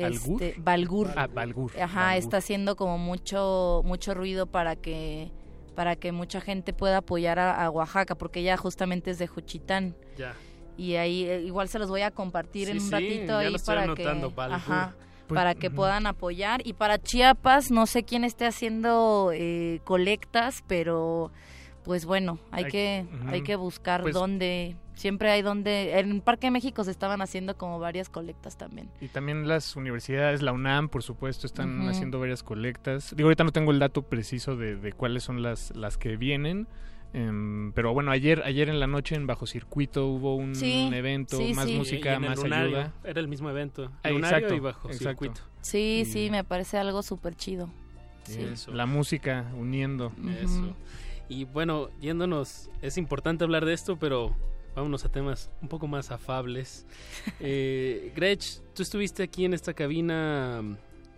¿Balgur? 0.01 0.43
Este, 0.43 0.61
Balgur. 0.61 1.11
Ah, 1.17 1.27
Balgur. 1.27 1.73
Ajá, 1.81 2.01
Balgur. 2.07 2.19
está 2.19 2.37
haciendo 2.39 2.77
como 2.77 2.99
mucho 2.99 3.83
mucho 3.85 4.15
ruido 4.15 4.47
para 4.47 4.77
que 4.77 5.31
para 5.75 5.95
que 5.97 6.11
mucha 6.13 6.41
gente 6.41 6.73
pueda 6.73 6.99
apoyar 6.99 7.39
a, 7.39 7.63
a 7.65 7.71
Oaxaca 7.71 8.15
porque 8.15 8.41
ella 8.41 8.57
justamente 8.57 9.11
es 9.11 9.19
de 9.19 9.27
Juchitán. 9.27 9.95
Ya. 10.17 10.35
Y 10.79 10.95
ahí 10.97 11.25
eh, 11.25 11.41
igual 11.43 11.69
se 11.69 11.79
los 11.79 11.89
voy 11.89 12.03
a 12.03 12.11
compartir 12.11 12.67
Sí, 12.67 12.71
en 12.73 12.79
un 12.79 12.85
sí, 12.85 12.91
ratito 12.91 13.37
ahí 13.37 13.57
para 13.65 13.83
anotando, 13.83 14.29
que 14.31 14.35
Balgur. 14.35 14.57
ajá, 14.57 14.95
Pues, 15.27 15.37
para 15.39 15.55
que 15.55 15.71
puedan 15.71 16.07
apoyar 16.07 16.67
y 16.67 16.73
para 16.75 16.99
Chiapas 16.99 17.71
no 17.71 17.87
sé 17.87 18.05
quién 18.05 18.25
esté 18.25 18.47
haciendo 18.47 19.31
eh, 19.35 19.81
colectas, 19.85 20.63
pero 20.67 21.31
pues 21.85 22.05
bueno, 22.07 22.39
hay, 22.51 22.65
Hay- 22.65 22.71
que 22.71 23.07
hay 23.29 23.43
que 23.43 23.57
buscar 23.57 24.03
Pues- 24.03 24.15
dónde 24.15 24.77
siempre 24.97 25.31
hay 25.31 25.43
donde 25.43 25.99
en 26.01 26.21
Parque 26.21 26.49
de 26.49 26.51
México 26.51 26.83
se 26.83 26.91
estaban 26.91 27.23
haciendo 27.23 27.57
como 27.57 27.79
varias 27.79 28.09
colectas 28.09 28.57
también. 28.59 28.91
Y 29.01 29.07
también 29.09 29.47
las 29.47 29.77
universidades, 29.77 30.43
la 30.43 30.53
UNAM, 30.53 30.89
por 30.89 31.05
supuesto, 31.05 31.47
están 31.47 31.87
haciendo 31.89 32.19
varias 32.19 32.43
colectas. 32.43 33.15
Digo, 33.17 33.29
ahorita 33.29 33.45
no 33.45 33.53
tengo 33.53 33.71
el 33.71 33.79
dato 33.79 34.03
preciso 34.03 34.57
de, 34.57 34.75
de 34.77 34.93
cuáles 34.93 35.23
son 35.23 35.43
las, 35.43 35.71
las 35.77 35.97
que 35.97 36.17
vienen. 36.17 36.67
em, 37.13 37.73
pero 37.73 37.95
bueno, 37.95 38.11
ayer 38.11 38.43
ayer 38.45 38.69
en 38.69 38.81
la 38.81 38.87
noche 38.89 39.15
en 39.15 39.27
Bajo 39.29 39.47
Circuito 39.47 40.07
hubo 40.09 40.35
un 40.35 40.55
Sí, 40.57 40.91
evento, 40.93 41.37
sí, 41.39 41.55
más 41.55 41.67
sí. 41.67 41.77
música, 41.77 42.19
más 42.19 42.37
Lunario, 42.43 42.79
ayuda. 42.79 42.93
Era 43.05 43.21
el 43.21 43.29
mismo 43.29 43.49
evento. 43.49 43.93
Ah, 44.03 44.11
Lunario 44.11 44.37
exacto, 44.39 44.55
y 44.55 44.61
bajo 44.61 44.89
exacto. 44.89 45.09
circuito. 45.09 45.41
Sí, 45.61 46.01
Y- 46.01 46.05
sí, 46.05 46.29
me 46.31 46.43
parece 46.43 46.79
algo 46.79 47.03
súper 47.03 47.35
chido. 47.37 47.71
Sí. 48.25 48.41
Eso. 48.43 48.73
La 48.73 48.87
música 48.87 49.45
uniendo. 49.57 50.13
Eso. 50.43 50.75
Y 51.29 51.45
bueno, 51.45 51.91
yéndonos, 52.01 52.71
es 52.83 52.99
importante 52.99 53.45
hablar 53.45 53.65
de 53.65 53.73
esto, 53.73 53.97
pero 53.99 54.35
vámonos 54.77 55.05
a 55.05 55.09
temas 55.09 55.51
un 55.63 55.69
poco 55.69 55.89
más 55.89 56.11
afables. 56.11 56.87
Eh, 57.41 58.13
Gretch, 58.15 58.61
tú 58.75 58.83
estuviste 58.83 59.23
aquí 59.23 59.45
en 59.45 59.53
esta 59.53 59.75
cabina, 59.75 60.63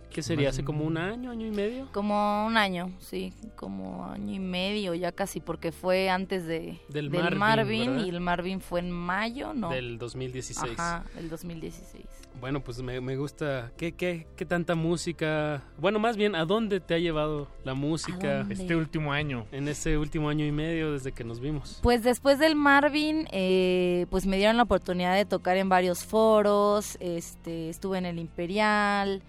¿qué 0.09 0.21
sería? 0.21 0.49
¿Hace 0.49 0.63
como 0.63 0.83
un 0.83 0.97
año, 0.97 1.31
año 1.31 1.47
y 1.47 1.51
medio? 1.51 1.87
Como 1.91 2.45
un 2.45 2.57
año, 2.57 2.91
sí, 2.99 3.33
como 3.55 4.05
año 4.05 4.33
y 4.33 4.39
medio 4.39 4.93
ya 4.95 5.11
casi, 5.11 5.39
porque 5.39 5.71
fue 5.71 6.09
antes 6.09 6.45
de, 6.45 6.79
Del 6.89 7.09
del 7.09 7.35
Marvin, 7.35 7.99
y 7.99 8.09
el 8.09 8.19
Marvin 8.19 8.59
fue 8.59 8.79
en 8.81 8.91
mayo, 8.91 9.53
¿no? 9.53 9.69
Del 9.69 9.97
2016. 9.97 10.73
Ajá, 10.77 11.05
el 11.17 11.29
2016. 11.29 12.05
Bueno, 12.39 12.61
pues 12.63 12.81
me, 12.81 13.01
me 13.01 13.17
gusta. 13.17 13.71
¿Qué, 13.77 13.91
qué, 13.93 14.25
¿Qué 14.37 14.45
tanta 14.45 14.75
música? 14.75 15.61
Bueno, 15.77 15.99
más 15.99 16.15
bien, 16.15 16.35
¿a 16.35 16.45
dónde 16.45 16.79
te 16.79 16.93
ha 16.93 16.97
llevado 16.99 17.47
la 17.63 17.73
música? 17.73 18.45
Este 18.49 18.75
último 18.75 19.11
año. 19.11 19.45
en 19.51 19.67
este 19.67 19.97
último 19.97 20.29
año 20.29 20.45
y 20.45 20.51
medio 20.51 20.93
desde 20.93 21.11
que 21.11 21.23
nos 21.23 21.39
vimos? 21.39 21.79
Pues 21.83 22.03
después 22.03 22.39
del 22.39 22.55
Marvin, 22.55 23.27
eh, 23.31 24.05
pues 24.09 24.25
me 24.25 24.37
dieron 24.37 24.57
la 24.57 24.63
oportunidad 24.63 25.15
de 25.15 25.25
tocar 25.25 25.57
en 25.57 25.67
varios 25.69 26.05
foros, 26.05 26.97
este, 27.01 27.69
estuve 27.69 27.97
en 27.97 28.05
el 28.05 28.19
Imperial, 28.19 29.21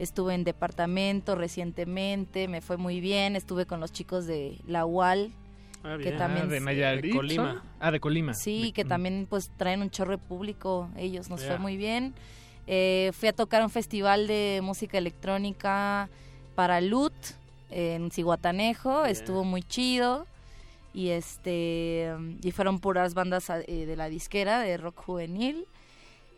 estuve 0.00 0.34
en 0.34 0.42
Departamento 0.44 1.36
recientemente, 1.36 2.48
me 2.48 2.60
fue 2.60 2.76
muy 2.76 3.00
bien, 3.00 3.36
estuve 3.36 3.66
con 3.66 3.80
los 3.80 3.92
chicos 3.92 4.26
de 4.26 4.58
la 4.66 4.84
UAL, 4.86 5.30
Ah, 5.84 5.96
que 5.98 6.04
bien. 6.04 6.16
también 6.18 6.46
Ah, 6.46 6.50
de 6.50 6.58
se- 6.58 6.64
Nayarit. 6.64 7.04
de 7.04 7.10
Colima. 7.10 7.62
Ah, 7.78 7.90
de 7.92 8.00
Colima. 8.00 8.34
Sí, 8.34 8.64
De- 8.64 8.72
que 8.72 8.84
mm. 8.84 8.88
también 8.88 9.26
pues 9.30 9.50
traen 9.56 9.82
un 9.82 9.90
chorro 9.90 10.12
de 10.12 10.18
público, 10.18 10.88
ellos 10.96 11.30
nos 11.30 11.44
fue 11.44 11.58
muy 11.58 11.76
bien. 11.76 12.12
Eh, 12.66 13.12
fui 13.14 13.28
a 13.28 13.32
tocar 13.32 13.62
un 13.62 13.70
festival 13.70 14.26
de 14.26 14.60
música 14.62 14.98
electrónica 14.98 16.08
para 16.54 16.80
LUT 16.80 17.14
en 17.70 18.10
Cihuatanejo, 18.10 19.02
Bien. 19.02 19.12
estuvo 19.12 19.44
muy 19.44 19.62
chido. 19.62 20.26
Y 20.94 21.10
este 21.10 22.14
y 22.42 22.50
fueron 22.52 22.80
puras 22.80 23.12
bandas 23.12 23.50
eh, 23.50 23.84
de 23.86 23.96
la 23.96 24.08
disquera 24.08 24.60
de 24.60 24.78
rock 24.78 24.96
juvenil. 25.04 25.66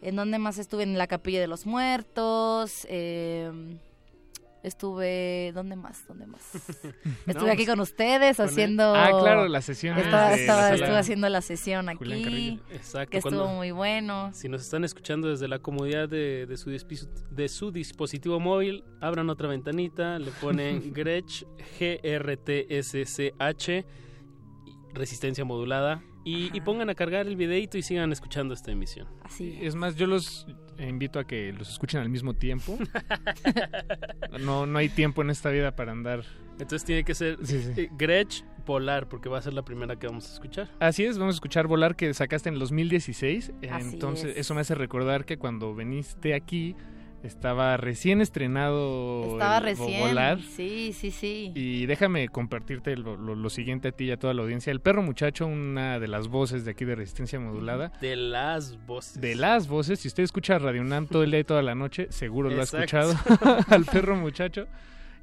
En 0.02 0.16
donde 0.16 0.38
más 0.38 0.58
estuve 0.58 0.82
en 0.82 0.98
la 0.98 1.06
Capilla 1.06 1.40
de 1.40 1.48
los 1.48 1.66
Muertos, 1.66 2.86
eh, 2.88 3.50
Estuve, 4.62 5.52
¿dónde 5.54 5.76
más? 5.76 6.04
¿Dónde 6.08 6.26
más? 6.26 6.42
Estuve 7.26 7.46
No, 7.46 7.52
aquí 7.52 7.58
pues, 7.58 7.68
con 7.68 7.80
ustedes 7.80 8.36
con 8.38 8.46
haciendo... 8.46 8.92
Ah, 8.94 9.10
claro, 9.20 9.46
las 9.46 9.64
sesiones 9.64 10.04
Estaba, 10.04 10.30
de 10.30 10.34
estaba- 10.40 10.60
la 10.62 10.68
sala 10.68 10.74
estuve 10.84 10.98
haciendo 10.98 11.28
la 11.28 11.40
sesión 11.42 11.86
Julián 11.96 12.18
aquí, 12.18 12.24
Carrillo. 12.24 12.60
Exacto. 12.72 13.10
que 13.10 13.18
estuvo 13.18 13.46
muy 13.48 13.70
bueno. 13.70 14.30
Si 14.34 14.48
nos 14.48 14.62
están 14.62 14.82
escuchando 14.84 15.28
desde 15.28 15.46
la 15.46 15.60
comodidad 15.60 16.08
de, 16.08 16.46
de 16.46 16.56
su, 16.56 16.70
de 17.30 17.48
su 17.48 17.70
dispositivo 17.70 18.40
móvil, 18.40 18.82
abran 19.00 19.30
otra 19.30 19.46
ventanita, 19.48 20.18
le 20.18 20.32
ponen 20.32 20.92
Gretsch, 20.92 21.44
G-R-T-S-C-H, 22.58 23.84
resistencia 24.94 25.44
modulada 25.44 26.02
y, 26.28 26.50
y 26.56 26.60
pongan 26.60 26.90
a 26.90 26.94
cargar 26.94 27.26
el 27.26 27.36
videito 27.36 27.78
y 27.78 27.82
sigan 27.82 28.12
escuchando 28.12 28.52
esta 28.54 28.70
emisión. 28.70 29.06
Así. 29.22 29.58
Es 29.62 29.74
más, 29.74 29.96
yo 29.96 30.06
los 30.06 30.46
invito 30.78 31.18
a 31.18 31.26
que 31.26 31.52
los 31.52 31.70
escuchen 31.70 32.00
al 32.00 32.08
mismo 32.08 32.34
tiempo. 32.34 32.78
no, 34.40 34.66
no 34.66 34.78
hay 34.78 34.88
tiempo 34.88 35.22
en 35.22 35.30
esta 35.30 35.50
vida 35.50 35.74
para 35.74 35.92
andar. 35.92 36.24
Entonces 36.52 36.84
tiene 36.84 37.04
que 37.04 37.14
ser 37.14 37.38
Sí, 37.44 37.62
sí. 37.62 37.80
eh, 37.82 37.88
Gretsch 37.96 38.42
Polar, 38.66 39.08
porque 39.08 39.28
va 39.28 39.38
a 39.38 39.42
ser 39.42 39.54
la 39.54 39.64
primera 39.64 39.96
que 39.96 40.06
vamos 40.06 40.28
a 40.28 40.32
escuchar. 40.34 40.68
Así 40.80 41.04
es, 41.04 41.18
vamos 41.18 41.34
a 41.34 41.36
escuchar 41.36 41.66
Volar 41.66 41.96
que 41.96 42.12
sacaste 42.12 42.48
en 42.48 42.54
el 42.54 42.60
2016. 42.60 43.52
Así 43.70 43.88
Entonces, 43.94 44.32
es. 44.32 44.38
eso 44.38 44.54
me 44.54 44.60
hace 44.60 44.74
recordar 44.74 45.24
que 45.24 45.38
cuando 45.38 45.74
viniste 45.74 46.34
aquí 46.34 46.74
estaba 47.22 47.76
recién 47.76 48.20
estrenado 48.20 49.24
Estaba 49.32 49.60
recién. 49.60 50.00
Volar. 50.00 50.40
Sí, 50.40 50.92
sí, 50.92 51.10
sí. 51.10 51.52
Y 51.54 51.86
déjame 51.86 52.28
compartirte 52.28 52.96
lo, 52.96 53.16
lo- 53.16 53.34
lo 53.34 53.50
siguiente 53.50 53.88
a 53.88 53.92
ti 53.92 54.04
y 54.04 54.10
a 54.12 54.16
toda 54.18 54.34
la 54.34 54.42
audiencia. 54.42 54.70
El 54.70 54.80
perro 54.80 55.02
muchacho, 55.02 55.46
una 55.46 55.98
de 55.98 56.08
las 56.08 56.28
voces 56.28 56.64
de 56.64 56.70
aquí 56.72 56.84
de 56.84 56.94
Resistencia 56.94 57.40
Modulada. 57.40 57.92
De 58.00 58.16
las 58.16 58.84
voces. 58.86 59.20
De 59.20 59.34
las 59.34 59.68
voces, 59.68 60.00
si 60.00 60.08
usted 60.08 60.22
escucha 60.22 60.58
Radio 60.58 60.80
UNAM 60.82 61.06
todo 61.06 61.22
el 61.24 61.30
día 61.30 61.40
y 61.40 61.44
toda 61.44 61.62
la 61.62 61.74
noche, 61.74 62.06
seguro 62.10 62.50
lo 62.50 62.60
ha 62.60 62.64
escuchado 62.64 63.12
al 63.68 63.84
perro 63.84 64.16
muchacho. 64.16 64.66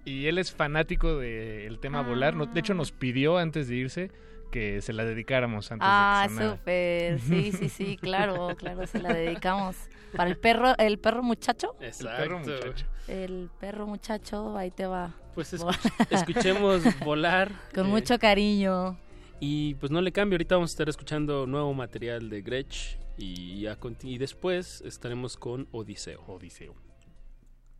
Y 0.03 0.27
él 0.27 0.37
es 0.37 0.51
fanático 0.51 1.17
del 1.17 1.79
tema 1.79 2.01
volar. 2.01 2.35
No- 2.35 2.45
De 2.45 2.59
hecho, 2.59 2.73
nos 2.73 2.91
pidió 2.91 3.37
antes 3.37 3.67
de 3.67 3.75
irse 3.75 4.11
que 4.51 4.81
se 4.81 4.93
la 4.93 5.03
dedicáramos 5.03 5.71
antes 5.71 5.87
Ah, 5.89 6.21
de 6.23 6.27
que 6.29 6.33
sonara. 6.35 6.57
súper. 6.57 7.19
Sí, 7.21 7.51
sí, 7.51 7.69
sí, 7.69 7.97
claro, 8.01 8.55
claro, 8.55 8.85
se 8.85 9.01
la 9.01 9.11
dedicamos. 9.13 9.75
Para 10.15 10.29
el 10.29 10.37
perro, 10.37 10.77
el 10.77 10.99
perro 10.99 11.23
muchacho. 11.23 11.75
Exacto. 11.81 12.23
perro 12.23 12.39
muchacho. 12.39 12.85
El 13.07 13.49
perro 13.59 13.87
muchacho, 13.87 14.57
ahí 14.57 14.71
te 14.71 14.85
va. 14.85 15.13
Pues 15.33 15.53
escu- 15.53 15.75
escuchemos 16.09 16.81
Volar. 16.99 17.51
Con 17.73 17.87
eh, 17.87 17.89
mucho 17.89 18.17
cariño. 18.19 18.97
Y 19.39 19.75
pues 19.75 19.91
no 19.91 20.01
le 20.01 20.11
cambio, 20.11 20.35
ahorita 20.35 20.55
vamos 20.55 20.71
a 20.71 20.73
estar 20.73 20.89
escuchando 20.89 21.45
nuevo 21.45 21.73
material 21.73 22.29
de 22.29 22.41
Gretsch 22.41 22.97
y, 23.17 23.67
a 23.67 23.77
y 24.03 24.17
después 24.17 24.81
estaremos 24.81 25.37
con 25.37 25.67
Odiseo. 25.71 26.21
Odiseo. 26.27 26.73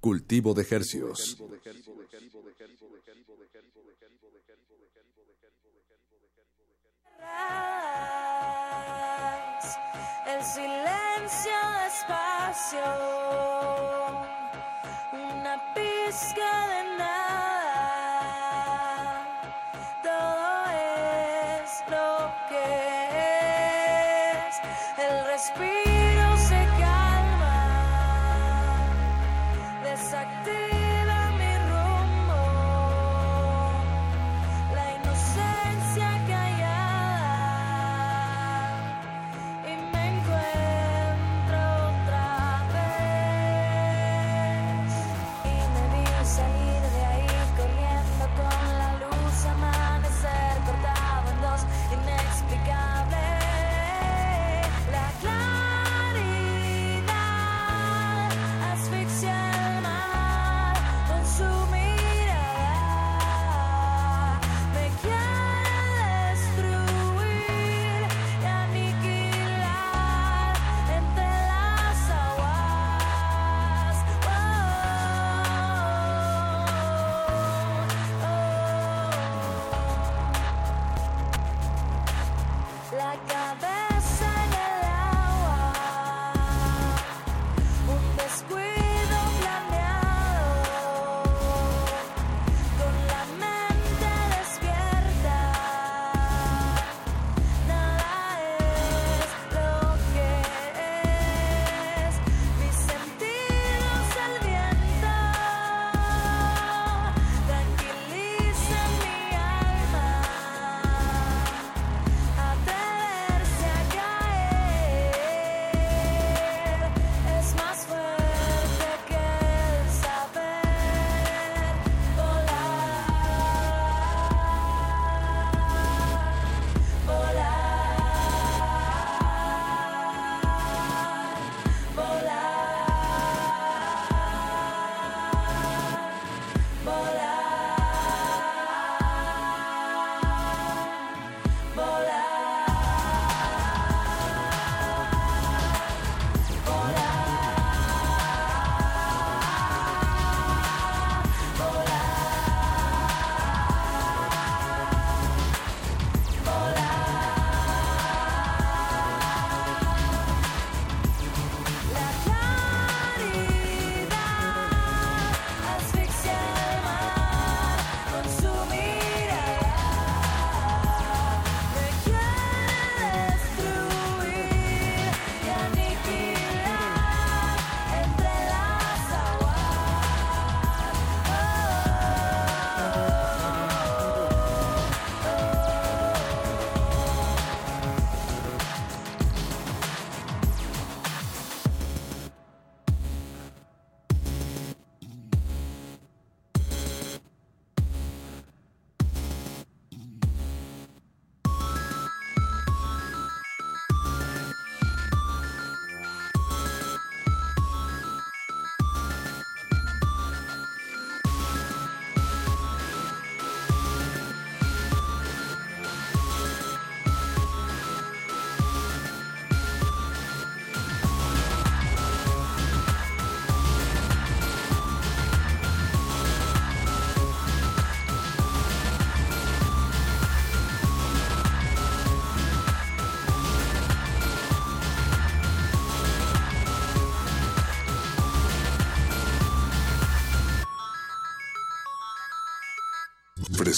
Cultivo 0.02 0.54
de 0.54 0.64
El 10.26 10.44
silencio 10.44 11.52
despacio, 11.84 12.88
una 15.12 15.54
pizca 15.74 16.68
de 16.68 16.98
nada, 16.98 17.35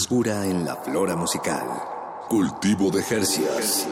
frescura 0.07 0.45
en 0.45 0.63
la 0.63 0.77
flora 0.77 1.17
musical. 1.17 1.67
Cultivo 2.29 2.89
de 2.91 3.03
Jercias. 3.03 3.85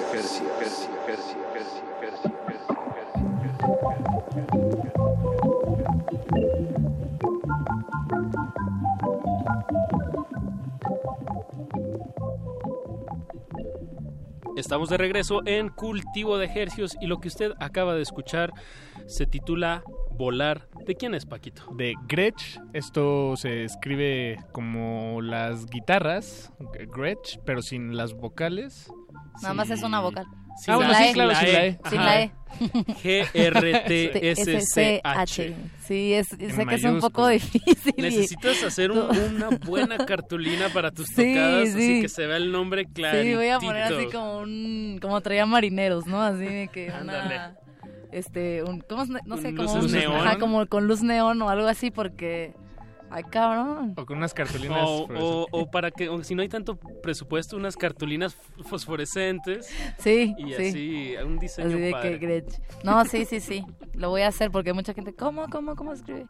Estamos 14.55 14.87
de 14.87 14.97
regreso 14.97 15.41
en 15.45 15.67
Cultivo 15.67 16.37
de 16.37 16.45
Ejercios 16.45 16.95
y 17.01 17.07
lo 17.07 17.19
que 17.19 17.27
usted 17.27 17.51
acaba 17.59 17.93
de 17.93 18.03
escuchar 18.03 18.53
se 19.05 19.25
titula 19.25 19.83
Volar. 20.17 20.67
¿De 20.85 20.95
quién 20.95 21.13
es, 21.15 21.25
Paquito? 21.25 21.63
De 21.75 21.93
Gretsch. 22.07 22.59
Esto 22.73 23.35
se 23.37 23.63
escribe 23.63 24.37
como 24.51 25.21
las 25.21 25.65
guitarras, 25.67 26.51
Gretsch, 26.95 27.37
pero 27.45 27.61
sin 27.61 27.95
las 27.97 28.13
vocales. 28.13 28.91
Nada 29.41 29.53
más 29.53 29.69
es 29.69 29.83
una 29.83 29.99
vocal. 29.99 30.25
Sin 30.57 30.73
Ah, 30.73 30.77
bueno, 30.77 30.91
la 30.93 30.97
sí, 30.99 31.03
E. 31.09 31.13
claro, 31.13 31.35
sin 31.35 31.53
la 31.53 31.65
E. 31.65 31.79
Sin 31.89 31.99
Ajá. 31.99 32.05
la 32.05 32.21
E. 32.21 32.31
G-R-T-S-C-H. 34.25 35.55
Sí, 35.85 36.13
es, 36.13 36.27
sé 36.29 36.65
que 36.65 36.75
es 36.75 36.83
un 36.85 36.99
poco 36.99 37.27
difícil. 37.27 37.93
Necesitas 37.97 38.63
hacer 38.63 38.91
un- 38.91 39.09
una 39.35 39.49
buena 39.65 39.97
cartulina 40.05 40.69
para 40.69 40.91
tus 40.91 41.07
Sí, 41.07 41.33
tocadas, 41.33 41.69
así 41.69 41.95
sí. 41.95 42.01
que 42.01 42.09
se 42.09 42.25
vea 42.25 42.37
el 42.37 42.51
nombre 42.51 42.85
claro. 42.85 43.21
Sí, 43.21 43.35
voy 43.35 43.49
a 43.49 43.59
poner 43.59 43.83
así 43.83 44.07
como 44.11 44.39
un... 44.39 44.97
Como 45.01 45.19
traía 45.21 45.45
marineros, 45.45 46.05
¿no? 46.07 46.21
Así 46.21 46.45
de 46.45 46.69
que 46.71 46.89
Ándale. 46.89 47.35
una... 47.35 47.55
Este, 48.15 48.63
un... 48.63 48.81
¿Cómo 48.81 49.05
se- 49.05 49.13
No 49.25 49.37
sé, 49.37 49.53
como... 49.55 49.75
luces 49.75 49.83
un- 49.85 49.91
neón. 49.91 50.15
Ajá, 50.27 50.39
como 50.39 50.65
con 50.67 50.87
luz 50.87 51.01
neón 51.03 51.41
o 51.41 51.49
algo 51.49 51.67
así 51.67 51.91
porque... 51.91 52.53
Ay, 53.11 53.23
cabrón. 53.23 53.93
O 53.97 54.05
con 54.05 54.17
unas 54.17 54.33
cartulinas. 54.33 54.79
O, 54.83 55.05
fluorescentes. 55.05 55.47
o- 55.51 55.61
o 55.61 55.69
para 55.71 55.91
que, 55.91 56.09
o 56.09 56.23
si 56.23 56.33
no 56.33 56.41
hay 56.41 56.49
tanto 56.49 56.75
presupuesto, 57.03 57.55
unas 57.55 57.77
cartulinas 57.77 58.35
fosforescentes. 58.63 59.69
Sí, 59.99 60.33
Y 60.37 60.53
sí. 60.53 60.67
así, 60.69 61.15
un 61.25 61.37
diseño 61.37 61.67
Así 61.69 61.79
de 61.79 61.91
padre. 61.91 62.11
que 62.11 62.17
Gretsch. 62.17 62.59
No, 62.83 63.05
sí, 63.05 63.25
sí, 63.25 63.39
sí. 63.39 63.63
Lo 63.93 64.09
voy 64.09 64.21
a 64.23 64.27
hacer 64.29 64.49
porque 64.51 64.73
mucha 64.73 64.93
gente, 64.93 65.13
¿cómo, 65.13 65.47
cómo, 65.49 65.75
cómo 65.75 65.93
escribe? 65.93 66.25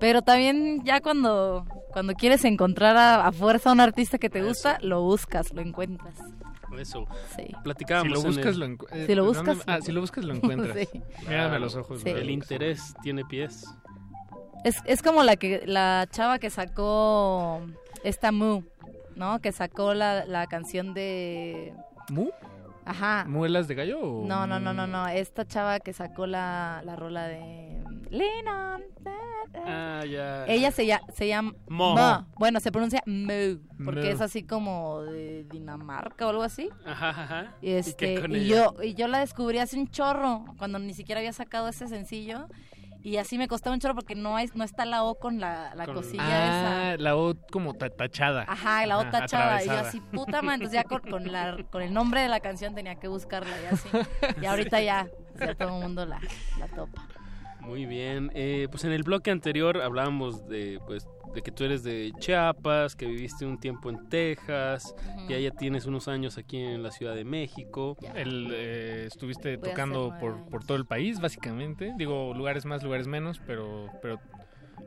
Pero 0.00 0.22
también 0.22 0.82
ya 0.84 1.00
cuando, 1.00 1.64
cuando 1.92 2.14
quieres 2.14 2.44
encontrar 2.44 2.96
a, 2.96 3.26
a 3.26 3.32
fuerza 3.32 3.70
a 3.70 3.72
un 3.72 3.80
artista 3.80 4.18
que 4.18 4.28
te 4.30 4.42
gusta, 4.42 4.78
lo 4.82 5.02
buscas, 5.02 5.52
lo 5.52 5.60
encuentras. 5.62 6.18
Eso. 6.78 7.06
Sí. 7.36 7.46
Platicábamos. 7.64 8.18
Si 8.18 8.24
lo 8.24 8.28
buscas, 8.28 8.54
el- 8.54 8.60
lo 8.60 8.66
encu- 8.66 8.86
eh, 8.92 9.06
Si 9.06 9.14
lo 9.14 9.24
¿dónde- 9.24 9.40
buscas, 9.52 9.64
ah, 9.68 9.76
lo- 9.78 9.82
si 9.82 9.92
lo 9.92 10.00
buscas, 10.00 10.24
lo 10.24 10.34
encuentras. 10.36 10.76
Sí. 10.92 11.02
Mírame 11.28 11.56
a 11.56 11.58
los 11.58 11.76
ojos. 11.76 12.00
Sí. 12.02 12.10
El 12.10 12.30
interés 12.30 12.94
tiene 13.02 13.24
pies. 13.24 13.64
Es, 14.64 14.76
es 14.84 15.02
como 15.02 15.22
la 15.22 15.36
que 15.36 15.62
la 15.66 16.08
chava 16.10 16.38
que 16.38 16.50
sacó 16.50 17.60
esta 18.02 18.32
Mu, 18.32 18.62
¿no? 19.14 19.40
Que 19.40 19.52
sacó 19.52 19.94
la, 19.94 20.24
la 20.26 20.46
canción 20.46 20.92
de... 20.94 21.72
¿Mu? 22.10 22.30
Ajá. 22.86 23.24
¿Muelas 23.28 23.68
de 23.68 23.74
gallo? 23.74 24.00
o 24.00 24.26
No, 24.26 24.46
no, 24.46 24.58
no, 24.60 24.72
no, 24.72 24.86
no. 24.86 25.06
Esta 25.08 25.44
chava 25.46 25.80
que 25.80 25.92
sacó 25.92 26.26
la, 26.26 26.80
la 26.84 26.96
rola 26.96 27.26
de... 27.26 27.82
Lean 28.10 28.46
on. 28.48 28.82
Ah, 29.64 30.04
ya. 30.08 30.44
Ella 30.46 30.70
se, 30.70 30.84
lla- 30.86 31.02
se 31.12 31.26
llama 31.26 31.54
Mo. 31.68 31.96
Mo. 31.96 32.26
Bueno, 32.38 32.60
se 32.60 32.70
pronuncia 32.70 33.02
Mo, 33.06 33.32
porque 33.84 34.00
Mo. 34.02 34.06
es 34.08 34.20
así 34.20 34.42
como 34.44 35.02
de 35.02 35.44
Dinamarca 35.50 36.26
o 36.26 36.30
algo 36.30 36.42
así. 36.42 36.68
Ajá, 36.84 37.10
ajá. 37.10 37.54
Y, 37.60 37.70
este, 37.72 38.14
qué 38.14 38.20
con 38.20 38.36
y 38.36 38.46
yo 38.46 38.74
y 38.82 38.94
yo 38.94 39.08
la 39.08 39.18
descubrí 39.20 39.58
hace 39.58 39.78
un 39.78 39.88
chorro, 39.88 40.44
cuando 40.58 40.78
ni 40.78 40.94
siquiera 40.94 41.20
había 41.20 41.32
sacado 41.32 41.68
ese 41.68 41.88
sencillo. 41.88 42.46
Y 43.06 43.18
así 43.18 43.38
me 43.38 43.46
costaba 43.46 43.72
un 43.72 43.78
chorro 43.78 43.94
porque 43.94 44.16
no 44.16 44.34
hay, 44.36 44.50
no 44.54 44.64
está 44.64 44.84
la 44.84 45.04
O 45.04 45.14
con 45.14 45.38
la, 45.38 45.72
la 45.76 45.84
Con- 45.86 45.94
cosilla 45.94 46.24
ah, 46.26 46.94
esa. 46.94 47.02
la 47.04 47.14
O 47.16 47.34
como 47.52 47.72
ta- 47.74 47.88
tachada. 47.88 48.44
Ajá, 48.48 48.84
la 48.84 48.98
O 48.98 49.02
Ajá, 49.02 49.10
tachada. 49.12 49.62
Y 49.62 49.66
yo 49.66 49.78
así, 49.78 50.00
puta 50.00 50.42
madre. 50.42 50.64
Entonces 50.64 50.72
ya 50.72 50.82
con, 50.82 51.00
con 51.08 51.30
la, 51.30 51.56
con 51.70 51.82
el 51.82 51.94
nombre 51.94 52.20
de 52.22 52.26
la 52.28 52.40
canción 52.40 52.74
tenía 52.74 52.96
que 52.96 53.06
buscarla 53.06 53.54
y 53.62 53.66
así. 53.66 53.88
Y 54.42 54.46
ahorita 54.46 54.80
ya, 54.80 55.06
ya 55.38 55.54
todo 55.54 55.68
el 55.76 55.82
mundo 55.84 56.04
la, 56.04 56.18
la 56.58 56.66
topa. 56.66 57.06
Muy 57.66 57.84
bien. 57.84 58.30
Eh, 58.34 58.68
pues 58.70 58.84
en 58.84 58.92
el 58.92 59.02
bloque 59.02 59.30
anterior 59.30 59.80
hablábamos 59.82 60.46
de, 60.48 60.80
pues, 60.86 61.06
de 61.34 61.42
que 61.42 61.50
tú 61.50 61.64
eres 61.64 61.82
de 61.82 62.12
Chiapas, 62.18 62.94
que 62.94 63.06
viviste 63.06 63.44
un 63.44 63.58
tiempo 63.58 63.90
en 63.90 64.08
Texas, 64.08 64.94
Ujú. 65.16 65.28
ya 65.28 65.38
ya 65.38 65.50
tienes 65.50 65.84
unos 65.86 66.08
años 66.08 66.38
aquí 66.38 66.58
en 66.58 66.82
la 66.82 66.90
Ciudad 66.90 67.14
de 67.14 67.24
México. 67.24 67.96
El, 68.14 68.48
eh, 68.52 69.04
estuviste 69.06 69.56
Voy 69.56 69.68
tocando 69.70 70.14
por, 70.20 70.44
por 70.48 70.64
todo 70.64 70.76
el 70.78 70.86
país, 70.86 71.20
básicamente. 71.20 71.92
Digo, 71.98 72.32
lugares 72.34 72.64
más, 72.64 72.82
lugares 72.82 73.06
menos, 73.08 73.40
pero, 73.46 73.90
pero 74.00 74.20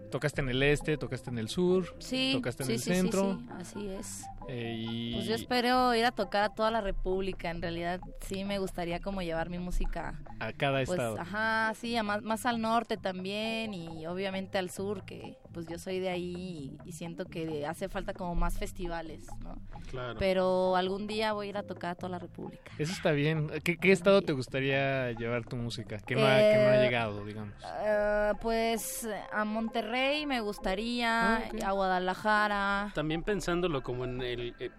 tocaste 0.09 0.41
en 0.41 0.49
el 0.49 0.63
este, 0.63 0.97
tocaste 0.97 1.29
en 1.29 1.37
el 1.37 1.49
sur, 1.49 1.85
Sí, 1.99 2.31
tocaste 2.33 2.63
en 2.63 2.67
sí, 2.67 2.73
el 2.73 2.79
sí, 2.79 2.89
sí, 2.93 2.95
centro. 3.01 3.37
sí, 3.37 3.47
así 3.59 3.87
es. 3.89 4.25
Eh, 4.49 4.75
y 4.77 5.13
Pues 5.13 5.25
yo 5.27 5.35
espero 5.35 5.93
ir 5.95 6.05
a 6.05 6.11
tocar 6.11 6.43
a 6.43 6.49
toda 6.49 6.71
la 6.71 6.81
República. 6.81 7.49
En 7.49 7.61
realidad 7.61 7.99
sí 8.21 8.43
me 8.43 8.57
gustaría 8.59 8.99
como 8.99 9.21
llevar 9.21 9.49
mi 9.49 9.59
música. 9.59 10.19
a 10.39 10.53
cada 10.53 10.79
Pues, 10.85 10.89
estado. 10.91 11.19
ajá, 11.19 11.73
sí, 11.75 11.95
a 11.97 12.03
más, 12.03 12.21
más 12.21 12.45
al 12.45 12.59
norte 12.61 12.97
también 12.97 13.73
y 13.73 14.05
obviamente 14.07 14.57
al 14.57 14.69
sur, 14.69 15.03
que 15.05 15.37
pues 15.53 15.65
yo 15.67 15.77
soy 15.79 15.99
de 15.99 16.09
ahí 16.09 16.77
y, 16.83 16.89
y 16.89 16.91
siento 16.93 17.25
que 17.25 17.65
hace 17.65 17.89
falta 17.89 18.13
como 18.13 18.35
más 18.35 18.57
festivales, 18.57 19.25
¿no? 19.43 19.55
Claro. 19.89 20.17
Pero 20.19 20.75
algún 20.75 21.07
día 21.07 21.33
voy 21.33 21.47
a 21.47 21.49
ir 21.49 21.57
a 21.57 21.63
tocar 21.63 21.91
a 21.91 21.95
toda 21.95 22.09
la 22.09 22.19
República. 22.19 22.71
Eso 22.77 22.91
está 22.93 23.11
bien. 23.11 23.49
¿Qué, 23.63 23.77
qué 23.77 23.91
estado 23.91 24.21
te 24.21 24.33
gustaría 24.33 25.11
llevar 25.13 25.45
tu 25.45 25.55
música? 25.55 25.97
Que 25.97 26.15
no, 26.15 26.21
ha, 26.25 26.37
que 26.37 26.55
no 26.55 26.69
ha 26.69 26.77
Eh, 26.77 26.81
llegado, 26.83 27.25
digamos. 27.25 27.53
Eh, 27.81 28.31
pues 28.41 29.07
a 29.31 29.43
Monterrey 29.45 30.25
me 30.25 30.41
gustaría, 30.41 31.37
Ah, 31.37 31.49
a 31.65 31.71
Guadalajara. 31.71 32.91
También 32.95 33.23
pensándolo 33.23 33.81
como 33.83 34.05
en 34.05 34.21
el... 34.21 34.55
eh, 34.59 34.69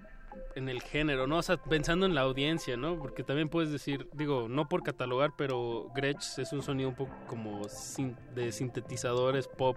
en 0.57 0.69
el 0.69 0.83
género, 0.83 1.27
¿no? 1.29 1.39
O 1.39 1.43
sea, 1.43 1.57
pensando 1.59 2.07
en 2.07 2.15
la 2.15 2.23
audiencia, 2.23 2.77
¿no? 2.77 2.99
Porque 2.99 3.23
también 3.23 3.49
puedes 3.49 3.71
decir, 3.71 4.09
digo, 4.15 4.49
no 4.49 4.69
por 4.69 4.83
catalogar, 4.83 5.31
pero 5.37 5.91
Gretsch 5.95 6.39
es 6.41 6.53
un 6.53 6.63
sonido 6.63 6.89
un 6.89 6.97
poco 6.97 7.15
como 7.29 7.63
sin- 7.69 8.17
de 8.35 8.51
sintetizadores 8.51 9.47
pop. 9.47 9.77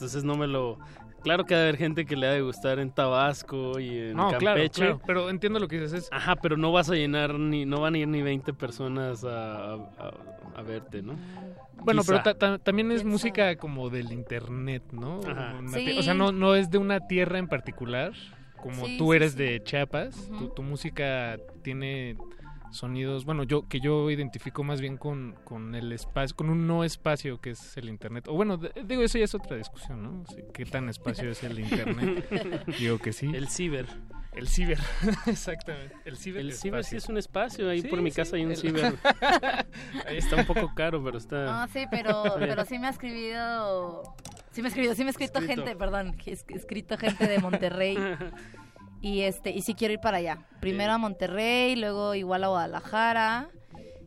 Entonces 0.00 0.24
no 0.24 0.34
me 0.36 0.46
lo... 0.46 0.78
Claro 1.22 1.44
que 1.44 1.52
va 1.54 1.60
a 1.60 1.62
haber 1.64 1.76
gente 1.76 2.06
que 2.06 2.16
le 2.16 2.26
ha 2.26 2.30
de 2.32 2.40
gustar 2.40 2.78
en 2.78 2.90
Tabasco 2.90 3.78
y 3.78 3.88
en 3.98 4.16
No, 4.16 4.28
claro, 4.30 4.56
Campeche. 4.56 4.80
claro, 4.80 5.00
pero 5.06 5.28
entiendo 5.28 5.58
lo 5.60 5.68
que 5.68 5.78
dices. 5.78 6.04
Es, 6.04 6.08
Ajá, 6.10 6.36
pero 6.36 6.56
no 6.56 6.72
vas 6.72 6.88
a 6.88 6.94
llenar 6.94 7.38
ni... 7.38 7.66
No 7.66 7.82
van 7.82 7.94
a 7.94 7.98
ir 7.98 8.08
ni 8.08 8.22
20 8.22 8.54
personas 8.54 9.22
a, 9.24 9.74
a- 9.74 10.14
a 10.56 10.62
verte, 10.62 11.02
¿no? 11.02 11.16
Bueno, 11.82 12.00
pero 12.06 12.18
Quizá. 12.22 12.22
ta- 12.22 12.38
ta- 12.38 12.58
también 12.58 12.90
es 12.90 13.04
música 13.04 13.54
como 13.56 13.90
del 13.90 14.12
internet, 14.12 14.82
¿no? 14.92 15.20
Sí. 15.74 15.98
O 15.98 16.02
sea, 16.02 16.14
no, 16.14 16.32
no 16.32 16.54
es 16.54 16.70
de 16.70 16.78
una 16.78 17.06
tierra 17.06 17.38
en 17.38 17.48
particular, 17.48 18.12
como 18.62 18.86
Sí, 18.86 18.96
tú 18.96 19.12
eres 19.12 19.32
sí. 19.32 19.38
de 19.38 19.62
Chiapas, 19.62 20.30
tu, 20.38 20.48
tu 20.48 20.62
música 20.62 21.38
tiene 21.62 22.16
sonidos, 22.70 23.24
bueno, 23.24 23.42
yo 23.44 23.66
que 23.68 23.80
yo 23.80 24.10
identifico 24.10 24.62
más 24.64 24.80
bien 24.80 24.96
con, 24.96 25.34
con 25.44 25.74
el 25.74 25.92
espacio, 25.92 26.36
con 26.36 26.50
un 26.50 26.66
no 26.66 26.84
espacio 26.84 27.40
que 27.40 27.50
es 27.50 27.76
el 27.76 27.88
internet. 27.88 28.26
O 28.28 28.34
bueno, 28.34 28.56
de- 28.56 28.72
digo, 28.84 29.02
eso 29.02 29.18
ya 29.18 29.24
es 29.24 29.34
otra 29.34 29.56
discusión, 29.56 30.02
¿no? 30.02 30.24
¿Qué 30.54 30.64
tan 30.66 30.88
espacio 30.88 31.30
es 31.30 31.42
el 31.42 31.58
internet? 31.58 32.26
digo 32.78 32.98
que 32.98 33.12
sí. 33.12 33.30
El 33.34 33.48
ciber. 33.48 33.86
El 34.32 34.46
ciber, 34.46 34.78
exactamente. 35.26 35.94
El 36.04 36.16
ciber. 36.16 36.40
El 36.42 36.52
ciber 36.52 36.84
sí 36.84 36.96
es 36.96 37.08
un 37.08 37.18
espacio, 37.18 37.68
ahí 37.68 37.80
Sí, 37.82 37.88
por 37.88 38.00
mi 38.00 38.10
sí, 38.12 38.16
casa 38.16 38.36
hay 38.36 38.44
un 38.44 38.52
el- 38.52 38.56
ciber. 38.56 38.94
ahí 40.06 40.16
está 40.18 40.36
un 40.36 40.46
poco 40.46 40.72
caro, 40.74 41.02
pero 41.02 41.18
está... 41.18 41.44
No, 41.46 41.68
sí, 41.72 41.84
pero, 41.90 42.22
pero 42.38 42.64
sí 42.64 42.78
me 42.78 42.86
ha 42.86 42.90
escribido, 42.90 44.14
sí 44.52 44.62
me 44.62 44.68
ha 44.68 44.70
escrito, 44.70 44.94
sí 44.94 45.02
me 45.02 45.08
ha 45.08 45.10
escrito 45.10 45.38
Escrito. 45.40 45.62
gente, 45.64 45.76
perdón, 45.76 46.16
es- 46.26 46.44
escrito 46.48 46.96
gente 46.96 47.26
de 47.26 47.38
Monterrey. 47.40 47.98
Y 49.00 49.22
este, 49.22 49.50
y 49.50 49.62
sí 49.62 49.74
quiero 49.74 49.94
ir 49.94 50.00
para 50.00 50.18
allá. 50.18 50.46
Primero 50.60 50.92
a 50.92 50.98
Monterrey, 50.98 51.76
luego 51.76 52.14
igual 52.14 52.44
a 52.44 52.48
Guadalajara. 52.48 53.48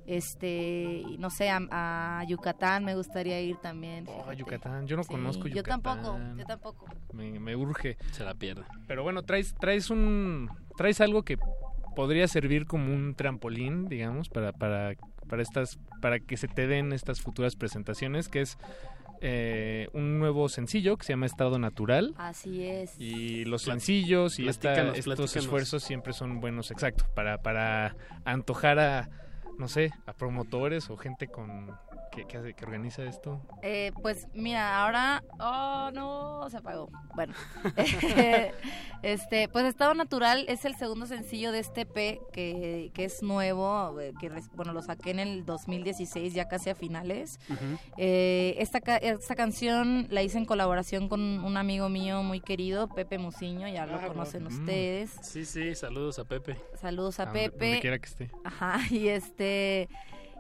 Este, 0.06 1.02
no 1.18 1.30
sé, 1.30 1.50
a, 1.50 1.60
a 1.72 2.24
Yucatán 2.26 2.84
me 2.84 2.94
gustaría 2.96 3.40
ir 3.42 3.58
también. 3.58 4.06
Oh, 4.08 4.18
fíjate. 4.20 4.36
Yucatán, 4.38 4.86
yo 4.88 4.98
no 4.98 5.04
Sí, 5.04 5.10
conozco 5.10 5.48
Yo 5.48 5.56
Yucatán. 5.56 5.82
tampoco, 5.82 6.20
yo 6.38 6.46
tampoco. 6.46 6.86
Me, 7.14 7.40
me 7.40 7.56
urge. 7.56 7.98
Se 8.12 8.24
la 8.26 8.34
pierde. 8.36 8.64
Pero 8.88 9.04
bueno, 9.04 9.24
traes, 9.24 9.56
traes 9.60 9.90
un, 9.90 10.50
traes 10.78 11.00
algo 11.02 11.24
que 11.24 11.38
podría 11.96 12.28
servir 12.28 12.66
como 12.68 12.94
un 12.94 13.16
trampolín, 13.16 13.88
digamos, 13.88 14.28
para, 14.30 14.52
para, 14.52 14.96
para 15.30 15.42
estas, 15.42 15.80
para 16.02 16.20
que 16.20 16.36
se 16.38 16.48
te 16.50 16.68
den 16.68 16.92
estas 16.92 17.22
futuras 17.22 17.56
presentaciones, 17.56 18.28
que 18.28 18.42
es 18.42 18.58
eh, 19.26 19.88
un 19.94 20.20
nuevo 20.20 20.50
sencillo 20.50 20.98
que 20.98 21.06
se 21.06 21.14
llama 21.14 21.26
Estado 21.26 21.58
Natural. 21.58 22.14
Así 22.18 22.64
es. 22.66 23.00
Y 23.00 23.46
los 23.46 23.62
sencillos 23.64 24.38
y 24.38 24.48
esta- 24.50 24.74
estos 24.96 25.36
esfuerzos 25.38 25.82
siempre 25.84 26.12
son 26.14 26.42
buenos, 26.42 26.70
exacto, 26.72 27.06
para, 27.16 27.38
para 27.42 27.96
antojar 28.26 28.80
a, 28.80 29.10
no 29.58 29.68
sé, 29.68 29.92
a 30.06 30.14
promotores 30.14 30.90
o 30.90 30.98
gente 30.98 31.28
con 31.28 31.76
que, 32.12 32.26
que 32.26 32.38
hace- 32.38 32.54
que 32.54 32.64
organiza 32.66 33.04
esto? 33.04 33.42
Eh, 33.64 33.92
pues 34.02 34.28
mira, 34.36 34.84
ahora... 34.84 35.24
Oh, 35.40 35.90
no, 35.94 36.48
se 36.50 36.58
apagó. 36.58 36.90
Bueno. 37.16 37.34
este, 39.04 39.48
pues 39.50 39.66
Estado 39.66 39.94
Natural 39.94 40.46
es 40.48 40.66
el 40.66 40.76
segundo 40.76 41.06
sencillo 41.08 41.52
de 41.52 41.60
este 41.60 41.82
EP 41.82 42.20
que, 42.32 42.92
que 42.94 43.06
es 43.06 43.22
nuevo, 43.24 44.00
eh, 44.00 44.14
que 44.20 44.32
bueno, 44.54 44.74
lo 44.74 44.82
saqué 44.82 45.12
en 45.12 45.20
el 45.20 45.46
2016, 45.46 46.34
ya 46.34 46.48
casi 46.48 46.70
a 46.70 46.76
finales. 46.76 47.40
Eh, 47.98 48.56
esta, 48.60 48.80
ca- 48.82 48.98
esta 48.98 49.36
canción 49.36 50.08
la 50.10 50.22
hice 50.22 50.38
en 50.38 50.46
colaboración 50.46 51.10
con 51.10 51.22
un 51.22 51.58
amigo 51.58 51.90
mío 51.90 52.24
muy 52.24 52.40
querido, 52.42 52.88
Pepe 52.90 53.18
Musiño, 53.18 53.68
ya 53.68 53.86
lo 53.86 53.96
Ah, 53.96 54.08
conocen 54.08 54.44
bueno. 54.44 54.60
ustedes. 54.60 55.12
Sí, 55.22 55.46
sí, 55.46 55.76
saludos 55.76 56.20
a 56.20 56.26
Pepe. 56.26 56.58
Saludos 56.80 57.20
a 57.20 57.24
Ah, 57.24 57.26
donde- 57.28 57.50
Pepe. 57.52 57.66
donde 57.66 57.82
quiera 57.82 58.00
que 58.00 58.06
esté. 58.10 58.32
Ajá, 58.44 58.78
y 58.92 59.08
este 59.08 59.43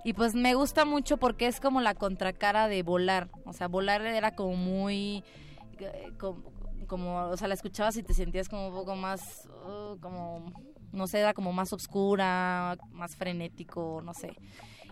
y 0.03 0.13
pues 0.13 0.35
me 0.35 0.53
gusta 0.55 0.85
mucho 0.85 1.17
porque 1.17 1.47
es 1.47 1.59
como 1.59 1.81
la 1.81 1.95
contracara 1.95 2.67
de 2.67 2.84
volar, 2.84 3.30
o 3.45 3.53
sea, 3.53 3.67
volar 3.67 4.05
era 4.05 4.35
como 4.35 4.55
muy 4.55 5.23
eh, 5.80 6.11
como, 6.19 6.43
como, 6.88 7.17
o 7.30 7.38
sea, 7.38 7.47
la 7.47 7.53
escuchabas 7.53 7.97
y 7.97 8.03
te 8.03 8.13
sentías 8.13 8.49
como 8.49 8.67
un 8.67 8.73
poco 8.73 8.95
más 8.95 9.47
uh, 9.65 9.97
como 9.99 10.51
no 10.93 11.07
sé, 11.07 11.19
era 11.19 11.34
como 11.34 11.51
más 11.51 11.73
oscura, 11.73 12.77
más 12.91 13.15
frenético, 13.15 14.01
no 14.05 14.13
sé. 14.13 14.38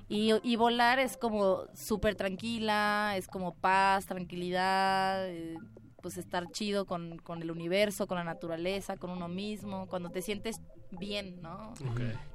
Y, 0.09 0.31
y 0.43 0.55
volar 0.57 0.99
es 0.99 1.15
como 1.15 1.67
súper 1.73 2.15
tranquila, 2.15 3.13
es 3.15 3.27
como 3.27 3.53
paz, 3.53 4.07
tranquilidad, 4.07 5.29
eh, 5.29 5.55
pues 6.01 6.17
estar 6.17 6.51
chido 6.51 6.85
con, 6.85 7.19
con 7.19 7.41
el 7.41 7.51
universo, 7.51 8.07
con 8.07 8.17
la 8.17 8.23
naturaleza, 8.23 8.97
con 8.97 9.11
uno 9.11 9.29
mismo, 9.29 9.87
cuando 9.87 10.09
te 10.09 10.21
sientes 10.21 10.59
bien, 10.91 11.41
¿no? 11.41 11.73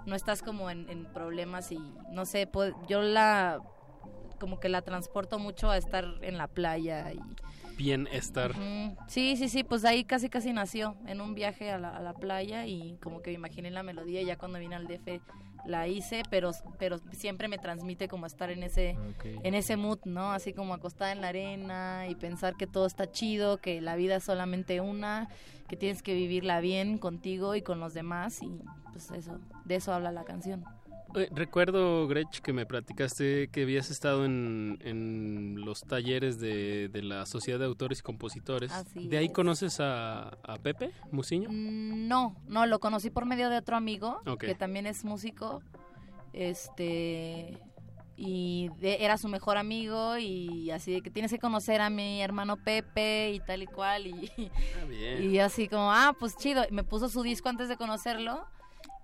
No 0.07 0.15
estás 0.15 0.43
como 0.43 0.71
en, 0.71 0.89
en 0.89 1.05
problemas 1.13 1.73
y 1.73 1.79
no 2.11 2.25
sé, 2.27 2.49
yo 2.89 3.03
la 3.03 3.61
como 4.39 4.61
que 4.61 4.69
la 4.69 4.83
transporto 4.83 5.39
mucho 5.39 5.71
a 5.71 5.79
estar 5.79 6.05
en 6.23 6.37
la 6.37 6.47
playa 6.47 7.13
y 7.13 7.21
Bienestar. 7.77 8.53
Ujú. 8.53 8.97
Sí, 9.09 9.37
sí, 9.37 9.49
sí, 9.49 9.65
pues 9.65 9.85
ahí 9.85 10.05
casi 10.05 10.29
casi 10.29 10.53
nació, 10.53 10.97
en 11.07 11.21
un 11.21 11.35
viaje 11.35 11.71
a 11.71 11.79
la, 11.79 11.97
a 11.97 12.01
la 12.01 12.15
playa 12.15 12.67
y 12.67 12.97
como 13.03 13.23
que 13.23 13.31
me 13.31 13.37
imaginé 13.37 13.71
la 13.71 13.83
melodía 13.83 14.23
ya 14.23 14.37
cuando 14.37 14.59
vine 14.59 14.75
al 14.75 14.87
DF 14.87 15.21
la 15.67 15.89
hice, 15.89 16.23
pero, 16.31 16.53
pero 16.79 16.99
siempre 17.13 17.49
me 17.49 17.59
transmite 17.59 18.09
como 18.09 18.27
estar 18.27 18.51
en 18.51 18.63
ese, 18.63 18.97
en 19.25 19.55
ese 19.55 19.77
mood, 19.77 19.99
¿no? 20.05 20.33
Así 20.33 20.53
como 20.53 20.75
acostada 20.75 21.13
en 21.13 21.21
la 21.21 21.29
arena 21.29 22.07
y 22.09 22.15
pensar 22.15 22.57
que 22.57 22.67
todo 22.67 22.87
está 22.87 23.11
chido, 23.11 23.59
que 23.59 23.81
la 23.81 23.97
vida 23.97 24.17
es 24.17 24.25
solamente 24.25 24.81
una, 24.81 25.29
que 25.69 25.77
tienes 25.77 26.03
que 26.03 26.15
vivirla 26.15 26.61
bien 26.61 26.99
contigo 26.99 27.55
y 27.55 27.63
con 27.63 27.81
los 27.81 27.95
demás 27.95 28.43
y 28.43 28.61
pues 28.93 29.11
eso, 29.11 29.39
de 29.65 29.77
eso 29.77 29.93
habla 29.93 30.13
la 30.13 30.25
canción. 30.25 30.65
Eh, 31.15 31.29
Recuerdo, 31.33 32.07
Gretch, 32.09 32.41
que 32.41 32.53
me 32.53 32.67
platicaste 32.67 33.49
que 33.49 33.63
habías 33.63 33.91
estado 33.91 34.25
en, 34.25 34.79
en 34.83 35.65
los 35.65 35.83
talleres 35.83 36.39
de, 36.41 36.89
de 36.89 37.03
la 37.03 37.25
Sociedad 37.27 37.59
de 37.59 37.65
Autores 37.65 38.01
y 38.01 38.03
Compositores. 38.03 38.71
Así 38.73 39.09
¿De 39.09 39.17
ahí 39.19 39.27
es. 39.27 39.33
conoces 39.33 39.81
a, 39.81 40.29
a 40.43 40.57
Pepe 40.63 40.93
Musiño? 41.13 41.49
Mm, 41.51 42.09
No, 42.09 42.37
no, 42.49 42.67
lo 42.67 42.81
conocí 42.81 43.09
por 43.11 43.25
medio 43.25 43.49
de 43.51 43.59
otro 43.59 43.77
amigo 43.77 44.21
que 44.39 44.55
también 44.55 44.87
es 44.87 45.05
músico. 45.05 45.63
Este 46.33 47.59
y 48.19 48.71
de- 48.81 49.05
era 49.05 49.19
su 49.19 49.29
mejor 49.29 49.59
amigo 49.59 50.17
y 50.17 50.71
así 50.71 50.93
de 50.93 51.03
que 51.03 51.11
tienes 51.11 51.31
que 51.31 51.39
conocer 51.39 51.81
a 51.83 51.91
mi 51.91 52.23
hermano 52.23 52.57
Pepe 52.57 53.33
y 53.33 53.41
tal 53.41 53.63
y 53.63 53.67
cual 53.67 54.07
y, 54.07 54.31
bien. 54.89 55.31
y 55.31 55.39
así 55.39 55.69
como 55.69 55.93
ah 55.93 56.15
pues 56.19 56.35
chido 56.37 56.63
me 56.71 56.83
puso 56.83 57.11
su 57.11 57.23
disco 57.23 57.51
antes 57.51 57.69
de 57.69 57.77
conocerlo 57.77 58.47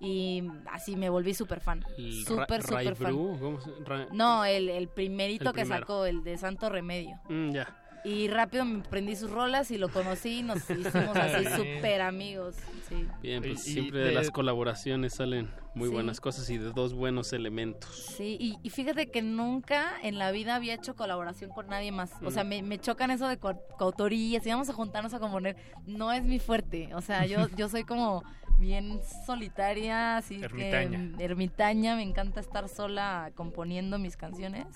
y 0.02 0.42
así 0.70 0.96
me 0.96 1.08
volví 1.08 1.32
súper 1.32 1.60
fan 1.60 1.84
súper 2.26 2.62
súper 2.62 2.96
fan 2.96 3.12
¿cómo 3.14 3.60
se- 3.60 3.70
Ra- 3.84 4.08
no 4.12 4.44
el, 4.44 4.68
el 4.68 4.88
primerito 4.88 5.50
El 5.50 5.54
que 5.54 5.60
primero. 5.62 5.80
sacó 5.80 6.06
el 6.06 6.24
de 6.24 6.36
Santo 6.38 6.68
Remedio 6.68 7.20
Mm, 7.28 7.50
ya. 7.52 7.78
y 8.04 8.26
rápido 8.26 8.64
me 8.64 8.82
prendí 8.82 9.14
sus 9.14 9.30
rolas 9.30 9.70
y 9.70 9.78
lo 9.78 9.88
conocí 9.90 10.40
y 10.40 10.42
nos 10.42 10.68
hicimos 10.68 11.16
así 11.16 11.44
súper 11.56 12.00
amigos 12.02 12.56
sí 12.88 13.06
Bien, 13.22 13.42
pues 13.42 13.64
Y- 13.66 13.70
y 13.70 13.72
siempre 13.74 14.00
de, 14.00 14.06
de- 14.06 14.12
las 14.14 14.30
colaboraciones 14.32 15.14
salen 15.14 15.48
muy 15.74 15.88
Sí. 15.88 15.94
buenas 15.94 16.20
cosas 16.20 16.50
y 16.50 16.58
de 16.58 16.70
dos 16.72 16.92
buenos 16.92 17.32
elementos. 17.32 17.96
Sí, 18.18 18.36
y, 18.38 18.58
y 18.62 18.68
fíjate 18.68 19.10
que 19.10 19.22
nunca 19.22 19.92
en 20.02 20.18
la 20.18 20.30
vida 20.30 20.54
había 20.56 20.74
hecho 20.74 20.94
colaboración 20.94 21.50
con 21.50 21.68
nadie 21.68 21.92
más. 21.92 22.10
O 22.22 22.30
sea, 22.30 22.44
Mm. 22.44 22.48
me, 22.48 22.62
me 22.62 22.78
chocan 22.78 23.10
eso 23.10 23.26
de 23.26 23.38
co- 23.38 23.58
coautorías 23.78 24.44
y 24.46 24.50
vamos 24.50 24.68
a 24.68 24.74
juntarnos 24.74 25.14
a 25.14 25.18
componer. 25.18 25.56
No 25.86 26.12
es 26.12 26.24
mi 26.24 26.38
fuerte. 26.40 26.94
O 26.94 27.00
sea, 27.00 27.24
yo, 27.24 27.48
yo 27.56 27.70
soy 27.70 27.84
como 27.84 28.22
bien 28.62 29.00
solitaria, 29.26 30.16
así 30.16 30.40
Ermitaña. 30.42 31.16
que 31.18 31.24
ermitaña. 31.24 31.96
Me 31.96 32.02
encanta 32.02 32.40
estar 32.40 32.68
sola 32.68 33.32
componiendo 33.34 33.98
mis 33.98 34.16
canciones. 34.16 34.66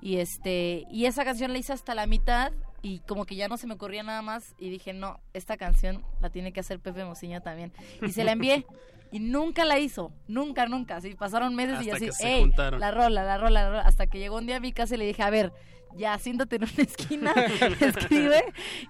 Y 0.00 0.16
este 0.16 0.86
y 0.90 1.04
esa 1.04 1.24
canción 1.24 1.52
la 1.52 1.58
hice 1.58 1.74
hasta 1.74 1.94
la 1.94 2.06
mitad 2.06 2.52
y 2.80 3.00
como 3.00 3.26
que 3.26 3.36
ya 3.36 3.48
no 3.48 3.58
se 3.58 3.66
me 3.66 3.74
ocurría 3.74 4.02
nada 4.02 4.22
más 4.22 4.54
y 4.58 4.70
dije, 4.70 4.94
"No, 4.94 5.20
esta 5.34 5.58
canción 5.58 6.02
la 6.22 6.30
tiene 6.30 6.52
que 6.52 6.60
hacer 6.60 6.80
Pepe 6.80 7.04
Mociño 7.04 7.42
también." 7.42 7.72
Y 8.00 8.12
se 8.12 8.24
la 8.24 8.32
envié 8.32 8.64
y 9.12 9.18
nunca 9.18 9.64
la 9.66 9.78
hizo, 9.78 10.12
nunca, 10.28 10.66
nunca, 10.66 10.96
así 10.96 11.14
pasaron 11.14 11.54
meses 11.54 11.84
y 11.84 11.90
así, 11.90 12.08
"Ey, 12.20 12.40
juntaron". 12.40 12.80
la 12.80 12.90
rola, 12.92 13.24
la 13.24 13.36
rola, 13.36 13.62
la 13.64 13.68
rola", 13.68 13.82
hasta 13.82 14.06
que 14.06 14.18
llegó 14.18 14.36
un 14.38 14.46
día 14.46 14.56
a 14.56 14.60
mi 14.60 14.72
casa 14.72 14.94
y 14.94 14.98
le 14.98 15.04
dije, 15.06 15.22
"A 15.22 15.28
ver, 15.30 15.52
ya 15.96 16.18
siéntate 16.18 16.56
en 16.56 16.62
una 16.64 16.72
esquina, 16.82 17.32
escribe." 17.80 18.42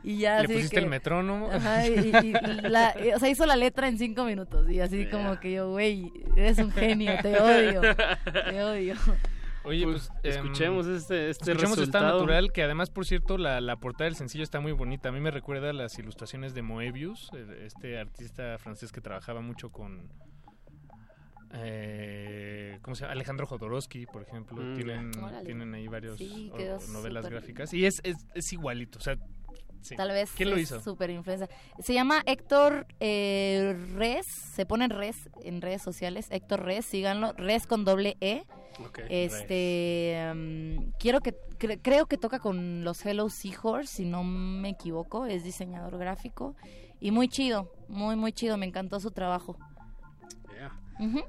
Y 0.03 0.19
ya 0.19 0.39
¿Le 0.39 0.45
así 0.45 0.53
pusiste 0.55 0.77
que- 0.77 0.83
el 0.83 0.89
metrónomo? 0.89 1.51
Ajá, 1.51 1.87
y, 1.87 1.93
y- 1.93 2.17
y 2.29 2.61
la- 2.69 2.95
y, 3.05 3.13
o 3.13 3.19
sea, 3.19 3.29
hizo 3.29 3.47
la 3.47 3.57
letra 3.57 3.89
en 3.89 3.99
cinco 3.99 4.25
minutos 4.25 4.71
y 4.71 4.81
así 4.81 5.07
como 5.07 5.39
que 5.41 5.53
yo, 5.53 5.71
güey, 5.71 6.13
eres 6.37 6.59
un 6.59 6.71
genio, 6.73 7.13
te 7.23 7.39
odio, 7.41 7.81
te 7.81 8.63
odio. 8.63 8.95
Oye, 9.63 9.85
pues, 9.85 10.09
em, 10.23 10.31
escuchemos 10.33 10.87
este- 10.87 11.29
este 11.29 11.51
escuchemos 11.53 11.77
resultado. 11.79 12.05
Estado 12.07 12.21
Natural, 12.21 12.51
que 12.53 12.63
además, 12.63 12.89
por 12.89 13.05
cierto, 13.05 13.37
la, 13.37 13.61
la 13.61 13.77
portada 13.77 14.07
del 14.07 14.17
sencillo 14.17 14.43
está 14.43 14.59
muy 14.59 14.73
bonita. 14.73 15.11
A 15.11 15.13
mí 15.13 15.21
me 15.21 15.31
recuerda 15.31 15.69
a 15.69 15.73
las 15.75 15.99
ilustraciones 15.99 16.55
de 16.55 16.63
Moebius, 16.63 17.31
eh, 17.37 17.65
este 17.67 17.99
artista 17.99 18.57
francés 18.59 18.91
que 18.91 19.03
trabajaba 19.03 19.43
mucho 19.43 19.71
con... 19.71 20.09
Eh, 21.53 22.79
¿Cómo 22.83 22.95
se 22.95 23.03
llama? 23.03 23.13
Alejandro 23.13 23.47
Jodorowsky, 23.47 24.07
por 24.07 24.23
ejemplo. 24.23 24.63
Mm, 24.63 24.75
tienen, 24.77 25.13
ya. 25.13 25.25
Órale. 25.25 25.45
tienen 25.45 25.75
ahí 25.75 25.89
varios 25.89 26.17
Sí, 26.19 26.51
o- 26.53 26.57
quedó 26.57 26.79
novelas 26.93 27.29
gráficas. 27.29 27.73
Y 27.75 27.87
es, 27.87 28.01
es, 28.05 28.17
es 28.35 28.53
igualito, 28.53 28.99
o 28.99 29.03
sea... 29.03 29.17
sí. 29.81 29.97
Tal 29.97 30.11
vez 30.11 30.31
¿Quién 30.37 30.51
lo 30.51 30.57
es 30.57 30.63
hizo? 30.63 30.81
súper 30.81 31.11
influenza. 31.11 31.49
Se 31.81 31.93
llama 31.95 32.23
Héctor 32.27 32.87
eh, 33.01 33.77
Res, 33.97 34.27
se 34.27 34.65
pone 34.67 34.89
Res 34.89 35.29
en 35.43 35.61
redes 35.61 35.83
sociales, 35.83 36.29
Héctor 36.31 36.65
Res, 36.65 36.85
síganlo, 36.85 37.33
Res 37.33 37.67
con 37.67 37.85
doble 37.85 38.17
E. 38.21 38.45
Ok. 38.87 39.01
Este, 39.11 40.31
mm, 40.35 40.93
quiero 40.99 41.21
que, 41.21 41.35
cre- 41.59 41.81
creo 41.83 42.07
que 42.07 42.17
toca 42.17 42.39
con 42.39 42.85
los 42.85 43.05
Hello 43.05 43.29
Seahorse, 43.29 43.93
si 43.97 44.05
no 44.05 44.23
me 44.25 44.71
equivoco, 44.71 45.27
es 45.27 45.43
diseñador 45.45 45.99
gráfico 45.99 46.55
y 47.01 47.11
muy 47.11 47.29
chido, 47.29 47.73
muy 47.89 48.15
muy 48.17 48.33
chido, 48.33 48.57
me 48.57 48.67
encantó 48.67 49.01
su 49.01 49.11
trabajo. 49.11 49.57
Ujú. 50.99 51.21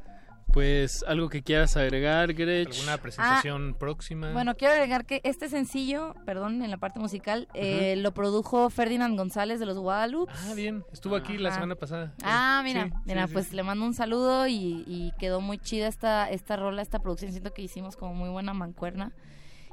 Pues 0.54 1.04
algo 1.08 1.30
que 1.30 1.44
quieras 1.44 1.78
agregar, 1.78 2.34
Gretch. 2.34 2.76
¿Alguna 2.80 2.98
presentación 2.98 3.74
próxima? 3.80 4.30
Ah, 4.30 4.34
Bueno, 4.34 4.56
quiero 4.56 4.74
agregar 4.74 5.06
que 5.06 5.22
este 5.24 5.48
sencillo, 5.48 6.14
perdón, 6.26 6.62
en 6.62 6.70
la 6.70 6.78
parte 6.78 7.00
musical, 7.00 7.48
eh, 7.54 7.96
lo 7.98 8.14
produjo 8.14 8.70
Ferdinand 8.70 9.18
González 9.18 9.62
de 9.62 9.66
los 9.66 9.78
Guadalupe. 9.78 10.34
Ah, 10.36 10.54
bien. 10.54 10.84
Estuvo 10.92 11.16
aquí 11.16 11.38
la 11.38 11.54
semana 11.54 11.76
pasada. 11.76 12.14
Ah, 12.24 12.62
mira, 12.66 12.86
Sí, 12.86 12.92
mira, 13.06 13.28
sí, 13.28 13.34
pues 13.34 13.48
sí. 13.48 13.56
le 13.56 13.64
mando 13.64 13.86
un 13.86 13.94
saludo 13.94 14.46
y, 14.48 14.84
y 14.88 15.14
quedó 15.20 15.40
muy 15.40 15.58
chida 15.58 15.88
esta, 15.88 16.30
esta 16.30 16.58
rola, 16.58 16.82
esta 16.82 17.00
producción. 17.00 17.32
Siento 17.32 17.54
que 17.54 17.62
hicimos 17.62 17.96
como 17.96 18.14
muy 18.14 18.30
buena 18.30 18.54
mancuerna 18.54 19.14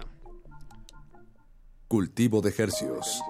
Cultivo 1.89 2.39
de. 2.41 2.51
Todas 2.53 3.21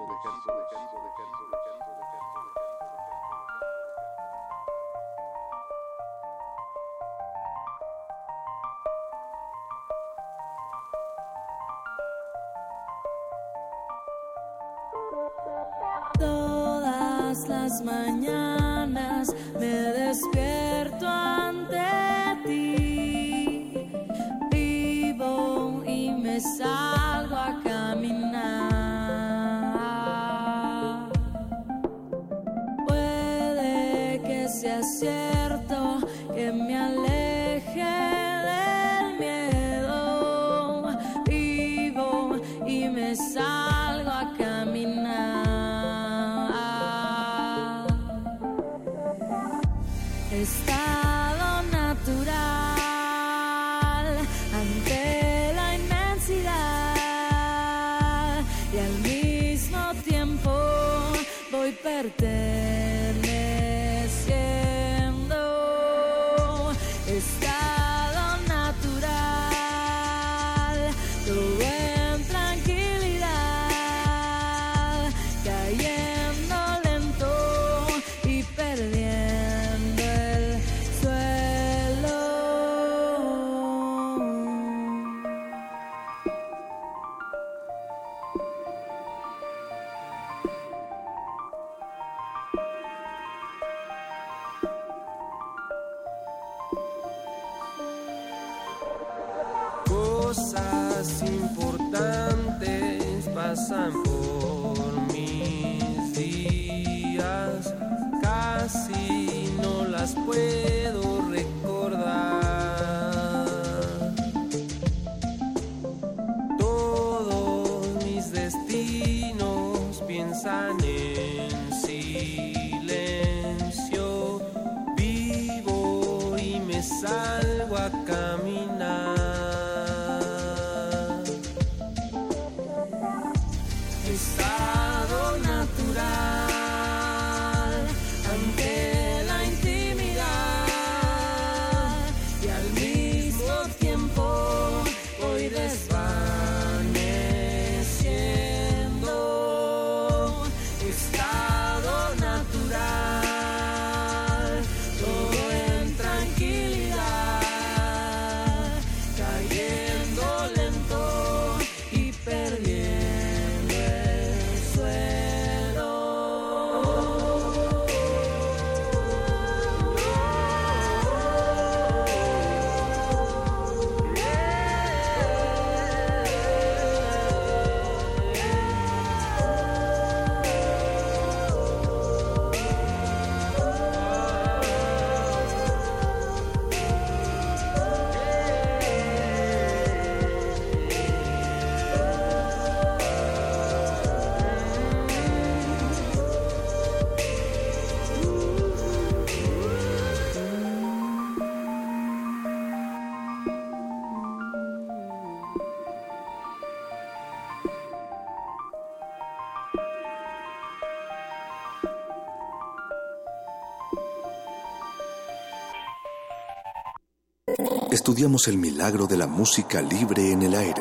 Estudiamos 218.22 218.46
el 218.46 218.56
milagro 218.56 219.08
de 219.08 219.16
la 219.16 219.26
música 219.26 219.82
libre 219.82 220.30
en 220.30 220.42
el 220.42 220.54
aire. 220.54 220.80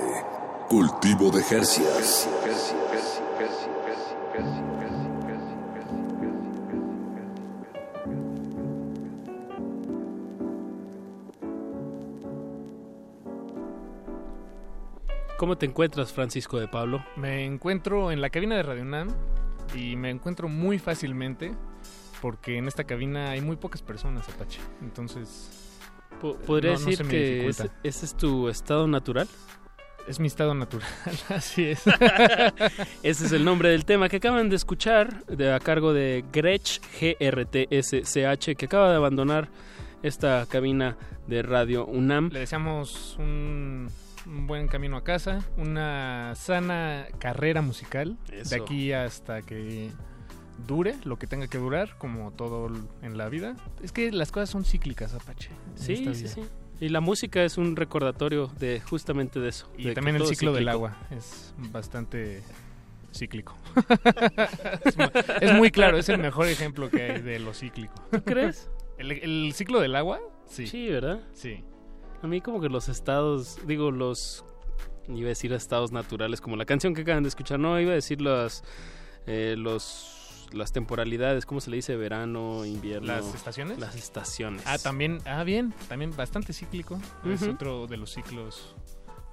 Cultivo 0.70 1.32
de 1.32 1.42
Jercias. 1.42 2.30
¿Cómo 15.36 15.58
te 15.58 15.66
encuentras, 15.66 16.14
Francisco 16.14 16.60
de 16.60 16.68
Pablo? 16.68 17.04
Me 17.16 17.44
encuentro 17.44 18.12
en 18.12 18.22
la 18.22 18.30
cabina 18.30 18.56
de 18.56 18.62
Radio 18.62 18.84
UNAM 18.84 19.08
y 19.74 19.96
me 19.96 20.12
encuentro 20.12 20.48
muy 20.48 20.78
fácilmente 20.78 21.56
porque 22.22 22.60
en 22.60 22.68
esta 22.68 22.84
cabina 22.84 23.32
hay 23.32 23.42
muy 23.42 23.56
pocas 23.56 23.82
personas, 23.82 24.30
Apache. 24.30 24.60
Entonces, 24.84 25.61
¿Podría 26.22 26.74
no- 26.74 26.80
no 26.80 26.86
decir 26.86 27.08
que 27.08 27.48
ese, 27.48 27.70
ese 27.84 28.06
es 28.06 28.16
tu 28.16 28.48
estado 28.50 28.88
natural? 28.88 29.28
Es 30.08 30.20
mi 30.20 30.28
estado 30.28 30.54
natural, 30.56 30.88
así 31.30 31.66
es. 31.66 31.84
Ese 33.04 33.26
es 33.28 33.32
el 33.32 33.46
nombre 33.46 33.70
del 33.70 33.86
tema 33.86 34.10
que 34.10 34.18
acaban 34.18 34.50
de 34.50 34.56
escuchar 34.56 35.24
de, 35.28 35.54
a 35.54 35.60
cargo 35.60 35.94
de 35.94 36.26
Gretsch, 36.34 36.82
G-R-T-S-C-H, 37.00 38.56
que 38.56 38.66
acaba 38.66 38.90
de 38.90 38.96
abandonar 38.96 39.50
esta 40.04 40.46
cabina 40.50 40.98
de 41.28 41.44
Radio 41.44 41.86
UNAM. 41.86 42.30
Le 42.32 42.40
deseamos 42.40 43.16
un, 43.20 43.90
un 44.26 44.48
buen 44.48 44.68
camino 44.68 44.98
a 44.98 45.04
casa, 45.04 45.46
una 45.58 46.34
sana 46.36 47.06
carrera 47.20 47.62
musical 47.62 48.18
Eso. 48.32 48.56
de 48.56 48.62
aquí 48.62 48.92
hasta 48.94 49.44
que 49.44 49.92
dure 50.68 50.96
lo 51.04 51.18
que 51.18 51.28
tenga 51.28 51.48
que 51.48 51.58
durar, 51.58 51.98
como 51.98 52.32
todo 52.32 52.70
en 53.02 53.18
la 53.18 53.30
vida. 53.30 53.56
Es 53.84 53.92
que 53.92 54.12
las 54.12 54.32
cosas 54.32 54.50
son 54.50 54.66
cíclicas, 54.66 55.14
Apache. 55.14 55.50
Sí, 55.76 56.08
sí, 56.14 56.28
sí. 56.28 56.42
Y 56.80 56.90
la 56.90 57.00
música 57.02 57.44
es 57.44 57.58
un 57.58 57.76
recordatorio 57.76 58.48
de 58.60 58.80
justamente 58.82 59.40
de 59.40 59.50
eso. 59.50 59.70
Y 59.78 59.84
de 59.86 59.94
también 59.94 60.16
el 60.16 60.26
ciclo 60.26 60.52
del 60.54 60.68
agua 60.70 60.98
es 61.12 61.54
bastante 61.72 62.42
cíclico. 63.14 63.56
es, 64.86 64.98
mu- 64.98 65.10
es 65.42 65.54
muy 65.54 65.70
claro, 65.72 65.98
es 65.98 66.10
el 66.10 66.18
mejor 66.18 66.48
ejemplo 66.48 66.90
que 66.90 67.04
hay 67.04 67.22
de 67.22 67.40
lo 67.40 67.54
cíclico. 67.54 67.94
¿Tú 68.12 68.24
crees? 68.24 68.70
¿El, 68.98 69.12
el 69.12 69.52
ciclo 69.54 69.80
del 69.80 69.96
agua? 69.96 70.20
Sí. 70.48 70.66
Sí, 70.68 70.88
¿verdad? 70.90 71.22
Sí. 71.34 71.64
A 72.24 72.28
mí 72.28 72.42
como 72.42 72.62
que 72.62 72.70
los 72.70 72.90
estados, 72.90 73.60
digo, 73.68 73.92
los 73.92 74.44
iba 75.08 75.26
a 75.26 75.30
decir 75.30 75.52
estados 75.54 75.92
naturales, 75.92 76.40
como 76.42 76.56
la 76.56 76.66
canción 76.66 76.94
que 76.94 77.02
acaban 77.02 77.24
de 77.24 77.30
escuchar, 77.30 77.60
no, 77.60 77.80
iba 77.80 77.92
a 77.92 77.96
decir 77.96 78.22
los, 78.22 78.64
eh, 79.28 79.56
los 79.58 80.21
las 80.54 80.72
temporalidades, 80.72 81.46
¿cómo 81.46 81.62
se 81.62 81.70
le 81.70 81.78
dice? 81.78 81.96
Verano, 81.96 82.66
invierno. 82.66 83.08
¿Las 83.08 83.34
estaciones? 83.34 83.80
Las 83.80 83.96
estaciones. 83.96 84.64
Ah, 84.66 84.78
también, 84.78 85.20
ah, 85.26 85.44
bien, 85.44 85.74
también 85.88 86.16
bastante 86.16 86.54
cíclico. 86.54 87.00
Es 87.26 87.44
otro 87.44 87.88
de 87.88 87.98
los 87.98 88.12
ciclos 88.12 88.76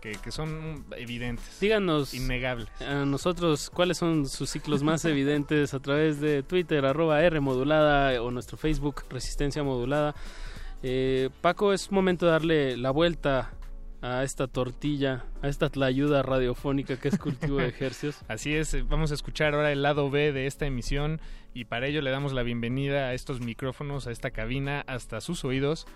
que, 0.00 0.12
que, 0.12 0.30
son 0.30 0.84
evidentes. 0.96 1.58
Díganos. 1.60 2.14
Innegables. 2.14 2.68
A 2.80 3.04
nosotros, 3.04 3.70
¿cuáles 3.70 3.98
son 3.98 4.28
sus 4.28 4.50
ciclos 4.50 4.82
más 4.82 5.04
evidentes 5.06 5.74
a 5.74 5.80
través 5.80 6.20
de 6.20 6.42
Twitter, 6.42 6.84
arroba 6.84 7.22
R 7.22 7.40
modulada 7.40 8.22
o 8.22 8.30
nuestro 8.30 8.56
Facebook, 8.56 9.04
Resistencia 9.10 9.62
Modulada? 9.62 10.14
Eh, 10.82 11.30
Paco, 11.40 11.72
es 11.72 11.90
momento 11.90 12.26
de 12.26 12.32
darle 12.32 12.76
la 12.76 12.90
vuelta 12.90 13.50
a 14.00 14.22
esta 14.22 14.46
tortilla, 14.46 15.24
a 15.42 15.48
esta 15.48 15.70
ayuda 15.82 16.22
radiofónica 16.22 16.98
que 16.98 17.08
es 17.08 17.18
cultivo 17.18 17.58
de 17.58 17.68
ejercicios. 17.68 18.22
Así 18.28 18.54
es, 18.54 18.74
eh, 18.74 18.84
vamos 18.88 19.10
a 19.10 19.14
escuchar 19.14 19.54
ahora 19.54 19.72
el 19.72 19.82
lado 19.82 20.10
B 20.10 20.32
de 20.32 20.46
esta 20.46 20.66
emisión 20.66 21.20
y 21.54 21.64
para 21.64 21.86
ello 21.86 22.02
le 22.02 22.10
damos 22.10 22.32
la 22.32 22.42
bienvenida 22.42 23.08
a 23.08 23.14
estos 23.14 23.40
micrófonos, 23.40 24.06
a 24.06 24.12
esta 24.12 24.30
cabina, 24.30 24.84
hasta 24.86 25.20
sus 25.20 25.44
oídos, 25.44 25.86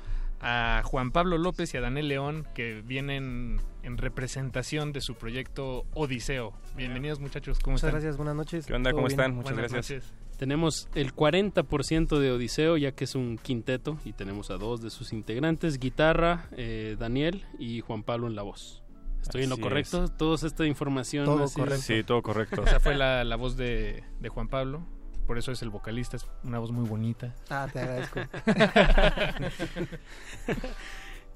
a 0.43 0.82
Juan 0.85 1.12
Pablo 1.12 1.39
López 1.39 1.73
y 1.74 1.77
a 1.77 1.81
Daniel 1.81 2.09
León 2.09 2.47
que 2.55 2.82
vienen 2.82 3.60
en 3.82 3.98
representación 3.98 4.93
de 4.93 5.01
su 5.01 5.14
proyecto 5.14 5.85
Odiseo. 5.94 6.52
Bienvenidos 6.77 7.20
muchachos, 7.20 7.59
¿cómo 7.60 7.74
Muchas 7.74 7.89
están? 7.89 8.01
gracias, 8.01 8.16
buenas 8.16 8.35
noches. 8.36 8.66
¿Qué 8.66 8.74
onda? 8.74 8.90
¿Cómo 8.93 9.06
bien? 9.06 9.12
están? 9.12 9.35
Muchas 9.36 9.52
Buenas 9.52 9.73
gracias. 9.73 10.05
noches. 10.05 10.14
Tenemos 10.39 10.89
el 10.97 11.14
40% 11.14 12.19
de 12.19 12.32
Odiseo, 12.32 12.77
ya 12.77 12.93
que 12.93 13.05
es 13.05 13.14
un 13.14 13.39
quinteto, 13.39 13.98
y 14.05 14.12
tenemos 14.12 14.51
a 14.51 14.56
dos 14.56 14.82
de 14.82 14.90
sus 14.90 15.12
integrantes, 15.12 15.78
guitarra, 15.78 16.48
eh, 16.56 16.97
Daniel 16.98 17.44
y 17.60 17.81
Juan 17.81 18.02
Pablo 18.02 18.27
en 18.27 18.35
la 18.35 18.43
voz. 18.43 18.82
¿Estoy 19.23 19.44
en 19.44 19.51
lo 19.51 19.55
Así 19.55 19.62
correcto? 19.62 20.09
Toda 20.09 20.35
esta 20.44 20.66
información. 20.66 21.27
Todo 21.27 21.44
así- 21.44 21.60
correcto. 21.60 21.82
Sí, 21.82 22.02
todo 22.02 22.23
correcto. 22.23 22.64
Esa 22.64 22.81
fue 22.81 22.97
la, 22.97 23.23
la 23.23 23.36
voz 23.36 23.56
de, 23.56 24.02
de 24.19 24.28
Juan 24.28 24.48
Pablo, 24.48 24.85
por 25.32 25.38
eso 25.38 25.50
es 25.50 25.62
el 25.62 25.70
vocalista, 25.70 26.18
es 26.18 26.26
una 26.44 26.59
voz 26.59 26.72
muy 26.72 26.86
bonita. 26.86 27.34
Ah, 27.48 27.66
te 27.72 27.78
agradezco. 27.80 28.20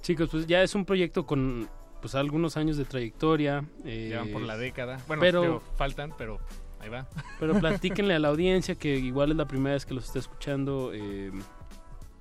Chicos, 0.03 0.29
pues 0.31 0.47
ya 0.47 0.63
es 0.63 0.75
un 0.75 0.85
proyecto 0.85 1.25
con 1.25 1.67
pues 2.03 2.15
algunos 2.15 2.59
años 2.59 2.77
de 2.77 2.85
trayectoria. 2.85 3.65
eh, 3.87 4.09
Llevan 4.11 4.29
por 4.33 4.43
la 4.43 4.59
década. 4.59 4.99
Bueno, 5.07 5.21
pero- 5.21 5.41
digo, 5.41 5.63
faltan, 5.77 6.13
pero 6.19 6.41
ahí 6.81 6.91
va. 6.91 7.09
Pero 7.41 7.55
platíquenle 7.61 8.13
a 8.15 8.19
la 8.19 8.29
audiencia 8.29 8.75
que 8.75 8.97
igual 8.97 9.31
es 9.31 9.39
la 9.39 9.47
primera 9.47 9.73
vez 9.73 9.87
que 9.87 9.95
los 9.95 10.05
está 10.05 10.19
escuchando. 10.19 10.91
eh, 10.93 11.33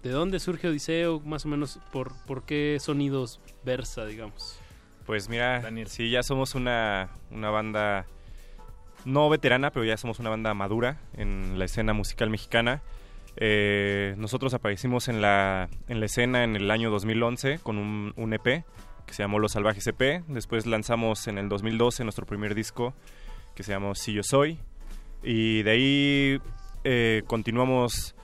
¿De 0.02 0.10
dónde 0.11 0.39
surge 0.39 0.69
Odiseo? 0.69 1.19
Más 1.26 1.43
o 1.43 1.49
menos, 1.49 1.81
¿por, 1.91 2.14
por 2.26 2.43
qué 2.45 2.77
sonidos 2.80 3.41
versa, 3.65 4.06
digamos? 4.06 4.57
Pues 5.06 5.27
mira, 5.27 5.60
Daniel. 5.60 5.88
sí, 5.89 6.10
ya 6.10 6.23
somos 6.23 6.56
una, 6.56 7.10
una 7.31 7.49
banda 7.49 8.06
no 9.06 9.30
veterana, 9.30 9.72
pero 9.72 9.86
ya 9.86 9.98
somos 9.98 10.19
una 10.19 10.30
banda 10.30 10.53
madura 10.53 10.99
en 11.14 11.57
la 11.57 11.65
escena 11.65 11.94
musical 11.94 12.30
mexicana. 12.30 12.82
Eh, 13.38 14.15
nosotros 14.18 14.53
aparecimos 14.53 15.07
en 15.07 15.22
la, 15.22 15.69
en 15.88 15.99
la 15.99 16.06
escena 16.06 16.44
en 16.44 16.56
el 16.56 16.72
año 16.72 16.90
2011 16.90 17.60
con 17.60 17.77
un, 17.77 18.14
un 18.15 18.34
EP 18.34 18.64
que 19.06 19.14
se 19.14 19.23
llamó 19.23 19.40
Los 19.40 19.53
Salvajes 19.53 19.86
EP. 19.88 20.23
Después 20.27 20.65
lanzamos 20.65 21.27
en 21.27 21.38
el 21.38 21.49
2012 21.49 22.03
nuestro 22.03 22.26
primer 22.26 22.56
disco 22.56 22.94
que 23.56 23.64
se 23.64 23.72
llamó 23.72 23.95
Si 23.95 24.14
Yo 24.14 24.23
Soy. 24.23 24.60
Y 25.23 25.64
de 25.64 25.72
ahí 25.72 26.41
eh, 26.84 27.23
continuamos 27.27 28.15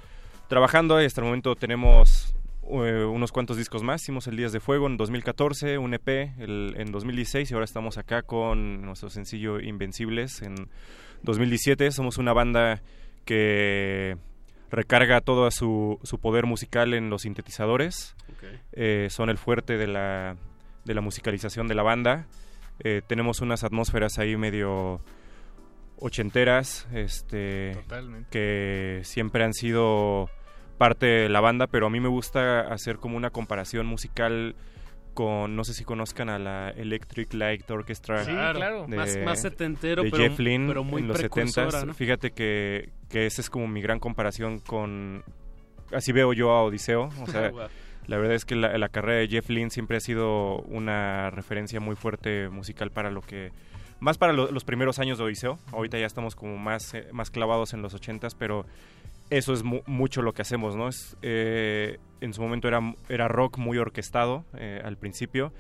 trabajando. 0.48 1.02
y 1.02 1.06
Hasta 1.06 1.22
el 1.22 1.26
momento 1.26 1.56
tenemos 1.56 2.36
eh, 2.72 3.06
unos 3.06 3.32
cuantos 3.32 3.58
discos 3.58 3.84
más. 3.84 4.02
Hicimos 4.02 4.28
el 4.28 4.38
Días 4.38 4.52
de 4.52 4.60
Fuego 4.60 4.88
en 4.88 4.98
2014, 4.98 5.78
un 5.78 5.94
EP 5.94 6.34
el- 6.40 6.74
en 6.78 6.92
2016 6.92 7.50
y 7.52 7.54
ahora 7.54 7.66
estamos 7.66 7.98
acá 7.98 8.22
con 8.22 8.82
nuestro 8.84 9.10
sencillo 9.10 9.60
Invencibles 9.60 10.42
en 10.42 10.56
2017. 11.24 11.92
Somos 11.92 12.18
una 12.18 12.34
banda 12.34 12.82
que 13.26 14.18
recarga 14.70 15.22
todo 15.22 15.50
su, 15.52 16.00
su 16.04 16.18
poder 16.20 16.46
musical 16.46 16.94
en 16.94 17.10
los 17.10 17.24
sintetizadores. 17.24 18.16
Eh, 18.72 19.08
son 19.10 19.30
el 19.30 19.38
fuerte 19.38 19.78
de 19.78 19.88
la, 19.88 20.38
de 20.86 20.94
la 20.94 21.02
musicalización 21.02 21.68
de 21.68 21.76
la 21.76 21.84
banda. 21.84 22.26
Eh, 22.84 23.02
tenemos 23.06 23.42
unas 23.42 23.64
atmósferas 23.64 24.18
ahí 24.18 24.38
medio 24.38 25.02
ochenteras, 25.98 26.88
este, 26.94 27.74
Totalmente. 27.76 28.30
que 28.32 29.02
siempre 29.04 29.44
han 29.44 29.54
sido 29.54 30.30
parte 30.82 31.06
de 31.06 31.30
la 31.30 31.42
banda, 31.42 31.68
pero 31.68 31.86
a 31.86 31.90
mí 31.92 32.00
me 32.00 32.08
gusta 32.10 32.62
hacer 32.62 32.98
como 32.98 33.16
una 33.16 33.30
comparación 33.30 33.86
musical 33.86 34.56
con, 35.14 35.56
no 35.56 35.64
sé 35.64 35.74
si 35.76 35.84
conozcan 35.84 36.30
a 36.30 36.40
la 36.40 36.70
Electric 36.72 37.32
Light 37.36 37.70
Orchestra. 37.70 38.24
Sí, 38.26 38.32
claro. 38.32 38.88
de- 38.88 38.96
más, 38.98 39.16
más 39.24 39.42
setentero, 39.42 40.02
de 40.04 40.10
pero, 40.10 40.24
Jeff 40.24 40.38
pero 40.38 40.84
muy 40.84 41.02
en 41.04 41.08
los 41.10 41.20
precursora, 41.20 41.70
70s. 41.82 41.86
¿no? 41.86 41.94
Fíjate 41.94 42.32
que, 42.32 42.90
que 43.10 43.28
esa 43.28 43.42
es 43.42 43.50
como 43.52 43.68
mi 43.68 43.82
gran 43.82 44.00
comparación 44.00 44.60
con... 44.60 45.24
Así 45.94 46.12
veo 46.14 46.34
yo 46.34 46.50
a 46.52 46.64
Odiseo. 46.64 47.10
O 47.22 47.28
sea, 47.28 47.52
Wow. 47.52 47.68
la 48.08 48.18
verdad 48.18 48.34
es 48.36 48.46
que 48.46 48.56
la, 48.56 48.76
la 48.78 48.90
carrera 48.90 49.20
de 49.20 49.28
Jeff 49.28 49.50
Lynne 49.50 49.70
siempre 49.70 49.98
ha 49.98 50.00
sido 50.00 50.60
una 50.62 51.30
referencia 51.30 51.80
muy 51.80 51.96
fuerte 51.96 52.50
musical 52.50 52.90
para 52.90 53.12
lo 53.12 53.22
que... 53.22 53.52
Más 54.00 54.18
para 54.18 54.34
lo- 54.34 54.50
los 54.52 54.64
primeros 54.64 54.98
años 54.98 55.20
de 55.20 55.26
Odiseo. 55.26 55.60
Ahorita 55.74 56.00
ya 56.00 56.08
estamos 56.08 56.36
como 56.36 56.58
más, 56.58 56.94
eh, 56.96 57.08
más 57.12 57.30
clavados 57.30 57.74
en 57.74 57.82
los 57.84 57.94
80s, 57.94 58.34
pero 58.40 58.66
eso 59.32 59.54
es 59.54 59.64
mu- 59.64 59.82
mucho 59.88 60.22
lo 60.22 60.34
que 60.34 60.44
hacemos, 60.44 60.76
¿no? 60.76 60.88
Es, 60.88 61.18
eh, 61.24 61.98
en 62.20 62.34
su 62.34 62.42
momento 62.44 62.68
era, 62.68 62.80
era 63.10 63.28
rock 63.28 63.58
muy 63.58 63.80
orquestado 63.80 64.46
eh, 64.54 64.80
al 64.84 64.98
principio 64.98 65.52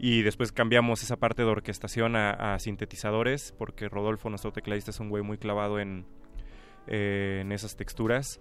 y 0.00 0.22
después 0.22 0.50
cambiamos 0.50 1.02
esa 1.02 1.16
parte 1.16 1.42
de 1.42 1.48
orquestación 1.48 2.16
a, 2.16 2.54
a 2.54 2.58
sintetizadores 2.58 3.54
porque 3.56 3.88
Rodolfo, 3.88 4.28
nuestro 4.30 4.50
tecladista, 4.52 4.90
es 4.90 4.98
un 5.00 5.08
güey 5.10 5.22
muy 5.22 5.38
clavado 5.38 5.78
en, 5.78 6.06
eh, 6.86 7.38
en 7.42 7.52
esas 7.52 7.76
texturas. 7.76 8.40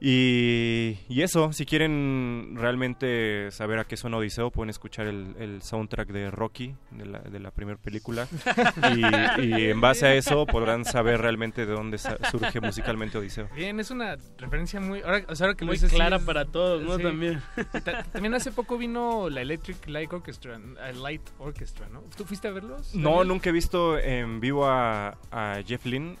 Y, 0.00 0.98
y 1.08 1.22
eso, 1.22 1.52
si 1.52 1.64
quieren 1.64 2.54
realmente 2.56 3.50
saber 3.50 3.78
a 3.78 3.84
qué 3.84 3.96
suena 3.96 4.18
Odiseo, 4.18 4.50
pueden 4.50 4.68
escuchar 4.68 5.06
el, 5.06 5.34
el 5.38 5.62
soundtrack 5.62 6.08
de 6.08 6.30
Rocky, 6.30 6.74
de 6.90 7.06
la, 7.06 7.20
de 7.20 7.40
la 7.40 7.50
primera 7.50 7.78
película. 7.78 8.28
y, 9.38 9.46
y 9.46 9.70
en 9.70 9.80
base 9.80 10.06
a 10.06 10.14
eso 10.14 10.44
podrán 10.44 10.84
saber 10.84 11.20
realmente 11.20 11.64
de 11.64 11.72
dónde 11.72 11.96
surge 11.98 12.60
musicalmente 12.60 13.16
Odiseo. 13.16 13.48
Bien, 13.54 13.80
es 13.80 13.90
una 13.90 14.16
referencia 14.38 14.78
muy... 14.80 15.00
Ahora, 15.00 15.24
o 15.28 15.34
sea, 15.34 15.46
ahora 15.46 15.56
que 15.56 15.64
lo 15.64 15.72
Muy 15.72 15.78
clara 15.80 16.18
para 16.18 16.44
todos, 16.44 16.82
¿no? 16.82 16.96
sí. 16.98 17.02
También. 17.02 17.40
Ta- 17.84 18.02
También 18.04 18.34
hace 18.34 18.52
poco 18.52 18.76
vino 18.76 19.30
la 19.30 19.40
Electric 19.40 19.86
Light 19.88 20.12
Orchestra, 20.12 20.60
Light 21.00 21.22
Orchestra, 21.38 21.88
¿no? 21.88 22.02
¿Tú 22.16 22.24
fuiste 22.24 22.48
a 22.48 22.50
verlos? 22.50 22.94
No, 22.94 23.24
nunca 23.24 23.48
he 23.48 23.52
visto 23.52 23.98
en 23.98 24.40
vivo 24.40 24.66
a, 24.66 25.16
a 25.30 25.62
Jeff 25.66 25.86
Lynne. 25.86 26.16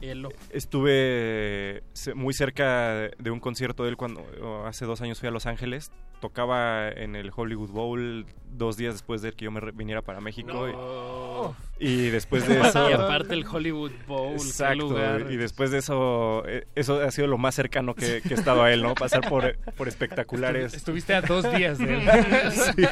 Hielo. 0.00 0.28
Estuve 0.50 1.82
muy 2.14 2.32
cerca 2.34 3.10
de 3.18 3.30
un 3.30 3.40
concierto 3.40 3.82
de 3.84 3.90
él 3.90 3.96
cuando 3.96 4.24
o 4.42 4.64
hace 4.66 4.84
dos 4.84 5.00
años 5.00 5.18
fui 5.18 5.28
a 5.28 5.32
Los 5.32 5.46
Ángeles. 5.46 5.90
Tocaba 6.20 6.88
en 6.88 7.14
el 7.14 7.30
Hollywood 7.34 7.70
Bowl 7.70 8.26
dos 8.50 8.76
días 8.76 8.94
después 8.94 9.22
de 9.22 9.32
que 9.32 9.44
yo 9.44 9.52
me 9.52 9.60
viniera 9.72 10.02
para 10.02 10.20
México. 10.20 10.68
y- 10.68 10.72
No. 10.72 11.54
Y, 11.80 12.08
después 12.10 12.48
de 12.48 12.60
eso... 12.60 12.90
Y 12.90 12.92
aparte 12.92 13.34
el 13.34 13.46
Hollywood 13.46 13.92
Bowl, 14.08 14.32
Exacto, 14.32 14.74
lugar. 14.88 15.26
y 15.30 15.36
después 15.36 15.70
de 15.70 15.78
eso, 15.78 16.42
eh, 16.48 16.66
eso 16.74 17.00
ha 17.00 17.10
sido 17.12 17.28
lo 17.28 17.38
más 17.38 17.54
cercano 17.54 17.94
que, 17.94 18.20
que 18.20 18.34
he 18.34 18.36
estado 18.36 18.64
a 18.64 18.72
él, 18.72 18.82
¿no? 18.82 18.96
Pasar 18.96 19.28
por, 19.28 19.56
por 19.76 19.86
espectaculares. 19.86 20.74
Estuviste 20.74 21.14
a 21.14 21.20
dos 21.22 21.48
días 21.54 21.78
de 21.78 21.94
él. 21.98 22.02
sí, 22.50 22.84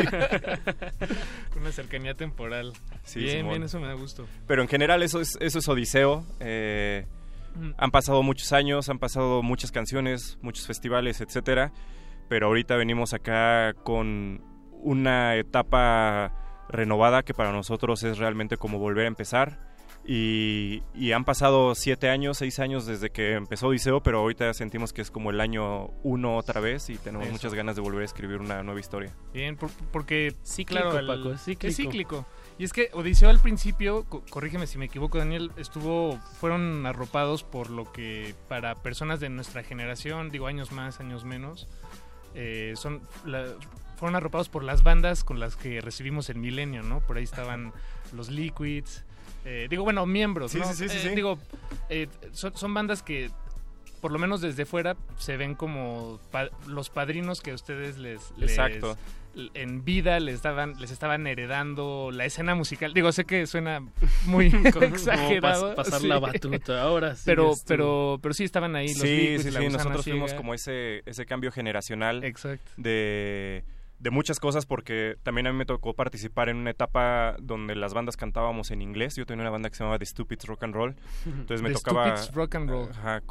Una 1.60 1.72
cercanía 1.72 2.14
temporal. 2.14 2.72
Sí, 3.04 3.20
bien, 3.20 3.38
Simón. 3.38 3.50
bien, 3.50 3.62
eso 3.64 3.78
me 3.78 3.88
da 3.88 3.92
gusto. 3.94 4.26
Pero 4.46 4.62
en 4.62 4.68
general 4.68 5.02
eso 5.02 5.20
es, 5.20 5.36
eso 5.40 5.58
es 5.58 5.68
Odiseo. 5.68 6.24
eh, 6.40 6.49
Mm. 7.56 7.70
han 7.78 7.90
pasado 7.90 8.22
muchos 8.22 8.52
años, 8.52 8.88
han 8.88 8.98
pasado 8.98 9.42
muchas 9.42 9.72
canciones, 9.72 10.38
muchos 10.40 10.66
festivales, 10.66 11.20
etcétera. 11.20 11.72
Pero 12.28 12.46
ahorita 12.46 12.76
venimos 12.76 13.12
acá 13.12 13.74
con 13.82 14.40
una 14.82 15.34
etapa 15.36 16.32
renovada 16.68 17.24
que 17.24 17.34
para 17.34 17.50
nosotros 17.52 18.02
es 18.04 18.18
realmente 18.18 18.56
como 18.56 18.78
volver 18.78 19.04
a 19.06 19.08
empezar. 19.08 19.68
Y, 20.06 20.82
y 20.94 21.12
han 21.12 21.24
pasado 21.24 21.74
siete 21.74 22.08
años, 22.08 22.38
seis 22.38 22.58
años 22.58 22.86
desde 22.86 23.10
que 23.10 23.34
empezó 23.34 23.68
Odiseo, 23.68 24.02
pero 24.02 24.20
ahorita 24.20 24.54
sentimos 24.54 24.92
que 24.94 25.02
es 25.02 25.10
como 25.10 25.30
el 25.30 25.40
año 25.42 25.88
uno 26.02 26.36
otra 26.38 26.60
vez 26.60 26.88
y 26.88 26.96
tenemos 26.96 27.26
Eso. 27.26 27.32
muchas 27.34 27.52
ganas 27.54 27.76
de 27.76 27.82
volver 27.82 28.02
a 28.02 28.04
escribir 28.06 28.38
una 28.38 28.62
nueva 28.62 28.80
historia. 28.80 29.12
Bien, 29.34 29.56
por- 29.56 29.70
porque 29.92 30.34
Cíclico, 30.42 30.90
claro, 30.90 30.98
el- 31.00 31.06
Paco, 31.06 31.34
es 31.34 31.42
cíclico. 31.44 31.66
es 31.68 31.76
cíclico. 31.76 32.26
Y 32.60 32.64
es 32.64 32.74
que 32.74 32.90
Odiseo 32.92 33.30
al 33.30 33.40
principio, 33.40 34.04
co- 34.04 34.22
corrígeme 34.28 34.66
si 34.66 34.76
me 34.76 34.84
equivoco, 34.84 35.16
Daniel, 35.16 35.50
estuvo, 35.56 36.18
fueron 36.40 36.84
arropados 36.84 37.42
por 37.42 37.70
lo 37.70 37.90
que 37.90 38.34
para 38.48 38.74
personas 38.74 39.18
de 39.18 39.30
nuestra 39.30 39.62
generación, 39.62 40.28
digo 40.28 40.46
años 40.46 40.70
más, 40.70 41.00
años 41.00 41.24
menos, 41.24 41.68
eh, 42.34 42.74
son 42.76 43.00
la- 43.24 43.46
fueron 43.96 44.14
arropados 44.14 44.50
por 44.50 44.62
las 44.62 44.82
bandas 44.82 45.24
con 45.24 45.40
las 45.40 45.56
que 45.56 45.80
recibimos 45.80 46.28
el 46.28 46.36
milenio, 46.36 46.82
¿no? 46.82 47.00
Por 47.00 47.16
ahí 47.16 47.24
estaban 47.24 47.72
los 48.12 48.28
Liquids, 48.28 49.04
eh, 49.46 49.66
digo, 49.70 49.82
bueno, 49.82 50.04
miembros, 50.04 50.52
Sí, 50.52 50.58
¿no? 50.58 50.66
sí, 50.66 50.86
sí, 50.86 50.98
sí, 50.98 51.08
Eh. 51.08 51.14
Digo, 51.14 51.38
eh, 51.88 52.08
son, 52.32 52.54
son 52.58 52.74
bandas 52.74 53.02
que 53.02 53.30
por 54.02 54.12
lo 54.12 54.18
menos 54.18 54.42
desde 54.42 54.66
fuera, 54.66 54.96
se 55.18 55.38
ven 55.38 55.54
como 55.54 56.20
los 56.66 56.90
padrinos 56.90 57.40
que 57.40 57.52
a 57.52 57.54
ustedes 57.54 57.96
les, 57.96 58.32
les 58.36 58.50
Exacto 58.50 58.98
en 59.54 59.84
vida 59.84 60.18
les 60.20 60.42
daban 60.42 60.74
les 60.80 60.90
estaban 60.90 61.26
heredando 61.26 62.10
la 62.12 62.24
escena 62.24 62.54
musical 62.54 62.92
digo 62.92 63.12
sé 63.12 63.24
que 63.24 63.46
suena 63.46 63.80
muy 64.26 64.46
exagerado 64.82 65.74
pasar 65.74 66.02
la 66.02 66.18
batuta 66.18 66.82
ahora 66.82 67.14
sí 67.14 67.22
pero 67.26 67.52
pero 67.66 68.18
pero 68.20 68.34
sí 68.34 68.44
estaban 68.44 68.74
ahí 68.76 68.88
los 68.88 68.98
sí 68.98 69.38
sí, 69.38 69.50
sí 69.50 69.68
nosotros 69.68 70.04
fuimos 70.04 70.34
como 70.34 70.54
ese 70.54 71.02
ese 71.06 71.26
cambio 71.26 71.52
generacional 71.52 72.20
de 72.76 73.64
de 74.00 74.10
muchas 74.10 74.40
cosas 74.40 74.64
porque 74.64 75.16
también 75.22 75.46
a 75.46 75.52
mí 75.52 75.58
me 75.58 75.66
tocó 75.66 75.92
participar 75.94 76.48
en 76.48 76.56
una 76.56 76.70
etapa 76.70 77.36
donde 77.38 77.76
las 77.76 77.92
bandas 77.92 78.16
cantábamos 78.16 78.70
en 78.70 78.80
inglés. 78.80 79.14
Yo 79.14 79.26
tenía 79.26 79.42
una 79.42 79.50
banda 79.50 79.68
que 79.68 79.76
se 79.76 79.84
llamaba 79.84 79.98
The 79.98 80.06
Stupid 80.06 80.38
Rock 80.46 80.62
and 80.64 80.74
Roll. 80.74 80.96
Entonces 81.26 81.60
me 81.60 81.70
tocaba... 81.70 82.16
Rock 82.32 82.54
and 82.54 82.70
Roll. 82.70 82.88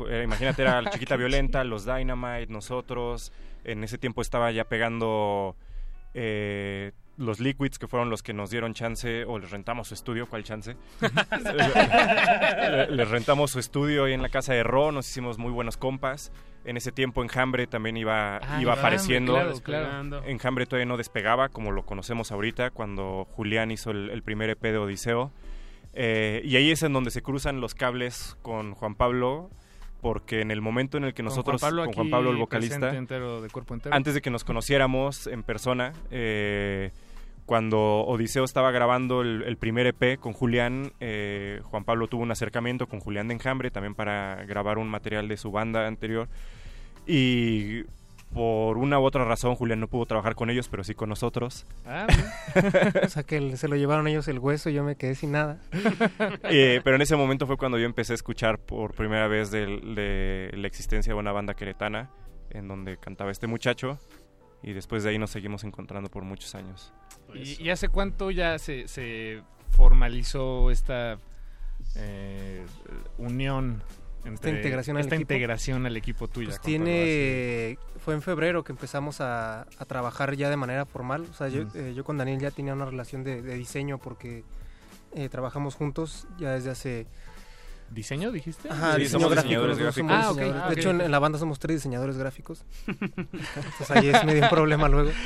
Eh, 0.09 0.21
imagínate, 0.23 0.61
era 0.61 0.80
la 0.81 0.89
Chiquita 0.91 1.15
Violenta, 1.15 1.63
los 1.63 1.85
Dynamite, 1.85 2.53
nosotros. 2.53 3.34
En 3.63 3.84
ese 3.84 3.97
tiempo 3.97 4.21
estaba 4.21 4.51
ya 4.51 4.63
pegando 4.63 5.55
eh, 6.14 6.91
los 7.18 7.40
Liquids, 7.40 7.77
que 7.77 7.88
fueron 7.88 8.10
los 8.10 8.23
que 8.23 8.34
nos 8.34 8.49
dieron 8.49 8.73
chance, 8.73 9.26
o 9.26 9.38
les 9.40 9.52
rentamos 9.52 9.90
su 9.90 9.94
estudio, 9.94 10.27
¿cuál 10.27 10.44
chance? 10.44 10.77
les 12.90 13.10
rentamos 13.10 13.52
su 13.52 13.60
estudio 13.60 14.06
ahí 14.06 14.14
en 14.14 14.22
la 14.22 14.30
casa 14.30 14.53
de 14.53 14.64
Ro, 14.64 14.91
nos 14.91 15.10
hicimos 15.10 15.38
muy 15.38 15.52
buenos 15.52 15.76
compas. 15.76 16.31
En 16.65 16.77
ese 16.77 16.91
tiempo 16.91 17.22
Enjambre 17.22 17.68
también 17.68 17.98
iba, 17.98 18.38
ah, 18.38 18.61
iba 18.61 18.73
apareciendo. 18.73 19.38
Claro, 19.64 20.23
Enjambre 20.26 20.65
todavía 20.65 20.86
no 20.86 20.98
despegaba, 20.98 21.49
como 21.49 21.72
lo 21.72 21.86
conocemos 21.86 22.31
ahorita, 22.31 22.72
cuando 22.72 23.27
Julián 23.31 23.72
hizo 23.72 23.91
el, 23.91 24.23
primer 24.23 24.49
EP 24.49 24.61
de 24.61 24.77
Odiseo. 24.77 25.31
Eh, 25.94 26.41
y 26.45 26.56
ahí 26.56 26.72
es 26.72 26.84
en 26.84 26.94
donde 26.94 27.11
se 27.11 27.22
cruzan 27.22 27.60
los 27.60 27.76
cables 27.76 28.38
con 28.41 28.76
Juan 28.76 28.95
Pablo 28.95 29.49
porque 30.01 30.41
en 30.41 30.51
el 30.51 30.61
momento 30.61 30.97
en 30.97 31.03
el 31.03 31.13
que 31.13 31.23
nosotros, 31.23 31.61
con 31.61 31.93
Juan 31.93 32.09
Pablo, 32.09 32.31
el 32.31 32.38
vocalista, 32.38 32.91
de 32.91 33.49
cuerpo 33.51 33.76
antes 33.91 34.13
de 34.13 34.21
que 34.21 34.30
nos 34.30 34.43
conociéramos 34.43 35.27
en 35.27 35.43
persona, 35.43 35.93
eh, 36.11 36.91
cuando 37.45 37.80
Odiseo 38.05 38.43
estaba 38.43 38.71
grabando 38.71 39.21
el, 39.21 39.57
primer 39.57 39.88
EP 39.88 40.19
con 40.19 40.34
Julián, 40.34 40.93
eh, 40.99 41.61
Juan 41.63 41.84
Pablo 41.84 42.07
tuvo 42.07 42.21
un 42.21 42.31
acercamiento 42.31 42.88
con 42.88 42.99
Julián 42.99 43.27
de 43.27 43.34
Enjambre 43.34 43.71
también 43.71 43.95
para 43.95 44.45
grabar 44.45 44.77
un 44.77 44.88
material 44.88 45.27
de 45.27 45.35
su 45.35 45.51
banda 45.51 45.88
anterior. 45.88 46.27
Y 47.07 47.85
por 48.34 48.77
una 48.77 48.99
u 48.99 49.03
otra 49.03 49.26
razón 49.26 49.56
Julián 49.56 49.80
no 49.80 49.88
pudo 49.88 50.06
trabajar 50.06 50.35
con 50.35 50.49
ellos, 50.49 50.69
pero 50.69 50.84
sí 50.84 50.93
con 50.93 51.10
nosotros. 51.10 51.65
Ah, 51.85 52.07
o 53.03 53.10
sea 53.10 53.23
que 53.23 53.57
se 53.57 53.68
lo 53.68 53.76
llevaron 53.76 54.07
ellos 54.07 54.27
el 54.27 54.39
hueso 54.39 54.69
y 54.69 54.73
yo 54.73 54.84
me 54.84 54.95
quedé 54.95 55.15
sin 55.15 55.31
nada. 55.31 55.60
Eh, 56.51 56.81
pero 56.84 56.95
en 56.95 57.01
ese 57.01 57.15
momento 57.15 57.45
fue 57.47 57.57
cuando 57.57 57.77
yo 57.77 57.85
empecé 57.85 58.14
a 58.14 58.15
escuchar 58.15 58.60
por 58.60 58.93
primera 58.93 59.27
vez 59.27 59.51
de, 59.51 60.49
la 60.53 60.68
existencia 60.68 61.14
de 61.14 61.19
una 61.19 61.31
banda 61.31 61.53
queretana 61.53 62.10
en 62.49 62.68
donde 62.68 62.97
cantaba 62.97 63.31
este 63.31 63.47
muchacho 63.47 63.99
y 64.64 64.73
después 64.73 65.03
de 65.03 65.11
ahí 65.11 65.18
nos 65.18 65.31
seguimos 65.31 65.64
encontrando 65.64 66.10
por 66.10 66.23
muchos 66.23 66.56
años. 66.56 66.93
¿Y, 67.34 67.69
hace 67.69 67.89
cuánto 67.89 68.31
ya 68.31 68.57
se, 68.57 68.88
se 68.88 69.41
formalizó 69.72 70.72
esta 70.72 71.19
eh, 71.95 72.65
unión 73.18 73.84
esta 74.26 74.50
integración 74.50 74.98
al 74.98 75.04
equipo. 75.04 75.22
integración 75.22 75.86
al 75.86 75.98
equipo 75.98 76.28
tuyo. 76.28 76.50
Pues 76.50 76.62
tiene, 76.62 77.78
fue 78.04 78.14
en 78.14 78.22
febrero 78.22 78.64
que 78.64 78.72
empezamos 78.72 79.22
a, 79.22 79.66
trabajar 79.88 80.36
ya 80.36 80.50
de 80.50 80.58
manera 80.58 80.86
formal. 80.86 81.26
O 81.30 81.34
sea, 81.34 81.48
yo, 81.48 81.64
eh, 81.76 81.94
yo, 81.96 82.04
con 82.04 82.18
Daniel 82.18 82.40
ya 82.40 82.52
tenía 82.52 82.74
una 82.74 82.86
relación 82.86 83.24
de, 83.24 83.41
diseño 83.41 83.98
porque 83.98 84.44
eh, 85.14 85.30
trabajamos 85.30 85.76
juntos 85.76 86.28
ya 86.38 86.52
desde 86.52 86.70
hace 86.70 87.08
¿Diseño 87.91 88.32
dijiste? 88.32 88.70
Ajá, 88.70 88.95
diseño 88.98 89.30
gráfico. 89.30 90.07
Ah, 90.10 90.34
de 90.70 90.76
hecho, 90.76 90.91
en, 90.91 91.10
la 91.10 91.20
banda 91.20 91.40
somos 91.40 91.60
tres 91.60 91.78
diseñadores 91.78 92.18
gráficos. 92.18 92.64
Entonces 92.88 93.91
ahí 93.91 94.10
es 94.10 94.24
medio 94.26 94.44
un 94.44 94.49
problema 94.49 94.88
luego. 94.88 95.11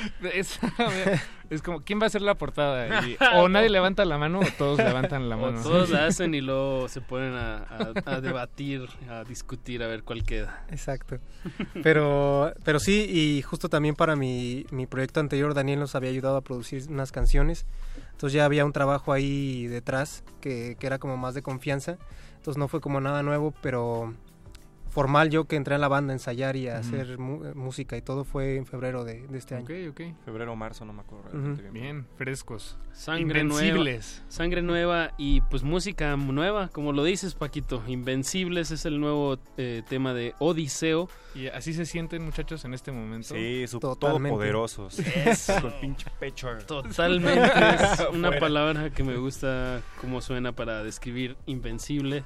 Es, 1.50 1.62
como, 1.62 1.82
¿quién 1.82 2.00
va 2.00 2.06
a 2.06 2.08
hacer 2.08 2.24
la 2.24 2.36
portada? 2.36 3.04
o 3.36 3.48
nadie 3.48 3.70
levanta 3.70 4.06
la 4.06 4.18
mano 4.18 4.40
o 4.40 4.46
todos 4.58 4.80
levantan 4.80 5.30
la 5.30 5.38
mano. 5.38 5.62
todos 5.62 5.92
la 5.92 6.06
hacen 6.08 6.34
y 6.34 6.42
luego 6.42 6.88
se 6.88 7.00
ponen 7.02 7.36
a, 7.36 8.20
debatir, 8.22 8.88
a 9.08 9.24
discutir, 9.24 9.84
a 9.84 9.88
ver 9.88 10.02
cuál 10.04 10.24
queda. 10.24 10.66
Exacto. 10.70 11.20
Pero, 11.84 12.54
pero 12.64 12.80
sí, 12.80 13.06
y 13.08 13.44
justo 13.44 13.70
también 13.70 13.94
para 13.94 14.16
mi, 14.16 14.66
mi 14.72 14.88
proyecto 14.88 15.20
anterior, 15.20 15.54
Daniel 15.54 15.80
nos 15.80 15.94
había 15.94 16.10
ayudado 16.10 16.38
a 16.38 16.42
producir 16.42 16.86
unas 16.90 17.12
canciones. 17.12 17.68
Entonces 18.12 18.34
ya 18.34 18.46
había 18.46 18.66
un 18.66 18.74
trabajo 18.74 19.14
ahí 19.14 19.68
detrás 19.68 20.24
que, 20.42 20.76
que 20.80 20.88
era 20.88 20.98
como 20.98 21.18
más 21.18 21.36
de 21.36 21.44
confianza. 21.44 21.98
Entonces 22.44 22.60
no 22.60 22.68
fue 22.68 22.82
como 22.82 23.00
nada 23.00 23.24
nuevo, 23.24 23.54
pero 23.62 24.14
formal 24.94 25.32
yo 25.32 25.46
que 25.46 25.56
entré 25.56 25.74
a 25.74 25.80
la 25.80 25.88
banda 25.88 26.14
a 26.14 26.16
ensayar 26.16 26.56
y 26.56 26.68
a 26.68 26.78
hacer 26.78 27.12
eh, 27.12 27.18
música 27.18 27.98
y 27.98 28.02
todo 28.04 28.24
fue 28.24 28.58
en 28.58 28.68
febrero 28.68 29.04
de, 29.04 29.26
este 29.34 29.56
año. 29.56 29.64
Ok, 29.64 29.72
ok. 29.90 30.02
Febrero 30.24 30.54
o 30.54 30.56
marzo, 30.56 30.86
no 30.86 30.94
me 30.94 31.02
acuerdo. 31.02 31.32
bien. 31.72 32.06
frescos. 32.16 32.78
Sangre 32.92 33.42
Invencibles. 33.42 34.18
nueva. 34.18 34.32
Sangre 34.32 34.62
nueva 34.62 35.12
y 35.18 35.42
pues 35.42 35.64
música 35.64 36.16
nueva, 36.16 36.68
como 36.68 36.94
lo 36.94 37.04
dices 37.04 37.34
Paquito. 37.34 37.82
Invencibles 37.88 38.70
es 38.70 38.86
el 38.86 39.00
nuevo 39.00 39.40
eh, 39.58 39.82
tema 39.90 40.14
de 40.14 40.36
Odiseo. 40.38 41.10
Y 41.34 41.48
así 41.48 41.74
se 41.74 41.88
sienten 41.88 42.24
muchachos 42.24 42.64
en 42.64 42.76
este 42.76 42.92
momento. 42.92 43.34
Sí, 43.34 43.66
todopoderosos. 43.80 45.00
Eso. 45.00 45.60
Con 45.60 45.72
pinche 45.82 46.06
pecho. 46.20 46.50
Totalmente. 46.68 47.42
es 47.42 48.08
una 48.14 48.38
palabra 48.38 48.92
que 48.92 49.04
me 49.04 49.18
gusta 49.18 49.82
cómo 50.00 50.22
suena 50.22 50.52
para 50.52 50.84
describir 50.84 51.36
Invencible. 51.48 52.24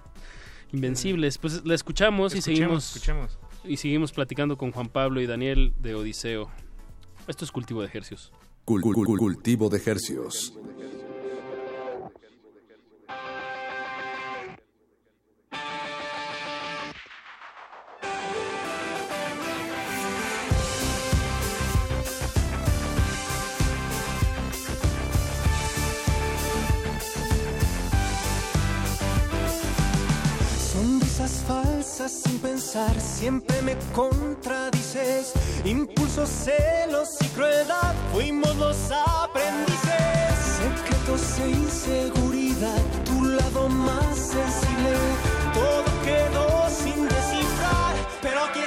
Invencibles. 0.73 1.37
Pues 1.37 1.65
la 1.65 1.75
escuchamos, 1.75 2.35
y 2.35 2.41
seguimos. 2.41 2.99
Y 3.63 3.77
seguimos 3.77 4.11
platicando 4.11 4.57
con 4.57 4.71
Juan 4.71 4.87
Pablo 4.87 5.21
y 5.21 5.25
Daniel 5.25 5.73
de 5.79 5.95
Odiseo. 5.95 6.49
Esto 7.27 7.45
es 7.45 7.51
cultivo 7.51 7.81
de 7.81 7.87
ejercios. 7.87 8.31
cultivo 8.65 9.69
de 9.69 9.77
ejercios. 9.77 10.53
Sin 31.27 32.39
pensar, 32.39 32.99
siempre 33.01 33.61
me 33.61 33.75
contradices. 33.93 35.33
Impulsos, 35.65 36.29
celos 36.29 37.17
y 37.21 37.27
crueldad, 37.29 37.93
fuimos 38.13 38.55
los 38.55 38.77
aprendices. 38.91 40.37
Secretos 40.57 41.39
e 41.39 41.49
inseguridad, 41.49 42.81
tu 43.05 43.23
lado 43.23 43.67
más 43.67 44.15
sensible. 44.15 44.97
Todo 45.53 45.83
quedó 46.03 46.69
sin 46.69 47.03
descifrar, 47.03 47.95
pero 48.21 48.43
aquí 48.45 48.66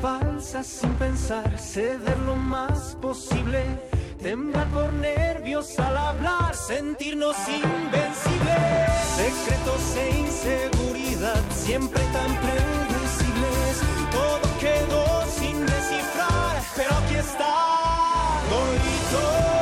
falsas 0.00 0.66
sin 0.66 0.92
pensar, 0.94 1.58
ceder 1.58 2.18
lo 2.26 2.36
más 2.36 2.96
posible, 3.00 3.62
temblar 4.22 4.68
por 4.68 4.92
nervios 4.92 5.78
al 5.78 5.96
hablar, 5.96 6.54
sentirnos 6.54 7.36
invencibles, 7.48 8.16
secretos 9.16 9.96
e 9.96 10.18
inseguridad, 10.20 11.42
siempre 11.50 12.00
tan 12.12 12.30
predecibles, 12.44 13.74
todo 14.10 14.58
quedó 14.58 15.24
sin 15.38 15.64
descifrar, 15.66 16.62
pero 16.76 16.90
aquí 16.96 17.14
está. 17.14 17.66
dispuesta 19.06 19.55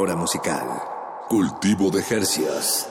flora 0.00 0.16
musical. 0.16 0.66
Cultivo 1.28 1.90
de 1.90 2.02
Jercias. 2.02 2.90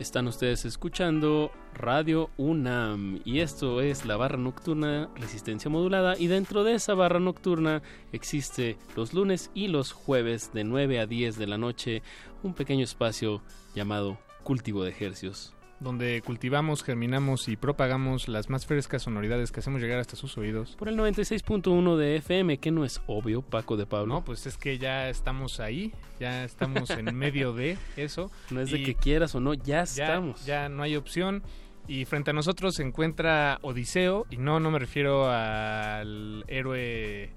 Están 0.00 0.26
ustedes 0.26 0.64
escuchando 0.64 1.52
Radio 1.74 2.30
UNAM 2.36 3.20
y 3.24 3.38
esto 3.38 3.80
es 3.80 4.04
la 4.04 4.16
barra 4.16 4.38
nocturna 4.38 5.08
resistencia 5.14 5.70
modulada 5.70 6.18
y 6.18 6.26
dentro 6.26 6.64
de 6.64 6.74
esa 6.74 6.94
barra 6.94 7.20
nocturna 7.20 7.80
existe 8.10 8.76
los 8.96 9.14
lunes 9.14 9.52
y 9.54 9.68
los 9.68 9.92
jueves 9.92 10.52
de 10.52 10.64
9 10.64 10.98
a 10.98 11.06
10 11.06 11.38
de 11.38 11.46
la 11.46 11.58
noche 11.58 12.02
un 12.42 12.54
pequeño 12.54 12.82
espacio 12.82 13.40
llamado 13.76 14.18
cultivo 14.42 14.84
de 14.84 14.90
ejercios. 14.90 15.54
donde 15.80 16.22
cultivamos, 16.24 16.84
germinamos 16.84 17.48
y 17.48 17.56
propagamos 17.56 18.28
las 18.28 18.48
más 18.48 18.66
frescas 18.66 19.02
sonoridades 19.02 19.50
que 19.50 19.58
hacemos 19.58 19.80
llegar 19.80 19.98
hasta 19.98 20.14
sus 20.14 20.38
oídos. 20.38 20.76
Por 20.78 20.88
el 20.88 20.96
96.1 20.96 21.96
de 21.96 22.14
FM, 22.18 22.58
que 22.58 22.70
no 22.70 22.84
es 22.84 23.02
obvio, 23.08 23.42
Paco 23.42 23.76
de 23.76 23.84
Pablo. 23.84 24.14
No, 24.14 24.24
pues 24.24 24.46
es 24.46 24.56
que 24.56 24.78
ya 24.78 25.08
estamos 25.08 25.58
ahí, 25.58 25.92
ya 26.20 26.44
estamos 26.44 26.88
en 26.90 27.06
medio 27.16 27.52
de 27.52 27.78
eso. 27.96 28.30
No 28.50 28.60
es 28.60 28.70
de 28.70 28.84
que 28.84 28.94
quieras 28.94 29.34
o 29.34 29.40
no, 29.40 29.54
ya 29.54 29.62
ya, 29.64 29.82
estamos. 29.82 30.46
Ya 30.46 30.68
no 30.68 30.84
hay 30.84 30.94
opción. 30.94 31.42
Y 31.88 32.04
frente 32.04 32.30
a 32.30 32.32
nosotros 32.32 32.76
se 32.76 32.84
encuentra 32.84 33.58
Odiseo, 33.62 34.26
y 34.30 34.36
no, 34.36 34.60
no 34.60 34.70
me 34.70 34.78
refiero 34.78 35.28
al 35.28 36.44
héroe 36.46 37.32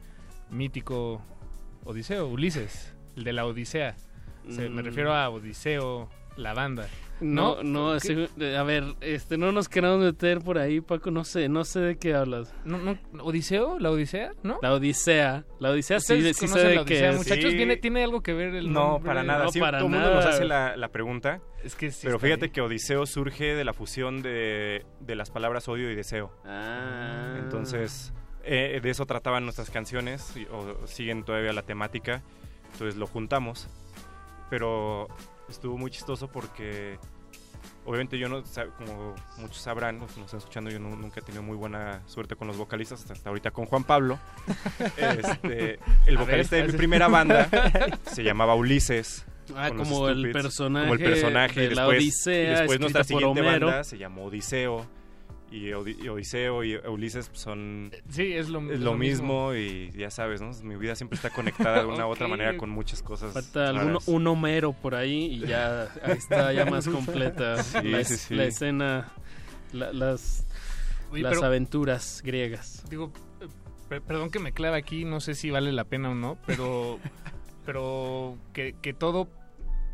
mítico 0.51 1.19
Odiseo, 1.83 2.27
Ulises, 2.27 2.93
el 3.15 3.23
de 3.23 3.33
la 3.33 3.47
Odisea. 3.47 3.95
Se- 4.49 4.69
Me 4.69 4.83
Mm. 4.83 4.85
refiero 4.85 5.13
a 5.15 5.29
Odiseo, 5.29 6.09
la 6.37 6.53
banda. 6.53 6.87
No, 7.21 7.63
no, 7.63 7.97
sí, 8.01 8.27
a 8.57 8.63
ver, 8.63 8.83
este, 8.99 9.37
no 9.37 9.53
nos 9.53 9.69
queramos 9.69 9.99
meter 10.03 10.39
por 10.41 10.57
ahí, 10.57 10.81
Paco, 10.81 11.11
no 11.11 11.23
sé, 11.23 11.47
no 11.47 11.63
sé 11.63 11.79
de 11.79 11.95
qué 11.97 12.13
hablas. 12.13 12.53
No, 12.65 12.77
no, 12.77 12.97
¿Odiseo? 13.23 13.79
¿La 13.79 13.89
Odisea? 13.89 14.33
¿No? 14.43 14.59
La 14.61 14.73
Odisea, 14.73 15.45
la 15.59 15.69
Odisea 15.69 16.01
sí, 16.01 16.11
¿Ustedes 16.11 16.35
sí 16.35 16.47
sé 16.49 16.59
de 16.59 16.75
la 16.75 16.83
qué 16.83 17.07
es. 17.07 17.15
muchachos? 17.15 17.51
Sí. 17.51 17.55
¿Viene, 17.55 17.77
¿Tiene 17.77 18.03
algo 18.03 18.21
que 18.21 18.33
ver 18.33 18.53
el 18.53 18.73
No, 18.73 18.81
nombre? 18.91 19.07
para 19.07 19.23
nada. 19.23 19.45
no, 19.45 19.51
Sí, 19.53 19.61
para 19.61 19.77
todo 19.77 19.87
el 19.87 19.93
mundo 19.93 20.09
nos 20.13 20.25
nada. 20.25 20.35
hace 20.35 20.43
la, 20.43 20.75
la 20.75 20.89
pregunta. 20.89 21.39
Es 21.63 21.75
que 21.75 21.89
sí 21.89 22.01
pero 22.05 22.19
fíjate 22.19 22.51
que 22.51 22.59
Odiseo 22.59 23.05
surge 23.05 23.55
de 23.55 23.63
la 23.63 23.71
fusión 23.71 24.21
de, 24.21 24.85
de 24.99 25.15
las 25.15 25.31
palabras 25.31 25.69
odio 25.69 25.89
y 25.89 25.95
deseo. 25.95 26.33
Ah. 26.43 27.37
Entonces, 27.39 28.11
eh, 28.43 28.81
de 28.83 28.89
eso 28.89 29.05
trataban 29.05 29.45
nuestras 29.45 29.69
canciones, 29.69 30.35
y- 30.35 30.47
o 30.51 30.85
siguen 30.85 31.23
todavía 31.23 31.53
la 31.53 31.61
temática. 31.63 32.23
Entonces 32.73 32.97
lo 32.97 33.07
juntamos. 33.07 33.69
Pero 34.49 35.07
estuvo 35.49 35.77
muy 35.77 35.91
chistoso 35.91 36.27
porque, 36.27 36.97
obviamente, 37.85 38.17
yo 38.17 38.29
no, 38.29 38.43
como 38.77 39.15
muchos 39.37 39.57
sabrán, 39.57 39.99
los 39.99 40.11
que 40.11 40.19
nos 40.19 40.27
están 40.27 40.39
escuchando, 40.39 40.69
yo 40.71 40.79
nu- 40.79 40.95
nunca 40.95 41.19
he 41.19 41.23
tenido 41.23 41.43
muy 41.43 41.55
buena 41.57 42.01
suerte 42.07 42.35
con 42.35 42.47
los 42.47 42.57
vocalistas, 42.57 43.01
hasta, 43.01 43.13
hasta 43.13 43.29
ahorita 43.29 43.51
con 43.51 43.65
Juan 43.65 43.83
Pablo. 43.83 44.19
Este, 44.97 45.79
el 46.05 46.17
vocalista 46.17 46.55
ver, 46.55 46.65
de 46.67 46.71
mi 46.73 46.77
primera 46.77 47.07
banda 47.07 47.49
se 48.11 48.23
llamaba 48.23 48.55
Ulises. 48.55 49.25
Ah, 49.55 49.69
como 49.75 50.09
el 50.09 50.31
personaje 50.31 50.85
como 50.87 50.93
el 50.95 51.03
personaje 51.03 51.69
de 51.69 51.75
la 51.75 51.87
Odisea, 51.87 52.43
y 52.43 52.55
después 52.55 52.79
nuestra 52.79 53.03
siguiente 53.03 53.41
banda 53.41 53.83
se 53.83 53.97
llamó 53.99 54.25
Odiseo 54.25 54.87
y, 55.57 55.71
Odi- 55.71 55.97
y 56.03 56.07
Odiseo 56.09 56.63
y 56.63 56.75
Ulises 56.75 57.29
son 57.33 57.91
Sí, 58.09 58.33
es 58.33 58.49
lo, 58.49 58.59
es 58.71 58.79
lo 58.79 58.95
mismo 58.95 59.53
y 59.55 59.91
ya 59.97 60.09
sabes, 60.11 60.41
¿no? 60.41 60.51
Mi 60.63 60.75
vida 60.75 60.95
siempre 60.95 61.15
está 61.15 61.29
conectada 61.29 61.79
de 61.81 61.85
una 61.85 62.05
u 62.07 62.09
otra 62.09 62.27
manera 62.27 62.57
con 62.57 62.69
muchas 62.69 63.01
cosas. 63.01 63.33
Falta 63.33 63.69
algún, 63.69 63.87
raras. 63.87 64.07
un 64.07 64.27
Homero 64.27 64.73
por 64.73 64.95
ahí 64.95 65.25
y 65.35 65.39
ya 65.47 65.83
ahí 66.03 66.17
está 66.17 66.51
ya 66.53 66.65
más 66.69 66.87
completa 66.87 67.61
Sí, 67.63 67.87
la, 67.87 68.03
sí, 68.03 68.15
sí. 68.17 68.35
la 68.35 68.45
escena, 68.45 69.13
la- 69.73 69.93
las, 69.93 70.45
Oye, 71.11 71.21
las 71.23 71.35
pero- 71.35 71.45
aventuras 71.47 72.21
griegas. 72.23 72.83
Digo, 72.89 73.11
eh, 73.41 73.47
per- 73.89 74.01
perdón 74.01 74.29
que 74.31 74.39
me 74.39 74.51
clave 74.51 74.77
aquí, 74.77 75.05
no 75.05 75.19
sé 75.21 75.35
si 75.35 75.49
vale 75.51 75.71
la 75.71 75.83
pena 75.85 76.09
o 76.09 76.15
no, 76.15 76.37
pero, 76.45 76.99
pero 77.65 78.37
que, 78.53 78.75
que 78.81 78.93
todo 78.93 79.29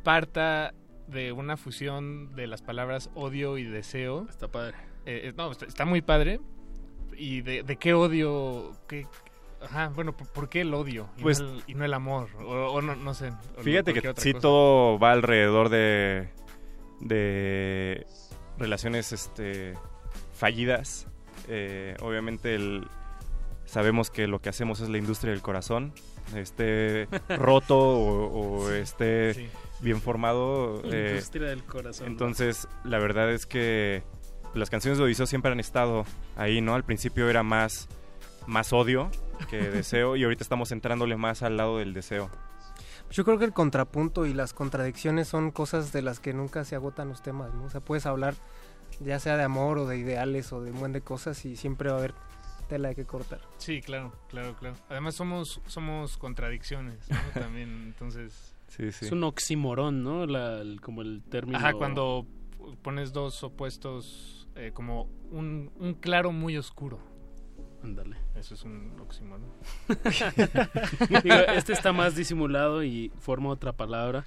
parta 0.04 0.74
de 1.08 1.32
una 1.34 1.58
fusión 1.58 2.34
de 2.36 2.48
las 2.48 2.62
palabras 2.62 3.10
odio 3.16 3.58
y 3.58 3.66
deseo. 3.66 4.26
Está 4.30 4.48
padre. 4.48 4.76
Eh, 5.06 5.22
eh, 5.30 5.34
no, 5.36 5.52
está, 5.52 5.66
está 5.66 5.86
muy 5.86 6.02
padre. 6.02 6.40
¿Y 7.18 7.42
de, 7.42 7.64
de 7.64 7.76
qué 7.78 7.94
odio? 7.94 8.72
¿Qué, 8.88 9.06
ajá, 9.62 9.90
bueno, 9.90 10.16
¿por, 10.16 10.28
por 10.28 10.50
qué 10.50 10.62
el 10.62 10.74
odio? 10.74 11.10
Y, 11.18 11.22
Pues- 11.22 11.42
no, 11.42 11.54
el, 11.54 11.64
y 11.68 11.74
no 11.76 11.86
el 11.86 11.94
amor. 11.94 12.30
O, 12.40 12.72
o 12.74 12.82
no, 12.82 12.96
no 12.96 13.14
sé. 13.14 13.32
o 13.58 13.62
Fíjate 13.62 13.94
que 13.94 14.02
sí 14.18 14.34
cosa. 14.34 14.42
todo 14.42 15.00
va 15.00 15.12
alrededor 15.12 15.70
de 15.70 16.30
de 17.00 18.06
relaciones 18.58 19.12
este 19.12 19.74
fallidas. 20.34 21.08
Eh, 21.48 21.96
obviamente 22.02 22.56
el 22.56 22.88
sabemos 23.66 24.10
que 24.12 24.28
lo 24.28 24.40
que 24.40 24.50
hacemos 24.50 24.80
es 24.82 24.90
la 24.90 24.98
industria 24.98 25.32
del 25.32 25.42
corazón. 25.42 25.94
Esté 26.36 27.08
roto 27.38 27.78
o, 27.78 28.62
o 28.64 28.70
esté 28.72 29.34
sí. 29.34 29.48
bien 29.82 30.02
formado. 30.02 30.82
eh, 30.86 31.10
Industria 31.14 31.50
del 31.50 31.64
corazón. 31.64 32.08
Entonces, 32.08 32.68
la 32.84 33.00
verdad 33.00 33.32
es 33.32 33.46
que 33.46 34.04
las 34.54 34.70
canciones 34.70 34.98
de 34.98 35.04
Odiseo 35.06 35.26
siempre 35.26 35.52
han 35.52 35.60
estado 35.60 36.06
ahí, 36.36 36.62
¿no? 36.62 36.76
Al 36.76 36.84
principio 36.84 37.30
era 37.30 37.44
más, 37.44 37.88
más 38.48 38.74
odio 38.74 39.10
que 39.50 39.58
deseo 39.72 40.16
y 40.16 40.24
ahorita 40.24 40.44
estamos 40.44 40.72
entrándole 40.72 41.16
más 41.18 41.42
al 41.44 41.58
lado 41.58 41.78
del 41.78 41.94
deseo. 41.94 42.30
Yo 43.12 43.26
creo 43.26 43.38
que 43.38 43.46
el 43.46 43.54
contrapunto 43.54 44.26
y 44.26 44.34
las 44.34 44.54
contradicciones 44.54 45.28
son 45.28 45.52
cosas 45.52 45.92
de 45.92 46.02
las 46.02 46.20
que 46.20 46.34
nunca 46.34 46.64
se 46.64 46.76
agotan 46.76 47.10
los 47.10 47.22
temas, 47.22 47.54
¿no? 47.54 47.66
O 47.66 47.70
sea, 47.70 47.82
puedes 47.82 48.06
hablar 48.06 48.36
ya 49.00 49.20
sea 49.20 49.36
de 49.38 49.44
amor 49.44 49.78
o 49.80 49.88
de 49.88 49.98
ideales 49.98 50.52
o 50.54 50.62
de 50.62 50.72
un 50.72 50.80
buen 50.80 50.92
de 50.94 51.02
cosas 51.02 51.44
y 51.46 51.56
siempre 51.56 51.90
va 51.90 51.96
a 51.96 52.00
haber 52.00 52.14
tela 52.70 52.90
de 52.90 52.96
que 52.96 53.06
cortar. 53.06 53.42
Sí, 53.58 53.82
claro, 53.82 54.14
claro, 54.30 54.56
claro. 54.56 54.76
Además 54.90 55.16
somos, 55.16 55.60
somos 55.68 56.18
contradicciones, 56.18 57.00
¿no? 57.10 57.18
También, 57.42 57.70
entonces... 57.86 58.56
Sí, 58.70 58.90
sí. 58.94 59.06
Es 59.06 59.12
un 59.12 59.24
oxímoron, 59.26 60.02
¿no? 60.04 60.26
La- 60.26 60.60
el- 60.62 60.80
como 60.80 61.02
el 61.02 61.22
término. 61.30 61.58
Ajá, 61.58 61.74
cuando 61.74 62.26
pones 62.82 63.12
dos 63.12 63.44
opuestos, 63.44 64.41
eh, 64.56 64.72
como 64.74 65.08
un, 65.32 65.72
un 65.80 65.94
claro 65.96 66.32
muy 66.32 66.58
oscuro. 66.58 67.00
Ándale. 67.84 68.16
Eso 68.36 68.54
es 68.54 68.64
un 68.64 69.00
oxímoron. 69.00 69.46
Este 71.56 71.74
está 71.74 71.92
más 71.94 72.16
disimulado 72.16 72.84
y 72.84 73.12
forma 73.20 73.50
otra 73.50 73.72
palabra. 73.74 74.24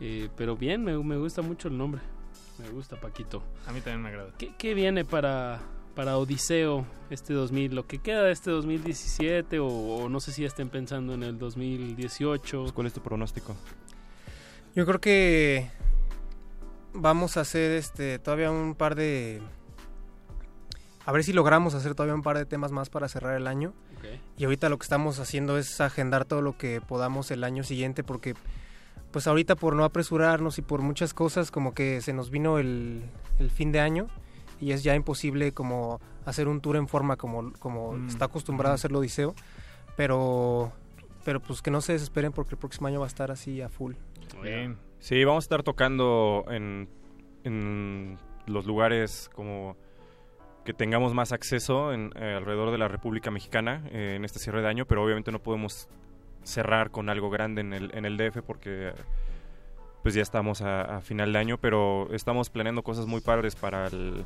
eh, 0.00 0.28
pero 0.36 0.56
bien, 0.56 0.82
me, 0.84 0.96
me 1.02 1.16
gusta 1.16 1.42
mucho 1.42 1.68
el 1.68 1.76
nombre. 1.76 2.00
Me 2.58 2.68
gusta, 2.70 2.98
Paquito. 2.98 3.42
A 3.66 3.72
mí 3.72 3.80
también 3.80 4.02
me 4.02 4.08
agrada. 4.08 4.32
¿Qué, 4.38 4.54
qué 4.56 4.72
viene 4.72 5.04
para, 5.04 5.60
para 5.94 6.16
Odiseo 6.16 6.86
este 7.10 7.34
2000? 7.34 7.74
¿Lo 7.74 7.86
que 7.86 7.98
queda 7.98 8.22
de 8.22 8.32
este 8.32 8.50
2017? 8.50 9.58
O, 9.58 9.66
o 9.66 10.08
no 10.08 10.20
sé 10.20 10.32
si 10.32 10.40
ya 10.42 10.48
estén 10.48 10.70
pensando 10.70 11.12
en 11.12 11.22
el 11.22 11.38
2018. 11.38 12.60
Pues, 12.62 12.72
¿Cuál 12.72 12.86
es 12.86 12.94
tu 12.94 13.02
pronóstico? 13.02 13.54
Yo 14.74 14.86
creo 14.86 15.00
que 15.00 15.70
vamos 16.96 17.36
a 17.36 17.40
hacer 17.42 17.72
este 17.72 18.18
todavía 18.18 18.50
un 18.50 18.74
par 18.74 18.94
de 18.94 19.40
a 21.04 21.12
ver 21.12 21.22
si 21.22 21.32
logramos 21.32 21.74
hacer 21.74 21.94
todavía 21.94 22.14
un 22.14 22.22
par 22.22 22.36
de 22.36 22.46
temas 22.46 22.72
más 22.72 22.90
para 22.90 23.08
cerrar 23.08 23.36
el 23.36 23.46
año. 23.46 23.72
Ok. 23.98 24.04
Y 24.38 24.44
ahorita 24.44 24.68
lo 24.68 24.76
que 24.78 24.82
estamos 24.84 25.20
haciendo 25.20 25.56
es 25.56 25.80
agendar 25.80 26.24
todo 26.24 26.42
lo 26.42 26.58
que 26.58 26.80
podamos 26.80 27.30
el 27.30 27.44
año 27.44 27.62
siguiente 27.62 28.02
porque 28.02 28.34
pues 29.12 29.26
ahorita 29.28 29.54
por 29.54 29.74
no 29.76 29.84
apresurarnos 29.84 30.58
y 30.58 30.62
por 30.62 30.82
muchas 30.82 31.14
cosas 31.14 31.50
como 31.52 31.74
que 31.74 32.00
se 32.00 32.12
nos 32.12 32.30
vino 32.30 32.58
el, 32.58 33.04
el 33.38 33.50
fin 33.50 33.70
de 33.72 33.78
año 33.80 34.08
y 34.60 34.72
es 34.72 34.82
ya 34.82 34.94
imposible 34.96 35.52
como 35.52 36.00
hacer 36.24 36.48
un 36.48 36.60
tour 36.60 36.76
en 36.76 36.88
forma 36.88 37.16
como, 37.16 37.52
como 37.60 37.92
Mm. 37.92 38.08
está 38.08 38.24
acostumbrado 38.24 38.72
a 38.72 38.74
hacerlo 38.74 38.98
Odiseo, 38.98 39.34
pero 39.96 40.72
pero 41.24 41.40
pues 41.40 41.60
que 41.62 41.70
no 41.70 41.80
se 41.80 41.92
desesperen 41.92 42.32
porque 42.32 42.54
el 42.54 42.58
próximo 42.58 42.86
año 42.88 43.00
va 43.00 43.06
a 43.06 43.08
estar 43.08 43.30
así 43.30 43.60
a 43.60 43.68
full. 43.68 43.94
Bien. 44.42 44.76
Sí, 44.98 45.24
vamos 45.24 45.44
a 45.44 45.46
estar 45.46 45.62
tocando 45.62 46.44
en, 46.48 46.88
en 47.44 48.18
los 48.46 48.66
lugares 48.66 49.30
como 49.34 49.76
que 50.64 50.74
tengamos 50.74 51.14
más 51.14 51.32
acceso 51.32 51.92
en, 51.92 52.12
eh, 52.16 52.34
alrededor 52.36 52.72
de 52.72 52.78
la 52.78 52.88
República 52.88 53.30
Mexicana 53.30 53.84
eh, 53.92 54.14
en 54.16 54.24
este 54.24 54.40
cierre 54.40 54.62
de 54.62 54.68
año, 54.68 54.84
pero 54.84 55.02
obviamente 55.02 55.30
no 55.30 55.38
podemos 55.38 55.88
cerrar 56.42 56.90
con 56.90 57.08
algo 57.08 57.30
grande 57.30 57.60
en 57.60 57.72
el, 57.72 57.90
en 57.94 58.04
el 58.04 58.16
DF 58.16 58.42
porque 58.44 58.92
pues 60.02 60.14
ya 60.14 60.22
estamos 60.22 60.62
a, 60.62 60.82
a 60.82 61.00
final 61.00 61.32
de 61.32 61.38
año, 61.38 61.58
pero 61.58 62.08
estamos 62.12 62.50
planeando 62.50 62.82
cosas 62.82 63.06
muy 63.06 63.20
padres 63.20 63.56
para, 63.56 63.86
el, 63.86 64.24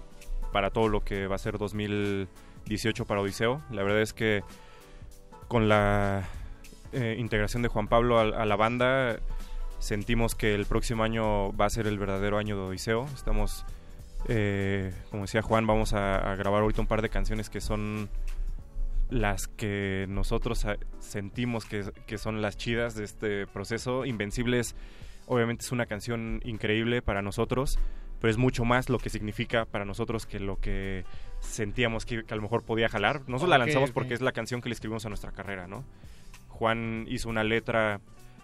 para 0.53 0.71
todo 0.71 0.89
lo 0.89 1.03
que 1.05 1.27
va 1.27 1.37
a 1.37 1.39
ser 1.39 1.59
2018 1.59 3.07
para 3.07 3.21
Odiseo. 3.21 3.63
La 3.71 3.83
verdad 3.83 4.01
es 4.01 4.13
que 4.13 4.43
con 5.49 5.69
la 5.69 6.29
eh, 6.93 7.17
integración 7.19 7.63
de 7.63 7.69
Juan 7.69 7.89
Pablo 7.89 8.19
a, 8.19 8.23
a 8.23 8.47
la 8.47 8.57
banda 8.57 9.21
sentimos 9.81 10.35
que 10.35 10.55
el 10.55 10.67
próximo 10.67 11.03
año 11.03 11.53
va 11.57 11.67
a 11.67 11.71
ser 11.71 11.89
el 11.89 11.99
verdadero 11.99 12.39
año 12.39 12.55
de 12.55 12.63
Odiseo. 12.63 13.07
Estamos, 13.15 13.65
eh, 14.29 14.93
como 15.11 15.23
decía 15.23 15.43
Juan, 15.43 15.67
vamos 15.67 15.95
a, 15.95 16.33
a, 16.33 16.37
grabar 16.37 16.63
ahorita 16.63 16.83
un 16.83 16.87
par 16.87 17.03
de 17.03 17.09
canciones 17.09 17.51
que 17.51 17.61
son 17.61 18.09
las 19.09 19.49
que 19.49 20.07
nosotros 20.09 20.67
a, 20.67 20.77
sentimos 21.01 21.65
que, 21.65 21.91
que, 22.07 22.19
son 22.19 22.43
las 22.43 22.57
chidas 22.57 22.95
de 22.95 23.05
este 23.05 23.47
proceso. 23.47 24.05
Invencibles, 24.05 24.77
obviamente 25.27 25.65
es 25.65 25.73
una 25.73 25.87
canción 25.87 26.41
increíble 26.45 27.03
para 27.03 27.23
nosotros, 27.23 27.79
pero 28.21 28.31
es 28.31 28.37
mucho 28.37 28.65
más 28.65 28.91
lo 28.91 28.99
que 28.99 29.09
significa 29.09 29.65
para 29.65 29.87
nosotros 29.87 30.27
que 30.27 30.41
lo 30.41 30.61
que 30.61 31.05
sentíamos 31.41 32.05
que, 32.05 32.25
que 32.25 32.35
a 32.35 32.37
lo 32.37 32.43
mejor 32.43 32.65
podía 32.65 32.89
jalar. 32.89 33.21
Nosotros 33.21 33.43
okay, 33.43 33.51
la 33.51 33.59
lanzamos 33.59 33.91
okay. 33.91 33.95
porque 33.95 34.15
es 34.15 34.21
la 34.21 34.33
canción 34.33 34.61
que 34.61 34.69
le 34.69 34.75
escribimos 34.75 35.07
a 35.07 35.09
nuestra 35.09 35.33
carrera, 35.33 35.67
¿no? 35.67 35.85
Juan 36.49 37.07
hizo 37.09 37.31
una 37.31 37.43
letra 37.43 38.01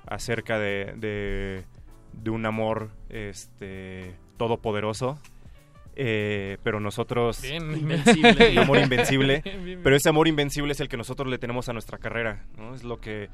acerca 0.06 0.58
de, 0.58 0.94
de, 0.96 1.64
de 2.12 2.30
un 2.30 2.46
amor 2.46 2.90
este, 3.08 4.14
todopoderoso. 4.36 5.18
Eh, 5.98 6.58
pero 6.62 6.78
nosotros 6.78 7.40
bien, 7.40 7.72
invencible. 7.78 8.50
un 8.52 8.58
amor 8.58 8.78
invencible 8.80 9.40
bien, 9.44 9.64
bien, 9.64 9.80
pero 9.82 9.96
ese 9.96 10.10
amor 10.10 10.28
invencible 10.28 10.72
es 10.72 10.80
el 10.80 10.90
que 10.90 10.98
nosotros 10.98 11.30
le 11.30 11.38
tenemos 11.38 11.70
a 11.70 11.72
nuestra 11.72 11.96
carrera 11.96 12.44
¿no? 12.58 12.74
es 12.74 12.84
lo 12.84 13.00
que 13.00 13.30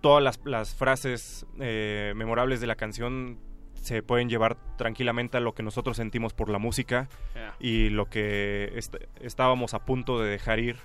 todas 0.00 0.22
las, 0.22 0.40
las 0.44 0.72
frases 0.72 1.46
eh, 1.58 2.12
memorables 2.14 2.60
de 2.60 2.68
la 2.68 2.76
canción 2.76 3.40
se 3.74 4.04
pueden 4.04 4.28
llevar 4.28 4.56
tranquilamente 4.76 5.38
a 5.38 5.40
lo 5.40 5.54
que 5.54 5.64
nosotros 5.64 5.96
sentimos 5.96 6.32
por 6.32 6.48
la 6.48 6.58
música 6.58 7.08
yeah. 7.34 7.56
y 7.58 7.88
lo 7.88 8.06
que 8.06 8.70
est 8.76 8.94
estábamos 9.20 9.74
a 9.74 9.84
punto 9.84 10.20
de 10.20 10.30
dejar 10.30 10.60
ir 10.60 10.76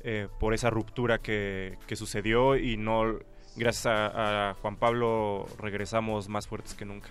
eh, 0.00 0.28
por 0.38 0.54
esa 0.54 0.70
ruptura 0.70 1.18
que, 1.18 1.76
que, 1.86 1.96
sucedió 1.96 2.56
y 2.56 2.76
no 2.76 3.18
gracias 3.58 3.86
a, 3.86 4.50
a, 4.50 4.54
Juan 4.54 4.76
Pablo 4.76 5.46
regresamos 5.58 6.28
más 6.28 6.46
fuertes 6.46 6.74
que 6.74 6.84
nunca. 6.84 7.08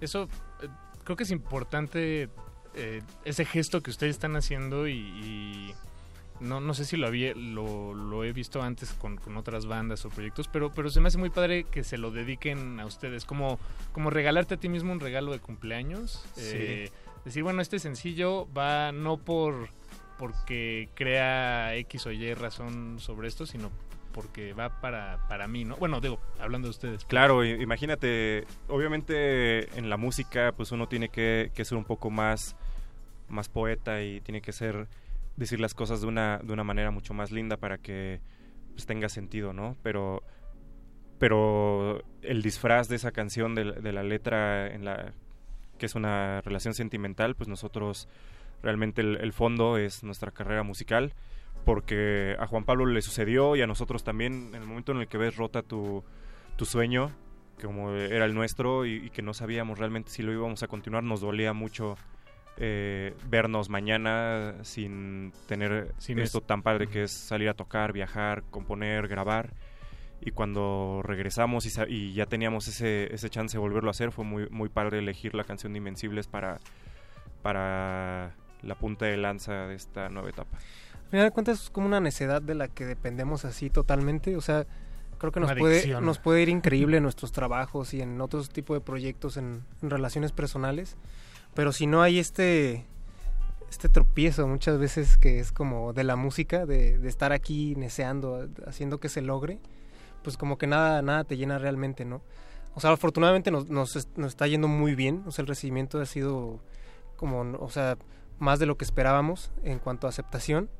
Eso 0.00 0.28
eh, 0.62 0.68
creo 1.04 1.16
que 1.16 1.24
es 1.24 1.30
importante 1.30 2.28
eh, 2.74 3.02
ese 3.24 3.44
gesto 3.44 3.82
que 3.82 3.90
ustedes 3.90 4.16
están 4.16 4.36
haciendo 4.36 4.86
y, 4.86 4.92
y 4.92 5.74
no, 6.40 6.60
no 6.60 6.74
sé 6.74 6.84
si 6.84 6.96
lo, 6.96 7.06
había, 7.06 7.34
lo, 7.34 7.94
lo 7.94 8.24
he 8.24 8.32
visto 8.32 8.62
antes 8.62 8.92
con, 8.92 9.16
con, 9.16 9.36
otras 9.36 9.66
bandas 9.66 10.04
o 10.04 10.10
proyectos, 10.10 10.48
pero, 10.48 10.70
pero 10.72 10.88
se 10.90 11.00
me 11.00 11.08
hace 11.08 11.18
muy 11.18 11.30
padre 11.30 11.64
que 11.64 11.82
se 11.82 11.98
lo 11.98 12.10
dediquen 12.10 12.78
a 12.78 12.86
ustedes, 12.86 13.24
como, 13.24 13.58
como 13.92 14.10
regalarte 14.10 14.54
a 14.54 14.56
ti 14.58 14.68
mismo 14.68 14.92
un 14.92 15.00
regalo 15.00 15.32
de 15.32 15.40
cumpleaños. 15.40 16.24
Sí. 16.34 16.42
Eh, 16.54 16.90
decir, 17.24 17.42
bueno, 17.42 17.60
este 17.60 17.78
sencillo 17.78 18.46
va 18.56 18.92
no 18.92 19.16
por 19.16 19.70
porque 20.18 20.88
crea 20.94 21.76
X 21.76 22.06
o 22.06 22.12
Y 22.12 22.34
razón 22.34 22.98
sobre 22.98 23.28
esto, 23.28 23.46
sino 23.46 23.70
porque 24.18 24.52
va 24.52 24.80
para, 24.80 25.28
para 25.28 25.46
mí, 25.46 25.64
¿no? 25.64 25.76
Bueno, 25.76 26.00
digo, 26.00 26.18
hablando 26.40 26.66
de 26.66 26.70
ustedes. 26.70 27.04
Claro, 27.04 27.44
imagínate, 27.44 28.48
obviamente 28.66 29.78
en 29.78 29.88
la 29.88 29.96
música 29.96 30.50
pues 30.56 30.72
uno 30.72 30.88
tiene 30.88 31.08
que, 31.08 31.52
ser 31.54 31.78
un 31.78 31.84
poco 31.84 32.10
más, 32.10 32.56
más 33.28 33.48
poeta 33.48 34.02
y 34.02 34.20
tiene 34.22 34.40
que 34.40 34.50
ser, 34.50 34.88
decir 35.36 35.60
las 35.60 35.72
cosas 35.72 36.00
de 36.00 36.08
una, 36.08 36.38
de 36.38 36.52
una 36.52 36.64
manera 36.64 36.90
mucho 36.90 37.14
más 37.14 37.30
linda 37.30 37.58
para 37.58 37.78
que 37.78 38.20
pues, 38.72 38.86
tenga 38.86 39.08
sentido, 39.08 39.52
¿no? 39.52 39.76
Pero, 39.84 40.24
pero 41.20 42.02
el 42.22 42.42
disfraz 42.42 42.88
de 42.88 42.96
esa 42.96 43.12
canción, 43.12 43.54
de, 43.54 43.70
de 43.70 43.92
la 43.92 44.02
letra 44.02 44.66
en 44.66 44.84
la 44.84 45.12
que 45.78 45.86
es 45.86 45.94
una 45.94 46.40
relación 46.40 46.74
sentimental, 46.74 47.36
pues 47.36 47.46
nosotros 47.46 48.08
realmente 48.64 49.00
el, 49.00 49.18
el 49.20 49.32
fondo 49.32 49.78
es 49.78 50.02
nuestra 50.02 50.32
carrera 50.32 50.64
musical 50.64 51.12
porque 51.68 52.34
a 52.38 52.46
Juan 52.46 52.64
Pablo 52.64 52.86
le 52.86 53.02
sucedió 53.02 53.54
y 53.54 53.60
a 53.60 53.66
nosotros 53.66 54.02
también 54.02 54.52
en 54.54 54.62
el 54.62 54.66
momento 54.66 54.92
en 54.92 55.00
el 55.00 55.06
que 55.06 55.18
ves 55.18 55.36
rota 55.36 55.60
tu, 55.60 56.02
tu 56.56 56.64
sueño, 56.64 57.10
como 57.60 57.92
era 57.92 58.24
el 58.24 58.34
nuestro 58.34 58.86
y, 58.86 59.04
y, 59.04 59.10
que 59.10 59.20
no 59.20 59.34
sabíamos 59.34 59.78
realmente 59.78 60.10
si 60.10 60.22
lo 60.22 60.32
íbamos 60.32 60.62
a 60.62 60.66
continuar, 60.66 61.04
nos 61.04 61.20
dolía 61.20 61.52
mucho 61.52 61.98
eh, 62.56 63.14
vernos 63.28 63.68
mañana 63.68 64.54
sin 64.62 65.34
tener 65.46 65.92
sin 65.98 66.18
esto 66.20 66.38
es... 66.38 66.46
tan 66.46 66.62
padre 66.62 66.86
que 66.86 67.02
es 67.02 67.10
salir 67.12 67.50
a 67.50 67.54
tocar, 67.54 67.92
viajar, 67.92 68.44
componer, 68.50 69.06
grabar. 69.06 69.52
Y 70.22 70.30
cuando 70.30 71.02
regresamos 71.04 71.66
y, 71.66 71.92
y 71.92 72.14
ya 72.14 72.24
teníamos 72.24 72.66
ese, 72.68 73.12
ese 73.12 73.28
chance 73.28 73.58
de 73.58 73.60
volverlo 73.60 73.90
a 73.90 73.92
hacer, 73.92 74.10
fue 74.10 74.24
muy, 74.24 74.48
muy 74.48 74.70
padre 74.70 75.00
elegir 75.00 75.34
la 75.34 75.44
canción 75.44 75.74
de 75.74 75.80
Invencibles 75.80 76.28
para, 76.28 76.60
para 77.42 78.34
la 78.62 78.74
punta 78.74 79.04
de 79.04 79.18
lanza 79.18 79.66
de 79.66 79.74
esta 79.74 80.08
nueva 80.08 80.30
etapa. 80.30 80.56
Al 81.08 81.10
final 81.10 81.26
de 81.26 81.30
cuentas 81.30 81.62
es 81.62 81.70
como 81.70 81.86
una 81.86 82.00
necedad 82.00 82.42
de 82.42 82.54
la 82.54 82.68
que 82.68 82.84
dependemos 82.84 83.46
así 83.46 83.70
totalmente, 83.70 84.36
o 84.36 84.42
sea, 84.42 84.66
creo 85.16 85.32
que 85.32 85.40
nos 85.40 85.54
puede, 85.54 86.00
nos 86.02 86.18
puede 86.18 86.42
ir 86.42 86.50
increíble 86.50 86.98
en 86.98 87.02
nuestros 87.04 87.32
trabajos 87.32 87.94
y 87.94 88.02
en 88.02 88.20
otros 88.20 88.50
tipos 88.50 88.76
de 88.76 88.82
proyectos, 88.82 89.38
en, 89.38 89.64
en, 89.82 89.90
relaciones 89.90 90.32
personales, 90.32 90.96
pero 91.54 91.72
si 91.72 91.86
no 91.86 92.02
hay 92.02 92.18
este 92.18 92.84
este 93.70 93.88
tropiezo 93.88 94.46
muchas 94.46 94.78
veces 94.78 95.16
que 95.16 95.40
es 95.40 95.50
como 95.50 95.92
de 95.92 96.04
la 96.04 96.16
música, 96.16 96.66
de, 96.66 96.98
de 96.98 97.08
estar 97.08 97.32
aquí 97.32 97.74
neceando, 97.76 98.46
haciendo 98.66 99.00
que 99.00 99.08
se 99.08 99.22
logre, 99.22 99.60
pues 100.22 100.36
como 100.36 100.58
que 100.58 100.66
nada, 100.66 101.00
nada 101.00 101.24
te 101.24 101.36
llena 101.36 101.58
realmente, 101.58 102.04
¿no? 102.04 102.22
O 102.74 102.80
sea, 102.80 102.92
afortunadamente 102.92 103.50
nos, 103.50 103.70
nos, 103.70 104.08
nos 104.16 104.28
está 104.28 104.46
yendo 104.46 104.68
muy 104.68 104.94
bien, 104.94 105.22
o 105.26 105.32
sea, 105.32 105.42
el 105.42 105.48
recibimiento 105.48 106.00
ha 106.00 106.06
sido 106.06 106.60
como, 107.16 107.40
o 107.58 107.70
sea, 107.70 107.96
más 108.38 108.58
de 108.58 108.66
lo 108.66 108.76
que 108.76 108.84
esperábamos 108.84 109.50
en 109.64 109.78
cuanto 109.78 110.06
a 110.06 110.10
aceptación. 110.10 110.70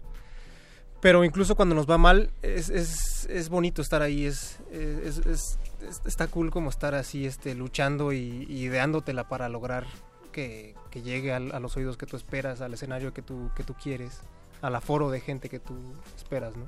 Pero 1.01 1.25
incluso 1.25 1.55
cuando 1.55 1.75
nos 1.75 1.89
va 1.89 1.97
mal, 1.97 2.31
es, 2.43 2.71
es, 2.71 3.27
es 3.27 3.49
bonito 3.49 3.83
estar 3.83 4.03
ahí, 4.03 4.27
es, 4.27 4.59
es, 4.73 5.19
es, 5.27 5.59
está 6.05 6.27
cool 6.27 6.51
como 6.51 6.71
estar 6.71 6.95
así 6.95 7.25
este, 7.25 7.55
luchando 7.55 8.13
y, 8.13 8.47
y 8.49 8.65
ideándotela 8.65 9.29
para 9.29 9.49
lograr 9.49 9.87
que, 10.33 10.75
que 10.91 11.03
llegue 11.03 11.33
a, 11.33 11.37
a, 11.37 11.61
los 11.61 11.77
oídos 11.77 11.97
que 11.97 12.07
tú 12.07 12.17
esperas, 12.17 12.61
al 12.61 12.75
escenario 12.75 13.15
que 13.15 13.23
tú, 13.23 13.51
que 13.55 13.63
tú 13.63 13.75
quieres, 13.75 14.23
al 14.61 14.75
aforo 14.75 15.11
de 15.11 15.21
gente 15.21 15.49
que 15.49 15.61
tú 15.61 15.75
esperas, 16.17 16.55
¿no? 16.57 16.67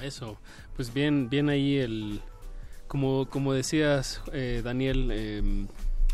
Eso, 0.00 0.38
pues 0.74 0.92
bien, 0.92 1.28
bien 1.28 1.48
ahí 1.48 1.76
el... 1.76 2.22
Como, 2.88 3.28
como 3.28 3.52
decías, 3.52 4.22
eh, 4.32 4.62
Daniel, 4.64 5.10
eh, 5.12 5.42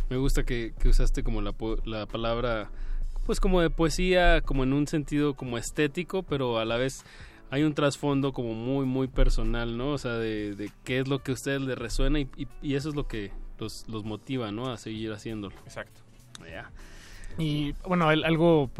me 0.09 0.17
gusta 0.17 0.43
que, 0.45 0.73
que 0.79 0.89
usaste 0.89 1.23
como 1.23 1.43
la, 1.43 1.55
la 1.85 2.07
palabra 2.07 2.71
pues 3.25 3.41
como 3.41 3.61
de 3.61 3.71
poesía, 3.71 4.41
como 4.41 4.65
en 4.65 4.73
un 4.73 4.87
sentido 4.87 5.35
como 5.35 5.59
estético, 5.59 6.23
pero 6.23 6.59
a 6.59 6.65
la 6.65 6.77
vez 6.77 7.05
hay 7.51 7.65
un 7.65 7.75
trasfondo 7.75 8.33
como 8.33 8.55
muy, 8.55 8.87
muy 8.87 9.09
personal, 9.09 9.77
¿no? 9.77 9.91
O 9.91 9.99
sea, 9.99 10.13
de, 10.13 10.55
de 10.55 10.71
qué 10.85 11.01
es 11.01 11.09
lo 11.09 11.23
que 11.23 11.33
a 11.33 11.35
ustedes 11.35 11.61
les 11.61 11.79
resuena 11.79 12.19
y, 12.19 12.29
y, 12.37 12.49
y, 12.63 12.75
eso 12.77 12.89
es 12.89 12.95
lo 12.95 13.07
que 13.07 13.31
los, 13.59 13.87
los 13.89 14.05
motiva, 14.05 14.51
¿no? 14.51 14.71
A 14.71 14.79
seguir 14.79 15.13
haciéndolo. 15.13 15.55
Exacto. 15.67 16.01
Yeah. 16.47 16.71
Y 17.39 17.75
bueno, 17.87 18.09
algo 18.09 18.71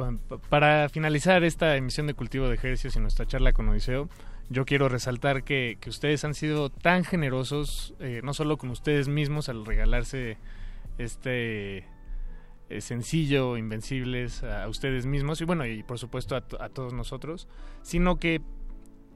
para 0.49 0.89
finalizar 0.89 1.45
esta 1.45 1.77
emisión 1.77 2.07
de 2.07 2.15
Cultivo 2.15 2.49
de 2.49 2.55
Ejercicios 2.55 2.97
y 2.97 3.01
nuestra 3.01 3.27
charla 3.27 3.53
con 3.53 3.69
Odiseo, 3.69 4.09
yo 4.51 4.65
quiero 4.65 4.89
resaltar 4.89 5.45
que, 5.45 5.79
que 5.81 5.91
ustedes 5.91 6.25
han 6.25 6.35
sido 6.35 6.69
tan 6.69 7.05
generosos, 7.05 7.95
eh, 8.01 8.21
no 8.23 8.35
solo 8.35 8.59
con 8.59 8.71
ustedes 8.71 9.09
mismos 9.09 9.49
al 9.49 9.65
regalarse 9.65 10.37
este 10.99 11.87
eh, 12.77 12.81
sencillo, 12.81 13.57
invencibles 13.57 14.43
a, 14.43 14.65
a, 14.65 14.69
ustedes 14.69 15.07
mismos 15.07 15.41
y 15.41 15.45
bueno, 15.45 15.67
y 15.67 15.83
por 15.83 15.99
supuesto 15.99 16.37
a, 16.37 16.45
a, 16.61 16.69
todos 16.69 16.93
nosotros, 16.93 17.49
sino 17.83 18.19
que 18.19 18.41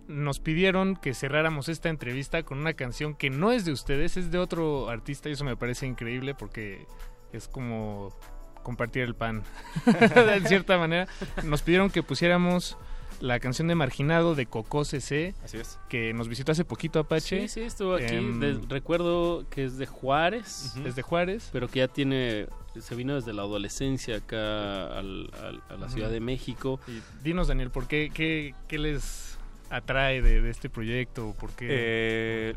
nos 0.09 0.39
pidieron 0.39 0.97
que 0.97 1.15
cerráramos 1.15 1.69
esta 1.69 1.89
entrevista 1.89 2.43
con 2.43 2.59
una 2.59 2.75
canción 2.75 3.15
que 3.15 3.31
no 3.31 3.53
es 3.53 3.65
de 3.65 3.73
ustedes, 3.73 4.17
es 4.17 4.31
de 4.31 4.39
otro 4.39 4.89
artista 4.89 5.29
y 5.29 5.33
eso 5.33 5.45
me 5.45 5.57
parece 5.57 5.87
increíble 5.87 6.35
porque 6.35 6.87
es 7.33 7.49
como 7.49 8.17
compartir 8.63 9.03
el 9.03 9.15
pan 9.15 9.43
de 9.87 10.41
cierta 10.49 10.79
manera. 10.79 11.07
Nos 11.45 11.63
pidieron 11.63 11.91
que 11.91 12.03
pusiéramos 12.03 12.77
la 13.21 13.39
canción 13.41 13.69
de 13.69 13.75
Marginado 13.75 14.35
de 14.35 14.47
Cocó 14.47 14.85
CC. 14.85 15.35
Así 15.45 15.59
es. 15.59 15.79
Que 15.89 16.13
nos 16.13 16.29
visitó 16.29 16.53
hace 16.53 16.65
poquito 16.65 16.99
Apache. 16.99 17.43
Sí, 17.43 17.49
sí, 17.49 17.61
estuvo 17.61 17.95
aquí. 17.95 18.15
Eh, 18.15 18.33
de, 18.39 18.61
recuerdo 18.69 19.47
que 19.51 19.65
es 19.65 19.79
de 19.79 19.87
Juárez. 19.87 20.75
Uh 20.77 20.81
-huh. 20.81 20.87
Es 20.89 20.97
de 20.97 21.03
Juárez. 21.03 21.49
Pero 21.53 21.69
que 21.69 21.79
ya 21.81 21.89
tiene. 21.89 22.49
Se 22.81 22.95
vino 22.95 23.15
desde 23.15 23.33
la 23.33 23.43
adolescencia 23.43 24.17
acá 24.17 24.99
al, 24.99 25.31
al, 25.43 25.63
a 25.69 25.77
la. 25.77 25.89
Ciudad 25.89 26.11
de 26.11 26.21
México. 26.21 26.81
Y 26.89 27.01
dinos, 27.23 27.49
Daniel, 27.49 27.71
¿por 27.71 27.87
qué, 27.87 28.11
qué, 28.13 28.55
qué 28.69 28.79
les 28.79 29.39
atrae 29.71 30.23
de, 30.23 30.43
de, 30.43 30.51
este 30.51 30.69
proyecto? 30.69 31.35
¿Por 31.39 31.51
qué? 31.51 31.67
Eh, 31.71 32.57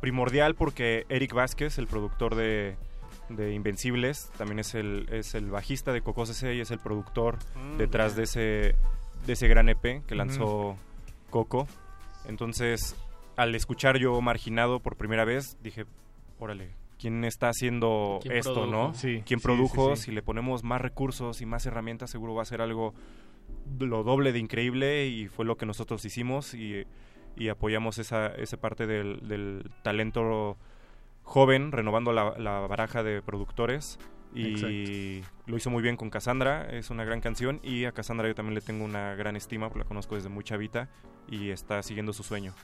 primordial 0.00 0.54
porque 0.54 1.04
Eric 1.08 1.34
Vázquez, 1.34 1.78
el 1.78 1.86
productor 1.86 2.34
de, 2.34 2.76
de 3.28 3.52
Invencibles, 3.52 4.30
también 4.36 4.58
es 4.58 4.74
el, 4.74 5.06
es 5.10 5.34
el 5.34 5.50
bajista 5.50 5.92
de 5.92 6.00
Coco 6.02 6.26
CC 6.26 6.54
y 6.54 6.60
es 6.60 6.70
el 6.70 6.78
productor 6.78 7.38
Mm, 7.60 7.76
detrás 7.78 8.16
de 8.16 8.24
ese, 8.24 8.74
de 9.26 9.32
ese 9.32 9.48
gran 9.48 9.68
EP 9.68 10.04
que 10.06 10.14
lanzó 10.14 10.76
Coco. 11.30 11.66
Entonces, 12.26 12.96
al 13.36 13.54
escuchar 13.54 13.98
yo 13.98 14.20
Marginado 14.20 14.80
por 14.80 14.96
primera 14.96 15.24
vez, 15.24 15.56
dije, 15.62 15.86
órale, 16.38 16.74
¿quién 17.00 17.24
está 17.24 17.48
haciendo 17.48 18.18
¿Quién 18.22 18.36
esto, 18.36 18.54
produjo? 18.54 18.70
no? 18.72 18.94
Sí, 18.94 19.22
¿Quién 19.24 19.40
sí, 19.40 19.44
produjo? 19.44 19.96
sí, 19.96 20.02
sí. 20.02 20.06
Si 20.06 20.12
le 20.12 20.22
ponemos 20.22 20.62
más 20.64 20.80
recursos 20.80 21.40
y 21.40 21.46
más 21.46 21.64
herramientas, 21.66 22.10
seguro 22.10 22.34
va 22.34 22.42
a 22.42 22.46
ser 22.46 22.60
algo 22.60 22.94
lo 23.78 24.02
doble 24.04 24.32
de 24.32 24.38
increíble 24.38 25.06
y 25.06 25.28
fue 25.28 25.44
lo 25.44 25.56
que 25.56 25.66
nosotros 25.66 26.04
hicimos 26.04 26.54
y, 26.54 26.84
y 27.36 27.48
apoyamos 27.48 27.98
esa, 27.98 28.26
esa 28.28 28.56
parte 28.58 28.86
del, 28.86 29.26
del 29.28 29.70
talento 29.82 30.56
joven, 31.22 31.72
renovando 31.72 32.12
la, 32.12 32.34
la 32.38 32.60
baraja 32.60 33.02
de 33.02 33.22
productores 33.22 33.98
y 34.32 35.22
lo 35.46 35.56
hizo 35.56 35.70
muy 35.70 35.82
bien 35.82 35.96
con 35.96 36.08
Cassandra, 36.08 36.68
es 36.70 36.90
una 36.90 37.04
gran 37.04 37.20
canción 37.20 37.58
y 37.64 37.84
a 37.84 37.92
Cassandra 37.92 38.28
yo 38.28 38.34
también 38.34 38.54
le 38.54 38.60
tengo 38.60 38.84
una 38.84 39.14
gran 39.16 39.34
estima, 39.34 39.68
porque 39.68 39.80
la 39.80 39.88
conozco 39.88 40.14
desde 40.14 40.28
muy 40.28 40.44
chavita 40.44 40.88
y 41.28 41.50
está 41.50 41.82
siguiendo 41.82 42.12
su 42.12 42.22
sueño. 42.22 42.54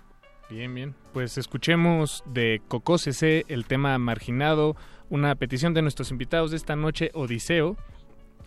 Bien, 0.48 0.74
bien. 0.74 0.94
Pues 1.12 1.38
escuchemos 1.38 2.22
de 2.26 2.62
Coco 2.68 2.98
CC 2.98 3.44
el 3.48 3.66
tema 3.66 3.98
marginado, 3.98 4.76
una 5.10 5.34
petición 5.34 5.74
de 5.74 5.82
nuestros 5.82 6.10
invitados 6.10 6.52
de 6.52 6.56
esta 6.56 6.76
noche, 6.76 7.10
Odiseo. 7.14 7.76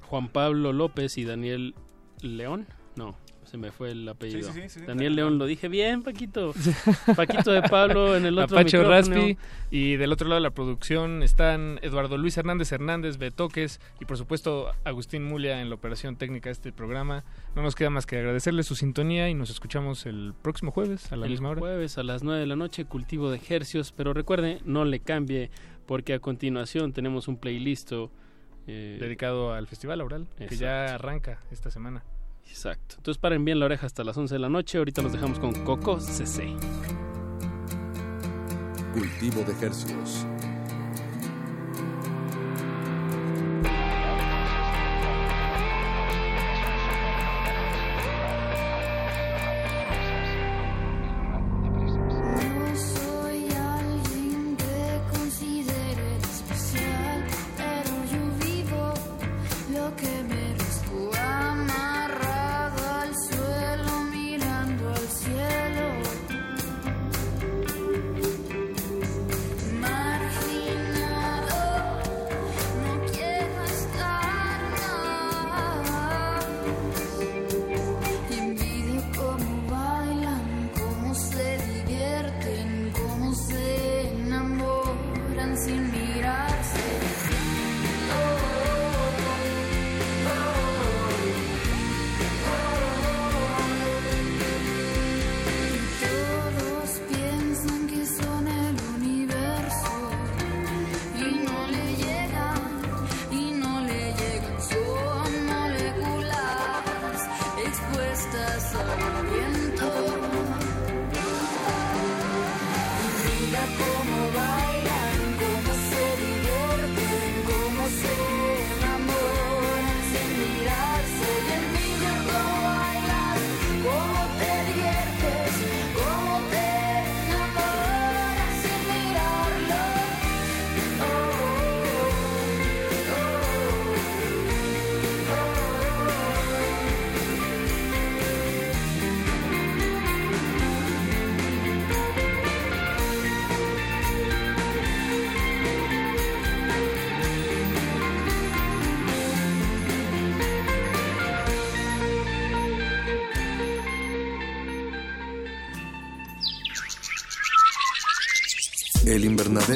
Juan 0.08 0.30
Pablo 0.30 0.72
López 0.74 1.18
y 1.18 1.26
Daniel 1.26 1.76
León. 2.22 2.68
No, 2.96 3.16
se 3.50 3.58
me 3.58 3.72
fue 3.72 3.92
el 3.92 4.08
apellido. 4.08 4.52
Sí, 4.54 4.62
sí, 4.62 4.70
sí, 4.70 4.80
sí. 4.82 4.86
Daniel 4.86 5.16
León, 5.16 5.38
lo 5.38 5.46
dije 5.46 5.68
bien, 5.68 6.04
Paquito. 6.04 6.54
Paquito 7.16 7.52
de 7.52 7.62
Pablo 7.64 8.16
en 8.16 8.26
el 8.26 8.38
otro 8.38 8.58
Apache 8.58 8.78
micrófono. 8.78 9.16
Raspi 9.16 9.38
y 9.72 9.96
del 9.96 10.12
otro 10.12 10.28
lado 10.28 10.40
de 10.40 10.44
la 10.44 10.52
producción 10.52 11.24
están 11.24 11.80
Eduardo 11.82 12.18
Luis 12.18 12.38
Hernández 12.38 12.72
Hernández, 12.72 13.18
Betoques 13.18 13.80
y 14.00 14.06
por 14.06 14.18
supuesto 14.18 14.72
Agustín 14.84 15.24
Mulia 15.24 15.62
en 15.62 15.70
la 15.70 15.76
operación 15.76 16.16
técnica 16.16 16.50
de 16.50 16.54
este 16.54 16.72
programa. 16.72 17.24
No 17.56 17.62
nos 17.62 17.76
queda 17.76 17.90
más 17.90 18.06
que 18.06 18.18
agradecerle 18.18 18.64
su 18.64 18.76
sintonía 18.76 19.30
y 19.30 19.34
nos 19.34 19.50
escuchamos 19.50 20.06
el 20.06 20.34
próximo 20.42 20.72
jueves 20.72 21.12
a 21.12 21.16
la 21.16 21.26
el 21.26 21.32
misma 21.32 21.50
hora. 21.50 21.60
jueves 21.60 21.98
a 21.98 22.04
las 22.04 22.24
9 22.24 22.40
de 22.40 22.48
la 22.48 22.56
noche, 22.56 22.86
cultivo 22.86 23.32
de 23.32 23.38
ejercios. 23.38 23.92
Pero 23.92 24.14
recuerde, 24.14 24.60
no 24.66 24.86
le 24.86 25.00
cambie, 25.00 25.50
porque 25.86 26.14
a 26.14 26.20
continuación 26.20 26.94
tenemos 26.94 27.28
un 27.28 27.38
playlist 27.38 27.92
eh, 28.68 28.98
Dedicado 29.00 29.54
al 29.54 29.66
Festival 29.66 29.98
Laural, 29.98 30.28
que 30.38 30.56
ya 30.56 30.84
Exacto. 30.84 30.94
arranca 31.08 31.40
esta 31.52 31.72
semana. 31.72 32.04
Exacto. 32.50 32.96
Entonces 32.98 33.20
paren 33.20 33.46
bien 33.46 33.60
la 33.60 33.66
oreja 33.66 33.86
hasta 33.86 34.04
las 34.04 34.18
11 34.18 34.36
de 34.36 34.40
la 34.40 34.50
noche. 34.50 34.78
Ahorita 34.78 35.02
los 35.02 35.14
dejamos 35.14 35.40
con 35.40 35.54
Coco 35.64 36.00
CC. 36.00 36.56
Cultivo 38.94 39.44
de 39.44 39.52
ejercicios. 39.54 40.26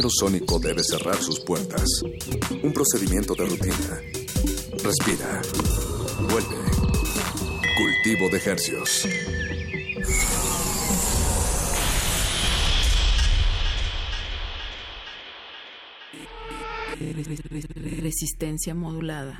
Invernadero 0.03 0.09
sónico 0.09 0.59
debe 0.59 0.83
cerrar 0.83 1.15
sus 1.21 1.39
puertas. 1.39 1.87
Un 2.61 2.73
procedimiento 2.73 3.33
de 3.35 3.45
rutina. 3.45 4.01
Respira. 4.83 5.41
Vuelve. 6.29 6.57
Cultivo 7.77 8.29
de 8.29 8.37
ejercicios. 8.37 9.07
Resistencia 18.01 18.75
modulada. 18.75 19.39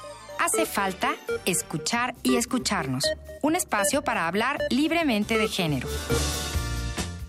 hace 0.41 0.65
falta 0.65 1.13
escuchar 1.45 2.15
y 2.23 2.35
escucharnos. 2.35 3.03
Un 3.43 3.55
espacio 3.55 4.03
para 4.03 4.27
hablar 4.27 4.57
libremente 4.71 5.37
de 5.37 5.47
género. 5.47 5.87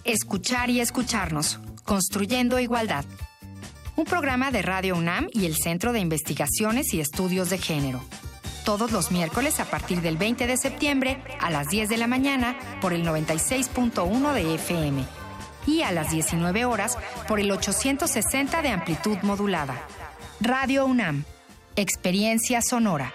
Escuchar 0.05 0.71
y 0.71 0.81
escucharnos, 0.81 1.61
construyendo 1.85 2.59
igualdad. 2.59 3.05
Un 3.97 4.07
programa 4.07 4.51
de 4.51 4.63
Radio 4.63 4.97
UNAM 4.97 5.29
y 5.31 5.45
el 5.45 5.57
Centro 5.57 5.93
de 5.93 6.01
Investigaciones 6.01 6.95
y 6.95 7.01
Estudios 7.01 7.51
de 7.51 7.59
Género. 7.59 8.03
Todos 8.65 8.93
los 8.93 9.11
miércoles 9.11 9.61
a 9.61 9.67
partir 9.67 10.01
del 10.01 10.17
20 10.17 10.47
de 10.47 10.57
septiembre 10.57 11.23
a 11.39 11.51
las 11.51 11.69
10 11.69 11.91
de 11.91 11.99
la 11.99 12.07
mañana 12.07 12.57
por 12.81 12.95
el 12.95 13.05
96.1 13.05 14.33
de 14.33 14.55
FM 14.55 15.05
y 15.67 15.83
a 15.83 15.93
las 15.93 16.11
19 16.11 16.65
horas 16.65 16.97
por 17.29 17.41
el 17.41 17.51
860 17.51 18.63
de 18.63 18.71
amplitud 18.71 19.19
modulada. 19.23 19.87
Radio 20.41 20.87
UNAM, 20.87 21.25
Experiencia 21.77 22.61
Sonora. 22.61 23.15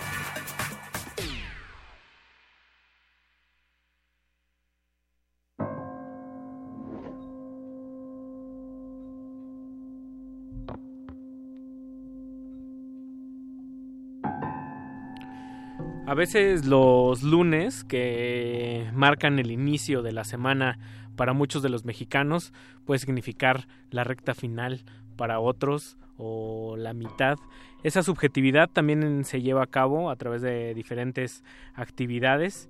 A 16.07 16.13
veces 16.15 16.65
los 16.65 17.21
lunes 17.23 17.83
que 17.83 18.89
marcan 18.93 19.39
el 19.39 19.51
inicio 19.51 20.01
de 20.01 20.11
la 20.11 20.23
semana 20.23 20.79
para 21.15 21.33
muchos 21.33 21.61
de 21.61 21.69
los 21.69 21.85
mexicanos 21.85 22.53
puede 22.85 22.99
significar 22.99 23.67
la 23.91 24.03
recta 24.03 24.33
final 24.33 24.83
para 25.15 25.39
otros 25.39 25.97
o 26.17 26.75
la 26.75 26.93
mitad. 26.93 27.37
Esa 27.83 28.03
subjetividad 28.03 28.69
también 28.69 29.23
se 29.25 29.41
lleva 29.41 29.63
a 29.63 29.67
cabo 29.67 30.09
a 30.09 30.15
través 30.15 30.41
de 30.41 30.73
diferentes 30.73 31.43
actividades 31.75 32.69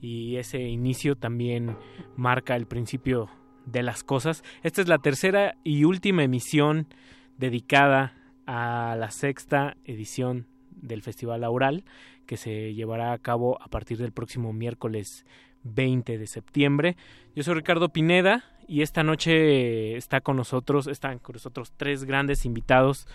y 0.00 0.36
ese 0.36 0.60
inicio 0.60 1.16
también 1.16 1.76
marca 2.16 2.56
el 2.56 2.66
principio 2.66 3.30
de 3.64 3.84
las 3.84 4.02
cosas. 4.02 4.42
Esta 4.64 4.82
es 4.82 4.88
la 4.88 4.98
tercera 4.98 5.54
y 5.62 5.84
última 5.84 6.24
emisión 6.24 6.88
dedicada 7.38 8.14
a 8.44 8.96
la 8.98 9.10
sexta 9.12 9.76
edición 9.84 10.46
del 10.70 11.02
Festival 11.02 11.44
Aural 11.44 11.84
que 12.32 12.38
se 12.38 12.72
llevará 12.72 13.12
a 13.12 13.18
cabo 13.18 13.60
a 13.60 13.68
partir 13.68 13.98
del 13.98 14.10
próximo 14.10 14.54
miércoles 14.54 15.26
20 15.64 16.16
de 16.16 16.26
septiembre. 16.26 16.96
Yo 17.36 17.42
soy 17.42 17.52
Ricardo 17.56 17.90
Pineda 17.90 18.42
y 18.66 18.80
esta 18.80 19.02
noche 19.02 19.98
está 19.98 20.22
con 20.22 20.38
nosotros, 20.38 20.86
están 20.86 21.18
con 21.18 21.34
nosotros 21.34 21.74
tres 21.76 22.04
grandes 22.04 22.46
invitados 22.46 23.06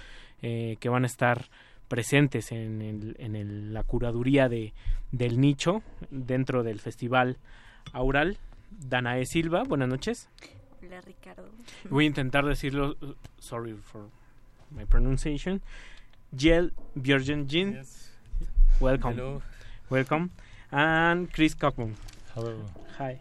eh, 0.43 0.77
que 0.79 0.89
van 0.89 1.03
a 1.03 1.07
estar 1.07 1.49
presentes 1.87 2.51
en, 2.51 2.83
el- 2.83 3.15
en 3.17 3.35
el- 3.35 3.73
la 3.73 3.81
curaduría 3.81 4.49
de, 4.49 4.75
del 5.11 5.41
nicho 5.41 5.81
dentro 6.11 6.61
del 6.61 6.79
Festival 6.79 7.37
Aural. 7.93 8.37
Danae 8.69 9.25
Silva, 9.25 9.63
buenas 9.63 9.89
noches. 9.89 10.29
Hola 10.85 11.01
Ricardo. 11.01 11.49
Voy 11.89 12.03
a 12.03 12.07
intentar 12.07 12.45
decirlo, 12.45 12.95
sorry 13.39 13.73
for 13.73 14.09
my 14.69 14.85
pronunciation. 14.85 15.63
Jel 16.37 16.73
Björgen 16.93 17.47
welcome. 18.79 19.13
Hello. 19.15 19.41
Welcome. 19.89 20.29
And 20.71 21.29
Chris 21.31 21.55
Cockburn. 21.55 21.95
Hello. 22.35 22.55
Hi. 22.99 23.19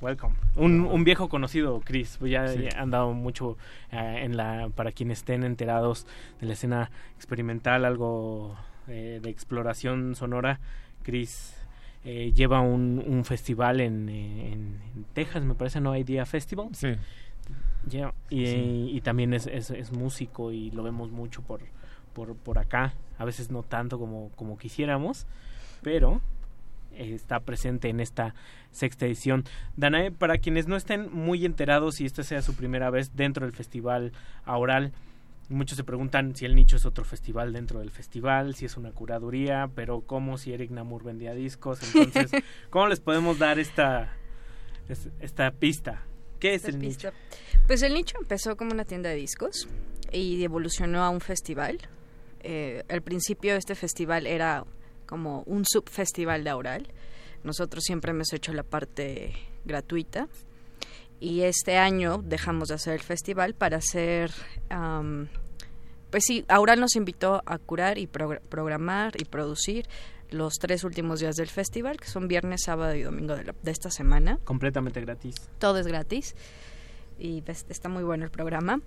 Welcome. 0.00 0.34
Un, 0.56 0.80
un 0.84 1.04
viejo 1.04 1.28
conocido, 1.28 1.80
Chris. 1.84 2.16
pues 2.18 2.30
Ya, 2.30 2.48
Sí. 2.48 2.64
ya 2.70 2.80
han 2.82 2.90
dado 2.90 3.12
mucho 3.12 3.56
eh, 3.90 4.20
en 4.22 4.36
la 4.36 4.68
para 4.74 4.92
quienes 4.92 5.18
estén 5.18 5.44
enterados 5.44 6.06
de 6.40 6.46
la 6.48 6.52
escena 6.54 6.90
experimental, 7.16 7.84
algo 7.84 8.56
eh, 8.88 9.20
de 9.22 9.30
exploración 9.30 10.14
sonora. 10.14 10.60
Chris 11.02 11.54
eh, 12.04 12.32
lleva 12.34 12.60
un, 12.60 13.02
un 13.06 13.24
festival 13.24 13.80
en, 13.80 14.08
en- 14.08 14.80
en 14.94 15.04
Texas, 15.14 15.42
me 15.44 15.54
parece, 15.54 15.80
No 15.80 15.96
Idea 15.96 16.26
Festival. 16.26 16.68
Sí. 16.74 16.88
Y, 18.30 18.46
Sí. 18.46 18.90
y 18.92 19.00
también 19.02 19.32
es, 19.34 19.46
es, 19.46 19.70
es 19.70 19.92
músico 19.92 20.50
y 20.52 20.70
lo 20.70 20.82
vemos 20.82 21.10
mucho 21.10 21.40
por, 21.42 21.60
por, 22.14 22.34
por 22.36 22.58
acá. 22.58 22.94
A 23.18 23.24
veces 23.24 23.50
no 23.50 23.62
tanto 23.62 23.98
como, 23.98 24.30
como 24.36 24.58
quisiéramos, 24.58 25.26
pero 25.82 26.20
eh, 26.92 27.12
está 27.14 27.40
presente 27.40 27.88
en 27.88 28.00
esta 28.00 28.34
sexta 28.70 29.06
edición. 29.06 29.44
Danae, 29.76 30.10
para 30.10 30.38
quienes 30.38 30.66
no 30.66 30.76
estén 30.76 31.12
muy 31.12 31.44
enterados 31.44 32.00
y 32.00 32.06
esta 32.06 32.22
sea 32.22 32.42
su 32.42 32.54
primera 32.54 32.90
vez 32.90 33.14
dentro 33.16 33.46
del 33.46 33.54
festival 33.54 34.12
Aural, 34.44 34.92
muchos 35.48 35.76
se 35.76 35.84
preguntan 35.84 36.34
si 36.34 36.44
el 36.44 36.54
nicho 36.54 36.76
es 36.76 36.86
otro 36.86 37.04
festival 37.04 37.52
dentro 37.52 37.80
del 37.80 37.90
festival, 37.90 38.54
si 38.54 38.64
es 38.64 38.76
una 38.76 38.90
curaduría, 38.92 39.68
pero 39.74 40.00
cómo 40.00 40.38
si 40.38 40.52
Eric 40.52 40.70
Namur 40.70 41.04
vendía 41.04 41.34
discos. 41.34 41.80
Entonces, 41.82 42.30
¿cómo 42.70 42.86
les 42.88 43.00
podemos 43.00 43.38
dar 43.38 43.58
esta, 43.58 44.12
es- 44.88 45.08
esta 45.20 45.50
pista? 45.52 46.02
¿Qué 46.40 46.54
es 46.54 46.64
Esta 46.64 46.70
el 46.70 46.78
pista. 46.78 47.08
nicho? 47.10 47.18
Pues 47.66 47.82
el 47.82 47.94
nicho 47.94 48.16
empezó 48.20 48.56
como 48.56 48.72
una 48.72 48.84
tienda 48.84 49.08
de 49.10 49.16
discos 49.16 49.68
y 50.12 50.42
evolucionó 50.44 51.02
a 51.02 51.10
un 51.10 51.20
festival. 51.20 51.78
Eh, 52.44 52.84
al 52.88 53.02
principio 53.02 53.56
este 53.56 53.74
festival 53.74 54.26
era 54.26 54.64
como 55.06 55.42
un 55.46 55.64
subfestival 55.64 56.44
de 56.44 56.50
Aural. 56.50 56.88
Nosotros 57.42 57.84
siempre 57.84 58.10
hemos 58.12 58.32
hecho 58.32 58.52
la 58.52 58.62
parte 58.62 59.32
gratuita 59.64 60.28
y 61.20 61.40
este 61.42 61.76
año 61.78 62.18
dejamos 62.22 62.68
de 62.68 62.74
hacer 62.74 62.94
el 62.94 63.00
festival 63.00 63.54
para 63.54 63.78
hacer 63.78 64.30
am, 64.68 65.28
pues 66.10 66.24
sí 66.26 66.44
Aural 66.48 66.80
nos 66.80 66.96
invitó 66.96 67.42
a 67.46 67.58
curar 67.58 67.98
y 67.98 68.06
progr- 68.06 68.40
programar 68.48 69.12
y 69.20 69.24
producir 69.24 69.86
los 70.30 70.54
tres 70.54 70.84
últimos 70.84 71.20
días 71.20 71.36
del 71.36 71.48
festival 71.48 71.98
que 71.98 72.08
son 72.08 72.28
viernes 72.28 72.62
sábado 72.64 72.94
y 72.94 73.02
domingo 73.02 73.36
de, 73.36 73.44
la- 73.44 73.54
de 73.62 73.70
esta 73.70 73.90
semana 73.90 74.38
Completamente 74.44 75.00
gratis. 75.00 75.34
todo 75.58 75.78
es 75.78 75.86
gratis 75.86 76.34
y 77.18 77.42
pues, 77.42 77.64
está 77.68 77.88
muy 77.88 78.02
bueno 78.04 78.24
el 78.24 78.30
programa. 78.30 78.80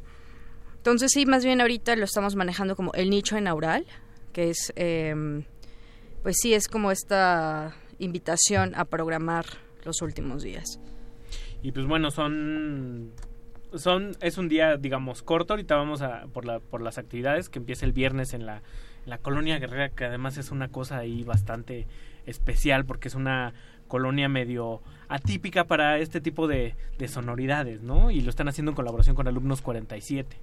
Entonces 0.88 1.12
sí, 1.12 1.26
más 1.26 1.44
bien 1.44 1.60
ahorita 1.60 1.98
lo 1.98 2.06
estamos 2.06 2.38
manejando 2.38 2.78
como 2.78 2.94
el 2.94 3.10
nicho 3.10 3.36
en 3.36 3.50
Aural, 3.50 3.86
que 4.32 4.52
es, 4.52 4.72
em, 4.78 5.44
pues 6.24 6.38
sí, 6.42 6.54
es 6.54 6.70
como 6.70 6.92
esta 6.92 7.76
invitación 8.00 8.72
a 8.74 8.86
programar 8.86 9.46
los 9.84 10.02
últimos 10.02 10.44
días. 10.44 10.80
Y 11.62 11.74
pues 11.74 11.86
bueno, 11.88 12.10
son 12.10 13.12
son 13.74 14.16
es 14.22 14.38
un 14.38 14.48
día 14.48 14.78
digamos 14.78 15.24
corto, 15.24 15.56
ahorita 15.56 15.76
vamos 15.76 16.02
a 16.02 16.28
por 16.28 16.46
la 16.46 16.62
por 16.62 16.82
las 16.82 16.98
actividades 16.98 17.50
que 17.50 17.60
empieza 17.60 17.86
el 17.86 17.92
viernes 17.92 18.34
en 18.34 18.46
la 18.46 18.62
en 19.04 19.10
la 19.10 19.18
colonia 19.18 19.60
Guerrera, 19.60 19.90
que 19.90 20.06
además 20.06 20.38
es 20.38 20.52
una 20.52 20.70
cosa 20.70 21.00
ahí 21.00 21.26
bastante 21.26 21.86
especial 22.26 22.86
porque 22.86 23.10
es 23.10 23.16
una 23.16 23.54
colonia 23.88 24.30
medio 24.30 24.82
atípica 25.10 25.66
para 25.66 26.00
este 26.00 26.22
tipo 26.22 26.48
de, 26.48 26.76
de 26.98 27.08
sonoridades, 27.08 27.82
¿no? 27.82 28.12
Y 28.12 28.22
lo 28.22 28.30
están 28.30 28.48
haciendo 28.48 28.72
en 28.72 28.76
colaboración 28.76 29.16
con 29.16 29.28
Alumnos 29.28 29.62
47. 29.62 30.38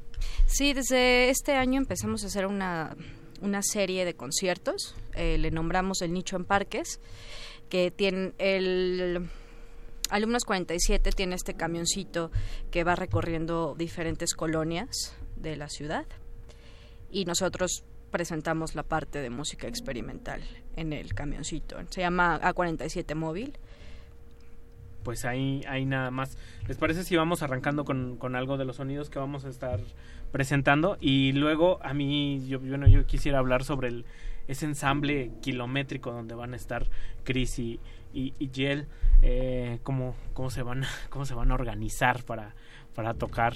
Sí, 0.47 0.73
desde 0.73 1.31
este 1.31 1.53
año 1.53 1.79
empezamos 1.79 2.25
a 2.25 2.27
hacer 2.27 2.47
una, 2.47 2.97
una 3.41 3.63
serie 3.63 4.05
de 4.05 4.15
conciertos, 4.15 4.95
eh, 5.15 5.39
le 5.39 5.51
nombramos 5.51 6.03
el 6.03 6.13
nicho 6.13 6.37
en 6.37 6.45
parques, 6.45 7.01
que 7.69 7.91
tiene 7.91 8.33
el... 8.39 9.29
Alumnos 10.11 10.45
47 10.45 11.13
tiene 11.13 11.35
este 11.35 11.55
camioncito 11.55 12.31
que 12.71 12.85
va 12.85 12.95
recorriendo 12.95 13.75
diferentes 13.77 14.35
colonias 14.35 15.17
de 15.37 15.57
la 15.57 15.69
ciudad 15.69 16.05
y 17.11 17.25
nosotros 17.25 17.85
presentamos 18.15 18.77
la 18.77 18.85
parte 18.85 19.21
de 19.21 19.29
música 19.29 19.67
experimental 19.67 20.41
en 20.77 20.93
el 20.93 21.15
camioncito. 21.15 21.77
Se 21.91 22.01
llama 22.01 22.41
A47 22.41 23.17
Móvil 23.17 23.59
pues 25.03 25.25
ahí, 25.25 25.65
ahí 25.69 25.85
nada 25.85 26.13
más. 26.13 26.39
¿Les 26.69 26.77
parece 26.77 27.03
si 27.03 27.17
vamos 27.17 27.43
arrancando 27.43 27.85
con, 27.85 28.17
con 28.17 28.37
algo 28.37 28.57
de 28.57 28.65
los 28.65 28.77
sonidos 28.77 29.11
que 29.11 29.19
vamos 29.19 29.45
a 29.45 29.49
estar 29.49 29.81
presentando? 30.31 30.97
Y 31.01 31.33
luego 31.33 31.81
a 31.83 31.93
mí, 31.93 32.47
yo, 32.47 32.61
bueno, 32.61 32.87
yo 32.87 33.05
quisiera 33.05 33.41
hablar 33.41 33.65
sobre 33.65 33.89
el, 33.89 34.05
ese 34.47 34.65
ensamble 34.65 35.33
kilométrico 35.43 36.13
donde 36.13 36.37
van 36.37 36.53
a 36.53 36.57
estar 36.57 36.87
Chris 37.25 37.59
y, 37.59 37.81
y, 38.13 38.33
eh, 39.23 39.81
cómo, 39.83 40.15
cómo, 40.35 40.51
se 40.51 40.63
van, 40.63 40.85
cómo 41.11 41.27
se 41.27 41.35
van 41.35 41.51
a 41.51 41.55
organizar 41.55 42.23
para, 42.23 42.55
para 42.95 43.15
tocar 43.15 43.55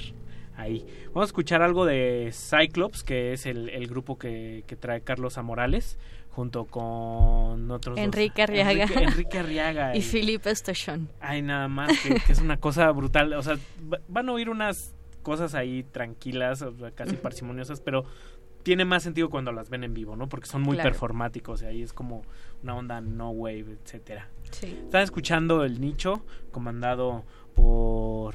ahí. 0.58 0.84
Vamos 1.06 1.22
a 1.22 1.26
escuchar 1.26 1.62
algo 1.62 1.86
de 1.86 2.30
Cyclops, 2.32 3.02
que 3.04 3.32
es 3.32 3.46
el, 3.46 3.68
el 3.70 3.86
grupo 3.86 4.18
que, 4.18 4.64
que 4.66 4.76
trae 4.76 5.00
Carlos 5.00 5.38
Amorales 5.38 5.98
junto 6.30 6.66
con 6.66 7.70
otros 7.70 7.98
Enrique 7.98 8.42
dos. 8.42 8.50
Arriaga. 8.50 8.82
Enrique, 8.82 9.02
Enrique 9.04 9.38
Arriaga. 9.38 9.96
y, 9.96 9.98
y 9.98 10.02
Felipe. 10.02 10.52
Ay, 11.20 11.42
nada 11.42 11.68
más, 11.68 11.90
que, 12.02 12.14
que, 12.20 12.32
es 12.32 12.40
una 12.40 12.58
cosa 12.58 12.90
brutal. 12.92 13.32
O 13.32 13.42
sea, 13.42 13.56
van 14.08 14.28
a 14.28 14.32
oír 14.32 14.48
unas 14.50 14.94
cosas 15.22 15.54
ahí 15.54 15.82
tranquilas, 15.84 16.64
casi 16.94 17.16
parsimoniosas, 17.16 17.80
pero 17.80 18.04
tiene 18.62 18.84
más 18.84 19.02
sentido 19.02 19.30
cuando 19.30 19.50
las 19.52 19.70
ven 19.70 19.82
en 19.84 19.94
vivo, 19.94 20.14
¿no? 20.16 20.28
Porque 20.28 20.46
son 20.46 20.62
muy 20.62 20.74
Claro. 20.76 20.90
performáticos 20.90 21.62
y 21.62 21.66
ahí 21.66 21.82
es 21.82 21.92
como 21.92 22.22
una 22.62 22.74
onda 22.76 23.00
no 23.00 23.30
wave, 23.30 23.78
etcétera. 23.82 24.28
Sí. 24.50 24.78
Están 24.84 25.02
escuchando 25.02 25.64
El 25.64 25.80
Nicho, 25.80 26.24
comandado 26.50 27.24
por 27.54 28.34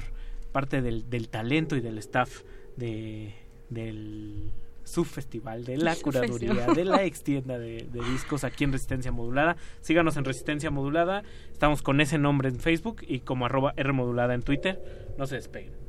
parte 0.54 0.82
del, 0.82 1.10
del 1.10 1.28
talento 1.28 1.74
y 1.74 1.80
del 1.80 1.98
staff 1.98 2.44
de, 2.76 3.34
del 3.70 4.52
subfestival, 4.84 5.64
de 5.64 5.78
la 5.78 5.96
curaduría, 6.02 6.68
de 6.68 6.84
la 6.84 7.02
extienda 7.02 7.58
de, 7.58 7.88
de 7.92 8.04
discos 8.12 8.44
aquí 8.44 8.62
en 8.62 8.70
Resistencia 8.70 9.10
Modulada. 9.10 9.56
Síganos 9.80 10.16
en 10.16 10.24
Resistencia 10.24 10.70
Modulada. 10.70 11.24
Estamos 11.50 11.82
con 11.82 12.00
ese 12.00 12.18
nombre 12.18 12.48
en 12.48 12.60
Facebook 12.60 13.02
y 13.06 13.20
como 13.20 13.46
arroba 13.46 13.74
R 13.76 13.92
Modulada 13.92 14.32
en 14.34 14.42
Twitter. 14.42 14.80
No 15.18 15.26
se 15.26 15.34
despeguen. 15.34 15.83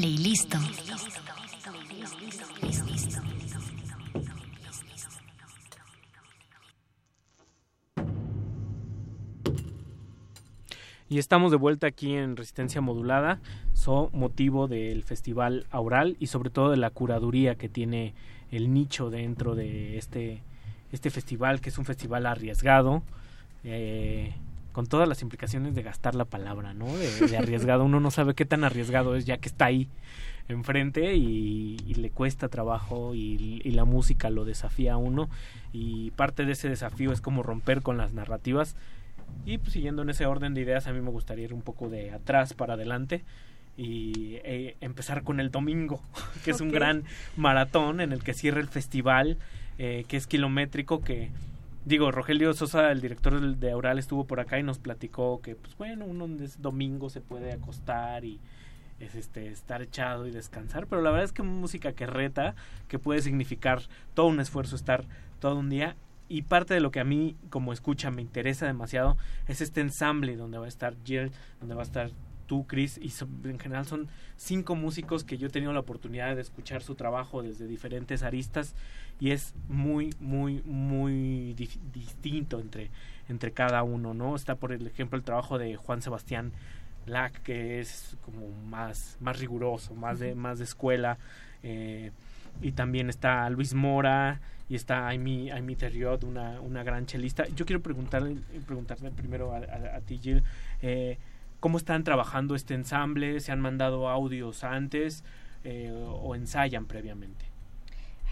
Playlist. 0.00 0.54
Y 11.10 11.18
estamos 11.18 11.50
de 11.50 11.58
vuelta 11.58 11.86
aquí 11.86 12.14
en 12.14 12.38
Resistencia 12.38 12.80
Modulada, 12.80 13.40
so 13.74 14.08
motivo 14.14 14.68
del 14.68 15.02
Festival 15.02 15.66
Aural 15.70 16.16
y 16.18 16.28
sobre 16.28 16.48
todo 16.48 16.70
de 16.70 16.78
la 16.78 16.88
curaduría 16.88 17.56
que 17.56 17.68
tiene 17.68 18.14
el 18.50 18.72
nicho 18.72 19.10
dentro 19.10 19.54
de 19.54 19.98
este, 19.98 20.42
este 20.92 21.10
festival, 21.10 21.60
que 21.60 21.68
es 21.68 21.76
un 21.76 21.84
festival 21.84 22.24
arriesgado, 22.24 23.02
eh, 23.64 24.32
con 24.72 24.86
todas 24.86 25.08
las 25.08 25.22
implicaciones 25.22 25.74
de 25.74 25.82
gastar 25.82 26.14
la 26.14 26.24
palabra, 26.24 26.74
¿no? 26.74 26.86
De, 26.86 27.26
de 27.28 27.36
arriesgado, 27.36 27.84
uno 27.84 28.00
no 28.00 28.10
sabe 28.10 28.34
qué 28.34 28.44
tan 28.44 28.64
arriesgado 28.64 29.16
es 29.16 29.24
ya 29.24 29.38
que 29.38 29.48
está 29.48 29.66
ahí 29.66 29.88
enfrente 30.48 31.14
y, 31.14 31.76
y 31.86 31.94
le 31.94 32.10
cuesta 32.10 32.48
trabajo 32.48 33.14
y, 33.14 33.62
y 33.64 33.70
la 33.70 33.84
música 33.84 34.30
lo 34.30 34.44
desafía 34.44 34.94
a 34.94 34.96
uno. 34.96 35.28
Y 35.72 36.10
parte 36.12 36.44
de 36.44 36.52
ese 36.52 36.68
desafío 36.68 37.12
es 37.12 37.20
como 37.20 37.42
romper 37.42 37.82
con 37.82 37.96
las 37.96 38.12
narrativas. 38.12 38.76
Y 39.46 39.58
pues 39.58 39.72
siguiendo 39.72 40.02
en 40.02 40.10
ese 40.10 40.26
orden 40.26 40.54
de 40.54 40.60
ideas, 40.60 40.86
a 40.86 40.92
mí 40.92 41.00
me 41.00 41.10
gustaría 41.10 41.44
ir 41.44 41.54
un 41.54 41.62
poco 41.62 41.88
de 41.88 42.10
atrás 42.10 42.54
para 42.54 42.74
adelante 42.74 43.24
y 43.76 44.38
eh, 44.44 44.76
empezar 44.80 45.22
con 45.22 45.40
el 45.40 45.50
domingo, 45.50 46.02
que 46.44 46.50
es 46.50 46.60
un 46.60 46.70
gran 46.70 47.04
maratón 47.36 48.00
en 48.00 48.12
el 48.12 48.22
que 48.22 48.34
cierra 48.34 48.60
el 48.60 48.68
festival, 48.68 49.38
eh, 49.78 50.04
que 50.08 50.16
es 50.16 50.26
kilométrico, 50.26 51.00
que 51.00 51.30
digo, 51.84 52.10
Rogelio 52.10 52.52
Sosa, 52.52 52.90
el 52.92 53.00
director 53.00 53.40
de 53.40 53.70
Aural, 53.70 53.98
estuvo 53.98 54.24
por 54.24 54.40
acá 54.40 54.58
y 54.58 54.62
nos 54.62 54.78
platicó 54.78 55.40
que, 55.40 55.56
pues 55.56 55.76
bueno, 55.76 56.04
uno 56.04 56.26
es 56.42 56.60
domingo 56.60 57.10
se 57.10 57.20
puede 57.20 57.52
acostar 57.52 58.24
y 58.24 58.40
es 58.98 59.14
este 59.14 59.48
estar 59.48 59.80
echado 59.80 60.26
y 60.26 60.30
descansar, 60.30 60.86
pero 60.86 61.00
la 61.00 61.10
verdad 61.10 61.24
es 61.24 61.32
que 61.32 61.42
música 61.42 61.92
que 61.92 62.06
reta, 62.06 62.54
que 62.86 62.98
puede 62.98 63.22
significar 63.22 63.80
todo 64.14 64.26
un 64.26 64.40
esfuerzo 64.40 64.76
estar 64.76 65.04
todo 65.38 65.56
un 65.56 65.70
día 65.70 65.96
y 66.28 66.42
parte 66.42 66.74
de 66.74 66.80
lo 66.80 66.90
que 66.90 67.00
a 67.00 67.04
mí 67.04 67.34
como 67.48 67.72
escucha 67.72 68.10
me 68.10 68.22
interesa 68.22 68.66
demasiado 68.66 69.16
es 69.48 69.60
este 69.60 69.80
ensamble 69.80 70.36
donde 70.36 70.58
va 70.58 70.66
a 70.66 70.68
estar 70.68 70.94
Jill, 71.04 71.32
donde 71.58 71.74
va 71.74 71.80
a 71.80 71.84
estar 71.84 72.10
tú, 72.50 72.66
Chris, 72.66 72.98
y 72.98 73.12
en 73.48 73.60
general 73.60 73.86
son 73.86 74.08
cinco 74.36 74.74
músicos 74.74 75.22
que 75.22 75.38
yo 75.38 75.46
he 75.46 75.50
tenido 75.50 75.72
la 75.72 75.78
oportunidad 75.78 76.34
de 76.34 76.42
escuchar 76.42 76.82
su 76.82 76.96
trabajo 76.96 77.44
desde 77.44 77.68
diferentes 77.68 78.24
aristas 78.24 78.74
y 79.20 79.30
es 79.30 79.54
muy, 79.68 80.10
muy, 80.18 80.60
muy 80.64 81.54
dif- 81.56 81.78
distinto 81.92 82.58
entre, 82.58 82.90
entre 83.28 83.52
cada 83.52 83.84
uno, 83.84 84.14
¿no? 84.14 84.34
Está, 84.34 84.56
por 84.56 84.72
ejemplo, 84.72 85.16
el 85.16 85.22
trabajo 85.22 85.58
de 85.58 85.76
Juan 85.76 86.02
Sebastián 86.02 86.50
Lack, 87.06 87.40
que 87.44 87.78
es 87.78 88.16
como 88.24 88.50
más, 88.68 89.16
más 89.20 89.38
riguroso, 89.38 89.94
más 89.94 90.18
de, 90.18 90.34
más 90.34 90.58
de 90.58 90.64
escuela, 90.64 91.18
eh, 91.62 92.10
y 92.60 92.72
también 92.72 93.10
está 93.10 93.48
Luis 93.48 93.74
Mora 93.74 94.40
y 94.68 94.74
está 94.74 95.08
Amy, 95.08 95.52
Amy 95.52 95.76
Terriot, 95.76 96.24
una, 96.24 96.60
una 96.60 96.82
gran 96.82 97.06
chelista. 97.06 97.46
Yo 97.54 97.64
quiero 97.64 97.80
preguntarle, 97.80 98.38
preguntarle 98.66 99.12
primero 99.12 99.52
a, 99.54 99.58
a- 99.58 99.96
a 99.98 100.00
ti, 100.00 100.18
Jill, 100.20 100.42
eh, 100.82 101.16
¿cómo 101.60 101.78
están 101.78 102.04
trabajando 102.04 102.54
este 102.54 102.74
ensamble? 102.74 103.40
¿Se 103.40 103.52
han 103.52 103.60
mandado 103.60 104.08
audios 104.08 104.64
antes 104.64 105.22
eh, 105.64 105.92
o 105.92 106.34
ensayan 106.34 106.86
previamente? 106.86 107.46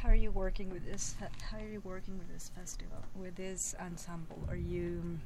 How 0.02 0.08
are 0.10 0.16
you 0.16 0.30
working 0.30 0.70
with 0.70 0.84
this? 0.84 1.16
How 1.50 1.58
are 1.58 1.70
you 1.70 1.80
working 1.84 2.18
with 2.18 2.28
this 2.28 2.50
festival, 2.50 2.98
with 3.14 3.34
this 3.34 3.74
ensemble? 3.80 4.38
Are 4.48 4.56
you, 4.56 5.18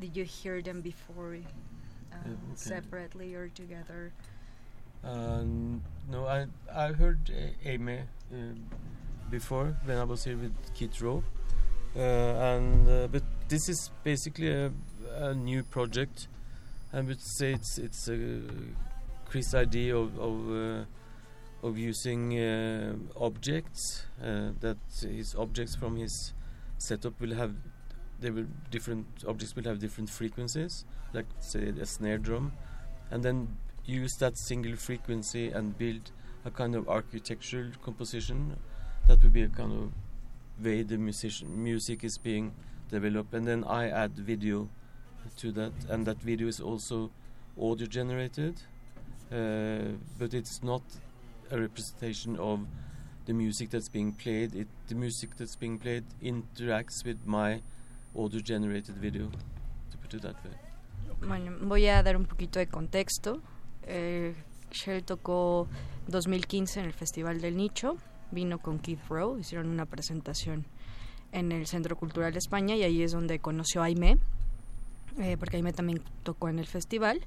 did 0.00 0.14
you 0.14 0.24
hear 0.24 0.62
them 0.62 0.82
before, 0.82 1.38
uh, 2.12 2.16
okay. 2.16 2.36
separately 2.54 3.34
or 3.34 3.48
together? 3.48 4.12
Um, 5.02 5.82
no, 6.08 6.26
I 6.26 6.46
I 6.72 6.92
heard 6.92 7.18
uh, 7.30 7.68
Amy 7.68 8.00
uh, 8.32 8.36
before 9.30 9.74
when 9.84 9.98
I 9.98 10.04
was 10.04 10.22
here 10.24 10.36
with 10.36 10.52
Kit 10.74 11.00
Rowe, 11.00 11.24
uh, 11.96 12.00
and 12.00 12.88
uh, 12.88 13.08
but 13.08 13.24
this 13.48 13.68
is 13.68 13.90
basically 14.04 14.52
a, 14.52 14.70
a 15.16 15.34
new 15.34 15.64
project. 15.64 16.28
I 16.94 17.00
would 17.00 17.20
say 17.20 17.52
it's 17.52 17.78
it's 17.78 18.08
a 18.08 18.40
Chris 19.24 19.54
idea 19.54 19.96
of 19.96 20.18
of, 20.18 20.52
uh, 20.52 20.84
of 21.66 21.78
using 21.78 22.38
uh, 22.38 22.94
objects 23.16 24.04
uh, 24.22 24.50
that 24.60 24.76
his 25.00 25.34
objects 25.34 25.74
from 25.74 25.96
his 25.96 26.34
setup 26.76 27.18
will 27.18 27.34
have 27.34 27.54
they 28.20 28.30
will 28.30 28.46
different 28.70 29.06
objects 29.26 29.56
will 29.56 29.64
have 29.64 29.78
different 29.78 30.10
frequencies, 30.10 30.84
like 31.14 31.26
say 31.40 31.68
a 31.80 31.86
snare 31.86 32.18
drum, 32.18 32.52
and 33.10 33.22
then 33.22 33.56
use 33.86 34.12
that 34.18 34.36
single 34.36 34.76
frequency 34.76 35.48
and 35.48 35.78
build 35.78 36.10
a 36.44 36.50
kind 36.50 36.74
of 36.74 36.88
architectural 36.88 37.70
composition. 37.82 38.56
That 39.08 39.22
would 39.22 39.32
be 39.32 39.42
a 39.42 39.48
kind 39.48 39.72
of 39.72 40.64
way 40.64 40.82
the 40.82 40.98
musician 40.98 41.62
music 41.62 42.04
is 42.04 42.18
being 42.18 42.52
developed. 42.90 43.34
And 43.34 43.46
then 43.46 43.64
I 43.64 43.88
add 43.88 44.12
video 44.16 44.68
to 45.36 45.52
that 45.52 45.72
and 45.88 46.06
that 46.06 46.18
video 46.18 46.48
is 46.48 46.60
also 46.60 47.10
audio 47.60 47.86
generated 47.86 48.54
uh, 49.32 49.92
but 50.18 50.34
it's 50.34 50.62
not 50.62 50.82
a 51.50 51.58
representation 51.58 52.36
of 52.38 52.60
the 53.26 53.32
music 53.32 53.70
that's 53.70 53.88
being 53.88 54.12
played. 54.12 54.54
It 54.54 54.68
the 54.88 54.94
music 54.94 55.30
that's 55.36 55.56
being 55.56 55.78
played 55.78 56.04
interacts 56.22 57.04
with 57.04 57.18
my 57.24 57.60
audio 58.16 58.40
generated 58.40 58.96
video 58.96 59.30
to 59.90 59.98
put 59.98 60.14
it 60.14 60.22
that 60.22 60.36
way. 60.44 60.56
Bueno, 61.26 61.56
voy 61.60 61.86
a 61.86 62.02
dar 62.02 62.16
un 62.16 62.26
poquito 62.26 62.58
de 62.58 62.66
contexto. 62.66 63.40
Eh, 63.84 64.34
Shell 64.70 65.04
tocó 65.04 65.68
2015 66.08 66.80
en 66.80 66.86
el 66.86 66.92
Festival 66.92 67.40
del 67.40 67.56
Nicho, 67.56 67.96
vino 68.30 68.58
con 68.58 68.78
Keith 68.78 69.00
Rowe, 69.08 69.38
hicieron 69.38 69.68
una 69.68 69.86
presentación 69.86 70.64
en 71.30 71.52
el 71.52 71.66
Centro 71.66 71.96
Cultural 71.96 72.32
de 72.32 72.38
España 72.38 72.74
y 72.76 72.82
ahí 72.82 73.02
es 73.02 73.12
donde 73.12 73.38
conoció 73.38 73.82
a 73.82 73.86
Aime, 73.86 74.18
eh, 75.18 75.36
porque 75.38 75.56
Aime 75.56 75.72
también 75.72 76.02
tocó 76.22 76.48
en 76.48 76.58
el 76.58 76.66
festival. 76.66 77.20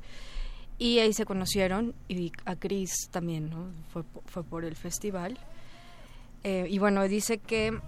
Y 0.78 1.00
ahí 1.00 1.14
se 1.14 1.26
conocieron 1.26 1.96
y 2.10 2.34
a 2.44 2.56
Chris 2.58 3.10
también, 3.10 3.50
¿no? 3.50 3.72
Fue, 3.94 4.04
fue 4.26 4.44
por 4.44 4.66
el 4.66 4.76
festival. 4.76 5.38
Eh, 6.44 6.68
y 6.70 6.80
bueno, 6.80 7.08
dice 7.08 7.38
que 7.38 7.80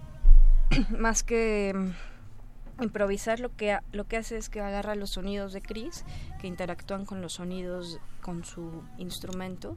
más 0.98 1.22
que 1.22 1.72
mm, 1.74 2.82
improvisar 2.82 3.40
lo 3.40 3.54
que 3.54 3.78
lo 3.92 4.06
que 4.06 4.16
hace 4.16 4.36
es 4.36 4.48
que 4.48 4.60
agarra 4.60 4.94
los 4.94 5.10
sonidos 5.10 5.52
de 5.52 5.60
Chris 5.60 6.04
que 6.40 6.46
interactúan 6.46 7.04
con 7.04 7.20
los 7.20 7.34
sonidos 7.34 7.98
con 8.20 8.44
su 8.44 8.82
instrumento 8.98 9.76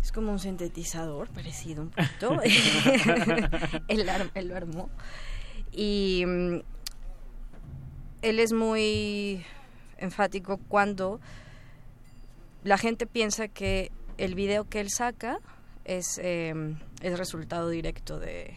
es 0.00 0.12
como 0.12 0.30
un 0.30 0.38
sintetizador 0.38 1.28
parecido 1.30 1.82
un 1.82 1.90
poquito 1.90 2.40
él, 3.88 4.08
él 4.34 4.48
lo 4.48 4.56
armó 4.56 4.88
y 5.72 6.24
mm, 6.26 6.60
él 8.22 8.38
es 8.38 8.52
muy 8.52 9.44
enfático 9.98 10.58
cuando 10.68 11.20
la 12.64 12.78
gente 12.78 13.06
piensa 13.06 13.48
que 13.48 13.90
el 14.18 14.34
video 14.34 14.64
que 14.64 14.80
él 14.80 14.90
saca 14.90 15.38
es 15.84 16.18
eh, 16.22 16.76
es 17.02 17.18
resultado 17.18 17.68
directo 17.68 18.18
de 18.18 18.56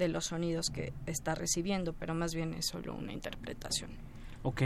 de 0.00 0.08
los 0.08 0.26
sonidos 0.26 0.70
que 0.70 0.92
está 1.06 1.34
recibiendo, 1.34 1.92
pero 1.92 2.14
más 2.14 2.34
bien 2.34 2.54
es 2.54 2.66
solo 2.66 2.94
una 2.94 3.12
interpretación. 3.12 3.90
Ok, 4.42 4.62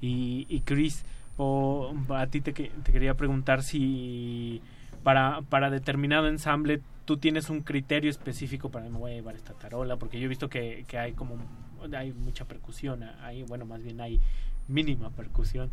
y, 0.00 0.46
y 0.48 0.60
Chris, 0.62 1.04
o, 1.36 1.94
a 2.10 2.26
ti 2.26 2.40
te, 2.40 2.52
te 2.52 2.92
quería 2.92 3.14
preguntar 3.14 3.62
si 3.62 4.60
para, 5.02 5.42
para 5.42 5.70
determinado 5.70 6.26
ensamble 6.28 6.80
tú 7.04 7.16
tienes 7.16 7.48
un 7.48 7.62
criterio 7.62 8.10
específico 8.10 8.70
para 8.70 8.88
me 8.88 8.98
voy 8.98 9.12
a 9.12 9.14
llevar 9.14 9.36
esta 9.36 9.54
tarola, 9.54 9.96
porque 9.96 10.18
yo 10.18 10.26
he 10.26 10.28
visto 10.28 10.48
que, 10.48 10.84
que 10.88 10.98
hay 10.98 11.12
como 11.12 11.36
hay 11.96 12.12
mucha 12.12 12.44
percusión, 12.44 13.02
hay, 13.22 13.42
bueno, 13.44 13.64
más 13.64 13.82
bien 13.82 14.00
hay 14.00 14.20
mínima 14.68 15.10
percusión. 15.10 15.70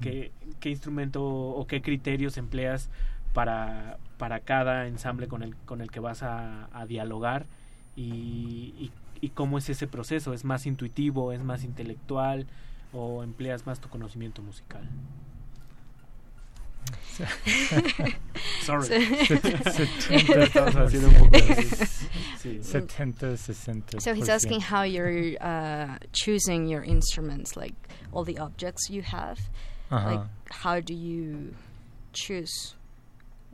¿Qué, 0.00 0.32
qué 0.58 0.70
instrumento 0.70 1.22
o 1.24 1.64
qué 1.68 1.80
criterios 1.80 2.36
empleas 2.36 2.88
para, 3.34 3.98
para 4.18 4.40
cada 4.40 4.88
ensamble 4.88 5.28
con 5.28 5.42
el, 5.44 5.54
con 5.64 5.80
el 5.80 5.90
que 5.90 6.00
vas 6.00 6.22
a, 6.22 6.68
a 6.72 6.86
dialogar? 6.86 7.46
y, 7.94 8.74
y, 8.80 8.90
y 9.20 9.28
cómo 9.28 9.58
es 9.58 9.68
ese 9.68 9.86
proceso, 9.86 10.32
es 10.32 10.44
más 10.44 10.64
intuitivo, 10.66 11.30
es 11.32 11.42
más 11.42 11.62
intelectual 11.62 12.46
o 12.94 13.22
empleas 13.22 13.66
más 13.66 13.80
tu 13.80 13.88
conocimiento 13.90 14.40
musical. 14.42 14.88
Sorry. 18.64 18.88
Estamos 20.42 20.76
haciendo 20.76 21.08
un 21.08 21.14
poco 21.14 21.30
de- 21.36 21.62
sí. 21.62 21.84
70, 22.62 23.36
60. 23.36 23.98
So 24.00 24.14
he's 24.14 24.28
asking 24.28 24.60
how 24.60 24.82
you're 24.82 25.36
uh, 25.40 25.98
choosing 26.12 26.66
your 26.66 26.82
instruments, 26.82 27.56
like 27.56 27.74
all 28.12 28.24
the 28.24 28.38
objects 28.38 28.88
you 28.90 29.02
have. 29.02 29.38
Like, 29.90 30.18
Uh-huh. 30.20 30.24
how 30.50 30.80
do 30.80 30.94
you 30.94 31.54
choose 32.14 32.74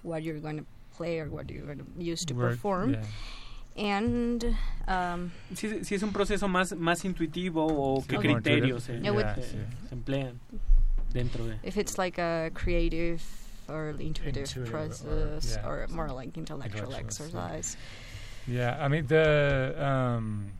what 0.03 0.23
you're 0.23 0.39
going 0.39 0.59
to 0.59 0.67
play 0.97 1.19
or 1.21 1.29
what 1.29 1.51
you're 1.51 1.67
going 1.67 1.79
to 1.79 1.87
use 2.03 2.21
to 2.27 2.35
Work, 2.35 2.53
perform? 2.53 2.95
yeah. 2.95 3.05
And 3.77 4.57
um, 4.89 5.31
Si, 5.55 5.85
si 5.85 5.95
es 5.95 6.03
un 6.03 6.13
proceso 6.13 6.49
más, 6.49 6.73
más 6.77 7.05
intuitivo 7.05 7.67
o 7.69 8.03
qué 8.03 8.17
Sí. 8.19 8.23
criterios 8.23 8.83
se, 8.83 8.99
Yeah, 9.01 9.11
would- 9.13 9.35
se- 9.37 9.43
se 9.43 9.59
emplean 9.93 10.41
dentro 11.13 11.45
de... 11.47 11.59
if 11.63 11.77
it's 11.77 11.97
like 11.99 12.19
a 12.19 12.51
creative 12.55 13.23
or 13.69 13.91
intuitive 14.01 14.37
Intuitive 14.39 14.69
or- 14.69 14.71
process 14.71 15.57
yeah, 15.57 15.69
or, 15.69 15.87
more 15.91 16.09
like 16.09 16.37
intellectual 16.37 16.85
Intellectual, 16.93 16.95
exercise. 17.31 17.77
Yeah, 17.77 17.83
I 18.81 18.89
mean 18.89 19.07
the 19.07 19.75
um, 19.79 20.53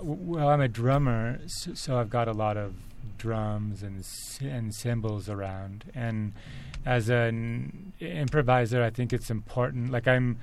well, 0.00 0.48
I'm 0.48 0.60
a 0.60 0.68
drummer, 0.68 1.40
so, 1.46 1.74
so 1.74 1.98
I've 1.98 2.10
got 2.10 2.28
a 2.28 2.32
lot 2.32 2.56
of 2.56 2.74
drums 3.18 3.82
and 3.82 4.04
and 4.40 4.74
cymbals 4.74 5.28
around, 5.28 5.84
and 5.94 6.32
as 6.84 7.08
an 7.08 7.92
improviser, 8.00 8.82
I 8.82 8.90
think 8.90 9.12
it's 9.12 9.30
important. 9.30 9.90
Like 9.90 10.06
I'm, 10.06 10.38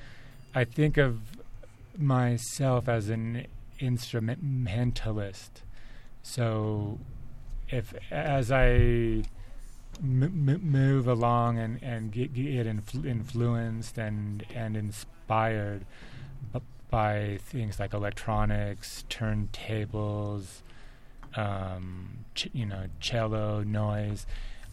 I 0.54 0.64
think 0.64 0.98
of 0.98 1.20
myself 1.98 2.90
as 2.90 3.10
an 3.10 3.48
instrumentalist. 3.80 5.62
So, 6.22 7.00
if 7.70 7.94
as 8.12 8.52
I 8.52 9.24
move 10.02 11.08
along 11.08 11.58
and 11.58 11.82
and 11.82 12.12
get, 12.12 12.34
get 12.34 12.68
influ- 12.68 13.06
influenced 13.06 13.98
and 13.98 14.44
and 14.54 14.76
inspired 14.76 15.86
by 16.90 17.40
things 17.42 17.80
like 17.80 17.94
electronics, 17.94 19.04
turntables, 19.10 20.62
um, 21.36 22.10
ch- 22.36 22.50
you 22.54 22.66
know, 22.66 22.86
cello 23.00 23.64
noise. 23.64 24.28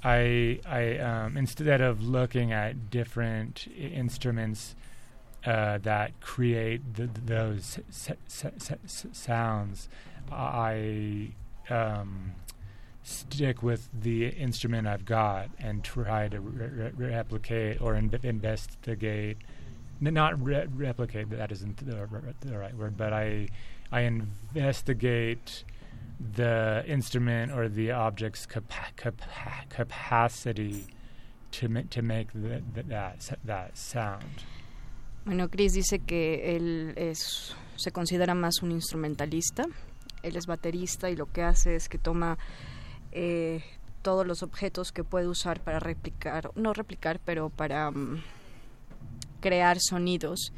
I 0.04 0.60
I 0.66 0.98
um, 0.98 1.36
instead 1.36 1.80
of 1.80 2.02
looking 2.02 2.52
at 2.52 2.90
different 2.90 3.66
i- 3.68 3.72
instruments 3.80 4.74
uh, 5.46 5.78
that 5.78 6.20
create 6.20 6.82
th- 6.94 7.08
th- 7.14 7.26
those 7.26 7.78
s- 7.88 8.10
s- 8.26 8.72
s- 8.84 9.06
sounds, 9.12 9.88
I 10.30 11.30
um, 11.70 12.32
stick 13.02 13.62
with 13.62 13.88
the 13.98 14.28
instrument 14.28 14.86
I've 14.86 15.06
got 15.06 15.48
and 15.58 15.82
try 15.82 16.28
to 16.28 16.40
re- 16.40 16.90
re- 16.94 17.06
replicate 17.08 17.80
or 17.80 17.94
in- 17.94 18.10
investigate. 18.22 19.38
N- 20.02 20.12
Not 20.14 20.42
re- 20.44 20.66
replicate. 20.74 21.30
That 21.30 21.50
isn't 21.52 21.76
the, 21.84 21.98
r- 22.00 22.34
the 22.40 22.58
right 22.58 22.74
word, 22.76 22.96
but 22.96 23.12
I 23.12 23.48
I 23.92 24.02
investigate 24.02 25.64
the 26.36 26.84
instrument 26.86 27.50
or 27.52 27.68
the 27.68 27.92
object's 27.92 28.46
capa- 28.46 28.92
capa- 28.96 29.64
capacity 29.68 30.86
to 31.52 31.68
ma- 31.68 31.82
to 31.90 32.02
make 32.02 32.32
th- 32.32 32.62
th- 32.74 32.86
that 32.88 33.36
that 33.44 33.76
sound. 33.76 34.44
Bueno, 35.24 35.48
Chris 35.48 35.74
dice 35.74 35.98
que 35.98 36.56
él 36.56 36.94
es, 36.96 37.54
se 37.76 37.90
considera 37.92 38.34
más 38.34 38.62
un 38.62 38.72
instrumentalista. 38.72 39.64
Él 40.22 40.36
es 40.36 40.46
baterista 40.46 41.10
y 41.10 41.16
lo 41.16 41.26
que 41.30 41.42
hace 41.42 41.76
es 41.76 41.88
que 41.88 41.98
toma 41.98 42.38
eh, 43.12 43.62
todos 44.02 44.26
los 44.26 44.42
objetos 44.42 44.92
que 44.92 45.04
puede 45.04 45.28
usar 45.28 45.60
para 45.60 45.78
replicar, 45.78 46.50
no 46.54 46.72
replicar, 46.72 47.20
pero 47.24 47.50
para 47.50 47.90
mm, 47.90 48.22
crear 49.40 49.78
sonidos 49.80 50.52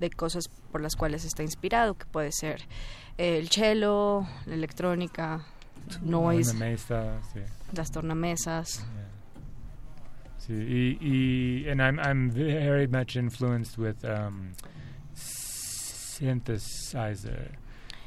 de 0.00 0.10
cosas 0.10 0.48
por 0.70 0.80
las 0.80 0.96
cuales 0.96 1.24
está 1.24 1.42
inspirado, 1.42 1.94
que 1.94 2.06
puede 2.06 2.32
ser 2.32 2.62
eh, 3.18 3.38
el 3.38 3.48
cello, 3.48 4.26
la 4.46 4.54
electrónica, 4.54 5.46
noise, 6.02 6.50
Tornamesa, 6.50 7.22
sí. 7.32 7.40
las 7.72 7.90
tornamesas. 7.90 8.84
Sí, 10.38 10.52
y, 10.52 10.98
y 11.00 11.68
and 11.68 11.80
I'm 11.82 11.98
I'm 11.98 12.30
very 12.30 12.86
much 12.86 13.16
influenced 13.16 13.78
with 13.78 14.04
um, 14.04 14.52
synthesizer, 16.16 17.56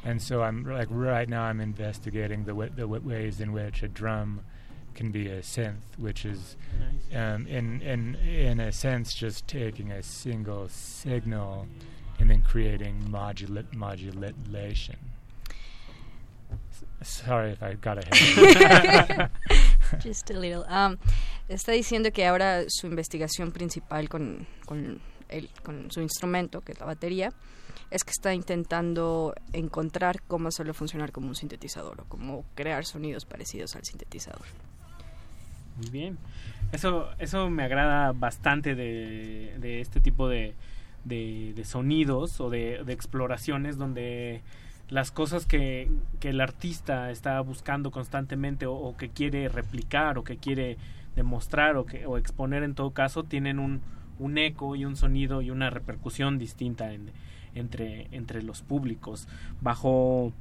and 0.05 0.21
so 0.21 0.41
I'm 0.41 0.63
like 0.63 0.87
right 0.89 1.27
now 1.27 1.43
I'm 1.43 1.59
investigating 1.59 2.45
the 2.45 2.53
the 2.73 2.87
ways 2.87 3.41
in 3.41 3.51
which 3.51 3.83
a 3.83 3.89
drum 3.89 4.41
can 4.95 5.11
be 5.11 5.27
a 5.27 5.41
synth, 5.41 5.97
which 5.97 6.25
is 6.25 6.55
um, 7.13 7.45
in 7.47 7.81
in 7.81 8.15
in 8.15 8.59
a 8.59 8.71
sense 8.71 9.13
just 9.13 9.47
taking 9.47 9.91
a 9.91 10.01
single 10.03 10.67
signal 10.69 11.67
and 12.19 12.29
then 12.29 12.41
creating 12.41 13.03
modula- 13.09 13.71
modulation. 13.73 14.97
S- 17.01 17.09
Sorry 17.23 17.51
if 17.51 17.61
I 17.63 17.75
got 17.75 17.97
ahead. 17.97 19.29
Just 20.03 20.29
a 20.29 20.33
little. 20.39 20.65
Um, 20.69 20.97
está 21.47 21.71
diciendo 21.71 22.11
que 22.11 22.25
ahora 22.27 22.65
su 22.67 22.85
investigación 22.87 23.51
principal 23.51 24.07
con, 24.09 24.45
con, 24.65 24.99
el- 25.29 25.49
con 25.63 25.89
su 25.91 26.01
instrumento, 26.01 26.61
que 26.61 26.73
es 26.73 26.79
la 26.79 26.85
batería, 26.85 27.31
es 27.89 28.03
que 28.03 28.11
está 28.11 28.33
intentando 28.35 29.33
encontrar 29.53 30.21
cómo 30.27 30.49
hacerlo 30.49 30.73
funcionar 30.75 31.11
como 31.11 31.27
un 31.27 31.35
sintetizador 31.35 32.01
o 32.01 32.05
cómo 32.05 32.45
crear 32.53 32.85
sonidos 32.85 33.25
parecidos 33.25 33.75
al 33.75 33.83
sintetizador. 33.83 34.45
Muy 35.79 35.89
bien. 35.89 36.17
Eso, 36.71 37.09
eso 37.19 37.49
me 37.49 37.63
agrada 37.63 38.11
bastante 38.11 38.75
de, 38.75 39.55
de 39.59 39.81
este 39.81 39.99
tipo 39.99 40.27
de, 40.27 40.53
de, 41.05 41.53
sonidos 41.65 42.39
o 42.41 42.49
de, 42.49 42.83
exploraciones 42.87 43.77
donde 43.77 44.41
las 44.89 45.11
cosas 45.11 45.45
que, 45.45 45.89
que 46.19 46.29
el 46.29 46.41
artista 46.41 47.11
está 47.11 47.39
buscando 47.41 47.91
constantemente 47.91 48.65
o, 48.67 48.95
que 48.97 49.09
quiere 49.09 49.47
replicar 49.49 50.17
o 50.17 50.23
que 50.23 50.37
quiere 50.37 50.77
demostrar 51.15 51.77
o, 51.77 51.85
que, 51.85 52.05
o 52.05 52.17
exponer 52.17 52.63
en 52.63 52.75
todo 52.75 52.91
caso 52.91 53.23
tienen 53.23 53.59
un, 53.59 53.81
un 54.19 54.37
eco 54.37 54.75
y 54.75 54.85
un 54.85 54.95
sonido 54.95 55.41
y 55.41 55.51
una 55.51 55.69
repercusión 55.69 56.37
distinta 56.37 56.93
en- 56.93 57.11
entre, 57.55 58.07
entre 58.11 58.43
los 58.43 58.61
públicos. 58.61 59.27
Bajo, 59.61 60.33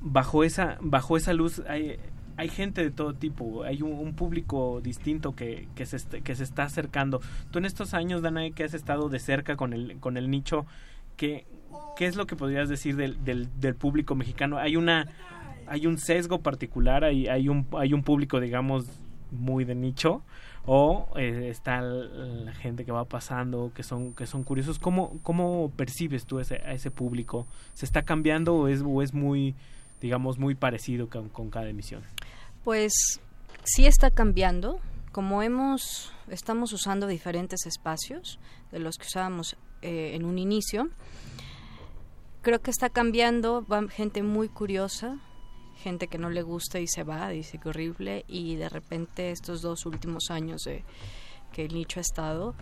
bajo, 0.00 0.44
esa, 0.44 0.78
bajo 0.80 1.16
esa 1.16 1.32
luz 1.34 1.62
hay, 1.68 1.98
hay 2.40 2.48
gente 2.48 2.82
de 2.82 2.90
todo 2.90 3.12
tipo, 3.12 3.64
hay 3.64 3.82
un, 3.82 4.14
público 4.14 4.80
distinto 4.82 5.36
que, 5.36 5.68
que, 5.74 5.84
se 5.84 6.22
que 6.22 6.34
se 6.34 6.42
está 6.42 6.62
acercando. 6.62 7.20
Tú 7.50 7.58
en 7.58 7.66
estos 7.66 7.92
años, 7.92 8.22
Danae, 8.22 8.52
que 8.52 8.64
has 8.64 8.72
estado 8.72 9.10
de 9.10 9.18
cerca 9.18 9.56
con 9.56 9.74
el, 9.74 9.98
con 10.00 10.16
el 10.16 10.30
nicho, 10.30 10.64
¿qué, 11.18 11.44
¿qué 11.96 12.06
es 12.06 12.16
lo 12.16 12.26
que 12.26 12.36
podrías 12.36 12.70
decir 12.70 12.96
del, 12.96 13.22
del, 13.24 13.48
del 13.60 13.74
público 13.74 14.14
mexicano? 14.14 14.56
¿Hay 14.56 14.76
una 14.76 15.06
hay 15.66 15.86
un 15.86 15.98
sesgo 15.98 16.40
particular, 16.40 17.04
hay, 17.04 17.48
un, 17.48 17.66
hay 17.78 17.92
un 17.92 18.02
público, 18.02 18.40
digamos, 18.40 18.86
muy 19.30 19.64
de 19.64 19.74
nicho? 19.74 20.22
¿O 20.64 21.08
eh, 21.16 21.48
está 21.50 21.82
la 21.82 22.52
gente 22.54 22.86
que 22.86 22.90
va 22.90 23.04
pasando, 23.04 23.70
que 23.74 23.82
son, 23.82 24.14
que 24.14 24.26
son 24.26 24.44
curiosos? 24.44 24.78
¿Cómo, 24.78 25.72
percibes 25.76 26.24
tú 26.24 26.40
ese, 26.40 26.56
a 26.56 26.72
ese 26.72 26.90
público? 26.90 27.46
¿Se 27.74 27.84
está 27.84 28.02
cambiando 28.02 28.56
o 28.56 28.68
es, 28.68 29.12
muy, 29.12 29.54
digamos, 30.00 30.38
muy 30.38 30.54
parecido 30.54 31.08
con 31.08 31.50
cada 31.50 31.68
emisión? 31.68 32.02
Pues 32.64 32.92
sí 33.64 33.86
está 33.86 34.10
cambiando. 34.10 34.80
Como 35.12 35.42
hemos, 35.42 36.12
estamos 36.28 36.72
usando 36.72 37.06
diferentes 37.06 37.66
espacios 37.66 38.38
de 38.70 38.78
los 38.78 38.96
que 38.96 39.06
usábamos 39.06 39.56
eh, 39.82 40.12
en 40.14 40.24
un 40.24 40.38
inicio, 40.38 40.90
creo 42.42 42.60
que 42.60 42.70
está 42.70 42.90
cambiando. 42.90 43.64
Va 43.66 43.88
gente 43.88 44.22
muy 44.22 44.48
curiosa, 44.48 45.18
gente 45.82 46.06
que 46.06 46.18
no 46.18 46.30
le 46.30 46.42
gusta 46.42 46.78
y 46.80 46.86
se 46.86 47.02
va, 47.02 47.28
dice 47.30 47.58
que 47.58 47.70
horrible. 47.70 48.24
Y 48.28 48.56
de 48.56 48.68
repente 48.68 49.30
estos 49.30 49.62
dos 49.62 49.86
últimos 49.86 50.30
años 50.30 50.62
de 50.64 50.84
que 51.52 51.64
el 51.64 51.74
nicho 51.74 51.98
ha 51.98 52.02
estado, 52.02 52.54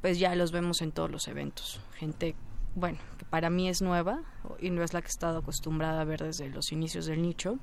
pues 0.00 0.18
ya 0.18 0.34
los 0.34 0.52
vemos 0.52 0.82
en 0.82 0.90
todos 0.90 1.10
los 1.10 1.28
eventos. 1.28 1.80
Gente, 1.94 2.34
bueno, 2.74 2.98
que 3.18 3.24
para 3.24 3.50
mí 3.50 3.68
es 3.68 3.82
nueva 3.82 4.22
y 4.58 4.70
no 4.70 4.82
es 4.82 4.92
la 4.92 5.00
que 5.00 5.08
he 5.08 5.10
estado 5.10 5.38
acostumbrada 5.38 6.00
a 6.00 6.04
ver 6.04 6.22
desde 6.22 6.48
los 6.48 6.72
inicios 6.72 7.06
del 7.06 7.22
nicho. 7.22 7.58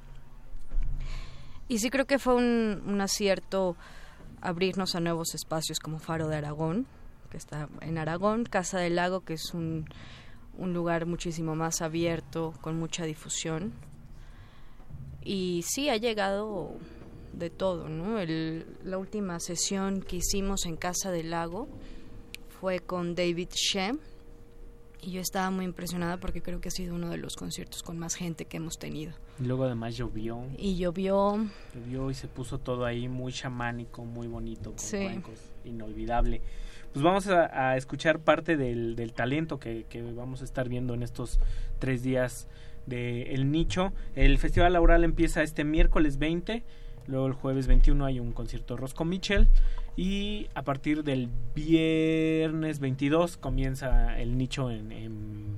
Y 1.72 1.80
sí 1.80 1.90
creo 1.90 2.06
que 2.06 2.19
fue 2.19 2.35
un, 2.35 3.00
acierto 3.00 3.77
abrirnos 4.41 4.93
a 4.95 5.00
nuevos 5.00 5.33
espacios 5.33 5.80
como 5.80 6.00
Faro 6.00 6.27
de 6.27 6.35
Aragón, 6.35 6.85
que 7.30 7.38
está 7.38 7.69
en 7.80 7.98
Aragón, 7.98 8.43
Casa 8.43 8.77
del 8.80 8.98
Lago, 8.98 9.22
que 9.22 9.35
es 9.35 9.53
un, 9.53 9.85
un 10.58 10.74
lugar 10.74 11.06
muchísimo 11.06 11.56
más 11.56 11.82
abierto, 11.82 12.53
con 12.59 12.77
mucha 12.77 13.06
difusión. 13.06 13.72
Y 15.24 15.64
sí 15.66 15.88
ha 15.90 15.95
llegado 15.95 16.74
de 17.32 17.50
todo, 17.50 17.88
¿no? 17.88 18.19
El- 18.19 18.66
la 18.83 18.98
última 18.98 19.40
sesión 19.40 20.01
que 20.01 20.17
hicimos 20.17 20.66
en 20.66 20.75
Casa 20.75 21.09
del 21.09 21.30
Lago 21.30 21.69
fue 22.59 22.82
con 22.82 23.16
David 23.16 23.48
Shem 23.53 23.98
y 25.01 25.11
yo 25.11 25.21
estaba 25.21 25.49
muy 25.51 25.65
impresionada 25.65 26.17
porque 26.17 26.41
creo 26.41 26.61
que 26.61 26.67
ha 26.69 26.71
sido 26.71 26.93
uno 26.95 27.09
de 27.09 27.17
los 27.17 27.35
conciertos 27.35 27.81
con 27.83 27.97
más 27.97 28.15
gente 28.15 28.45
que 28.45 28.57
hemos 28.57 28.77
tenido. 28.77 29.13
Y 29.39 29.45
luego 29.45 29.63
además 29.65 29.97
llovió. 29.97 30.43
Y 30.57 30.75
llovió, 30.77 31.45
Llovió 31.73 32.11
y 32.11 32.13
se 32.13 32.27
puso 32.27 32.59
todo 32.59 32.85
ahí 32.85 33.07
muy 33.07 33.33
chamánico, 33.33 34.05
muy 34.05 34.27
bonito, 34.27 34.71
con 34.71 34.80
Sí. 34.80 34.97
cuencos, 34.97 35.39
inolvidable. 35.65 36.41
Pues 36.93 37.03
vamos 37.03 37.27
a, 37.27 37.69
a 37.71 37.77
escuchar 37.77 38.19
parte 38.19 38.57
del, 38.57 38.95
del 38.95 39.13
talento 39.13 39.59
que, 39.59 39.85
que 39.89 40.01
vamos 40.01 40.41
a 40.41 40.43
estar 40.45 40.67
viendo 40.69 40.93
en 40.93 41.03
estos 41.03 41.39
tres 41.80 42.03
días 42.03 42.47
de 42.85 43.33
El 43.33 43.51
Nicho. 43.51 43.93
El 44.15 44.38
Festival 44.38 44.73
Laural 44.73 45.03
empieza 45.03 45.41
este 45.41 45.63
miércoles 45.63 46.17
20, 46.17 46.63
luego 47.07 47.27
el 47.27 47.33
jueves 47.33 47.67
21 47.67 48.05
hay 48.05 48.19
un 48.19 48.31
concierto 48.31 48.77
Roscoe 48.77 49.05
Mitchell 49.05 49.47
y 49.97 50.47
a 50.55 50.61
partir 50.63 51.03
del 51.03 51.30
viernes 51.55 52.80
22 52.80 53.38
comienza 53.38 54.19
El 54.19 54.38
Nicho 54.38 54.69
en- 54.71 54.91
en 54.91 55.55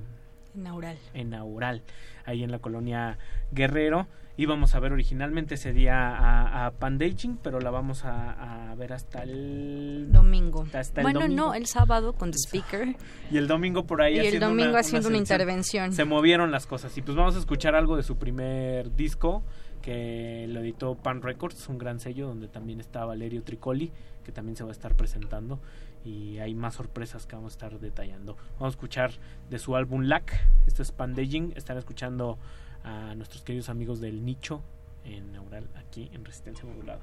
inaugural. 0.56 0.96
en 1.14 1.34
Aural, 1.34 1.82
ahí 2.24 2.42
en 2.44 2.50
la 2.50 2.58
colonia 2.58 3.18
Guerrero. 3.52 4.06
Íbamos 4.36 4.74
a 4.74 4.80
ver 4.80 4.92
originalmente 4.92 5.54
ese 5.54 5.72
día 5.72 6.08
a, 6.16 6.66
a 6.66 6.70
Pandaging, 6.72 7.38
pero 7.40 7.60
la 7.60 7.70
vamos 7.70 8.04
a, 8.04 8.70
a 8.72 8.74
ver 8.74 8.92
hasta 8.92 9.22
el 9.22 10.08
Domingo. 10.10 10.66
Hasta 10.74 11.02
el 11.02 11.04
bueno, 11.04 11.20
domingo. 11.20 11.46
no, 11.46 11.54
el 11.54 11.66
sábado 11.66 12.14
con 12.14 12.32
The 12.32 12.38
Speaker. 12.38 12.96
Y 13.30 13.36
el 13.36 13.46
domingo 13.46 13.84
por 13.84 14.02
ahí 14.02 14.14
Y 14.16 14.18
el 14.18 14.26
haciendo 14.26 14.48
domingo 14.48 14.70
una, 14.70 14.80
haciendo 14.80 15.08
una 15.08 15.18
intervención. 15.18 15.92
Se 15.92 16.04
movieron 16.04 16.50
las 16.50 16.66
cosas. 16.66 16.98
Y 16.98 17.02
pues 17.02 17.16
vamos 17.16 17.36
a 17.36 17.38
escuchar 17.38 17.76
algo 17.76 17.96
de 17.96 18.02
su 18.02 18.16
primer 18.16 18.96
disco 18.96 19.44
que 19.84 20.46
lo 20.48 20.60
editó 20.60 20.94
Pan 20.94 21.20
Records, 21.20 21.68
un 21.68 21.76
gran 21.76 22.00
sello 22.00 22.26
donde 22.26 22.48
también 22.48 22.80
está 22.80 23.04
Valerio 23.04 23.42
Tricoli, 23.42 23.92
que 24.24 24.32
también 24.32 24.56
se 24.56 24.64
va 24.64 24.70
a 24.70 24.72
estar 24.72 24.94
presentando. 24.94 25.60
Y 26.06 26.38
hay 26.38 26.54
más 26.54 26.76
sorpresas 26.76 27.26
que 27.26 27.36
vamos 27.36 27.52
a 27.52 27.56
estar 27.56 27.78
detallando. 27.78 28.36
Vamos 28.54 28.72
a 28.72 28.76
escuchar 28.76 29.10
de 29.50 29.58
su 29.58 29.76
álbum 29.76 30.04
Lack. 30.04 30.40
Esto 30.66 30.80
es 30.80 30.90
Pandaging. 30.90 31.52
Están 31.54 31.76
escuchando 31.76 32.38
a 32.82 33.14
nuestros 33.14 33.42
queridos 33.42 33.68
amigos 33.68 34.00
del 34.00 34.24
Nicho 34.24 34.62
en 35.04 35.32
Neural 35.32 35.68
aquí 35.76 36.08
en 36.14 36.24
Resistencia 36.24 36.64
Modulada. 36.64 37.02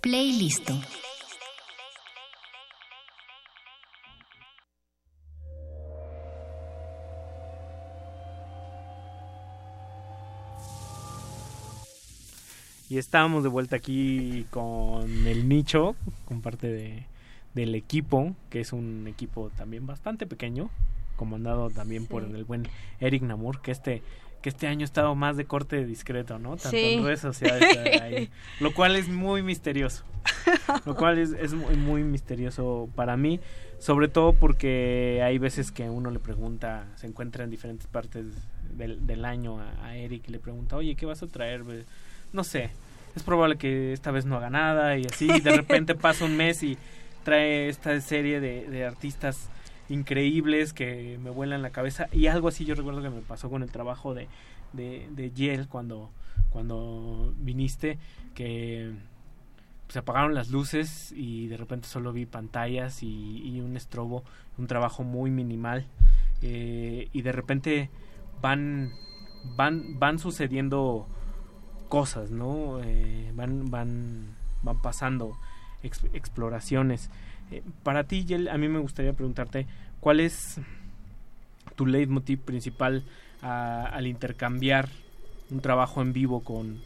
Playlist. 0.00 0.70
Y 12.88 12.96
estábamos 12.96 13.42
de 13.42 13.48
vuelta 13.48 13.76
aquí 13.76 14.46
con 14.50 15.26
el 15.26 15.48
nicho, 15.48 15.96
con 16.24 16.42
parte 16.42 16.68
de, 16.68 17.06
del 17.54 17.74
equipo, 17.74 18.34
que 18.50 18.60
es 18.60 18.72
un 18.72 19.06
equipo 19.08 19.50
también 19.56 19.86
bastante 19.86 20.26
pequeño, 20.26 20.70
comandado 21.16 21.70
también 21.70 22.06
por 22.06 22.22
el 22.22 22.44
buen 22.44 22.68
Eric 23.00 23.24
Namur, 23.24 23.60
que 23.60 23.72
este 23.72 24.02
que 24.42 24.48
este 24.50 24.66
año 24.68 24.82
ha 24.82 24.84
estado 24.84 25.14
más 25.14 25.36
de 25.36 25.44
corte 25.46 25.84
discreto, 25.84 26.38
¿no? 26.38 26.50
Tanto 26.50 26.70
Sí. 26.70 26.94
en 26.94 27.04
redes 27.04 27.20
sociales, 27.20 27.76
eh, 27.84 28.00
ahí, 28.02 28.30
lo 28.60 28.72
cual 28.72 28.96
es 28.96 29.08
muy 29.08 29.42
misterioso. 29.42 30.04
Lo 30.84 30.94
cual 30.94 31.18
es, 31.18 31.30
es 31.32 31.54
muy, 31.54 31.74
muy 31.76 32.02
misterioso 32.04 32.88
para 32.94 33.16
mí, 33.16 33.40
sobre 33.78 34.08
todo 34.08 34.32
porque 34.34 35.20
hay 35.24 35.38
veces 35.38 35.72
que 35.72 35.88
uno 35.90 36.10
le 36.10 36.18
pregunta, 36.18 36.86
se 36.96 37.06
encuentra 37.06 37.44
en 37.44 37.50
diferentes 37.50 37.86
partes 37.86 38.26
del, 38.70 39.06
del 39.06 39.24
año 39.24 39.60
a, 39.60 39.84
a 39.86 39.96
Eric 39.96 40.24
y 40.28 40.32
le 40.32 40.38
pregunta, 40.38 40.76
oye, 40.76 40.94
¿qué 40.94 41.06
vas 41.06 41.22
a 41.22 41.26
traer? 41.26 41.64
güey?" 41.64 41.84
No 42.32 42.44
sé, 42.44 42.70
es 43.16 43.22
probable 43.22 43.56
que 43.56 43.92
esta 43.92 44.10
vez 44.10 44.24
no 44.26 44.36
haga 44.36 44.50
nada 44.50 44.96
y 44.98 45.06
así, 45.06 45.26
de 45.40 45.50
repente 45.56 45.94
pasa 45.94 46.24
un 46.24 46.36
mes 46.36 46.62
y 46.62 46.76
trae 47.24 47.68
esta 47.68 47.98
serie 48.00 48.40
de, 48.40 48.68
de 48.68 48.84
artistas 48.84 49.48
increíbles 49.88 50.72
que 50.72 51.18
me 51.22 51.30
vuelan 51.30 51.62
la 51.62 51.70
cabeza 51.70 52.08
y 52.12 52.26
algo 52.26 52.48
así 52.48 52.64
yo 52.64 52.74
recuerdo 52.74 53.02
que 53.02 53.10
me 53.10 53.20
pasó 53.20 53.48
con 53.50 53.62
el 53.62 53.70
trabajo 53.70 54.14
de, 54.14 54.28
de, 54.72 55.08
de 55.10 55.30
Yel 55.30 55.68
cuando, 55.68 56.10
cuando 56.50 57.32
viniste, 57.38 57.98
que 58.34 58.92
se 59.88 59.98
apagaron 60.00 60.34
las 60.34 60.50
luces 60.50 61.12
y 61.16 61.46
de 61.46 61.56
repente 61.56 61.88
solo 61.88 62.12
vi 62.12 62.26
pantallas 62.26 63.02
y, 63.02 63.60
un 63.64 63.76
estrobo, 63.76 64.22
un 64.58 64.66
trabajo 64.66 65.02
muy 65.02 65.30
minimal 65.30 65.86
eh, 66.42 67.08
y 67.12 67.22
de 67.22 67.32
repente 67.32 67.90
van, 68.42 68.92
van, 69.56 69.98
van 69.98 70.18
sucediendo 70.18 71.06
cosas, 71.88 72.30
¿no? 72.30 72.80
Eh, 72.84 73.32
van, 73.34 73.70
van, 73.70 74.36
van 74.62 74.82
pasando 74.82 75.38
ex- 75.82 76.04
exploraciones. 76.12 77.08
Eh, 77.50 77.62
para 77.82 78.04
ti, 78.04 78.24
Yel, 78.24 78.48
a 78.48 78.58
mí 78.58 78.68
me 78.68 78.78
gustaría 78.78 79.12
preguntarte, 79.12 79.66
¿cuál 80.00 80.20
es 80.20 80.60
tu 81.76 81.86
leitmotiv 81.86 82.40
principal 82.40 83.04
a- 83.42 83.84
al 83.86 84.06
intercambiar 84.06 84.88
un 85.50 85.60
trabajo 85.60 86.02
en 86.02 86.12
vivo 86.12 86.40
con, 86.42 86.80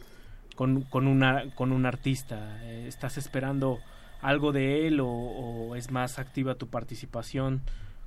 con, 0.55 0.81
con, 0.83 1.07
una, 1.07 1.53
con 1.55 1.71
un 1.71 1.85
artista? 1.85 2.59
Eh, 2.63 2.85
¿Estás 2.87 3.17
esperando 3.17 3.79
algo 4.21 4.51
de 4.51 4.87
él 4.87 4.99
o, 5.01 5.07
o 5.09 5.75
es 5.75 5.91
más 5.91 6.19
activa 6.19 6.55
tu 6.55 6.67
participación? 6.67 7.61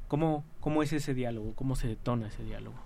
¿Cómo, 0.08 0.44
¿Cómo 0.60 0.82
es 0.82 0.92
ese 0.92 1.14
diálogo? 1.14 1.52
¿Cómo 1.54 1.76
se 1.76 1.88
detona 1.88 2.28
ese 2.28 2.42
diálogo? 2.44 2.76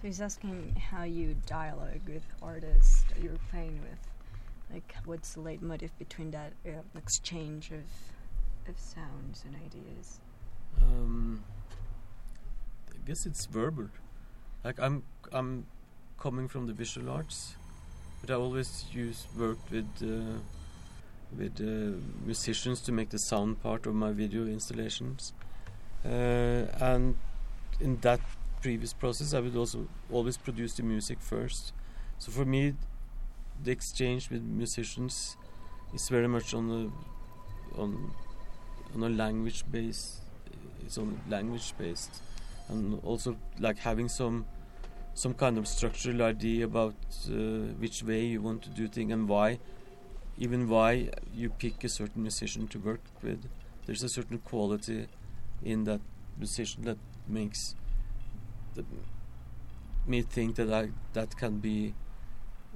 So 0.00 0.08
he's 0.08 0.20
asking 0.20 0.74
how 0.92 1.04
you 1.04 1.34
dialogue 1.48 2.00
with 2.06 2.22
artists 2.42 3.04
you're 3.22 3.38
playing 3.50 3.80
with. 3.80 3.98
Like, 4.70 4.94
what's 5.06 5.34
the 5.34 5.40
leitmotiv 5.40 5.90
between 5.98 6.30
that 6.32 6.52
uh, 6.66 6.82
exchange 6.98 7.70
of, 7.72 7.82
of 8.68 8.78
sounds 8.78 9.44
and 9.44 9.56
ideas? 9.56 10.20
Um, 10.82 11.42
I 12.90 12.96
guess 13.06 13.26
it's 13.26 13.46
verbal. 13.46 13.88
Like 14.64 14.80
I'm, 14.80 15.02
I'm 15.32 15.66
coming 16.18 16.48
from 16.48 16.66
the 16.66 16.72
visual 16.72 17.10
arts, 17.10 17.56
but 18.20 18.30
I 18.30 18.34
always 18.34 18.86
use 18.92 19.26
worked 19.38 19.70
with 19.70 19.88
uh, 20.02 20.38
with 21.36 21.60
uh, 21.60 21.98
musicians 22.24 22.80
to 22.82 22.92
make 22.92 23.10
the 23.10 23.18
sound 23.18 23.62
part 23.62 23.86
of 23.86 23.94
my 23.94 24.12
video 24.12 24.46
installations, 24.46 25.32
uh, 26.04 26.08
and 26.80 27.16
in 27.80 27.98
that 28.00 28.20
previous 28.62 28.92
process, 28.92 29.34
I 29.34 29.40
would 29.40 29.56
also 29.56 29.88
always 30.10 30.36
produce 30.36 30.74
the 30.74 30.82
music 30.82 31.18
first. 31.20 31.72
So 32.18 32.32
for 32.32 32.44
me, 32.44 32.74
the 33.62 33.72
exchange 33.72 34.30
with 34.30 34.42
musicians 34.42 35.36
is 35.92 36.08
very 36.08 36.28
much 36.28 36.54
on 36.54 36.70
a 36.70 37.80
on 37.80 38.12
on 38.94 39.02
a 39.02 39.08
language 39.08 39.64
base. 39.70 40.20
It's 40.84 40.98
on 40.98 41.20
language 41.28 41.74
based, 41.78 42.22
and 42.68 43.00
also 43.04 43.36
like 43.58 43.78
having 43.78 44.08
some 44.08 44.46
some 45.14 45.34
kind 45.34 45.58
of 45.58 45.66
structural 45.68 46.22
idea 46.22 46.64
about 46.64 46.94
uh, 47.28 47.34
which 47.78 48.02
way 48.02 48.24
you 48.24 48.42
want 48.42 48.62
to 48.62 48.70
do 48.70 48.88
things 48.88 49.12
and 49.12 49.28
why, 49.28 49.58
even 50.36 50.68
why 50.68 51.08
you 51.32 51.50
pick 51.50 51.84
a 51.84 51.88
certain 51.88 52.22
musician 52.22 52.66
to 52.68 52.78
work 52.78 53.00
with. 53.22 53.48
There's 53.86 54.02
a 54.02 54.08
certain 54.08 54.38
quality 54.38 55.06
in 55.62 55.84
that 55.84 56.00
musician 56.36 56.82
that 56.84 56.98
makes 57.28 57.76
the, 58.74 58.84
me 60.06 60.22
think 60.22 60.56
that 60.56 60.72
I 60.72 60.90
that 61.12 61.36
can 61.36 61.58
be 61.58 61.94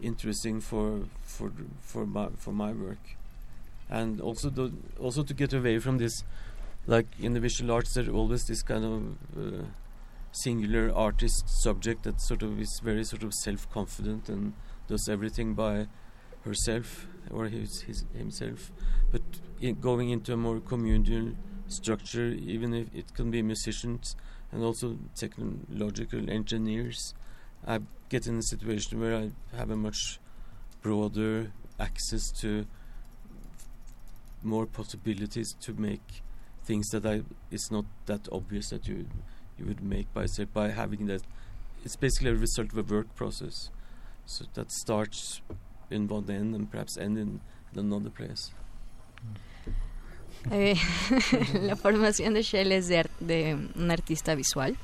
interesting 0.00 0.60
for 0.60 1.02
for 1.22 1.52
for 1.80 2.06
my 2.06 2.28
for 2.36 2.52
my 2.52 2.72
work, 2.72 3.16
and 3.90 4.20
also 4.20 4.50
the, 4.50 4.72
also 5.00 5.22
to 5.22 5.34
get 5.34 5.52
away 5.52 5.78
from 5.78 5.98
this, 5.98 6.24
like 6.86 7.06
in 7.20 7.34
the 7.34 7.40
visual 7.40 7.72
arts, 7.72 7.94
there's 7.94 8.08
always 8.08 8.46
this 8.46 8.62
kind 8.62 8.84
of 8.84 9.02
uh, 9.36 9.64
singular 10.32 10.92
artist 10.94 11.48
subject 11.48 12.02
that 12.04 12.20
sort 12.20 12.42
of 12.42 12.60
is 12.60 12.80
very 12.82 13.04
sort 13.04 13.22
of 13.22 13.32
self 13.34 13.70
confident 13.70 14.28
and 14.28 14.52
does 14.86 15.08
everything 15.08 15.54
by 15.54 15.86
herself 16.42 17.06
or 17.30 17.46
his, 17.46 17.82
his 17.82 18.04
himself, 18.16 18.72
but 19.10 19.22
in 19.60 19.80
going 19.80 20.10
into 20.10 20.32
a 20.32 20.36
more 20.36 20.60
communal 20.60 21.34
structure, 21.66 22.28
even 22.28 22.72
if 22.72 22.94
it 22.94 23.14
can 23.14 23.30
be 23.30 23.42
musicians 23.42 24.16
and 24.52 24.62
also 24.62 24.98
technological 25.14 26.30
engineers. 26.30 27.14
I 27.66 27.80
get 28.08 28.26
in 28.26 28.38
a 28.38 28.42
situation 28.42 29.00
where 29.00 29.14
I 29.14 29.30
have 29.56 29.70
a 29.70 29.76
much 29.76 30.20
broader 30.80 31.52
access 31.78 32.30
to 32.40 32.66
more 34.42 34.66
possibilities 34.66 35.54
to 35.60 35.72
make 35.74 36.22
things 36.64 36.88
that 36.90 37.24
it's 37.50 37.70
not 37.70 37.84
that 38.06 38.28
obvious 38.30 38.70
that 38.70 38.86
you 38.86 39.06
would 39.58 39.82
make 39.82 40.06
by 40.14 40.68
having 40.68 41.06
that 41.06 41.22
it's 41.84 41.96
basically 41.96 42.30
a 42.30 42.34
result 42.34 42.72
a 42.76 42.82
work 42.82 43.14
process. 43.14 43.70
So 44.26 44.44
that 44.54 44.70
starts 44.70 45.40
in 45.90 46.08
one 46.08 46.28
and 46.28 46.70
perhaps 46.70 46.96
in 46.96 47.40
another 47.74 48.10
place. 48.10 48.52
Eh, 50.50 50.76
la 51.62 51.76
formación 51.76 52.34
de 52.34 52.42
Shell 52.42 52.72
es 52.72 52.88
de, 52.88 53.54
un 53.74 53.90
artista 53.90 54.34
visual. 54.34 54.76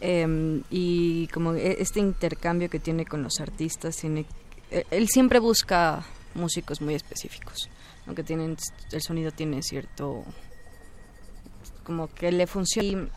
Em, 0.00 0.62
y 0.70 1.28
como 1.28 1.54
e- 1.54 1.76
este 1.80 2.00
intercambio 2.00 2.68
que 2.70 2.78
tiene 2.78 3.04
con 3.04 3.22
los 3.22 3.40
artistas, 3.40 3.96
tiene, 3.96 4.26
eh, 4.70 4.84
él 4.90 5.08
siempre 5.08 5.38
busca 5.38 6.04
músicos 6.34 6.80
muy 6.80 6.94
específicos, 6.94 7.68
aunque 8.10 8.24
tienen, 8.24 8.56
el 8.90 9.02
sonido 9.02 9.30
tiene 9.30 9.62
cierto, 9.62 10.24
como 11.84 12.08
que 12.12 12.32
le 12.32 12.44
funciona. 12.48 12.88
y- 12.88 13.08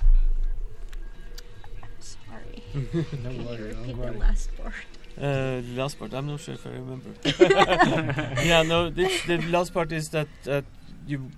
Sorry. 1.99 2.63
No 3.23 3.29
Can 3.29 3.41
you 3.41 3.65
repeat 3.65 3.97
don't 3.97 4.13
the 4.13 4.19
last 4.19 4.49
part? 4.55 4.73
Uh, 5.17 5.61
the 5.61 5.73
last 5.75 5.97
part, 5.97 6.13
I'm 6.13 6.27
not 6.27 6.39
sure 6.41 6.53
if 6.53 6.65
I 6.67 6.69
remember. 6.69 7.09
yeah, 8.45 8.61
no, 8.61 8.91
the, 8.91 9.09
the 9.25 9.37
last 9.49 9.73
part 9.73 9.91
is 9.91 10.09
that 10.09 10.27
that 10.43 10.65
you 11.07 11.31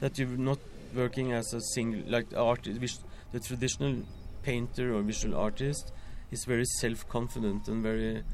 that 0.00 0.18
you're 0.18 0.36
not 0.36 0.58
working 0.94 1.32
as 1.32 1.52
a 1.54 1.60
single 1.60 2.02
like 2.10 2.26
artist. 2.36 2.80
vis- 2.80 3.04
The 3.32 3.38
traditional 3.38 3.94
painter 4.42 4.92
or 4.94 5.02
visual 5.02 5.36
artist 5.36 5.92
is 6.32 6.44
very 6.44 6.64
self-confident 6.64 7.68
and 7.68 7.80
very 7.80 8.24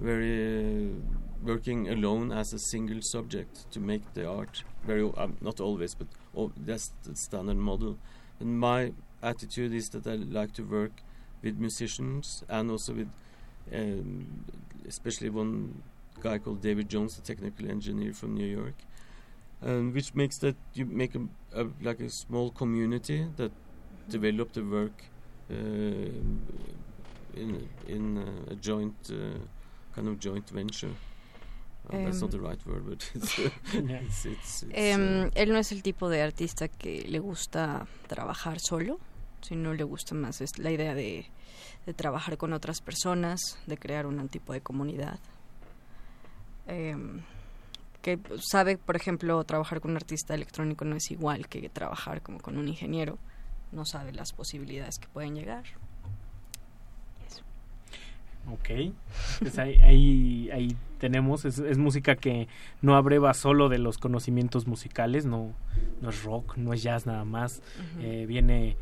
very 0.00 0.90
uh, 0.90 1.29
working 1.42 1.88
alone 1.88 2.32
as 2.32 2.52
a 2.52 2.58
single 2.58 3.02
subject 3.02 3.70
to 3.72 3.80
make 3.80 4.02
the 4.14 4.28
art. 4.28 4.62
Very 4.84 5.10
um, 5.16 5.36
not 5.40 5.60
always, 5.60 5.94
but 5.94 6.08
al- 6.36 6.52
that's 6.56 6.92
the 7.04 7.14
standard 7.16 7.56
model. 7.56 7.98
And 8.40 8.58
my 8.58 8.92
attitude 9.22 9.72
is 9.72 9.88
that 9.90 10.06
I 10.06 10.14
like 10.14 10.52
to 10.54 10.62
work 10.62 11.02
with 11.42 11.58
musicians 11.58 12.44
and 12.48 12.70
also 12.70 12.94
with 12.94 13.08
um, 13.72 14.44
especially 14.86 15.30
one 15.30 15.82
guy 16.20 16.38
called 16.38 16.60
David 16.60 16.88
Jones, 16.88 17.18
a 17.18 17.22
technical 17.22 17.70
engineer 17.70 18.12
from 18.12 18.34
New 18.34 18.46
York, 18.46 18.74
um, 19.62 19.92
which 19.92 20.14
makes 20.14 20.38
that 20.38 20.56
you 20.74 20.86
make 20.86 21.14
a, 21.14 21.20
a 21.54 21.66
like 21.82 22.00
a 22.00 22.10
small 22.10 22.50
community 22.50 23.26
that 23.36 23.52
develop 24.08 24.52
the 24.52 24.64
work 24.64 25.04
uh, 25.50 25.54
in 27.34 27.68
in 27.86 28.44
a 28.50 28.54
joint 28.54 28.94
uh, 29.10 29.38
kind 29.94 30.08
of 30.08 30.18
joint 30.18 30.48
venture. 30.50 30.94
That's 31.90 32.20
not 32.20 32.30
the 32.30 32.38
right 32.38 32.64
word, 32.66 32.84
but 32.88 33.02
it's 33.14 33.38
it's, 33.74 34.26
it's, 34.26 34.62
it's, 34.62 34.74
él 34.74 35.52
no 35.52 35.58
es 35.58 35.72
el 35.72 35.82
tipo 35.82 36.08
de 36.08 36.22
artista 36.22 36.68
que 36.68 37.02
le 37.08 37.18
gusta 37.18 37.86
trabajar 38.06 38.60
solo, 38.60 38.98
sino 39.42 39.74
le 39.74 39.84
gusta 39.84 40.14
más 40.14 40.40
es 40.40 40.58
la 40.58 40.70
idea 40.70 40.94
de, 40.94 41.26
de 41.86 41.94
trabajar 41.94 42.36
con 42.36 42.52
otras 42.52 42.80
personas, 42.80 43.58
de 43.66 43.76
crear 43.76 44.06
un 44.06 44.28
tipo 44.28 44.52
de 44.52 44.60
comunidad. 44.60 45.18
Em, 46.66 47.22
que 48.02 48.18
sabe, 48.40 48.78
por 48.78 48.96
ejemplo, 48.96 49.42
trabajar 49.44 49.80
con 49.80 49.90
un 49.90 49.96
artista 49.96 50.34
electrónico 50.34 50.84
no 50.84 50.96
es 50.96 51.10
igual 51.10 51.48
que 51.48 51.68
trabajar 51.68 52.22
como 52.22 52.40
con 52.40 52.56
un 52.56 52.68
ingeniero, 52.68 53.18
no 53.72 53.84
sabe 53.84 54.12
las 54.12 54.32
posibilidades 54.32 54.98
que 54.98 55.08
pueden 55.08 55.34
llegar. 55.34 55.64
Ok, 58.48 58.70
pues 59.38 59.58
ahí, 59.58 59.76
ahí, 59.82 60.50
ahí 60.52 60.76
tenemos, 60.98 61.44
es, 61.44 61.58
es 61.58 61.78
música 61.78 62.16
que 62.16 62.48
no 62.82 62.96
abreva 62.96 63.32
solo 63.34 63.68
de 63.68 63.78
los 63.78 63.98
conocimientos 63.98 64.66
musicales, 64.66 65.24
no, 65.24 65.54
no 66.00 66.10
es 66.10 66.24
rock, 66.24 66.56
no 66.56 66.72
es 66.72 66.82
jazz 66.82 67.06
nada 67.06 67.24
más, 67.24 67.62
eh, 68.00 68.24
viene, 68.26 68.76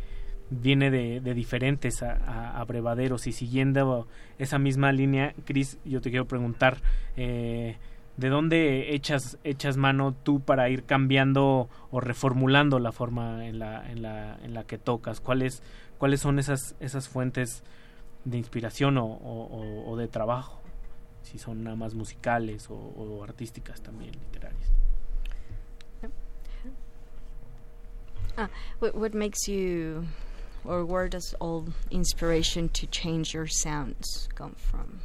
viene 0.48 0.90
de, 0.90 1.20
de 1.20 1.34
diferentes 1.34 2.02
abrevaderos. 2.02 3.26
Y 3.26 3.32
siguiendo 3.32 4.06
esa 4.38 4.58
misma 4.58 4.92
línea, 4.92 5.34
Chris, 5.44 5.78
yo 5.84 6.00
te 6.00 6.10
quiero 6.10 6.26
preguntar, 6.26 6.78
eh, 7.16 7.76
¿de 8.16 8.28
dónde 8.28 8.94
echas, 8.94 9.38
echas 9.44 9.76
mano 9.76 10.14
tú 10.22 10.40
para 10.40 10.70
ir 10.70 10.84
cambiando 10.84 11.68
o 11.90 12.00
reformulando 12.00 12.78
la 12.78 12.92
forma 12.92 13.46
en 13.46 13.58
la, 13.58 13.90
en 13.90 14.02
la, 14.02 14.38
en 14.42 14.54
la 14.54 14.64
que 14.64 14.78
tocas? 14.78 15.20
¿Cuáles, 15.20 15.62
cuáles 15.98 16.20
son 16.20 16.38
esas, 16.38 16.74
esas 16.80 17.08
fuentes 17.08 17.64
de 18.24 18.38
inspiración 18.38 18.98
o, 18.98 19.04
o- 19.04 19.48
o- 19.50 19.90
o 19.92 19.96
de 19.96 20.08
trabajo, 20.08 20.60
si 21.22 21.38
son 21.38 21.62
nada 21.64 21.76
más 21.76 21.94
musicales 21.94 22.68
o, 22.70 22.74
o 22.74 23.22
artísticas 23.24 23.80
también, 23.80 24.12
literarias. 24.12 24.72
Ah, 28.36 28.48
what, 28.78 28.94
what 28.94 29.14
makes 29.14 29.48
you, 29.48 30.06
or 30.64 30.84
where 30.84 31.08
does 31.08 31.34
all 31.40 31.64
inspiration 31.90 32.68
to 32.68 32.86
change 32.86 33.34
your 33.34 33.48
sounds 33.48 34.28
come 34.36 34.54
from? 34.56 35.00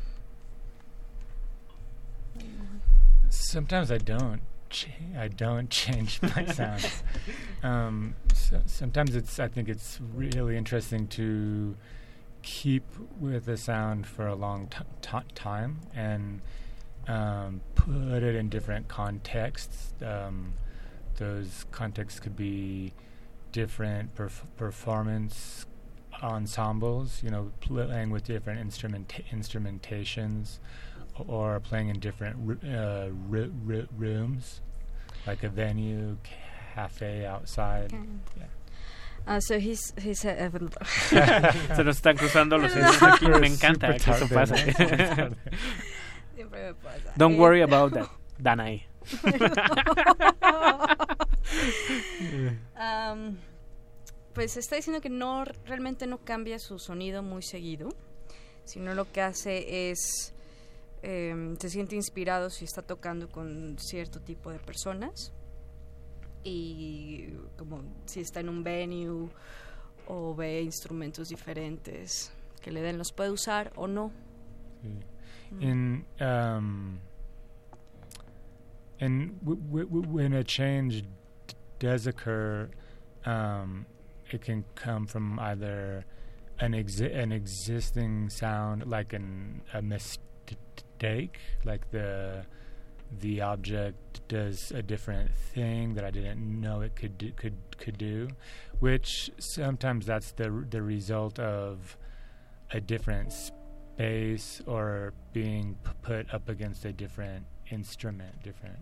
Sometimes 3.29 3.91
I 3.91 3.97
don't 3.97 4.41
I 5.17 5.27
don't 5.27 5.69
change 5.69 6.19
my 6.21 6.45
sounds. 6.53 7.03
Um, 7.63 8.15
so 8.33 8.61
sometimes 8.65 9.15
it's 9.15 9.39
I 9.39 9.47
think 9.47 9.69
it's 9.69 9.99
really 10.15 10.55
interesting 10.57 11.07
to 11.09 11.75
keep 12.43 12.83
with 13.19 13.47
a 13.47 13.57
sound 13.57 14.05
for 14.05 14.27
a 14.27 14.35
long 14.35 14.67
t- 14.67 14.77
t- 15.01 15.17
time 15.33 15.79
and 15.95 16.41
um, 17.07 17.61
put 17.75 18.21
it 18.23 18.35
in 18.35 18.49
different 18.49 18.87
contexts. 18.87 19.93
Um, 20.05 20.53
those 21.17 21.65
contexts 21.71 22.19
could 22.19 22.35
be 22.35 22.93
different 23.51 24.13
perf- 24.15 24.45
performance 24.57 25.65
ensembles, 26.21 27.21
you 27.23 27.29
know, 27.29 27.51
playing 27.59 28.09
with 28.11 28.23
different 28.25 28.59
instrument 28.59 29.13
instrumentations, 29.31 30.59
or 31.27 31.59
playing 31.59 31.89
in 31.89 31.99
different 31.99 32.37
r- 32.47 32.69
uh, 32.69 33.09
r- 33.31 33.49
r- 33.69 33.87
rooms, 33.97 34.61
like 35.27 35.43
a 35.43 35.49
venue, 35.49 36.17
cafe 36.75 37.25
outside. 37.25 37.91
Yeah. 38.37 38.43
Uh, 39.25 39.39
so 39.39 39.57
he's 39.57 39.93
he's 39.97 40.25
uh, 40.25 40.49
Se 41.75 41.83
nos 41.83 41.95
están 41.97 42.17
cruzando 42.17 42.57
los 42.57 42.73
dedos 42.73 43.01
aquí. 43.03 43.27
Me 43.27 43.47
encanta 43.47 43.93
que 43.97 44.11
eso 44.11 44.27
pase. 44.27 44.73
Siempre 46.35 46.67
me 46.67 46.73
pasa. 46.75 47.13
Don't 47.15 47.37
worry 47.39 47.61
Eh, 47.61 47.63
about 47.63 47.93
that, 47.93 48.09
Danae. 48.37 48.85
Am, 52.75 53.37
pues 54.33 54.57
está 54.57 54.75
diciendo 54.75 54.99
que 55.01 55.09
no 55.09 55.45
realmente 55.65 56.07
no 56.07 56.17
cambia 56.19 56.59
su 56.59 56.79
sonido 56.79 57.23
muy 57.23 57.43
seguido, 57.43 57.89
sino 58.65 58.93
lo 58.93 59.11
que 59.11 59.21
hace 59.21 59.89
es 59.89 60.33
em, 61.01 61.55
se 61.57 61.69
siente 61.69 61.95
inspirado 61.95 62.49
si 62.49 62.65
está 62.65 62.81
tocando 62.81 63.29
con 63.29 63.77
cierto 63.79 64.19
tipo 64.21 64.51
de 64.51 64.59
personas 64.59 65.31
y 66.43 67.33
como 67.57 67.81
si 68.05 68.21
está 68.21 68.39
en 68.39 68.49
un 68.49 68.63
venue 68.63 69.29
o 70.07 70.35
ve 70.35 70.61
instrumentos 70.61 71.29
diferentes 71.29 72.31
que 72.61 72.71
le 72.71 72.81
den 72.81 72.97
los 72.97 73.11
puede 73.11 73.31
usar 73.31 73.71
o 73.75 73.87
no. 73.87 74.11
Mm. 74.83 75.61
In 75.61 76.05
um, 76.19 76.99
and 78.99 79.37
when 79.43 80.33
a 80.33 80.43
change 80.43 81.03
does 81.79 82.07
occur, 82.07 82.69
um, 83.25 83.85
it 84.31 84.41
can 84.41 84.63
come 84.75 85.05
from 85.05 85.37
either 85.39 86.05
an 86.59 86.71
exi- 86.71 87.13
an 87.15 87.31
existing 87.31 88.29
sound, 88.29 88.87
like 88.87 89.13
an 89.13 89.61
a 89.73 89.81
mistake, 89.81 91.37
like 91.65 91.91
the 91.91 92.45
the 93.19 93.41
object 93.41 94.27
does 94.27 94.71
a 94.71 94.81
different 94.81 95.31
thing 95.53 95.95
that 95.95 96.03
I 96.03 96.11
didn't 96.11 96.61
know 96.61 96.81
it 96.81 96.95
could 96.95 97.17
do, 97.17 97.31
could 97.31 97.57
could 97.77 97.97
do, 97.97 98.29
which 98.79 99.31
sometimes 99.39 100.05
that's 100.05 100.31
the 100.33 100.65
the 100.69 100.81
result 100.81 101.39
of 101.39 101.97
a 102.71 102.81
different 102.81 103.31
space 103.31 104.61
or 104.65 105.13
being 105.33 105.77
put 106.01 106.33
up 106.33 106.49
against 106.49 106.85
a 106.85 106.93
different 106.93 107.45
instrument, 107.71 108.41
different. 108.43 108.79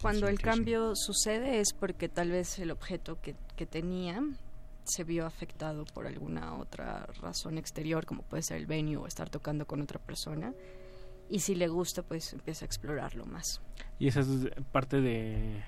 Cuando 0.00 0.28
el 0.28 0.38
cambio 0.38 0.92
sucede 0.94 1.58
es 1.58 1.72
porque 1.72 2.08
tal 2.08 2.30
vez 2.30 2.58
el 2.60 2.70
objeto 2.70 3.20
que, 3.20 3.34
que 3.56 3.66
tenía 3.66 4.22
se 4.84 5.04
vio 5.04 5.26
afectado 5.26 5.84
por 5.84 6.06
alguna 6.06 6.54
otra 6.56 7.06
razón 7.20 7.58
exterior, 7.58 8.06
como 8.06 8.22
puede 8.22 8.42
ser 8.42 8.58
el 8.58 8.66
venue 8.66 8.96
o 8.96 9.06
estar 9.06 9.28
tocando 9.28 9.66
con 9.66 9.82
otra 9.82 9.98
persona. 9.98 10.54
Y 11.28 11.40
si 11.40 11.54
le 11.54 11.68
gusta, 11.68 12.02
pues 12.02 12.32
empieza 12.32 12.64
a 12.64 12.66
explorarlo 12.66 13.26
más. 13.26 13.60
Y 13.98 14.08
esa 14.08 14.20
es 14.20 14.28
parte 14.72 15.00
de 15.00 15.62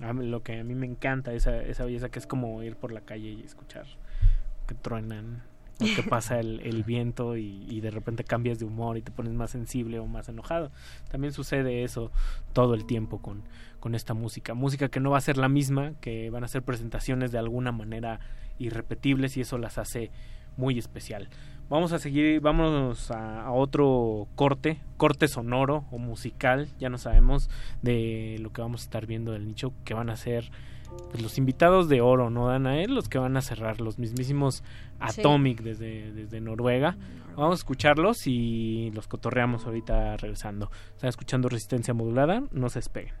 lo 0.00 0.42
que 0.42 0.60
a 0.60 0.64
mí 0.64 0.74
me 0.74 0.86
encanta, 0.86 1.32
esa, 1.32 1.62
esa 1.62 1.84
belleza 1.84 2.08
que 2.08 2.18
es 2.18 2.26
como 2.26 2.62
ir 2.62 2.76
por 2.76 2.92
la 2.92 3.00
calle 3.00 3.30
y 3.30 3.42
escuchar 3.42 3.86
que 4.66 4.74
truenan, 4.74 5.42
o 5.80 5.84
que 5.84 6.02
pasa 6.08 6.40
el, 6.40 6.60
el 6.60 6.82
viento 6.82 7.36
y, 7.36 7.64
y 7.68 7.80
de 7.80 7.90
repente 7.90 8.24
cambias 8.24 8.58
de 8.58 8.64
humor 8.64 8.96
y 8.98 9.02
te 9.02 9.12
pones 9.12 9.32
más 9.32 9.50
sensible 9.50 9.98
o 9.98 10.06
más 10.06 10.28
enojado. 10.28 10.70
También 11.10 11.32
sucede 11.32 11.84
eso 11.84 12.10
todo 12.52 12.74
el 12.74 12.84
tiempo 12.86 13.22
con, 13.22 13.44
con 13.80 13.94
esta 13.94 14.14
música. 14.14 14.54
Música 14.54 14.88
que 14.88 15.00
no 15.00 15.10
va 15.10 15.18
a 15.18 15.22
ser 15.22 15.36
la 15.36 15.48
misma, 15.48 15.92
que 16.00 16.30
van 16.30 16.44
a 16.44 16.48
ser 16.48 16.62
presentaciones 16.62 17.30
de 17.32 17.38
alguna 17.38 17.72
manera 17.72 18.20
irrepetibles 18.58 19.36
y 19.36 19.42
eso 19.42 19.58
las 19.58 19.78
hace 19.78 20.10
muy 20.56 20.78
especial. 20.78 21.28
Vamos 21.68 21.92
a 21.92 21.98
seguir, 21.98 22.40
vamos 22.40 23.10
a, 23.10 23.42
a 23.42 23.52
otro 23.52 24.28
corte, 24.36 24.80
corte 24.96 25.28
sonoro 25.28 25.84
o 25.90 25.98
musical, 25.98 26.68
ya 26.78 26.88
no 26.88 26.98
sabemos 26.98 27.50
de 27.82 28.36
lo 28.40 28.52
que 28.52 28.62
vamos 28.62 28.82
a 28.82 28.84
estar 28.84 29.06
viendo 29.06 29.32
del 29.32 29.46
nicho, 29.46 29.72
que 29.84 29.94
van 29.94 30.10
a 30.10 30.16
ser 30.16 30.50
pues, 31.10 31.22
los 31.22 31.38
invitados 31.38 31.88
de 31.88 32.00
oro, 32.00 32.30
¿no, 32.30 32.48
Danael? 32.48 32.94
Los 32.94 33.08
que 33.08 33.18
van 33.18 33.36
a 33.36 33.42
cerrar, 33.42 33.80
los 33.80 33.98
mismísimos 33.98 34.62
Sí. 35.10 35.20
Atomic 35.20 35.60
desde, 35.60 36.12
desde 36.12 36.40
Noruega. 36.40 36.96
Vamos 37.36 37.58
a 37.58 37.60
escucharlos 37.60 38.26
y 38.26 38.90
los 38.94 39.08
cotorreamos 39.08 39.66
ahorita 39.66 40.16
regresando. 40.16 40.70
Están 40.94 41.08
escuchando 41.08 41.48
Resistencia 41.48 41.92
Modulada, 41.92 42.42
no 42.50 42.70
se 42.70 42.78
despeguen. 42.78 43.12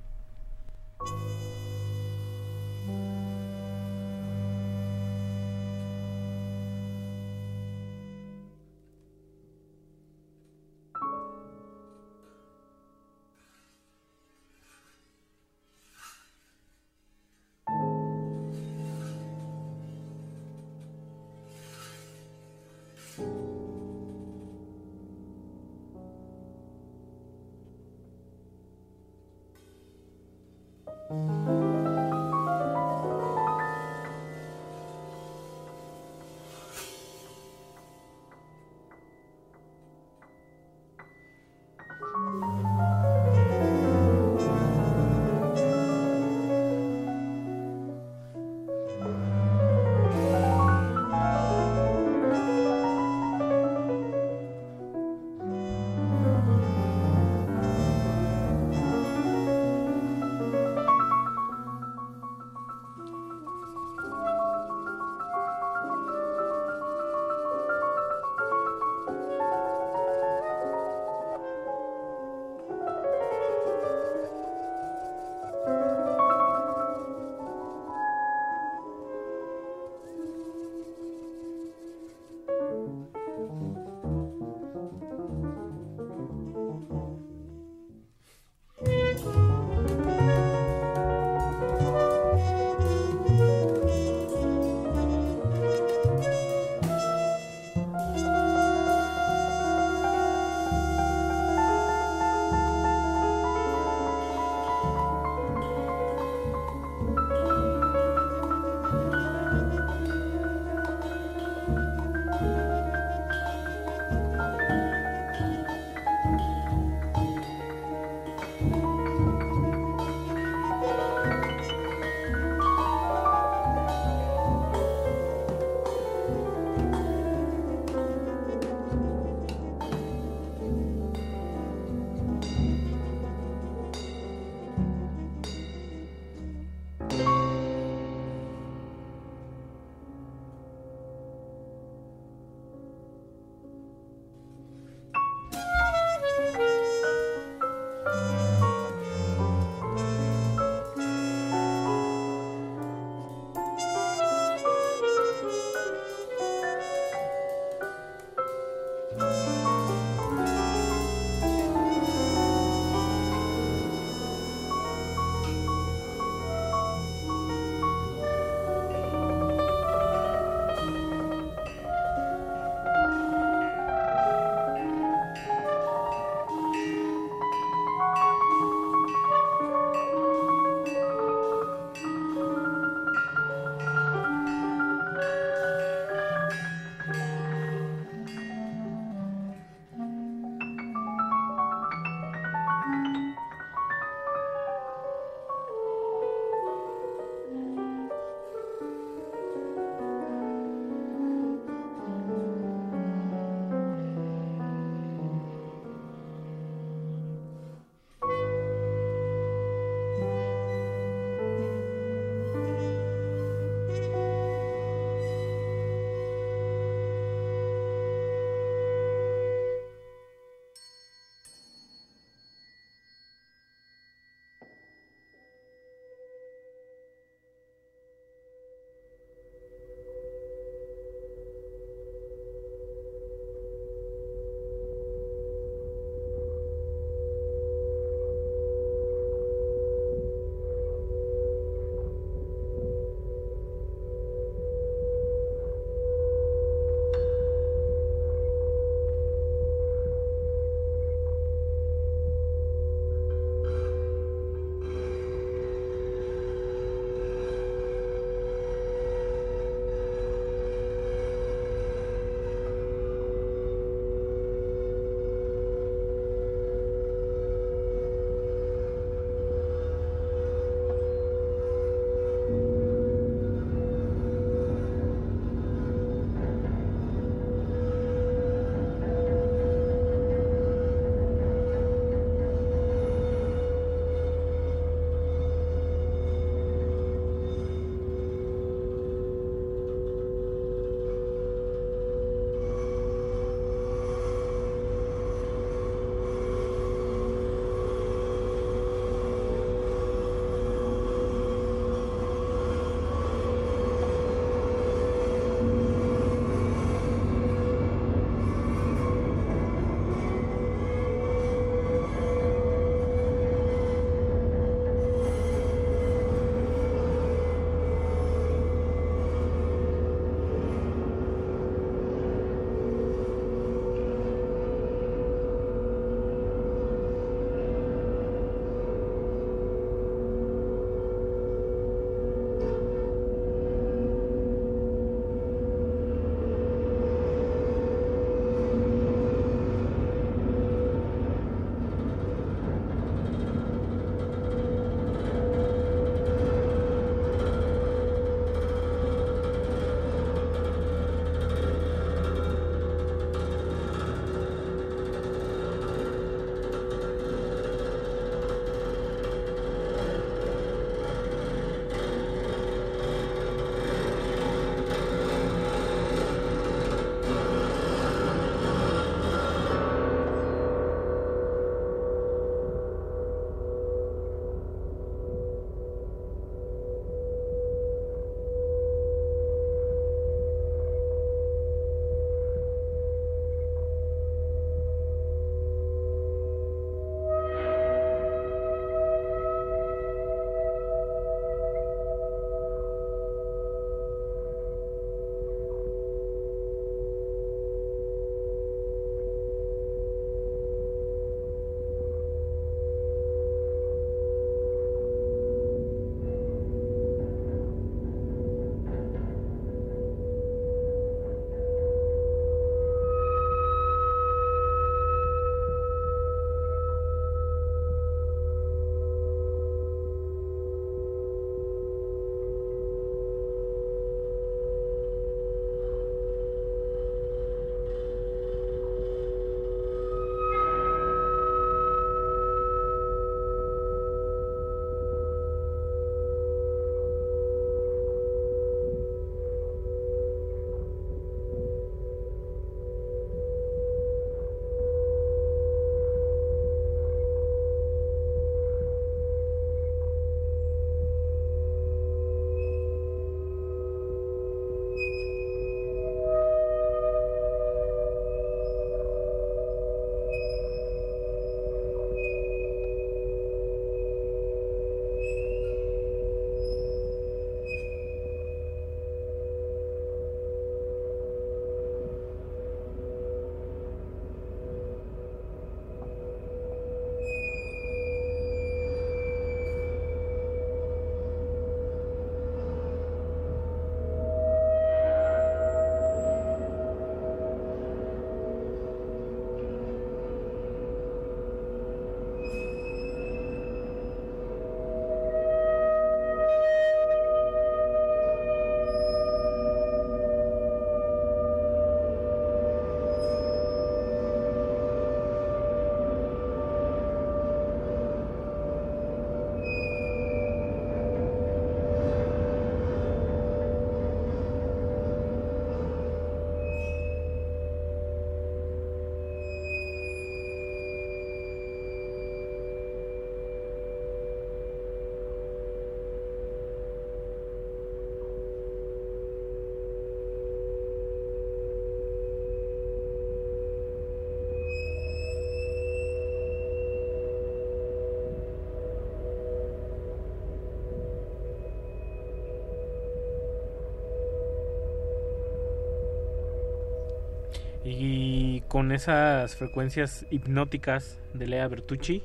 Con 548.76 548.92
esas 548.92 549.56
frecuencias 549.56 550.26
hipnóticas 550.28 551.18
de 551.32 551.46
Lea 551.46 551.66
Bertucci, 551.66 552.22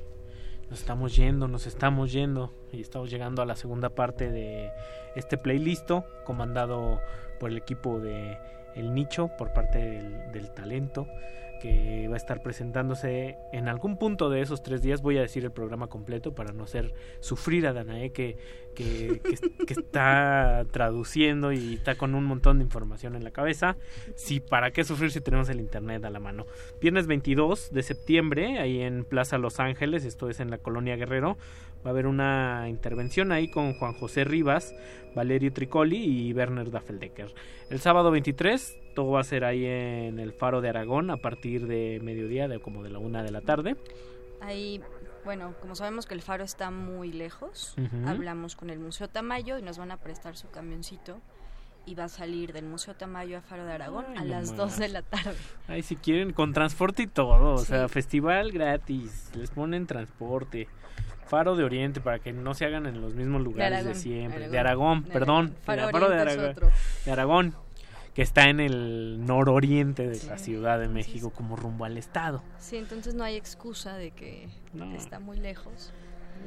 nos 0.68 0.80
estamos 0.80 1.16
yendo, 1.16 1.48
nos 1.48 1.66
estamos 1.66 2.12
yendo 2.12 2.52
y 2.74 2.82
estamos 2.82 3.08
llegando 3.08 3.40
a 3.40 3.46
la 3.46 3.56
segunda 3.56 3.94
parte 3.94 4.30
de 4.30 4.70
este 5.16 5.38
playlist 5.38 5.90
comandado 6.26 7.00
por 7.40 7.48
el 7.48 7.56
equipo 7.56 8.00
de 8.00 8.36
El 8.74 8.92
Nicho 8.92 9.30
por 9.38 9.54
parte 9.54 9.78
del, 9.78 10.30
del 10.32 10.50
talento 10.50 11.08
que 11.62 12.08
va 12.08 12.14
a 12.14 12.16
estar 12.16 12.42
presentándose 12.42 13.36
en 13.52 13.68
algún 13.68 13.96
punto 13.96 14.28
de 14.28 14.40
esos 14.40 14.62
tres 14.64 14.82
días. 14.82 15.00
Voy 15.00 15.16
a 15.16 15.20
decir 15.20 15.44
el 15.44 15.52
programa 15.52 15.86
completo 15.86 16.34
para 16.34 16.52
no 16.52 16.64
hacer 16.64 16.92
sufrir 17.20 17.68
a 17.68 17.72
Danae 17.72 18.10
que, 18.10 18.36
que, 18.74 19.20
que- 19.22 19.64
que 19.66 19.72
está 19.72 20.66
traduciendo 20.72 21.52
y 21.52 21.74
está 21.74 21.94
con 21.94 22.16
un 22.16 22.24
montón 22.24 22.58
de 22.58 22.64
información 22.64 23.14
en 23.14 23.22
la 23.22 23.30
cabeza. 23.30 23.76
Sí, 24.16 24.40
¿para 24.40 24.72
qué 24.72 24.82
sufrir 24.82 25.12
si 25.12 25.20
tenemos 25.20 25.48
el 25.48 25.60
internet 25.60 26.04
a 26.04 26.10
la 26.10 26.18
mano? 26.18 26.46
Viernes 26.80 27.06
22 27.06 27.70
de 27.72 27.82
septiembre, 27.84 28.58
ahí 28.58 28.80
en 28.80 29.04
Plaza 29.04 29.38
Los 29.38 29.60
Ángeles, 29.60 30.04
esto 30.04 30.28
es 30.28 30.40
en 30.40 30.50
la 30.50 30.58
Colonia 30.58 30.96
Guerrero, 30.96 31.38
va 31.86 31.90
a 31.90 31.92
haber 31.92 32.06
una 32.08 32.66
intervención 32.68 33.30
ahí 33.30 33.48
con 33.48 33.74
Juan 33.74 33.92
José 33.94 34.24
Rivas, 34.24 34.74
Valerio 35.14 35.52
Tricoli 35.52 35.96
y 36.28 36.32
Werner 36.32 36.70
Daffeldecker. 36.70 37.32
El 37.70 37.78
sábado 37.80 38.10
23, 38.10 38.78
todo 38.94 39.10
va 39.12 39.20
a 39.20 39.24
ser 39.24 39.44
ahí 39.44 39.64
en 39.66 40.18
el 40.18 40.32
Faro 40.32 40.60
de 40.60 40.68
Aragón 40.68 41.10
a 41.10 41.16
partir 41.16 41.66
de 41.66 42.00
mediodía, 42.02 42.48
de 42.48 42.60
como 42.60 42.82
de 42.82 42.90
la 42.90 42.98
una 42.98 43.22
de 43.22 43.30
la 43.30 43.40
tarde. 43.40 43.76
Ahí, 44.40 44.80
bueno, 45.24 45.54
como 45.60 45.74
sabemos 45.74 46.06
que 46.06 46.14
el 46.14 46.22
faro 46.22 46.42
está 46.44 46.70
muy 46.70 47.12
lejos, 47.12 47.74
Ujú. 47.78 48.08
hablamos 48.08 48.56
con 48.56 48.70
el 48.70 48.78
Museo 48.80 49.08
Tamayo 49.08 49.58
y 49.58 49.62
nos 49.62 49.78
van 49.78 49.90
a 49.92 49.96
prestar 49.98 50.36
su 50.36 50.50
camioncito 50.50 51.20
y 51.86 51.94
va 51.94 52.04
a 52.04 52.08
salir 52.08 52.52
del 52.52 52.64
Museo 52.64 52.94
Tamayo 52.94 53.38
a 53.38 53.40
Faro 53.40 53.64
de 53.64 53.72
Aragón 53.72 54.04
Ay, 54.10 54.18
a 54.18 54.24
las 54.24 54.48
más. 54.50 54.56
2 54.56 54.78
de 54.78 54.88
la 54.88 55.02
tarde. 55.02 55.34
Ahí 55.68 55.82
si 55.82 55.96
quieren, 55.96 56.32
con 56.32 56.52
transporte 56.52 57.02
y 57.04 57.06
todo, 57.06 57.54
o 57.54 57.58
Sí. 57.58 57.66
sea, 57.66 57.88
festival 57.88 58.50
gratis, 58.52 59.30
les 59.36 59.50
ponen 59.50 59.86
transporte. 59.86 60.68
Faro 61.26 61.56
de 61.56 61.64
Oriente 61.64 62.00
para 62.00 62.18
que 62.18 62.32
no 62.32 62.52
se 62.52 62.66
hagan 62.66 62.84
en 62.86 63.00
los 63.00 63.14
mismos 63.14 63.42
lugares 63.42 63.70
de, 63.70 63.76
Aragón, 63.90 63.94
siempre. 63.94 64.36
Aragón, 64.44 64.52
De 64.52 64.58
Aragón, 64.58 65.02
de 65.04 65.10
perdón. 65.12 65.36
Aragón. 65.36 65.56
Faro 65.64 65.82
el 65.86 65.90
Faro 65.92 66.08
de 66.10 66.20
Aragón, 66.20 66.54
de 67.06 67.12
Aragón, 67.12 67.54
que 68.14 68.22
está 68.22 68.48
en 68.50 68.60
el 68.60 69.24
nororiente 69.24 70.06
de 70.08 70.22
la 70.26 70.36
Ciudad 70.38 70.78
de 70.78 70.88
México, 70.88 71.30
como 71.30 71.56
rumbo 71.56 71.84
al 71.84 71.96
estado. 71.96 72.42
Sí, 72.58 72.76
entonces 72.76 73.14
no 73.14 73.24
hay 73.24 73.36
excusa 73.36 73.96
de 73.96 74.10
que 74.10 74.48
No. 74.74 74.94
está 74.94 75.18
muy 75.18 75.38
lejos. 75.38 75.92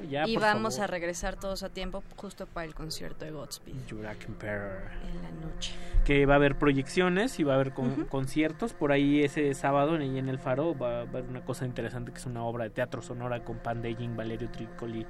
Ya, 0.10 0.28
y 0.28 0.36
vamos 0.36 0.76
favor. 0.76 0.90
a 0.90 0.92
regresar 0.92 1.40
todos 1.40 1.64
a 1.64 1.70
tiempo 1.70 2.04
justo 2.18 2.48
para 2.48 2.66
el 2.68 2.76
concierto 2.76 3.24
de 3.24 3.32
Godspeed 3.32 3.76
Jurassic 3.90 4.28
Emperor. 4.28 4.82
en 5.10 5.24
la 5.24 5.32
noche. 5.48 5.74
que 6.04 6.26
va 6.28 6.34
a 6.34 6.36
haber 6.36 6.56
proyecciones 6.58 7.40
y 7.40 7.44
va 7.44 7.54
a 7.54 7.56
haber 7.56 7.74
con- 7.74 8.06
conciertos. 8.06 8.74
Por 8.74 8.92
ahí 8.92 9.24
ese 9.24 9.52
sábado 9.56 9.96
en 9.96 10.30
el 10.30 10.38
Faro 10.38 10.78
va 10.78 11.00
a 11.00 11.02
haber 11.02 11.24
una 11.24 11.44
cosa 11.46 11.66
interesante 11.66 12.12
que 12.12 12.20
es 12.20 12.26
una 12.28 12.44
obra 12.44 12.66
de 12.66 12.70
teatro 12.72 13.02
sonora 13.02 13.44
con 13.44 13.58
Pandeying, 13.58 14.16
Valerio 14.18 14.50
Tricoli 14.52 15.08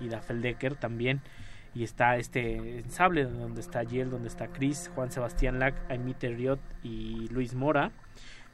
y 0.00 0.08
Daffeldecker 0.08 0.76
también. 0.76 1.20
Y 1.74 1.84
está 1.84 2.16
este 2.16 2.78
ensable 2.80 3.24
donde 3.24 3.60
está 3.60 3.82
Yel, 3.82 4.10
donde 4.10 4.28
está 4.28 4.48
Chris, 4.48 4.90
Juan 4.94 5.10
Sebastián 5.12 5.58
Lack, 5.58 5.74
Amy 5.90 6.14
Terriot 6.14 6.58
y 6.82 7.28
Luis 7.28 7.54
Mora, 7.54 7.92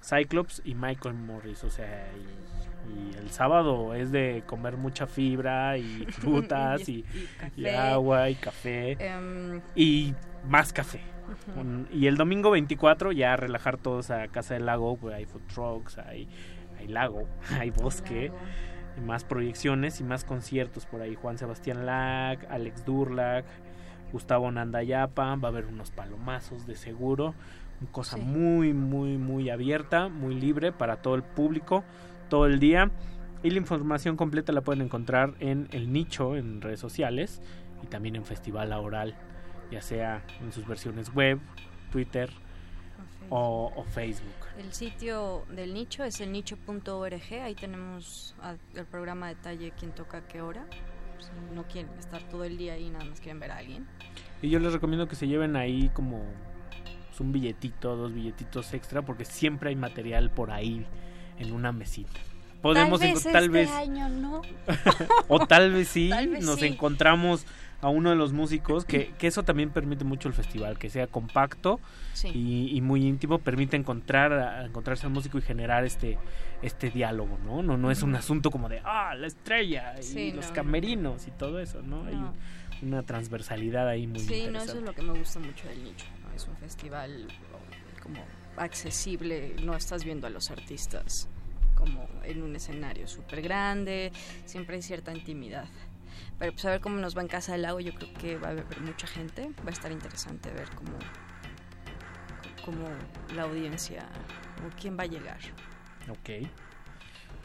Cyclops 0.02 0.60
y 0.65 0.75
Michael 0.75 1.15
Morris. 1.15 1.65
O 1.65 1.70
sea, 1.70 2.07
y, 2.15 2.91
y 2.93 3.17
el 3.17 3.31
sábado 3.31 3.94
es 3.94 4.10
de 4.12 4.43
comer 4.47 4.76
mucha 4.76 5.07
fibra 5.07 5.78
y 5.78 6.05
frutas 6.10 6.89
y, 6.89 7.05
agua 7.76 8.28
y 8.31 8.34
café. 8.34 8.93
Em, 9.01 9.60
y 9.75 10.15
más 10.47 10.73
café. 10.73 11.01
Un- 11.57 11.89
Y 11.91 12.07
el 12.07 12.17
domingo 12.18 12.51
24 12.51 13.12
ya 13.12 13.34
relajar 13.36 13.78
todos 13.78 14.10
a 14.10 14.28
Casa 14.28 14.55
del 14.55 14.67
Lago, 14.67 14.97
pues 14.97 15.15
hay 15.15 15.25
food 15.25 15.41
trucks, 15.52 15.97
hay, 15.99 16.28
hay 16.78 16.89
lago, 16.89 17.26
hay 17.59 17.70
bosque, 17.70 18.31
y 18.97 19.00
más 19.00 19.24
proyecciones 19.24 20.00
y 20.00 20.05
más 20.05 20.24
conciertos 20.24 20.86
por 20.86 21.00
ahí. 21.02 21.14
Juan 21.14 21.39
Sebastián 21.39 21.86
Lack, 21.86 22.47
Alex 22.50 22.84
Durlac, 22.84 23.44
Gustavo 24.12 24.50
Nandayapa, 24.50 25.34
va 25.36 25.48
a 25.48 25.50
haber 25.50 25.66
unos 25.66 25.90
palomazos 25.90 26.66
de 26.66 26.76
seguro, 26.76 27.34
una 27.81 27.90
cosa 27.90 28.16
Sí. 28.16 28.23
muy, 28.23 28.73
muy, 28.73 29.18
muy 29.18 29.50
abierta, 29.50 30.08
muy 30.08 30.34
libre 30.34 30.70
para 30.73 30.97
todo 30.97 31.16
el 31.16 31.23
público, 31.23 31.82
todo 32.28 32.47
el 32.47 32.60
día. 32.60 32.90
Y 33.42 33.50
la 33.50 33.58
información 33.58 34.16
completa 34.16 34.52
la 34.52 34.62
pueden 34.62 34.82
encontrar 34.82 35.34
en 35.40 35.68
El 35.73 35.92
Nicho, 35.92 36.36
en 36.36 36.62
redes 36.62 36.81
sociales, 36.81 37.42
y 37.82 37.86
también 37.89 38.16
en 38.16 38.24
Festival 38.24 38.73
Oral, 38.73 39.14
ya 39.70 39.82
sea 39.82 40.23
en 40.40 40.52
sus 40.52 40.66
versiones 40.66 41.12
web, 41.12 41.39
Twitter 41.90 42.31
o, 43.28 43.73
o 43.74 43.84
Facebook. 43.84 44.43
El 44.58 44.73
sitio 44.73 45.44
del 45.50 45.74
nicho 45.74 46.05
es 46.05 46.20
el 46.20 46.31
nicho.org. 46.33 47.42
Ahí 47.42 47.55
tenemos 47.55 48.34
el 48.74 48.86
programa 48.86 49.28
de 49.28 49.34
detalle 49.34 49.73
quién 49.78 49.92
toca 49.92 50.18
a 50.18 50.26
qué 50.26 50.42
hora. 50.42 50.66
Si 51.18 51.55
no 51.55 51.65
quieren 51.65 51.91
estar 51.99 52.23
todo 52.28 52.44
el 52.44 52.57
día 52.57 52.74
ahí, 52.74 52.91
nada 52.91 53.05
más 53.05 53.20
quieren 53.20 53.41
ver 53.41 53.50
a 53.50 53.58
alguien. 53.58 53.86
Y 54.42 54.50
yo 54.50 54.58
les 54.58 54.73
recomiendo 54.73 55.08
que 55.08 55.16
se 55.16 55.26
lleven 55.26 55.57
ahí 55.57 55.91
como 55.94 56.23
pues, 57.08 57.20
un 57.20 57.33
billetito, 57.33 57.97
dos 57.97 58.12
billetitos 58.12 58.74
extra, 58.74 59.02
porque 59.02 59.24
siempre 59.24 59.70
hay 59.70 59.76
material 59.76 60.31
por 60.31 60.50
ahí 60.50 60.86
en 61.39 61.52
una 61.52 61.73
mesita. 61.73 62.20
Podemos 62.62 63.00
tal 63.00 63.12
vez 63.12 63.23
tal 63.24 63.44
este 63.44 63.49
vez 63.49 63.70
año 63.70 64.08
no. 64.08 64.42
o 65.28 65.47
tal 65.47 65.73
vez 65.73 65.89
sí 65.89 66.08
Tal 66.08 66.28
vez 66.28 66.44
nos 66.44 66.60
sí. 66.60 66.66
encontramos 66.66 67.47
a 67.84 67.88
uno 67.90 68.10
de 68.10 68.16
los 68.16 68.32
músicos 68.32 68.84
que, 68.84 69.12
que 69.18 69.26
eso 69.26 69.42
también 69.42 69.70
permite 69.70 70.04
mucho 70.04 70.28
el 70.28 70.34
festival 70.34 70.78
que 70.78 70.88
sea 70.90 71.06
compacto 71.06 71.78
Sí. 72.14 72.28
y, 72.32 72.76
y 72.76 72.80
muy 72.80 73.04
íntimo 73.06 73.38
permite 73.38 73.76
encontrar 73.76 74.32
a- 74.32 74.64
encontrarse 74.64 75.06
al 75.06 75.12
músico 75.12 75.36
y 75.38 75.42
generar 75.42 75.84
este 75.84 76.16
este 76.62 76.90
diálogo 76.90 77.38
no 77.44 77.62
no 77.62 77.76
no 77.76 77.90
es 77.90 78.02
un 78.02 78.14
asunto 78.14 78.50
como 78.50 78.68
de 78.68 78.80
ah 78.84 79.14
la 79.14 79.26
estrella 79.26 79.94
y 79.98 80.02
Sí, 80.02 80.32
los 80.32 80.48
no. 80.48 80.52
camerinos 80.54 81.26
y 81.26 81.30
todo 81.32 81.58
eso 81.60 81.82
no, 81.82 82.04
hay 82.04 82.14
No. 82.14 82.32
una 82.82 83.02
transversalidad 83.02 83.86
ahí 83.88 84.06
muy 84.06 84.20
Sí, 84.20 84.46
no, 84.50 84.60
eso 84.60 84.78
es 84.78 84.82
lo 84.82 84.92
que 84.94 85.02
me 85.02 85.12
gusta 85.18 85.38
mucho 85.40 85.66
del 85.68 85.82
nicho. 85.84 86.06
¿no? 86.22 86.34
Es 86.34 86.46
un 86.48 86.56
festival 86.56 87.26
como 88.02 88.20
accesible, 88.56 89.54
no 89.62 89.74
estás 89.76 90.04
viendo 90.04 90.26
a 90.26 90.30
los 90.30 90.50
artistas 90.50 91.28
como 91.74 92.08
en 92.24 92.42
un 92.42 92.54
escenario 92.56 93.06
súper 93.08 93.42
grande, 93.42 94.12
siempre 94.44 94.76
hay 94.76 94.82
cierta 94.82 95.12
intimidad. 95.12 95.66
Pero 96.44 96.52
pues 96.52 96.64
a 96.66 96.70
ver 96.73 96.81
cómo 96.82 96.97
nos 96.98 97.16
va 97.16 97.23
en 97.23 97.28
Casa 97.28 97.52
del 97.52 97.62
Lago, 97.62 97.81
yo 97.81 97.94
creo 97.94 98.12
que 98.20 98.36
va 98.36 98.48
a 98.48 98.50
haber 98.50 98.66
mucha 98.82 99.06
gente, 99.06 99.48
va 99.64 99.68
a 99.68 99.73
estar 99.73 99.90
interesante 99.90 100.50
ver 100.50 100.68
cómo, 100.74 100.90
cómo 102.62 102.86
la 103.34 103.44
audiencia 103.44 104.05
o 104.58 104.68
quién 104.78 104.98
va 104.98 105.05
a 105.05 105.06
llegar. 105.06 105.39
Ok. 106.10 106.47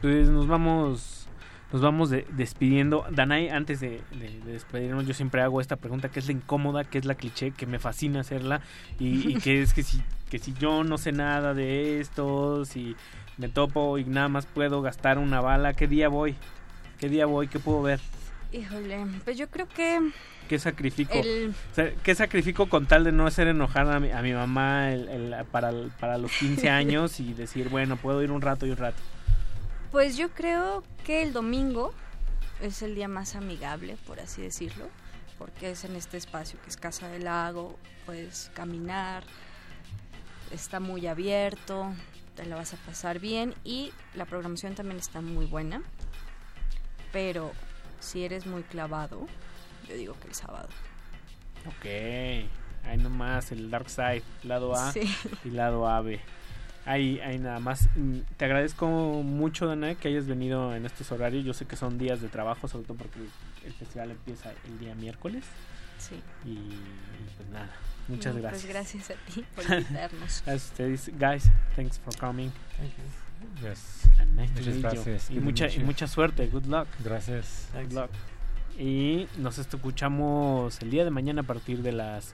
Pues 0.02 0.28
nos 0.28 0.48
vamos 0.48 1.30
nos 1.72 1.82
vamos 1.82 2.10
de- 2.10 2.28
despidiendo. 2.32 3.06
Danai, 3.10 3.48
antes 3.48 3.80
de, 3.80 4.02
de- 4.12 4.42
de 4.44 4.52
despedirnos, 4.52 5.08
yo 5.08 5.14
siempre 5.14 5.42
hago 5.42 5.62
esta 5.62 5.78
pregunta, 5.78 6.10
que 6.10 6.20
es 6.20 6.26
la 6.26 6.34
incómoda, 6.34 6.84
que 6.84 6.98
es 6.98 7.06
la 7.06 7.16
cliché, 7.16 7.52
que 7.52 7.66
me 7.68 7.80
fascina 7.80 8.20
hacerla, 8.20 8.60
y, 9.00 9.30
y 9.32 9.36
que 9.36 9.62
es 9.62 9.74
que 9.74 9.84
si, 9.84 10.02
que 10.30 10.40
si 10.40 10.52
yo 10.56 10.84
no 10.84 10.98
sé 10.98 11.14
nada 11.14 11.54
de 11.54 12.02
esto, 12.02 12.66
si 12.66 12.98
me 13.38 13.48
topo 13.48 13.98
y 13.98 14.04
nada 14.04 14.28
más 14.28 14.46
puedo 14.46 14.82
gastar 14.82 15.20
una 15.20 15.40
bala, 15.40 15.74
¿qué 15.74 15.88
día 15.88 16.10
voy? 16.10 16.36
¿Qué 17.00 17.08
día 17.08 17.26
voy? 17.28 17.48
¿Qué 17.48 17.60
puedo 17.60 17.82
ver? 17.82 18.02
Híjole, 18.52 19.06
pues 19.24 19.38
yo 19.38 19.48
creo 19.50 19.68
que 19.68 20.12
¿Qué 20.48 20.58
sacrifico? 20.58 21.14
El- 21.14 21.54
¿Qué 22.02 22.16
sacrifico 22.16 22.68
con 22.68 22.88
tal 22.88 23.04
de 23.04 23.12
no 23.12 23.28
hacer 23.28 23.48
enojar 23.48 23.88
a 23.92 24.00
mi, 24.00 24.10
a 24.12 24.22
mi 24.24 24.34
mamá 24.34 24.92
el- 24.92 25.08
el- 25.08 25.46
para, 25.46 25.72
para 26.00 26.18
los 26.18 26.32
15 26.32 26.68
años 26.70 27.20
y 27.20 27.34
decir, 27.34 27.70
bueno, 27.70 27.98
puedo 27.98 28.24
ir 28.24 28.32
un 28.32 28.42
rato 28.42 28.66
y 28.66 28.72
un 28.72 28.78
rato? 28.78 28.98
Pues 29.92 30.18
yo 30.18 30.30
creo 30.30 30.84
que 31.06 31.22
el 31.22 31.34
domingo 31.34 31.94
es 32.62 32.82
el 32.82 32.96
día 32.96 33.08
más 33.08 33.36
amigable, 33.36 33.98
por 34.08 34.20
así 34.20 34.42
decirlo, 34.42 34.88
porque 35.38 35.72
es 35.72 35.84
en 35.84 35.96
este 35.96 36.18
espacio 36.18 36.60
que 36.64 36.70
es 36.70 36.78
Casa 36.78 37.08
del 37.10 37.26
Lago, 37.26 37.78
puedes 38.08 38.50
caminar, 38.56 39.24
está 40.52 40.80
muy 40.80 41.06
abierto, 41.06 41.94
te 42.36 42.46
la 42.46 42.56
vas 42.56 42.74
a 42.74 42.78
pasar 42.78 43.20
bien 43.20 43.54
y 43.64 43.92
la 44.16 44.26
programación 44.26 44.74
también 44.74 44.98
está 44.98 45.22
muy 45.22 45.46
buena, 45.46 45.82
pero 47.12 47.52
si 48.00 48.24
eres 48.24 48.46
muy 48.46 48.64
clavado, 48.64 49.28
yo 49.88 49.96
digo 49.96 50.16
que 50.22 50.28
el 50.28 50.34
sábado. 50.36 50.70
Ok, 51.66 51.86
ahí 51.86 52.98
nomás 52.98 53.52
el 53.52 53.70
Dark 53.70 53.90
Side, 53.90 54.24
lado 54.44 54.76
A 54.76 54.92
Sí. 54.92 55.02
y 55.46 55.50
lado 55.50 55.88
AB. 55.88 56.20
Ahí, 56.86 57.20
ahí 57.20 57.38
nada 57.38 57.60
más. 57.60 57.88
Mm, 57.96 58.20
Te 58.38 58.46
agradezco 58.46 58.88
mucho, 58.88 59.68
Dana, 59.68 59.94
que 59.96 60.08
hayas 60.08 60.26
venido 60.28 60.74
en 60.76 60.86
estos 60.86 61.12
horarios. 61.12 61.44
Yo 61.46 61.54
sé 61.54 61.66
que 61.66 61.76
son 61.76 61.98
días 62.00 62.22
de 62.22 62.30
trabajo, 62.30 62.68
sobre 62.68 62.86
todo 62.86 62.98
porque 62.98 63.20
el 63.66 63.74
festival 63.74 64.12
empieza 64.12 64.52
el 64.66 64.80
día 64.80 64.96
miércoles. 64.96 65.44
Sí. 66.00 66.16
Y 66.46 66.56
pues 67.36 67.50
nada, 67.50 67.70
muchas 68.08 68.34
No, 68.34 68.42
gracias. 68.42 68.64
Pues 68.64 68.74
gracias 68.74 69.12
a 69.12 69.16
ti 69.32 69.46
por 69.56 69.66
invitarnos. 69.72 70.48
A 70.48 70.56
ustedes, 70.56 71.12
guys, 71.20 71.44
thanks 71.76 72.00
for 72.00 72.16
coming. 72.18 72.50
Thank 72.78 72.92
you. 72.98 73.29
Yes. 73.62 74.10
Nice 74.36 74.54
Muchas 74.54 74.78
gracias. 74.82 75.32
Y 75.32 75.40
mucha, 75.40 75.70
y 75.70 75.80
mucha 75.80 76.08
suerte, 76.08 76.48
good 76.48 76.66
luck. 76.66 76.88
Gracias. 77.04 77.70
Good 77.74 77.94
luck. 77.94 78.10
Y 78.78 79.28
nos 79.38 79.58
escuchamos 79.58 80.82
el 80.82 80.92
día 80.92 81.04
de 81.04 81.12
mañana 81.12 81.42
a 81.42 81.46
partir 81.46 81.82
de 81.82 81.92
las 81.92 82.34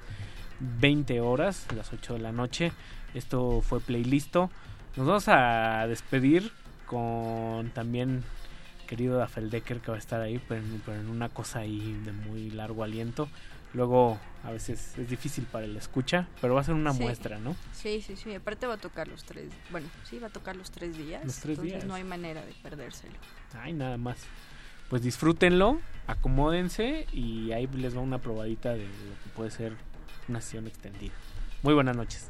20 0.59 1.19
horas, 1.21 1.65
las 1.75 1.91
8 1.91 2.13
de 2.13 2.19
la 2.19 2.31
noche. 2.31 2.71
Esto 3.13 3.61
fue 3.61 3.79
Playlisto. 3.79 4.51
Nos 4.95 5.07
vamos 5.07 5.27
a 5.27 5.87
despedir 5.87 6.51
con 6.85 7.71
también 7.71 8.23
querido 8.85 9.17
Dafeldecker 9.17 9.79
que 9.79 9.91
va 9.91 9.97
a 9.97 9.99
estar 9.99 10.21
ahí, 10.21 10.39
pero 10.47 10.61
en, 10.61 10.81
pero 10.85 10.99
en 10.99 11.09
una 11.09 11.29
cosa 11.29 11.59
ahí 11.59 11.99
de 12.05 12.11
muy 12.11 12.51
largo 12.51 12.83
aliento. 12.83 13.27
Luego 13.75 14.17
a 14.45 14.51
veces 14.51 14.97
es 14.97 15.09
difícil 15.09 15.43
para 15.43 15.65
el 15.65 15.75
escucha, 15.75 16.27
pero 16.39 16.53
va 16.55 16.61
a 16.61 16.63
ser 16.63 16.75
una 16.75 16.93
Sí. 16.93 17.01
muestra, 17.01 17.37
¿no? 17.39 17.57
Sí, 17.73 18.01
sí, 18.01 18.15
sí. 18.15 18.33
Aparte 18.33 18.65
va 18.67 18.75
a 18.75 18.77
tocar 18.77 19.05
los 19.09 19.25
tres. 19.25 19.49
Bueno, 19.69 19.89
sí, 20.09 20.17
va 20.17 20.27
a 20.27 20.29
tocar 20.29 20.55
los 20.55 20.71
tres 20.71 20.97
días. 20.97 21.25
Los 21.25 21.35
tres 21.39 21.57
entonces 21.57 21.73
días. 21.73 21.85
no 21.85 21.93
hay 21.95 22.05
manera 22.05 22.45
de 22.45 22.53
perdérselo. 22.63 23.15
Ay, 23.53 23.73
nada 23.73 23.97
más. 23.97 24.17
Pues 24.89 25.01
disfrútenlo, 25.01 25.81
acomódense 26.07 27.05
y 27.11 27.51
ahí 27.51 27.67
les 27.67 27.97
va 27.97 27.99
una 27.99 28.19
probadita 28.19 28.71
de 28.73 28.85
lo 28.85 29.23
que 29.23 29.29
puede 29.35 29.51
ser 29.51 29.75
una 30.29 30.39
sesión 30.39 30.67
extendida. 30.67 31.13
Muy 31.61 31.73
buenas 31.73 31.97
noches. 31.97 32.29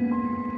Música 0.00 0.57